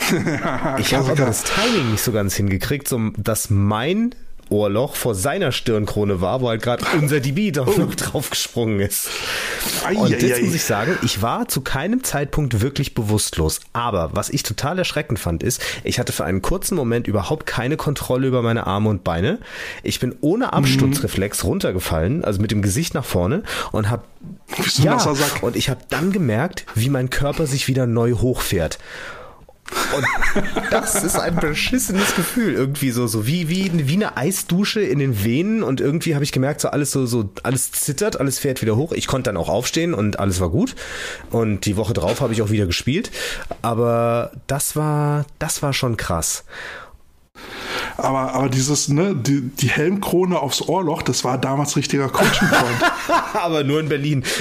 [0.78, 4.14] ich habe aber das Timing nicht so ganz hingekriegt, so dass mein
[4.50, 9.08] Ohrloch vor seiner Stirnkrone war, wo halt gerade unser DB doch noch draufgesprungen ist.
[9.94, 13.60] Und jetzt muss ich sagen, ich war zu keinem Zeitpunkt wirklich bewusstlos.
[13.72, 17.76] Aber was ich total erschreckend fand, ist, ich hatte für einen kurzen Moment überhaupt keine
[17.76, 19.38] Kontrolle über meine Arme und Beine.
[19.82, 21.48] Ich bin ohne Absturzreflex mhm.
[21.48, 24.04] runtergefallen, also mit dem Gesicht nach vorne und habe
[24.82, 24.98] ja,
[25.40, 28.78] und ich habe dann gemerkt, wie mein Körper sich wieder neu hochfährt.
[29.94, 30.04] Und
[30.70, 35.24] das ist ein beschissenes Gefühl, irgendwie so, so wie, wie, wie eine Eisdusche in den
[35.24, 38.76] Venen und irgendwie habe ich gemerkt, so alles so, so, alles zittert, alles fährt wieder
[38.76, 38.92] hoch.
[38.92, 40.76] Ich konnte dann auch aufstehen und alles war gut.
[41.30, 43.10] Und die Woche drauf habe ich auch wieder gespielt.
[43.62, 46.44] Aber das war, das war schon krass.
[47.96, 52.92] Aber, aber dieses, ne, die, die Helmkrone aufs Ohrloch, das war damals richtiger Coaching-Point.
[53.34, 54.24] aber nur in Berlin.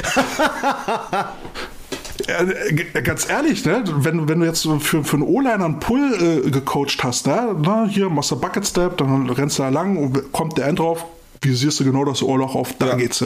[2.27, 3.83] Äh, ganz ehrlich, ne?
[3.98, 7.56] wenn, wenn du jetzt für, für einen O-Liner einen Pull äh, gecoacht hast, ne?
[7.61, 10.80] Na, hier machst du Bucket Step, dann rennst du da lang und kommt der End
[10.80, 11.06] drauf,
[11.41, 12.95] wie siehst du genau das Ohrloch auf, da ja.
[12.95, 13.23] geht's.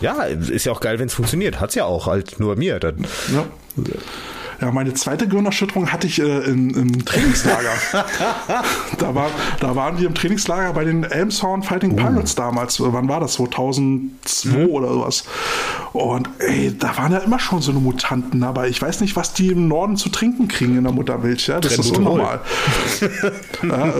[0.00, 1.60] Ja, ist ja auch geil, wenn es funktioniert.
[1.60, 2.80] Hat's ja auch, halt nur mir.
[2.80, 3.06] Dann.
[3.32, 3.46] Ja.
[4.60, 7.72] Ja, meine zweite Gehirnerschütterung hatte ich äh, in, im Trainingslager.
[8.98, 11.96] da, war, da waren wir im Trainingslager bei den Elmshorn Fighting uh.
[11.96, 12.80] Pirates damals.
[12.80, 13.34] Wann war das?
[13.34, 14.68] 2002 mhm.
[14.68, 15.24] oder sowas.
[15.92, 19.34] Und ey, da waren ja immer schon so eine Mutanten, aber ich weiß nicht, was
[19.34, 21.48] die im Norden zu trinken kriegen in der Muttermilch.
[21.48, 21.60] Ja?
[21.60, 22.40] Das Trend ist unnormal.
[23.62, 23.92] ja,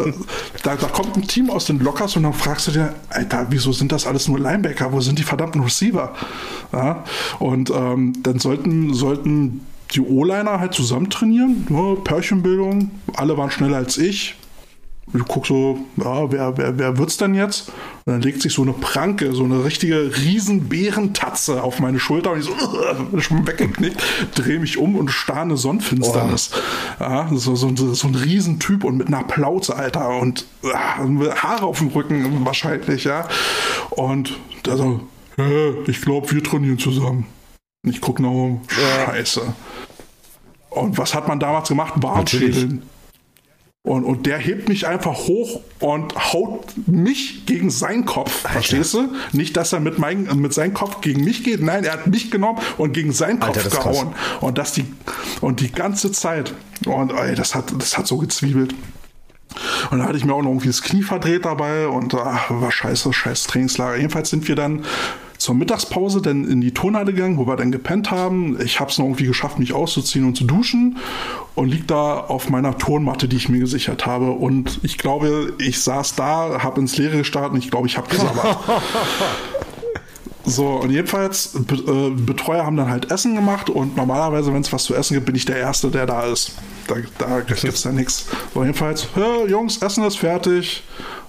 [0.63, 3.73] da, da kommt ein Team aus den Lockers und dann fragst du dir, Alter, wieso
[3.73, 4.93] sind das alles nur Linebacker?
[4.93, 6.15] Wo sind die verdammten Receiver?
[6.73, 7.05] Ja?
[7.39, 9.61] Und ähm, dann sollten, sollten
[9.93, 11.97] die O-Liner halt zusammen trainieren, ne?
[12.03, 14.37] Pärchenbildung, alle waren schneller als ich.
[15.15, 17.69] Ich guck so, ja, wer, wer, wer wird's denn jetzt?
[18.05, 22.41] Und dann legt sich so eine Pranke, so eine richtige Riesenbärentatze auf meine Schulter und
[22.41, 24.03] ich so, uh, schon weggeknickt,
[24.35, 26.51] drehe mich um und starre eine Sonnenfinsternis.
[26.99, 27.03] Oh.
[27.05, 31.79] Ja, so, so, so ein Riesentyp und mit einer Plauze, Alter, und uh, Haare auf
[31.79, 33.29] dem Rücken wahrscheinlich, ja.
[33.91, 35.01] Und da so,
[35.87, 37.27] ich glaube, wir trainieren zusammen.
[37.85, 39.55] Ich gucke noch, scheiße.
[40.77, 41.95] Und was hat man damals gemacht?
[41.97, 42.83] Warnschädeln.
[43.83, 48.45] Und, und der hebt mich einfach hoch und haut mich gegen seinen Kopf.
[48.45, 48.55] Alter.
[48.55, 49.15] Verstehst du?
[49.33, 51.63] Nicht, dass er mit, mein, mit seinem Kopf gegen mich geht.
[51.63, 54.13] Nein, er hat mich genommen und gegen seinen Kopf Alter, gehauen.
[54.41, 54.87] Und das die,
[55.41, 56.53] und die ganze Zeit.
[56.85, 58.75] Und ey, das hat, das hat so gezwiebelt.
[59.93, 62.73] Und da hatte ich mir auch noch irgendwie das Knie verdreht dabei und ach, war
[62.73, 63.97] scheiße, scheiß Trainingslager.
[63.97, 64.85] Jedenfalls sind wir dann
[65.47, 68.61] zur Mittagspause dann in die Turnhalle gegangen, wo wir dann gepennt haben.
[68.61, 70.99] Ich habe es noch irgendwie geschafft, mich auszuziehen und zu duschen
[71.55, 74.33] und lieg da auf meiner Turnmatte, die ich mir gesichert habe.
[74.33, 78.09] Und ich glaube, ich saß da, habe ins Leere gestartet und ich glaube, ich habe
[78.09, 78.59] gesabbert.
[80.49, 84.85] So, und jedenfalls, äh, Betreuer haben dann halt Essen gemacht und normalerweise, wenn es was
[84.85, 86.53] zu essen gibt, bin ich der Erste, der da ist.
[86.87, 88.27] Da, da gibt es ja nichts.
[88.55, 89.09] So, jedenfalls,
[89.49, 90.83] Jungs, Essen ist fertig.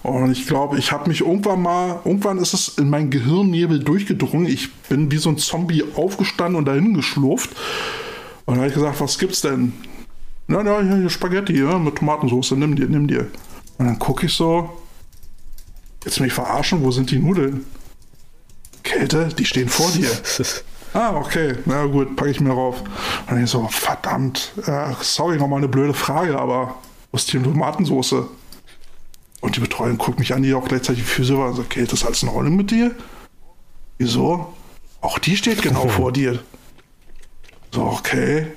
[0.03, 4.47] Und ich glaube, ich habe mich irgendwann mal, irgendwann ist es in meinen Gehirnnebel durchgedrungen.
[4.47, 7.49] Ich bin wie so ein Zombie aufgestanden und dahin geschlurft.
[8.45, 9.73] Und dann habe ich gesagt, was gibt's denn?
[10.47, 13.27] Na, ja, hier Spaghetti ja, mit Tomatensauce, nimm dir, nimm dir.
[13.77, 14.81] Und dann gucke ich so,
[16.05, 17.65] jetzt mich verarschen, wo sind die Nudeln?
[18.83, 20.09] Kälte, die stehen vor dir.
[20.97, 22.81] ah, okay, na gut, packe ich mir rauf.
[22.81, 22.89] Und
[23.29, 26.75] dann ich so, verdammt, äh, sorry, nochmal eine blöde Frage, aber
[27.11, 28.25] wo ist die Tomatensauce?
[29.39, 31.93] Und die Betreuung guckt mich an, die auch gleichzeitig Physio war und sagt, okay, ist
[31.93, 32.95] das alles in Ordnung mit dir?
[33.99, 34.53] Wieso?
[35.01, 36.39] Auch die steht genau vor dir.
[37.71, 38.47] So, okay.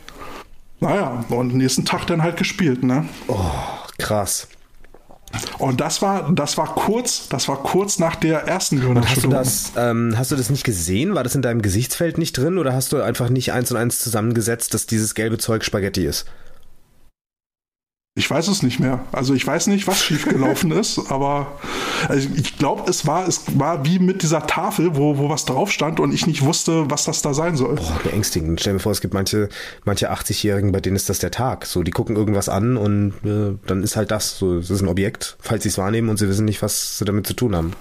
[0.80, 3.06] Naja, und nächsten Tag dann halt gespielt, ne?
[3.28, 3.36] Oh,
[3.98, 4.48] krass.
[5.58, 9.34] Und das war, das war kurz, das war kurz nach der ersten Gehirnerschütterung.
[9.34, 11.14] Hast du das, ähm, hast du das nicht gesehen?
[11.14, 13.98] War das in deinem Gesichtsfeld nicht drin oder hast du einfach nicht eins und eins
[13.98, 16.26] zusammengesetzt, dass dieses gelbe Zeug Spaghetti ist?
[18.20, 19.00] Ich weiß es nicht mehr.
[19.12, 21.58] Also ich weiß nicht, was schiefgelaufen ist, aber
[22.06, 25.72] also ich glaube, es war, es war wie mit dieser Tafel, wo, wo was drauf
[25.72, 27.76] stand und ich nicht wusste, was das da sein soll.
[27.76, 28.60] Boah, beängstigend.
[28.60, 29.48] Stell mir vor, es gibt manche,
[29.86, 31.64] manche 80-Jährigen, bei denen ist das der Tag.
[31.64, 34.36] So, die gucken irgendwas an und äh, dann ist halt das.
[34.36, 37.06] So, es ist ein Objekt, falls sie es wahrnehmen und sie wissen nicht, was sie
[37.06, 37.72] damit zu tun haben.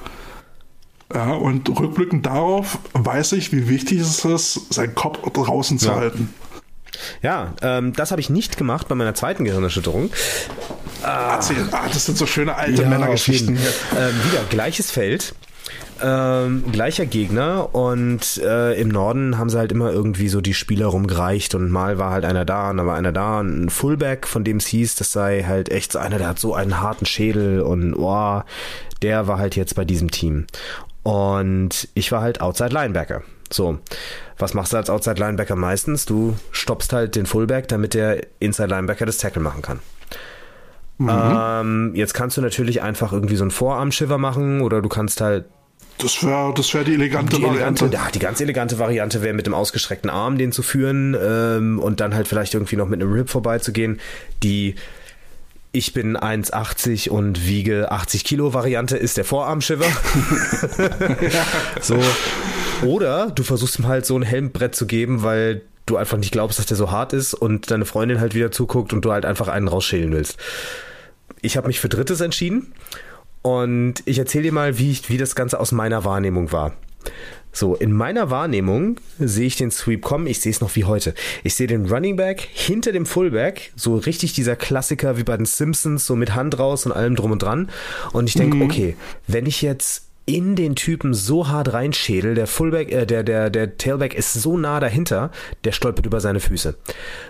[1.13, 5.95] Ja, und rückblickend darauf weiß ich, wie wichtig es ist, seinen Kopf draußen zu ja.
[5.95, 6.33] halten.
[7.21, 10.11] Ja, ähm, das habe ich nicht gemacht bei meiner zweiten Gehirnerschütterung.
[11.03, 13.55] Ah, ah das sind so schöne alte ja, Männergeschichten.
[13.55, 15.33] Ähm, wieder gleiches Feld.
[16.01, 20.87] Ähm, gleicher Gegner und äh, im Norden haben sie halt immer irgendwie so die Spieler
[20.87, 24.25] rumgereicht und mal war halt einer da und dann war einer da und ein Fullback,
[24.25, 27.05] von dem es hieß, das sei halt echt so einer, der hat so einen harten
[27.05, 28.41] Schädel und oh,
[29.01, 30.47] der war halt jetzt bei diesem Team.
[31.03, 33.23] Und ich war halt Outside Linebacker.
[33.51, 33.79] So,
[34.37, 36.05] was machst du als Outside Linebacker meistens?
[36.05, 39.79] Du stoppst halt den Fullback, damit der Inside Linebacker das Tackle machen kann.
[40.99, 41.09] Mhm.
[41.09, 45.45] Ähm, jetzt kannst du natürlich einfach irgendwie so einen Vorarm-Shiver machen oder du kannst halt
[45.97, 47.85] das wäre das wär die elegante die Variante.
[47.85, 51.77] Elegante, ja, die ganz elegante Variante wäre mit dem ausgestreckten Arm den zu führen ähm,
[51.79, 53.99] und dann halt vielleicht irgendwie noch mit einem Rip vorbeizugehen.
[54.43, 54.75] Die
[55.71, 59.85] ich bin 1,80 und wiege 80 Kilo Variante ist der Vorarm-Shiver.
[61.81, 61.99] so.
[62.83, 66.59] Oder du versuchst ihm halt so ein Helmbrett zu geben, weil du einfach nicht glaubst,
[66.59, 69.47] dass der so hart ist und deine Freundin halt wieder zuguckt und du halt einfach
[69.47, 70.37] einen rausschälen willst.
[71.41, 72.73] Ich habe mich für Drittes entschieden
[73.41, 76.73] und ich erzähle dir mal, wie, ich, wie das Ganze aus meiner Wahrnehmung war.
[77.51, 81.15] So, in meiner Wahrnehmung sehe ich den Sweep kommen, ich sehe es noch wie heute.
[81.43, 85.47] Ich sehe den Running Back hinter dem Fullback, so richtig dieser Klassiker wie bei den
[85.47, 87.69] Simpsons, so mit Hand raus und allem drum und dran.
[88.13, 88.61] Und ich denke, mhm.
[88.61, 93.49] okay, wenn ich jetzt in den Typen so hart reinschädel, der Fullback, äh, der, der,
[93.49, 95.31] der Tailback ist so nah dahinter,
[95.63, 96.75] der stolpert über seine Füße.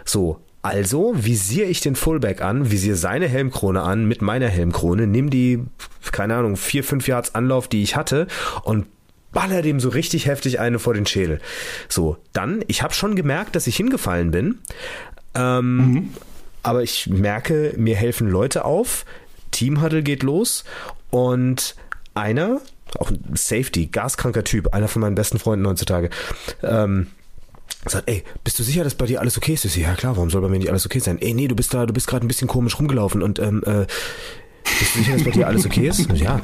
[0.05, 5.29] So, also visiere ich den Fullback an, visiere seine Helmkrone an mit meiner Helmkrone, nimm
[5.29, 5.63] die,
[6.11, 8.27] keine Ahnung, vier, fünf Yards Anlauf, die ich hatte
[8.63, 8.85] und
[9.31, 11.39] baller dem so richtig heftig eine vor den Schädel.
[11.87, 14.59] So, dann, ich habe schon gemerkt, dass ich hingefallen bin,
[15.35, 16.09] Ähm, mhm.
[16.63, 19.05] Aber ich merke, mir helfen Leute auf.
[19.51, 20.65] Team Huddle geht los
[21.09, 21.75] und
[22.13, 22.61] einer,
[22.97, 26.09] auch ein Safety, gaskranker Typ, einer von meinen besten Freunden heutzutage,
[26.63, 27.07] ähm,
[27.85, 29.65] sagt, ey, bist du sicher, dass bei dir alles okay ist?
[29.65, 31.19] Ich so, ja klar, warum soll bei mir nicht alles okay sein?
[31.21, 33.85] Ey, nee, du bist da, du bist gerade ein bisschen komisch rumgelaufen und ähm, äh,
[34.63, 35.99] bist du sicher, dass bei dir alles okay ist?
[36.13, 36.35] Ja.
[36.35, 36.43] Und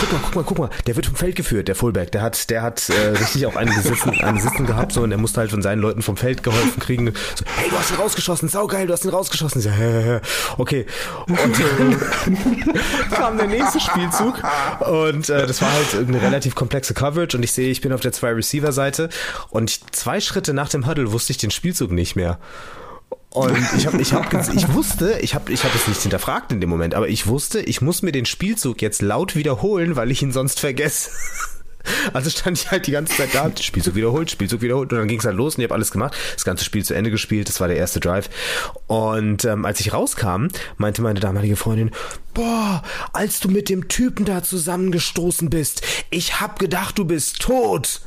[0.00, 0.70] guck mal, guck mal, guck mal.
[0.86, 2.12] Der wird vom Feld geführt, der Fullback.
[2.12, 5.18] Der hat, der hat äh, richtig auch einen Sitzen, einen Sitzen gehabt so und er
[5.18, 7.12] musste halt von seinen Leuten vom Feld geholfen kriegen.
[7.34, 9.60] So, hey, du hast ihn rausgeschossen, saugeil, du hast ihn rausgeschossen.
[9.60, 10.20] So, hä, hä,
[10.58, 10.86] okay.
[11.26, 12.74] Und äh,
[13.14, 14.42] kam der nächste Spielzug
[14.80, 18.00] und äh, das war halt eine relativ komplexe Coverage und ich sehe, ich bin auf
[18.00, 19.08] der zwei Receiver Seite
[19.50, 22.38] und zwei Schritte nach dem Huddle wusste ich den Spielzug nicht mehr.
[23.30, 26.60] Und ich habe, ich habe, ich wusste, ich habe, ich habe es nicht hinterfragt in
[26.60, 30.22] dem Moment, aber ich wusste, ich muss mir den Spielzug jetzt laut wiederholen, weil ich
[30.22, 31.10] ihn sonst vergesse.
[32.14, 35.18] Also stand ich halt die ganze Zeit da, Spielzug wiederholt, Spielzug wiederholt und dann ging
[35.18, 37.60] es halt los und ich habe alles gemacht, das ganze Spiel zu Ende gespielt, das
[37.60, 38.30] war der erste Drive.
[38.86, 40.46] Und ähm, als ich rauskam,
[40.78, 41.90] meinte meine damalige Freundin,
[42.32, 48.00] boah, als du mit dem Typen da zusammengestoßen bist, ich hab gedacht, du bist tot.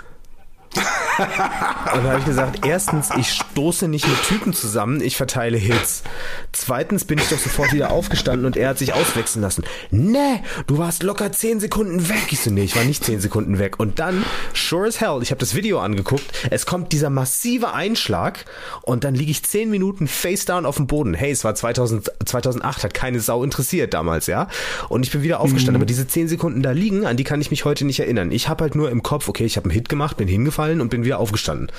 [0.76, 6.04] Und dann habe ich gesagt, erstens, ich stoße nicht mit Typen zusammen, ich verteile Hits.
[6.52, 9.64] Zweitens bin ich doch sofort wieder aufgestanden und er hat sich auswechseln lassen.
[9.90, 12.28] Ne, du warst locker 10 Sekunden weg.
[12.30, 13.80] Ich so, nee, ich war nicht 10 Sekunden weg.
[13.80, 14.24] Und dann,
[14.54, 18.46] sure as hell, ich habe das Video angeguckt, es kommt dieser massive Einschlag
[18.84, 21.14] und dann liege ich 10 Minuten face down auf dem Boden.
[21.16, 24.48] Hey, es war 2000, 2008, hat keine Sau interessiert damals, ja.
[24.90, 25.76] Und ich bin wieder aufgestanden.
[25.76, 25.82] Mhm.
[25.82, 28.32] Aber diese 10 Sekunden da liegen, an die kann ich mich heute nicht erinnern.
[28.32, 30.82] Ich habe halt nur im Kopf, okay, ich habe einen Hit gemacht, bin hingefallen gefallen
[30.82, 31.72] und bin wieder aufgestanden.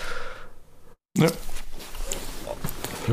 [1.16, 1.28] Ja.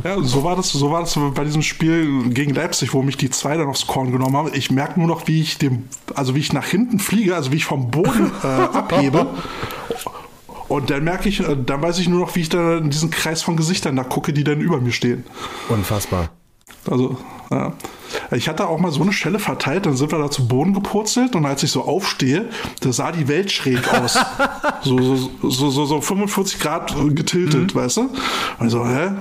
[0.03, 3.29] Ja, so war das, so war das bei diesem Spiel gegen Leipzig, wo mich die
[3.29, 4.51] zwei dann aufs Korn genommen haben.
[4.53, 7.55] Ich merke nur noch, wie ich dem, also wie ich nach hinten fliege, also wie
[7.55, 9.27] ich vom Boden äh, abhebe.
[10.67, 13.09] Und dann merke ich, äh, dann weiß ich nur noch, wie ich da in diesen
[13.09, 15.23] Kreis von Gesichtern da gucke, die dann über mir stehen.
[15.69, 16.29] Unfassbar.
[16.89, 17.17] Also,
[17.51, 17.73] ja.
[18.31, 21.35] Ich hatte auch mal so eine Schelle verteilt, dann sind wir da zu Boden gepurzelt
[21.35, 22.49] und als ich so aufstehe,
[22.81, 24.13] da sah die Welt schräg aus.
[24.83, 27.79] so, so, so, so, so 45 Grad getiltet, mhm.
[27.79, 28.09] weißt du?
[28.59, 29.11] Also, hä?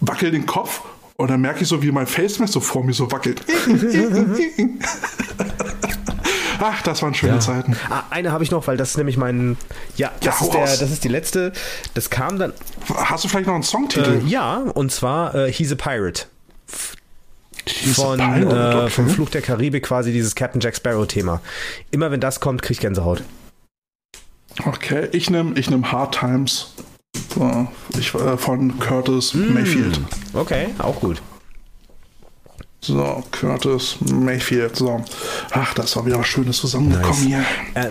[0.00, 0.80] Wackel den Kopf
[1.16, 3.42] und dann merke ich so, wie mein Face so vor mir so wackelt.
[6.58, 7.40] Ach, das waren schöne ja.
[7.40, 7.76] Zeiten.
[7.90, 9.58] Ah, eine habe ich noch, weil das ist nämlich mein.
[9.96, 11.52] Ja, das, ja, ist, der, das ist die letzte.
[11.92, 12.54] Das kam dann.
[12.94, 14.22] Hast du vielleicht noch einen Songtitel?
[14.24, 16.22] Äh, ja, und zwar äh, He's a Pirate
[17.68, 21.40] von, äh, vom Fluch der Karibik quasi dieses Captain Jack Sparrow Thema.
[21.90, 23.22] Immer wenn das kommt, krieg ich Gänsehaut.
[24.64, 26.72] Okay, ich nehme ich nehm Hard Times
[27.34, 30.00] so, ich, äh, von Curtis mm, Mayfield.
[30.32, 31.20] Okay, auch gut.
[32.80, 34.76] So, Curtis Mayfield.
[34.76, 35.02] So.
[35.50, 37.44] Ach, das war wieder was Schönes zusammengekommen nice.
[37.74, 37.82] hier.
[37.82, 37.88] Äh,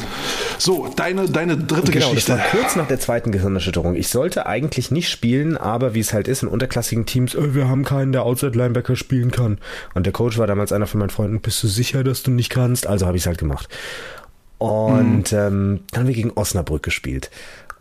[0.57, 2.33] so, deine, deine dritte genau, Geschichte.
[2.33, 3.95] Das war kurz nach der zweiten Gehirnerschütterung.
[3.95, 7.67] Ich sollte eigentlich nicht spielen, aber wie es halt ist in unterklassigen Teams, äh, wir
[7.67, 9.57] haben keinen, der Outside Linebacker spielen kann.
[9.95, 11.41] Und der Coach war damals einer von meinen Freunden.
[11.41, 12.87] Bist du sicher, dass du nicht kannst?
[12.87, 13.67] Also habe ich es halt gemacht.
[14.59, 15.37] Und mhm.
[15.37, 17.31] ähm, dann haben wir gegen Osnabrück gespielt.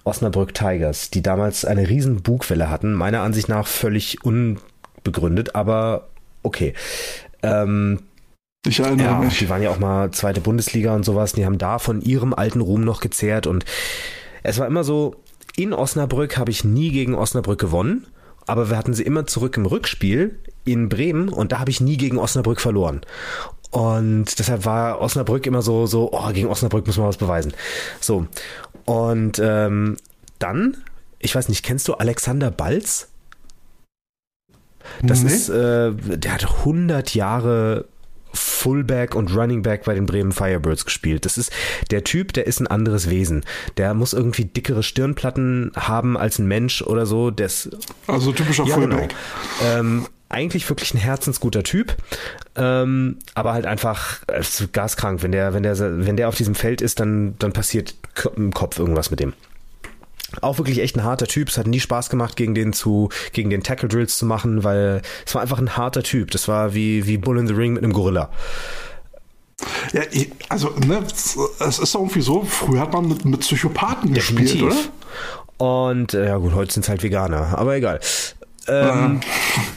[0.03, 2.93] Osnabrück Tigers, die damals eine riesen Bugwelle hatten.
[2.93, 6.09] Meiner Ansicht nach völlig unbegründet, aber
[6.45, 6.75] okay.
[7.43, 8.01] Ähm,
[8.67, 9.39] ich erinnere ja, mich.
[9.39, 11.33] Die waren ja auch mal zweite Bundesliga und sowas.
[11.33, 13.65] Die haben da von ihrem alten Ruhm noch gezehrt und
[14.43, 15.17] es war immer so,
[15.57, 18.07] in Osnabrück habe ich nie gegen Osnabrück gewonnen,
[18.47, 21.97] aber wir hatten sie immer zurück im Rückspiel in Bremen und da habe ich nie
[21.97, 23.03] gegen Osnabrück verloren.
[23.71, 27.55] Und deshalb war Osnabrück immer so, so, oh, gegen Osnabrück muss man was beweisen.
[28.01, 28.27] So.
[28.85, 29.97] Und ähm,
[30.39, 30.77] dann,
[31.19, 33.09] ich weiß nicht, kennst du Alexander Balz?
[35.03, 35.33] Das nee.
[35.33, 37.87] ist, äh, der hat 100 Jahre
[38.35, 41.25] Fullback und Running Back bei den Bremen Firebirds gespielt.
[41.25, 41.53] Das ist
[41.91, 43.45] der Typ, der ist ein anderes Wesen.
[43.77, 47.31] Der muss irgendwie dickere Stirnplatten haben als ein Mensch oder so.
[47.31, 47.71] Das,
[48.07, 48.97] also typischer ja, genau.
[48.97, 49.15] Fullback.
[49.61, 49.79] Genau.
[49.79, 51.95] Ähm, eigentlich wirklich ein herzensguter Typ,
[52.57, 55.23] ähm, aber halt einfach äh, gaskrank.
[55.23, 57.95] Wenn der, wenn der, wenn der auf diesem Feld ist, dann, dann passiert
[58.35, 59.35] im Kopf irgendwas mit dem.
[60.43, 61.49] Auch wirklich echt ein harter Typ.
[61.49, 65.03] Es hat nie Spaß gemacht, gegen den zu, gegen den Tackle Drills zu machen, weil
[65.27, 66.31] es war einfach ein harter Typ.
[66.31, 68.31] Das war wie, wie Bull in the Ring mit einem Gorilla.
[69.93, 70.03] Ja,
[70.49, 74.53] also, ne, es ist irgendwie so, früher hat man mit, mit Psychopathen Definitiv.
[74.53, 74.77] gespielt, oder?
[75.57, 78.01] Und, äh, ja gut, heute sind es halt Veganer, aber egal.
[78.67, 79.21] Ähm,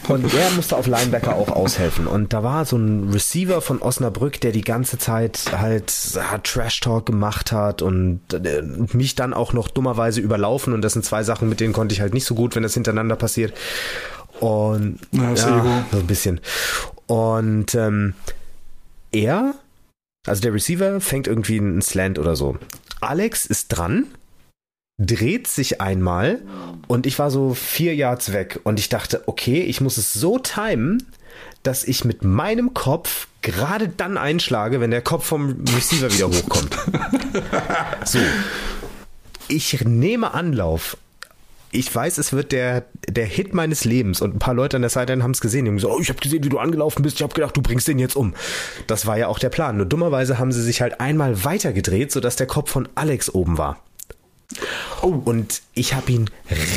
[0.07, 2.07] und er musste auf Linebacker auch aushelfen.
[2.07, 6.79] Und da war so ein Receiver von Osnabrück, der die ganze Zeit halt hat Trash
[6.79, 8.61] Talk gemacht hat und äh,
[8.93, 10.73] mich dann auch noch dummerweise überlaufen.
[10.73, 12.73] Und das sind zwei Sachen, mit denen konnte ich halt nicht so gut, wenn das
[12.73, 13.53] hintereinander passiert.
[14.39, 16.39] Und ja, ja so ein bisschen.
[17.07, 18.13] Und ähm,
[19.11, 19.55] er,
[20.25, 22.57] also der Receiver, fängt irgendwie einen Slant oder so.
[23.01, 24.05] Alex ist dran
[24.97, 26.41] dreht sich einmal
[26.87, 30.39] und ich war so vier Yards weg und ich dachte, okay, ich muss es so
[30.39, 31.05] timen,
[31.61, 36.75] dass ich mit meinem Kopf gerade dann einschlage, wenn der Kopf vom Receiver wieder hochkommt.
[38.05, 38.19] so.
[39.47, 40.97] Ich nehme Anlauf.
[41.71, 44.89] Ich weiß, es wird der, der Hit meines Lebens und ein paar Leute an der
[44.89, 45.65] Seite haben es gesehen.
[45.65, 47.17] Die haben gesagt, oh, ich habe gesehen, wie du angelaufen bist.
[47.17, 48.33] Ich habe gedacht, du bringst den jetzt um.
[48.87, 49.77] Das war ja auch der Plan.
[49.77, 53.83] Nur dummerweise haben sie sich halt einmal weitergedreht, sodass der Kopf von Alex oben war.
[55.01, 55.07] Oh.
[55.25, 56.29] Und ich habe ihn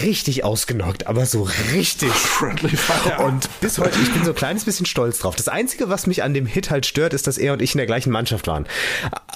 [0.03, 2.11] richtig ausgenockt, aber so richtig.
[2.13, 3.25] Friendly Fire.
[3.25, 5.37] Und bis heute, ich bin so ein kleines bisschen stolz drauf.
[5.37, 7.79] Das Einzige, was mich an dem Hit halt stört, ist, dass er und ich in
[7.79, 8.67] der gleichen Mannschaft waren.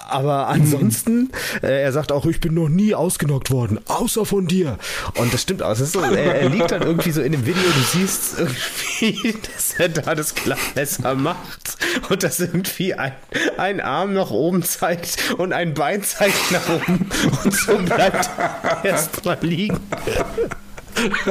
[0.08, 1.30] Aber ansonsten,
[1.62, 4.78] äh, er sagt auch, ich bin noch nie ausgenockt worden, außer von dir.
[5.14, 5.70] Und das stimmt auch.
[5.70, 9.38] Das ist so, er, er liegt dann irgendwie so in dem Video, du siehst irgendwie,
[9.54, 11.78] dass er da das Klappmesser macht
[12.10, 13.12] und dass irgendwie ein,
[13.56, 17.08] ein Arm nach oben zeigt und ein Bein zeigt nach oben
[17.44, 18.23] und so bleibt
[18.82, 19.78] erstmal liegen.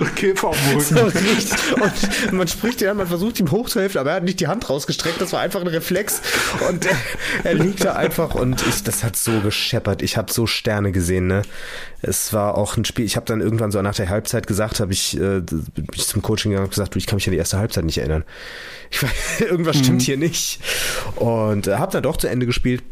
[0.00, 0.34] okay,
[0.78, 1.00] So.
[1.04, 5.20] Und man spricht ja, man versucht ihm hochzuhelfen, aber er hat nicht die Hand rausgestreckt.
[5.20, 6.20] Das war einfach ein Reflex.
[6.68, 6.96] Und er,
[7.44, 10.02] er liegt da einfach und ich, das hat so gescheppert.
[10.02, 11.42] Ich habe so Sterne gesehen, ne?
[12.02, 13.04] Es war auch ein Spiel.
[13.04, 16.20] Ich habe dann irgendwann so nach der Halbzeit gesagt, habe ich, äh, bin ich zum
[16.22, 18.24] Coaching gegangen und gesagt, du, ich kann mich an die erste Halbzeit nicht erinnern.
[18.90, 19.10] Ich weiß,
[19.40, 20.04] irgendwas stimmt Mhm.
[20.04, 20.60] hier nicht.
[21.16, 22.82] Und äh, habe dann doch zu Ende gespielt.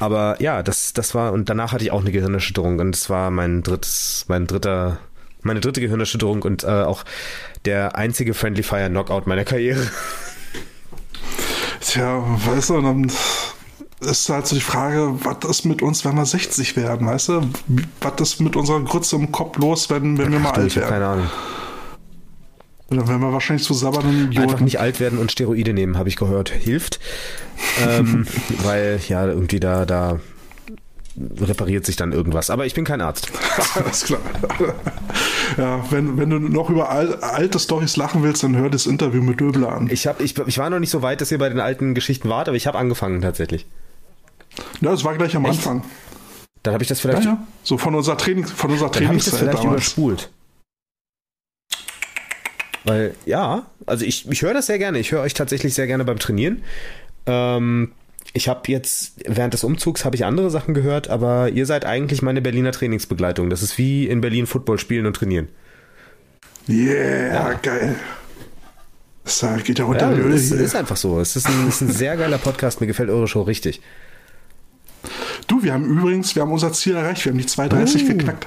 [0.00, 3.30] Aber ja, das, das war, und danach hatte ich auch eine Gehirnerschütterung und es war
[3.30, 4.98] mein drittes, mein dritter,
[5.42, 7.04] meine dritte Gehirnerschütterung und äh, auch
[7.66, 9.86] der einzige Friendly Fire Knockout meiner Karriere.
[11.80, 13.10] Tja, weißt du, dann
[14.00, 17.50] ist halt so die Frage, was ist mit uns, wenn wir 60 werden, weißt du?
[18.00, 20.88] Was ist mit unserer Grütze im Kopf los, wenn, wenn wir mal Du, alt werden?
[20.88, 21.30] keine Ahnung.
[22.90, 24.64] Dann werden wir wahrscheinlich zu sabbernden Einfach Idioten.
[24.64, 26.50] nicht alt werden und Steroide nehmen, habe ich gehört.
[26.50, 26.98] Hilft.
[27.86, 28.26] Ähm,
[28.64, 30.18] weil ja, irgendwie da, da
[31.40, 32.50] repariert sich dann irgendwas.
[32.50, 33.30] Aber ich bin kein Arzt.
[33.76, 34.20] Alles klar.
[35.56, 39.22] ja, wenn, wenn du noch über al alte Storys lachen willst, dann hör das Interview
[39.22, 39.88] mit Döbler an.
[39.90, 42.28] Ich, hab, ich, ich war noch nicht so weit, dass ihr bei den alten Geschichten
[42.28, 43.66] wart, aber ich habe angefangen tatsächlich.
[44.80, 45.58] Ja, das war gleich am Echt?
[45.58, 45.84] Anfang.
[46.62, 47.38] Dann habe ich das Ja, vielleicht, ja.
[47.62, 49.92] So von unserer Trainings, von unserer dann hab ich das Trainingszeit vielleicht damals.
[49.96, 50.30] überspult.
[52.84, 54.98] Weil, ja, also ich, ich höre das sehr gerne.
[54.98, 56.62] Ich höre euch tatsächlich sehr gerne beim Trainieren.
[57.26, 57.92] Ähm,
[58.32, 62.22] ich habe jetzt, während des Umzugs habe ich andere Sachen gehört, aber ihr seid eigentlich
[62.22, 63.50] meine Berliner Trainingsbegleitung.
[63.50, 65.48] Das ist wie in Berlin Football spielen und trainieren.
[66.68, 67.96] Yeah, geil.
[69.24, 70.34] Das geht ja unter Ja, hier.
[70.34, 71.20] ist einfach so.
[71.20, 72.80] Es ist ein, ist ein sehr geiler Podcast.
[72.80, 73.80] Mir gefällt eure Show richtig.
[75.46, 77.24] Du, wir haben übrigens, wir haben unser Ziel erreicht.
[77.24, 78.06] Wir haben die 230 Oh.
[78.08, 78.46] geknackt.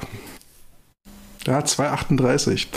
[1.45, 2.69] Ja, 238.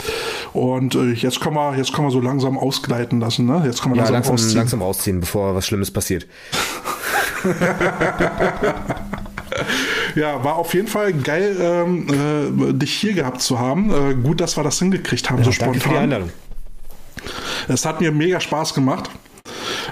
[0.53, 3.61] Und äh, jetzt können wir, jetzt können wir so langsam ausgleiten lassen, ne?
[3.65, 4.57] Jetzt können wir Ja, langsam, langsam, ausziehen.
[4.57, 6.25] langsam ausziehen, bevor was Schlimmes passiert.
[10.15, 12.07] Ja, war auf jeden Fall geil, ähm,
[12.69, 13.91] äh, dich hier gehabt zu haben.
[13.91, 16.03] Äh, gut, dass wir das hingekriegt haben, so Danke für die spontan.
[16.03, 16.29] Einladung.
[17.67, 19.09] Es hat mir mega Spaß gemacht,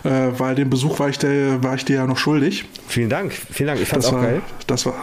[0.04, 2.66] äh, weil den Besuch war ich, dir, war ich dir ja noch schuldig.
[2.88, 3.34] Vielen Dank.
[3.34, 3.82] Vielen Dank.
[3.82, 4.42] Ich fand's Das auch war, geil.
[4.68, 4.96] das war.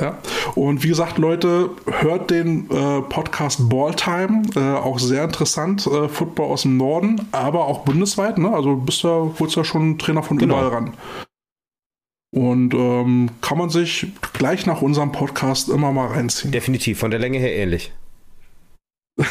[0.00, 0.18] Ja.
[0.54, 6.46] Und wie gesagt, Leute, hört den äh, Podcast Balltime, äh, auch sehr interessant, äh, Football
[6.52, 8.52] aus dem Norden, aber auch bundesweit, ne?
[8.52, 10.54] Also bist du, holst ja schon Trainer von Genau.
[10.58, 10.94] überall ran.
[12.30, 16.52] Und ähm, kann man sich gleich nach unserem Podcast immer mal reinziehen.
[16.52, 16.98] Definitiv.
[17.00, 17.92] Von der Länge her ähnlich.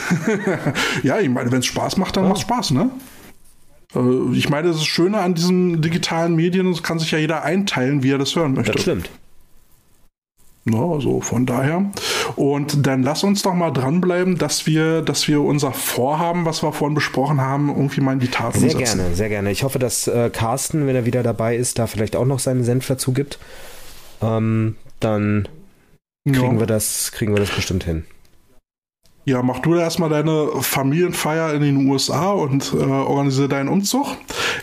[1.04, 2.30] ja, ich meine, wenn es Spaß macht, dann Ja.
[2.30, 2.90] macht Spaß, ne?
[3.96, 8.04] Äh, Ich meine, das Schöne an diesen digitalen Medien, es kann sich ja jeder einteilen,
[8.04, 8.74] wie er das hören möchte.
[8.74, 9.10] Das stimmt.
[10.70, 11.86] Ne, also von daher.
[12.36, 16.74] Und dann lass uns doch mal dranbleiben, dass wir, dass wir unser Vorhaben, was wir
[16.74, 18.98] vorhin besprochen haben, irgendwie mal in die Tat Sehr umsetzen.
[19.00, 19.52] gerne, sehr gerne.
[19.52, 22.66] Ich hoffe, dass äh, Carsten, wenn er wieder dabei ist, da vielleicht auch noch seinen
[22.66, 23.40] Senf dazu gibt.
[24.22, 25.48] Ähm, dann
[26.26, 26.60] kriegen, Ja.
[26.60, 28.04] wir das, kriegen wir das bestimmt hin.
[29.28, 34.08] Ja, mach du erstmal deine Familienfeier in den USA und äh, organisiere deinen Umzug.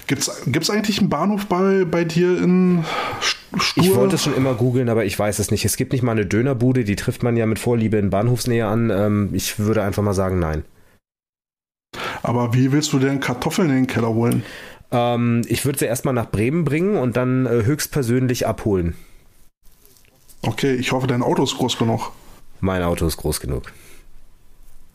[0.07, 2.83] Gibt's, gibt's eigentlich einen Bahnhof bei, bei dir in
[3.21, 3.85] St- Stur?
[3.85, 5.67] Ich wollte es schon immer googeln, aber ich weiß es nicht.
[5.67, 8.89] Es gibt nicht mal eine Dönerbude, die trifft man ja mit Vorliebe in Bahnhofsnähe an.
[8.89, 10.65] Ähm, ich würde einfach mal sagen, nein.
[12.23, 14.45] Aber wie willst du denn Kartoffeln in den Keller holen?
[14.91, 18.97] Ähm, ich würde sie erstmal nach Bremen bringen und dann äh, höchstpersönlich abholen.
[20.41, 22.13] Okay, ich hoffe, dein Auto ist groß genug.
[22.61, 23.65] Mein Auto ist groß genug.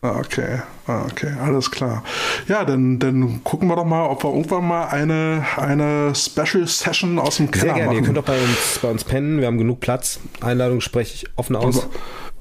[0.01, 2.03] Ah, Okay, ah, okay, alles klar.
[2.47, 7.19] Ja, dann, dann gucken wir doch mal, ob wir irgendwann mal eine, eine Special Session
[7.19, 7.85] aus dem Keller Sehr gerne.
[7.87, 7.97] machen.
[7.97, 9.39] Ihr könnt auch bei uns, bei uns pennen.
[9.41, 10.19] Wir haben genug Platz.
[10.39, 11.85] Einladung spreche ich offen aus.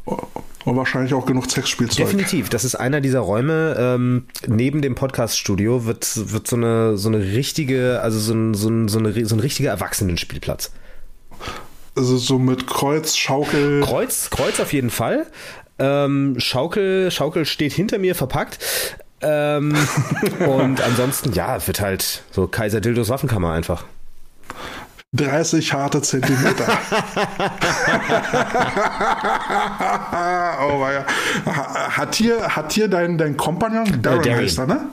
[0.04, 0.18] und,
[0.64, 2.06] und wahrscheinlich auch genug Sexspielzeug.
[2.06, 2.48] Definitiv.
[2.48, 3.74] Das ist einer dieser Räume.
[3.76, 8.68] Ähm, neben dem Podcast-Studio wird, wird so eine, so eine richtige, also so ein, so
[8.68, 10.70] ein, so eine, so ein richtiger Erwachsenenspielplatz.
[11.96, 13.80] Also so mit Kreuz, Schaukel.
[13.82, 15.26] Kreuz, Kreuz auf jeden Fall.
[15.78, 18.58] Ähm, Schaukel, Schaukel steht hinter mir verpackt.
[19.20, 19.76] Ähm,
[20.46, 23.84] und ansonsten, ja, wird halt so Kaiser Dildos Waffenkammer einfach.
[25.14, 26.66] 30 harte Zentimeter.
[30.60, 31.02] oh mein
[31.46, 34.36] Hat hier, hat hier dein, dein Kompagnon, Darren, Darren.
[34.36, 34.88] heißt er, ne?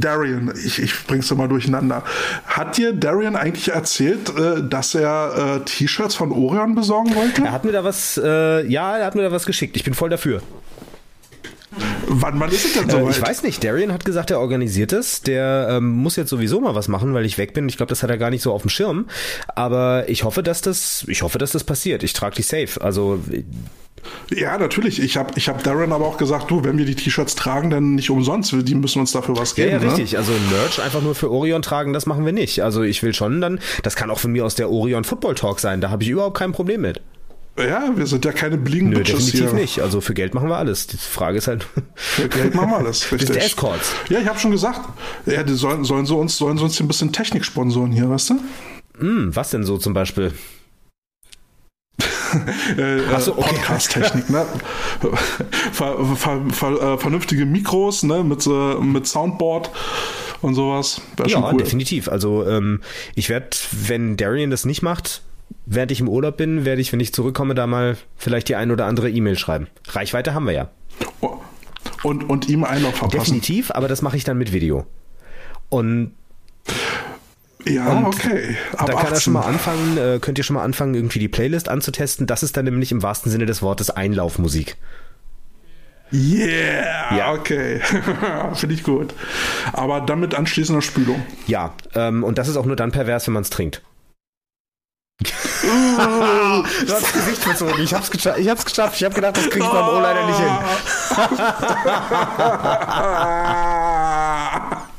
[0.00, 2.02] Darian, ich, ich bring's immer durcheinander.
[2.46, 7.42] Hat dir Darian eigentlich erzählt, äh, dass er äh, T-Shirts von Orion besorgen wollte?
[7.44, 9.76] Er hat mir da was, äh, ja, er hat mir da was geschickt.
[9.76, 10.42] Ich bin voll dafür.
[12.08, 13.16] Wann, wann ist es denn Äh, soweit?
[13.16, 15.22] ich weiß nicht, Darian hat gesagt, er organisiert es.
[15.22, 17.68] Der ähm, muss jetzt sowieso mal was machen, weil ich weg bin.
[17.68, 19.06] Ich glaube, das hat er gar nicht so auf dem Schirm.
[19.54, 22.02] Aber ich hoffe, dass das, ich hoffe, dass das passiert.
[22.02, 22.80] Ich trage die safe.
[22.82, 23.20] Also
[24.34, 25.00] Ja, natürlich.
[25.02, 27.94] Ich habe ich hab Darren aber auch gesagt, du, wenn wir die T-Shirts tragen, dann
[27.96, 28.54] nicht umsonst.
[28.56, 29.76] Die müssen uns dafür was Ja, geben.
[29.76, 29.86] ja, ne?
[29.92, 30.16] richtig.
[30.18, 32.62] Also Merch einfach nur für Orion tragen, das machen wir nicht.
[32.62, 35.60] Also ich will schon dann, das kann auch von mir aus der Orion Football Talk
[35.60, 35.80] sein.
[35.80, 37.00] Da habe ich überhaupt kein Problem mit.
[37.58, 39.52] Ja, wir sind ja keine Bliegen Nö, definitiv hier.
[39.52, 39.80] nicht.
[39.80, 40.86] Also für Geld machen wir alles.
[40.86, 41.66] Die Frage ist halt.
[41.94, 43.28] Für Geld machen wir alles, Das richtig.
[43.28, 43.92] sind Escorts.
[44.08, 44.80] Ja, ich habe schon gesagt,
[45.26, 48.30] ja, die sollen, sollen, sie uns, sollen sie uns ein bisschen Technik sponsoren hier, weißt
[48.30, 48.34] du?
[48.98, 50.32] Hm, was denn so zum Beispiel?
[52.76, 53.56] Äh, so, okay.
[53.56, 54.46] Podcast-Technik, ne?
[55.72, 58.22] ver, ver, ver, äh, vernünftige Mikros, ne?
[58.22, 59.70] Mit, äh, mit Soundboard
[60.42, 61.00] und sowas.
[61.16, 61.58] Wäre Ja, cool.
[61.58, 62.08] definitiv.
[62.08, 62.80] Also ähm,
[63.14, 65.22] ich werde, wenn Darian das nicht macht,
[65.66, 68.70] während ich im Urlaub bin, werde ich, wenn ich zurückkomme, da mal vielleicht die ein
[68.70, 69.68] oder andere E-Mail schreiben.
[69.88, 70.70] Reichweite haben wir ja.
[72.02, 73.10] Und, und ihm einen verpassen.
[73.10, 74.86] Definitiv, aber das mache ich dann mit Video.
[75.68, 76.12] Und
[77.66, 78.56] Ja, Und okay.
[78.76, 79.20] Ab da kann er 18.
[79.20, 82.26] schon mal anfangen, äh, könnt ihr schon mal anfangen, irgendwie die Playlist anzutesten.
[82.26, 84.76] Das ist dann nämlich im wahrsten Sinne des Wortes Einlaufmusik.
[86.12, 87.32] Yeah, Ja.
[87.34, 87.80] okay.
[88.54, 89.14] Finde ich gut.
[89.72, 91.22] Aber dann mit anschließender Spülung.
[91.46, 93.82] Ja, ähm, und das ist auch nur dann pervers, wenn man es trinkt.
[95.22, 97.74] du hast das Gesicht verzogen.
[97.82, 98.38] Ich hab's geschafft.
[98.40, 98.96] Ich hab's geschafft.
[98.96, 100.50] Ich hab gedacht, das krieg ich beim O leider nicht hin.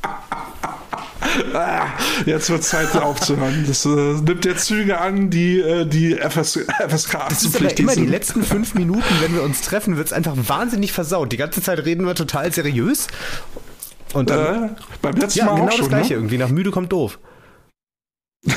[1.54, 1.88] Ah,
[2.26, 3.66] Jetzt wird Zeit aufzuhören.
[3.68, 7.96] Das äh, nimmt jetzt Züge an, die die, die FS, FSK Das ist aber immer
[7.96, 11.32] die letzten fünf Minuten, wenn wir uns treffen, wird's einfach wahnsinnig versaut.
[11.32, 13.08] Die ganze Zeit reden wir total seriös.
[14.14, 14.70] Und dann, Äh,
[15.02, 15.88] beim letzten ja, Mal genau auch das schon.
[15.90, 16.10] Gleiche.
[16.14, 16.20] Ne?
[16.20, 17.20] Irgendwie nach müde kommt doof.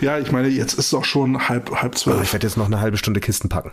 [0.00, 2.22] Ja, ich meine, jetzt ist es auch schon halb, halb Oh, zwölf.
[2.22, 3.72] ich werde jetzt noch eine halbe Stunde Kisten packen.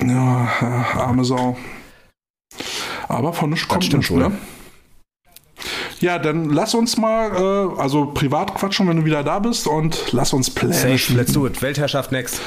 [0.00, 1.56] Ja, äh, arme Sau.
[3.08, 4.32] Aber von nichts kommt nichts, ne?
[6.02, 10.12] Ja, dann lass uns mal, äh, also privat quatschen, wenn du wieder da bist und
[10.12, 11.24] lass uns Pläne Safe, schmieden.
[11.24, 11.62] let's do it.
[11.62, 12.40] Weltherrschaft next.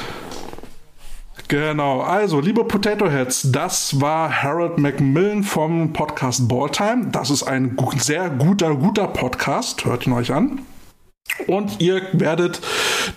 [1.48, 7.06] Genau, also liebe Potato Heads, das war Harold Macmillan vom Podcast Balltime.
[7.12, 10.60] Das ist ein sehr guter, guter Podcast, hört ihn euch an.
[11.46, 12.60] Und ihr werdet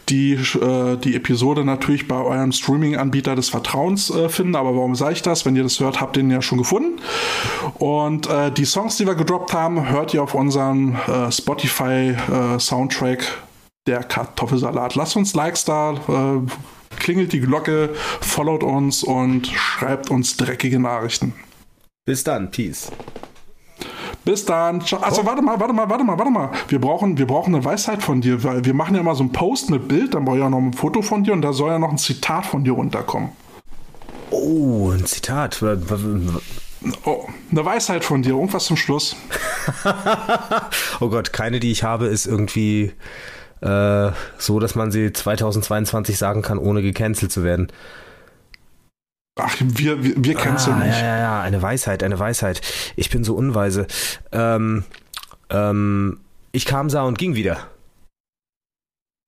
[0.09, 4.55] die, äh, die Episode natürlich bei eurem Streaming-Anbieter des Vertrauens äh, finden.
[4.55, 5.45] Aber warum sage ich das?
[5.45, 6.99] Wenn ihr das hört, habt ihr ihn ja schon gefunden.
[7.77, 13.23] Und äh, die Songs, die wir gedroppt haben, hört ihr auf unserem äh, Spotify-Soundtrack
[13.87, 14.95] der Kartoffelsalat.
[14.95, 17.89] Lasst uns Likes da, äh, klingelt die Glocke,
[18.21, 21.33] followt uns und schreibt uns dreckige Nachrichten.
[22.05, 22.51] Bis dann.
[22.51, 22.91] Peace.
[24.29, 24.83] Bis dann.
[25.01, 26.51] Also warte mal, warte mal, warte mal, warte mal.
[26.67, 29.31] Wir brauchen, wir brauchen eine Weisheit von dir, weil wir machen ja mal so einen
[29.31, 31.71] Post mit Bild, dann brauche ich ja noch ein Foto von dir und da soll
[31.71, 33.31] ja noch ein Zitat von dir runterkommen.
[34.29, 35.63] Oh, ein Zitat.
[37.05, 39.15] Oh, eine Weisheit von dir, irgendwas zum Schluss.
[40.99, 42.91] Oh Gott, keine, die ich habe, ist irgendwie
[43.61, 47.71] äh, so, dass man sie 2022 sagen kann, ohne gecancelt zu werden.
[49.41, 50.99] Ach, wir, wir, wir kennen sie ah, nicht.
[50.99, 52.61] Ja, ja, ja, eine Weisheit, eine Weisheit.
[52.95, 53.87] Ich bin so unweise.
[54.31, 54.83] Ähm,
[55.49, 56.19] ähm,
[56.51, 57.67] ich kam, sah und ging wieder.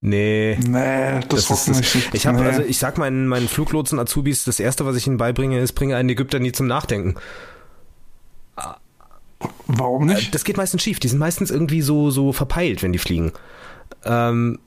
[0.03, 0.57] Nee.
[0.65, 2.13] Nee, das, Das ist, nicht.
[2.13, 2.47] ich habe nee.
[2.47, 5.95] also ich sag meinen meinen Fluglotsen Azubis das erste was ich ihnen beibringe ist bringe
[5.95, 7.15] einen Ägypter nie zum Nachdenken.
[9.67, 10.33] Warum nicht?
[10.35, 13.31] Das geht meistens schief, die sind meistens irgendwie so so verpeilt, wenn die fliegen.
[14.03, 14.59] Ähm,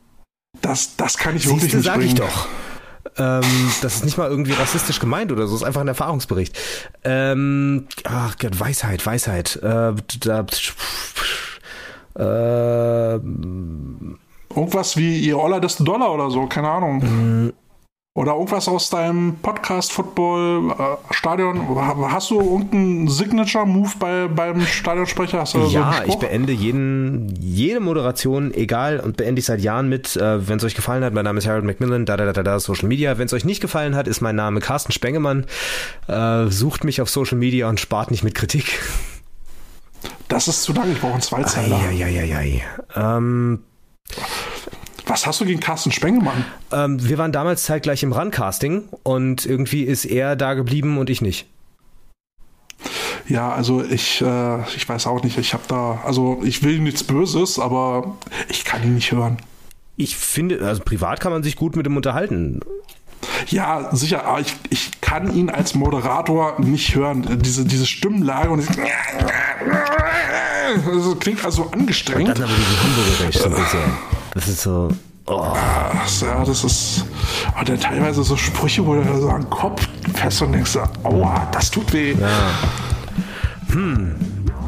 [0.61, 2.09] Das, das kann ich wirklich nicht sag bringen.
[2.11, 2.47] ich doch.
[3.17, 3.43] Ähm,
[3.83, 6.59] das ist nicht mal irgendwie rassistisch gemeint oder so, ist einfach ein Erfahrungsbericht.
[7.05, 9.57] Ähm, ach Gott, Weisheit, Weisheit.
[9.63, 10.47] Äh, da,
[12.17, 13.21] äh,
[14.57, 17.53] Irgendwas wie ihr Oller desto Dollar oder so, keine Ahnung.
[18.17, 21.67] Oder irgendwas aus deinem Podcast, Football, äh, Stadion.
[22.13, 25.41] Hast du irgendeinen Signature-Move bei, beim Stadionsprecher?
[25.41, 29.61] Hast du da so ja, ich beende jeden, jede Moderation, egal, und beende ich seit
[29.63, 32.33] Jahren mit, äh, wenn es euch gefallen hat, mein Name ist Harold Macmillan, da, da,
[32.33, 33.19] da, da, Social Media.
[33.19, 35.47] Wenn es euch nicht gefallen hat, ist mein Name Carsten Spengemann.
[36.07, 38.81] Äh, sucht mich auf Social Media und spart nicht mit Kritik.
[40.29, 41.81] Das ist zu lang, ich brauche einen Zweizeiler.
[41.81, 42.63] Eieieiei.
[42.95, 43.65] Ähm,
[45.07, 46.45] Was hast du gegen Carsten Spengemann?
[46.73, 51.21] Ähm, wir waren damals zeitgleich im Run-Casting und irgendwie ist er da geblieben und ich
[51.21, 51.47] nicht.
[53.29, 55.39] Ja, also ich, äh, ich weiß auch nicht.
[55.39, 58.17] Ich habe da, also ich will nichts Böses, aber
[58.49, 59.39] ich kann ihn nicht hören.
[59.97, 62.61] Ich finde, also privat kann man sich gut mit ihm unterhalten.
[63.49, 67.41] Ja, sicher, aber ich, ich kann ihn als Moderator nicht hören.
[67.43, 68.77] Diese, diese Stimmenlage und dieses
[70.85, 72.29] das klingt also angestrengt.
[72.29, 72.53] Und dann aber
[73.31, 73.81] diese ein bisschen.
[74.35, 74.89] Das ist so.
[75.27, 75.55] Oh.
[76.21, 77.05] Ja, das ist.
[77.59, 81.71] Und dann teilweise so Sprüche, wo du so am Kopf fest und denkst, aua, das
[81.71, 82.13] tut weh.
[82.13, 82.29] Ja.
[83.73, 84.15] Hm.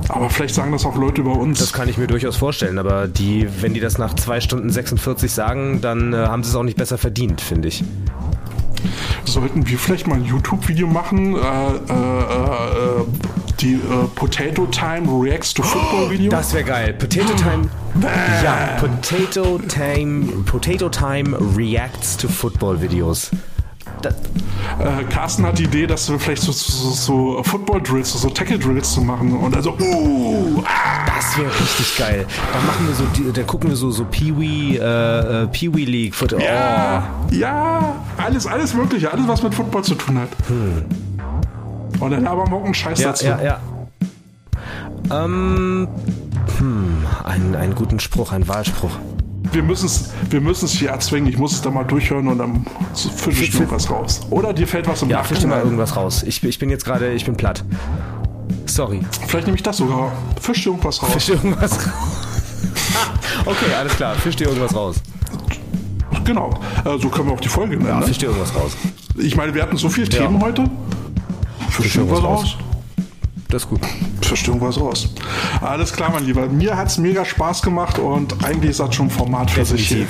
[0.08, 1.58] Aber vielleicht sagen das auch Leute über uns.
[1.58, 5.32] Das kann ich mir durchaus vorstellen, aber die, wenn die das nach 2 Stunden 46
[5.32, 7.84] sagen, dann äh, haben sie es auch nicht besser verdient, finde ich.
[9.24, 13.04] Sollten wir vielleicht mal ein YouTube-Video machen, äh, äh, äh,
[13.60, 16.30] die äh, Potato Time Reacts to Football Video?
[16.30, 16.94] Das wäre geil.
[16.94, 17.68] Potato Time.
[18.42, 23.30] ja, Potato Time, Potato Time Reacts to Football Videos.
[24.02, 24.14] Das
[24.78, 29.00] äh, Carsten hat die Idee, dass wir vielleicht so, so, so Football-Drills, so Tackle-Drills zu
[29.00, 31.06] machen und also, uh, ah.
[31.06, 32.26] Das wäre richtig geil.
[32.52, 36.14] Dann machen wir so, da gucken wir so, so Pee-Wee, äh, äh Pee-Wee League.
[36.14, 36.42] Football.
[36.42, 37.34] Ja, oh.
[37.34, 40.28] ja, alles, alles Mögliche, alles, was mit Football zu tun hat.
[40.48, 40.84] Hm.
[42.00, 43.26] Und dann aber morgen Scheiß ja, dazu.
[43.26, 43.60] Ja, ja.
[45.10, 45.88] Ähm,
[46.58, 48.98] hm, einen, einen guten Spruch, einen Wahlspruch
[49.52, 51.28] wir müssen es wir müssen's hier erzwingen.
[51.28, 54.20] Ich muss es da mal durchhören und dann fische ich irgendwas raus.
[54.30, 56.22] Oder dir fällt was im Ja, fisch mal irgendwas raus.
[56.22, 57.64] Ich, ich bin jetzt gerade, ich bin platt.
[58.66, 59.00] Sorry.
[59.26, 60.12] Vielleicht nehme ich das sogar.
[60.40, 61.12] Fisch dir irgendwas raus.
[61.12, 61.92] Fisch dir irgendwas raus.
[63.46, 64.14] okay, alles klar.
[64.16, 64.96] Fisch dir irgendwas raus.
[66.24, 66.50] Genau.
[66.84, 67.88] Äh, so können wir auch die Folge nennen.
[67.88, 68.06] Ja, ne?
[68.06, 68.76] fisch dir irgendwas raus.
[69.16, 70.22] Ich meine, wir hatten so viele ja.
[70.22, 70.64] Themen heute.
[71.82, 72.56] Dir irgendwas raus.
[73.48, 73.80] Das ist gut.
[74.28, 75.08] Bestimmt was raus.
[75.60, 76.46] Alles klar, mein Lieber.
[76.48, 79.88] Mir hat es mega Spaß gemacht und eigentlich ist das schon ein Format für Definitiv.
[79.88, 80.08] sich.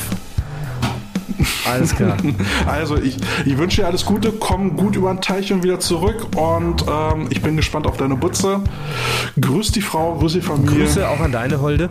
[1.70, 2.16] Alles klar.
[2.66, 6.26] Also ich, ich wünsche dir alles Gute, komm gut über den Teich und wieder zurück
[6.36, 8.60] und ähm, ich bin gespannt auf deine Butze.
[9.40, 10.84] Grüß die Frau, grüß die Familie.
[10.84, 11.90] Grüße auch an deine Holde.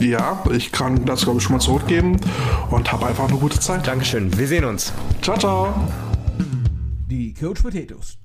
[0.00, 2.18] Ja, ich kann das glaube ich schon mal zurückgeben
[2.70, 3.86] und habe einfach eine gute Zeit.
[3.86, 4.36] Dankeschön.
[4.38, 4.92] Wir sehen uns.
[5.22, 5.74] Ciao, ciao.
[7.08, 8.18] the coach potatoes.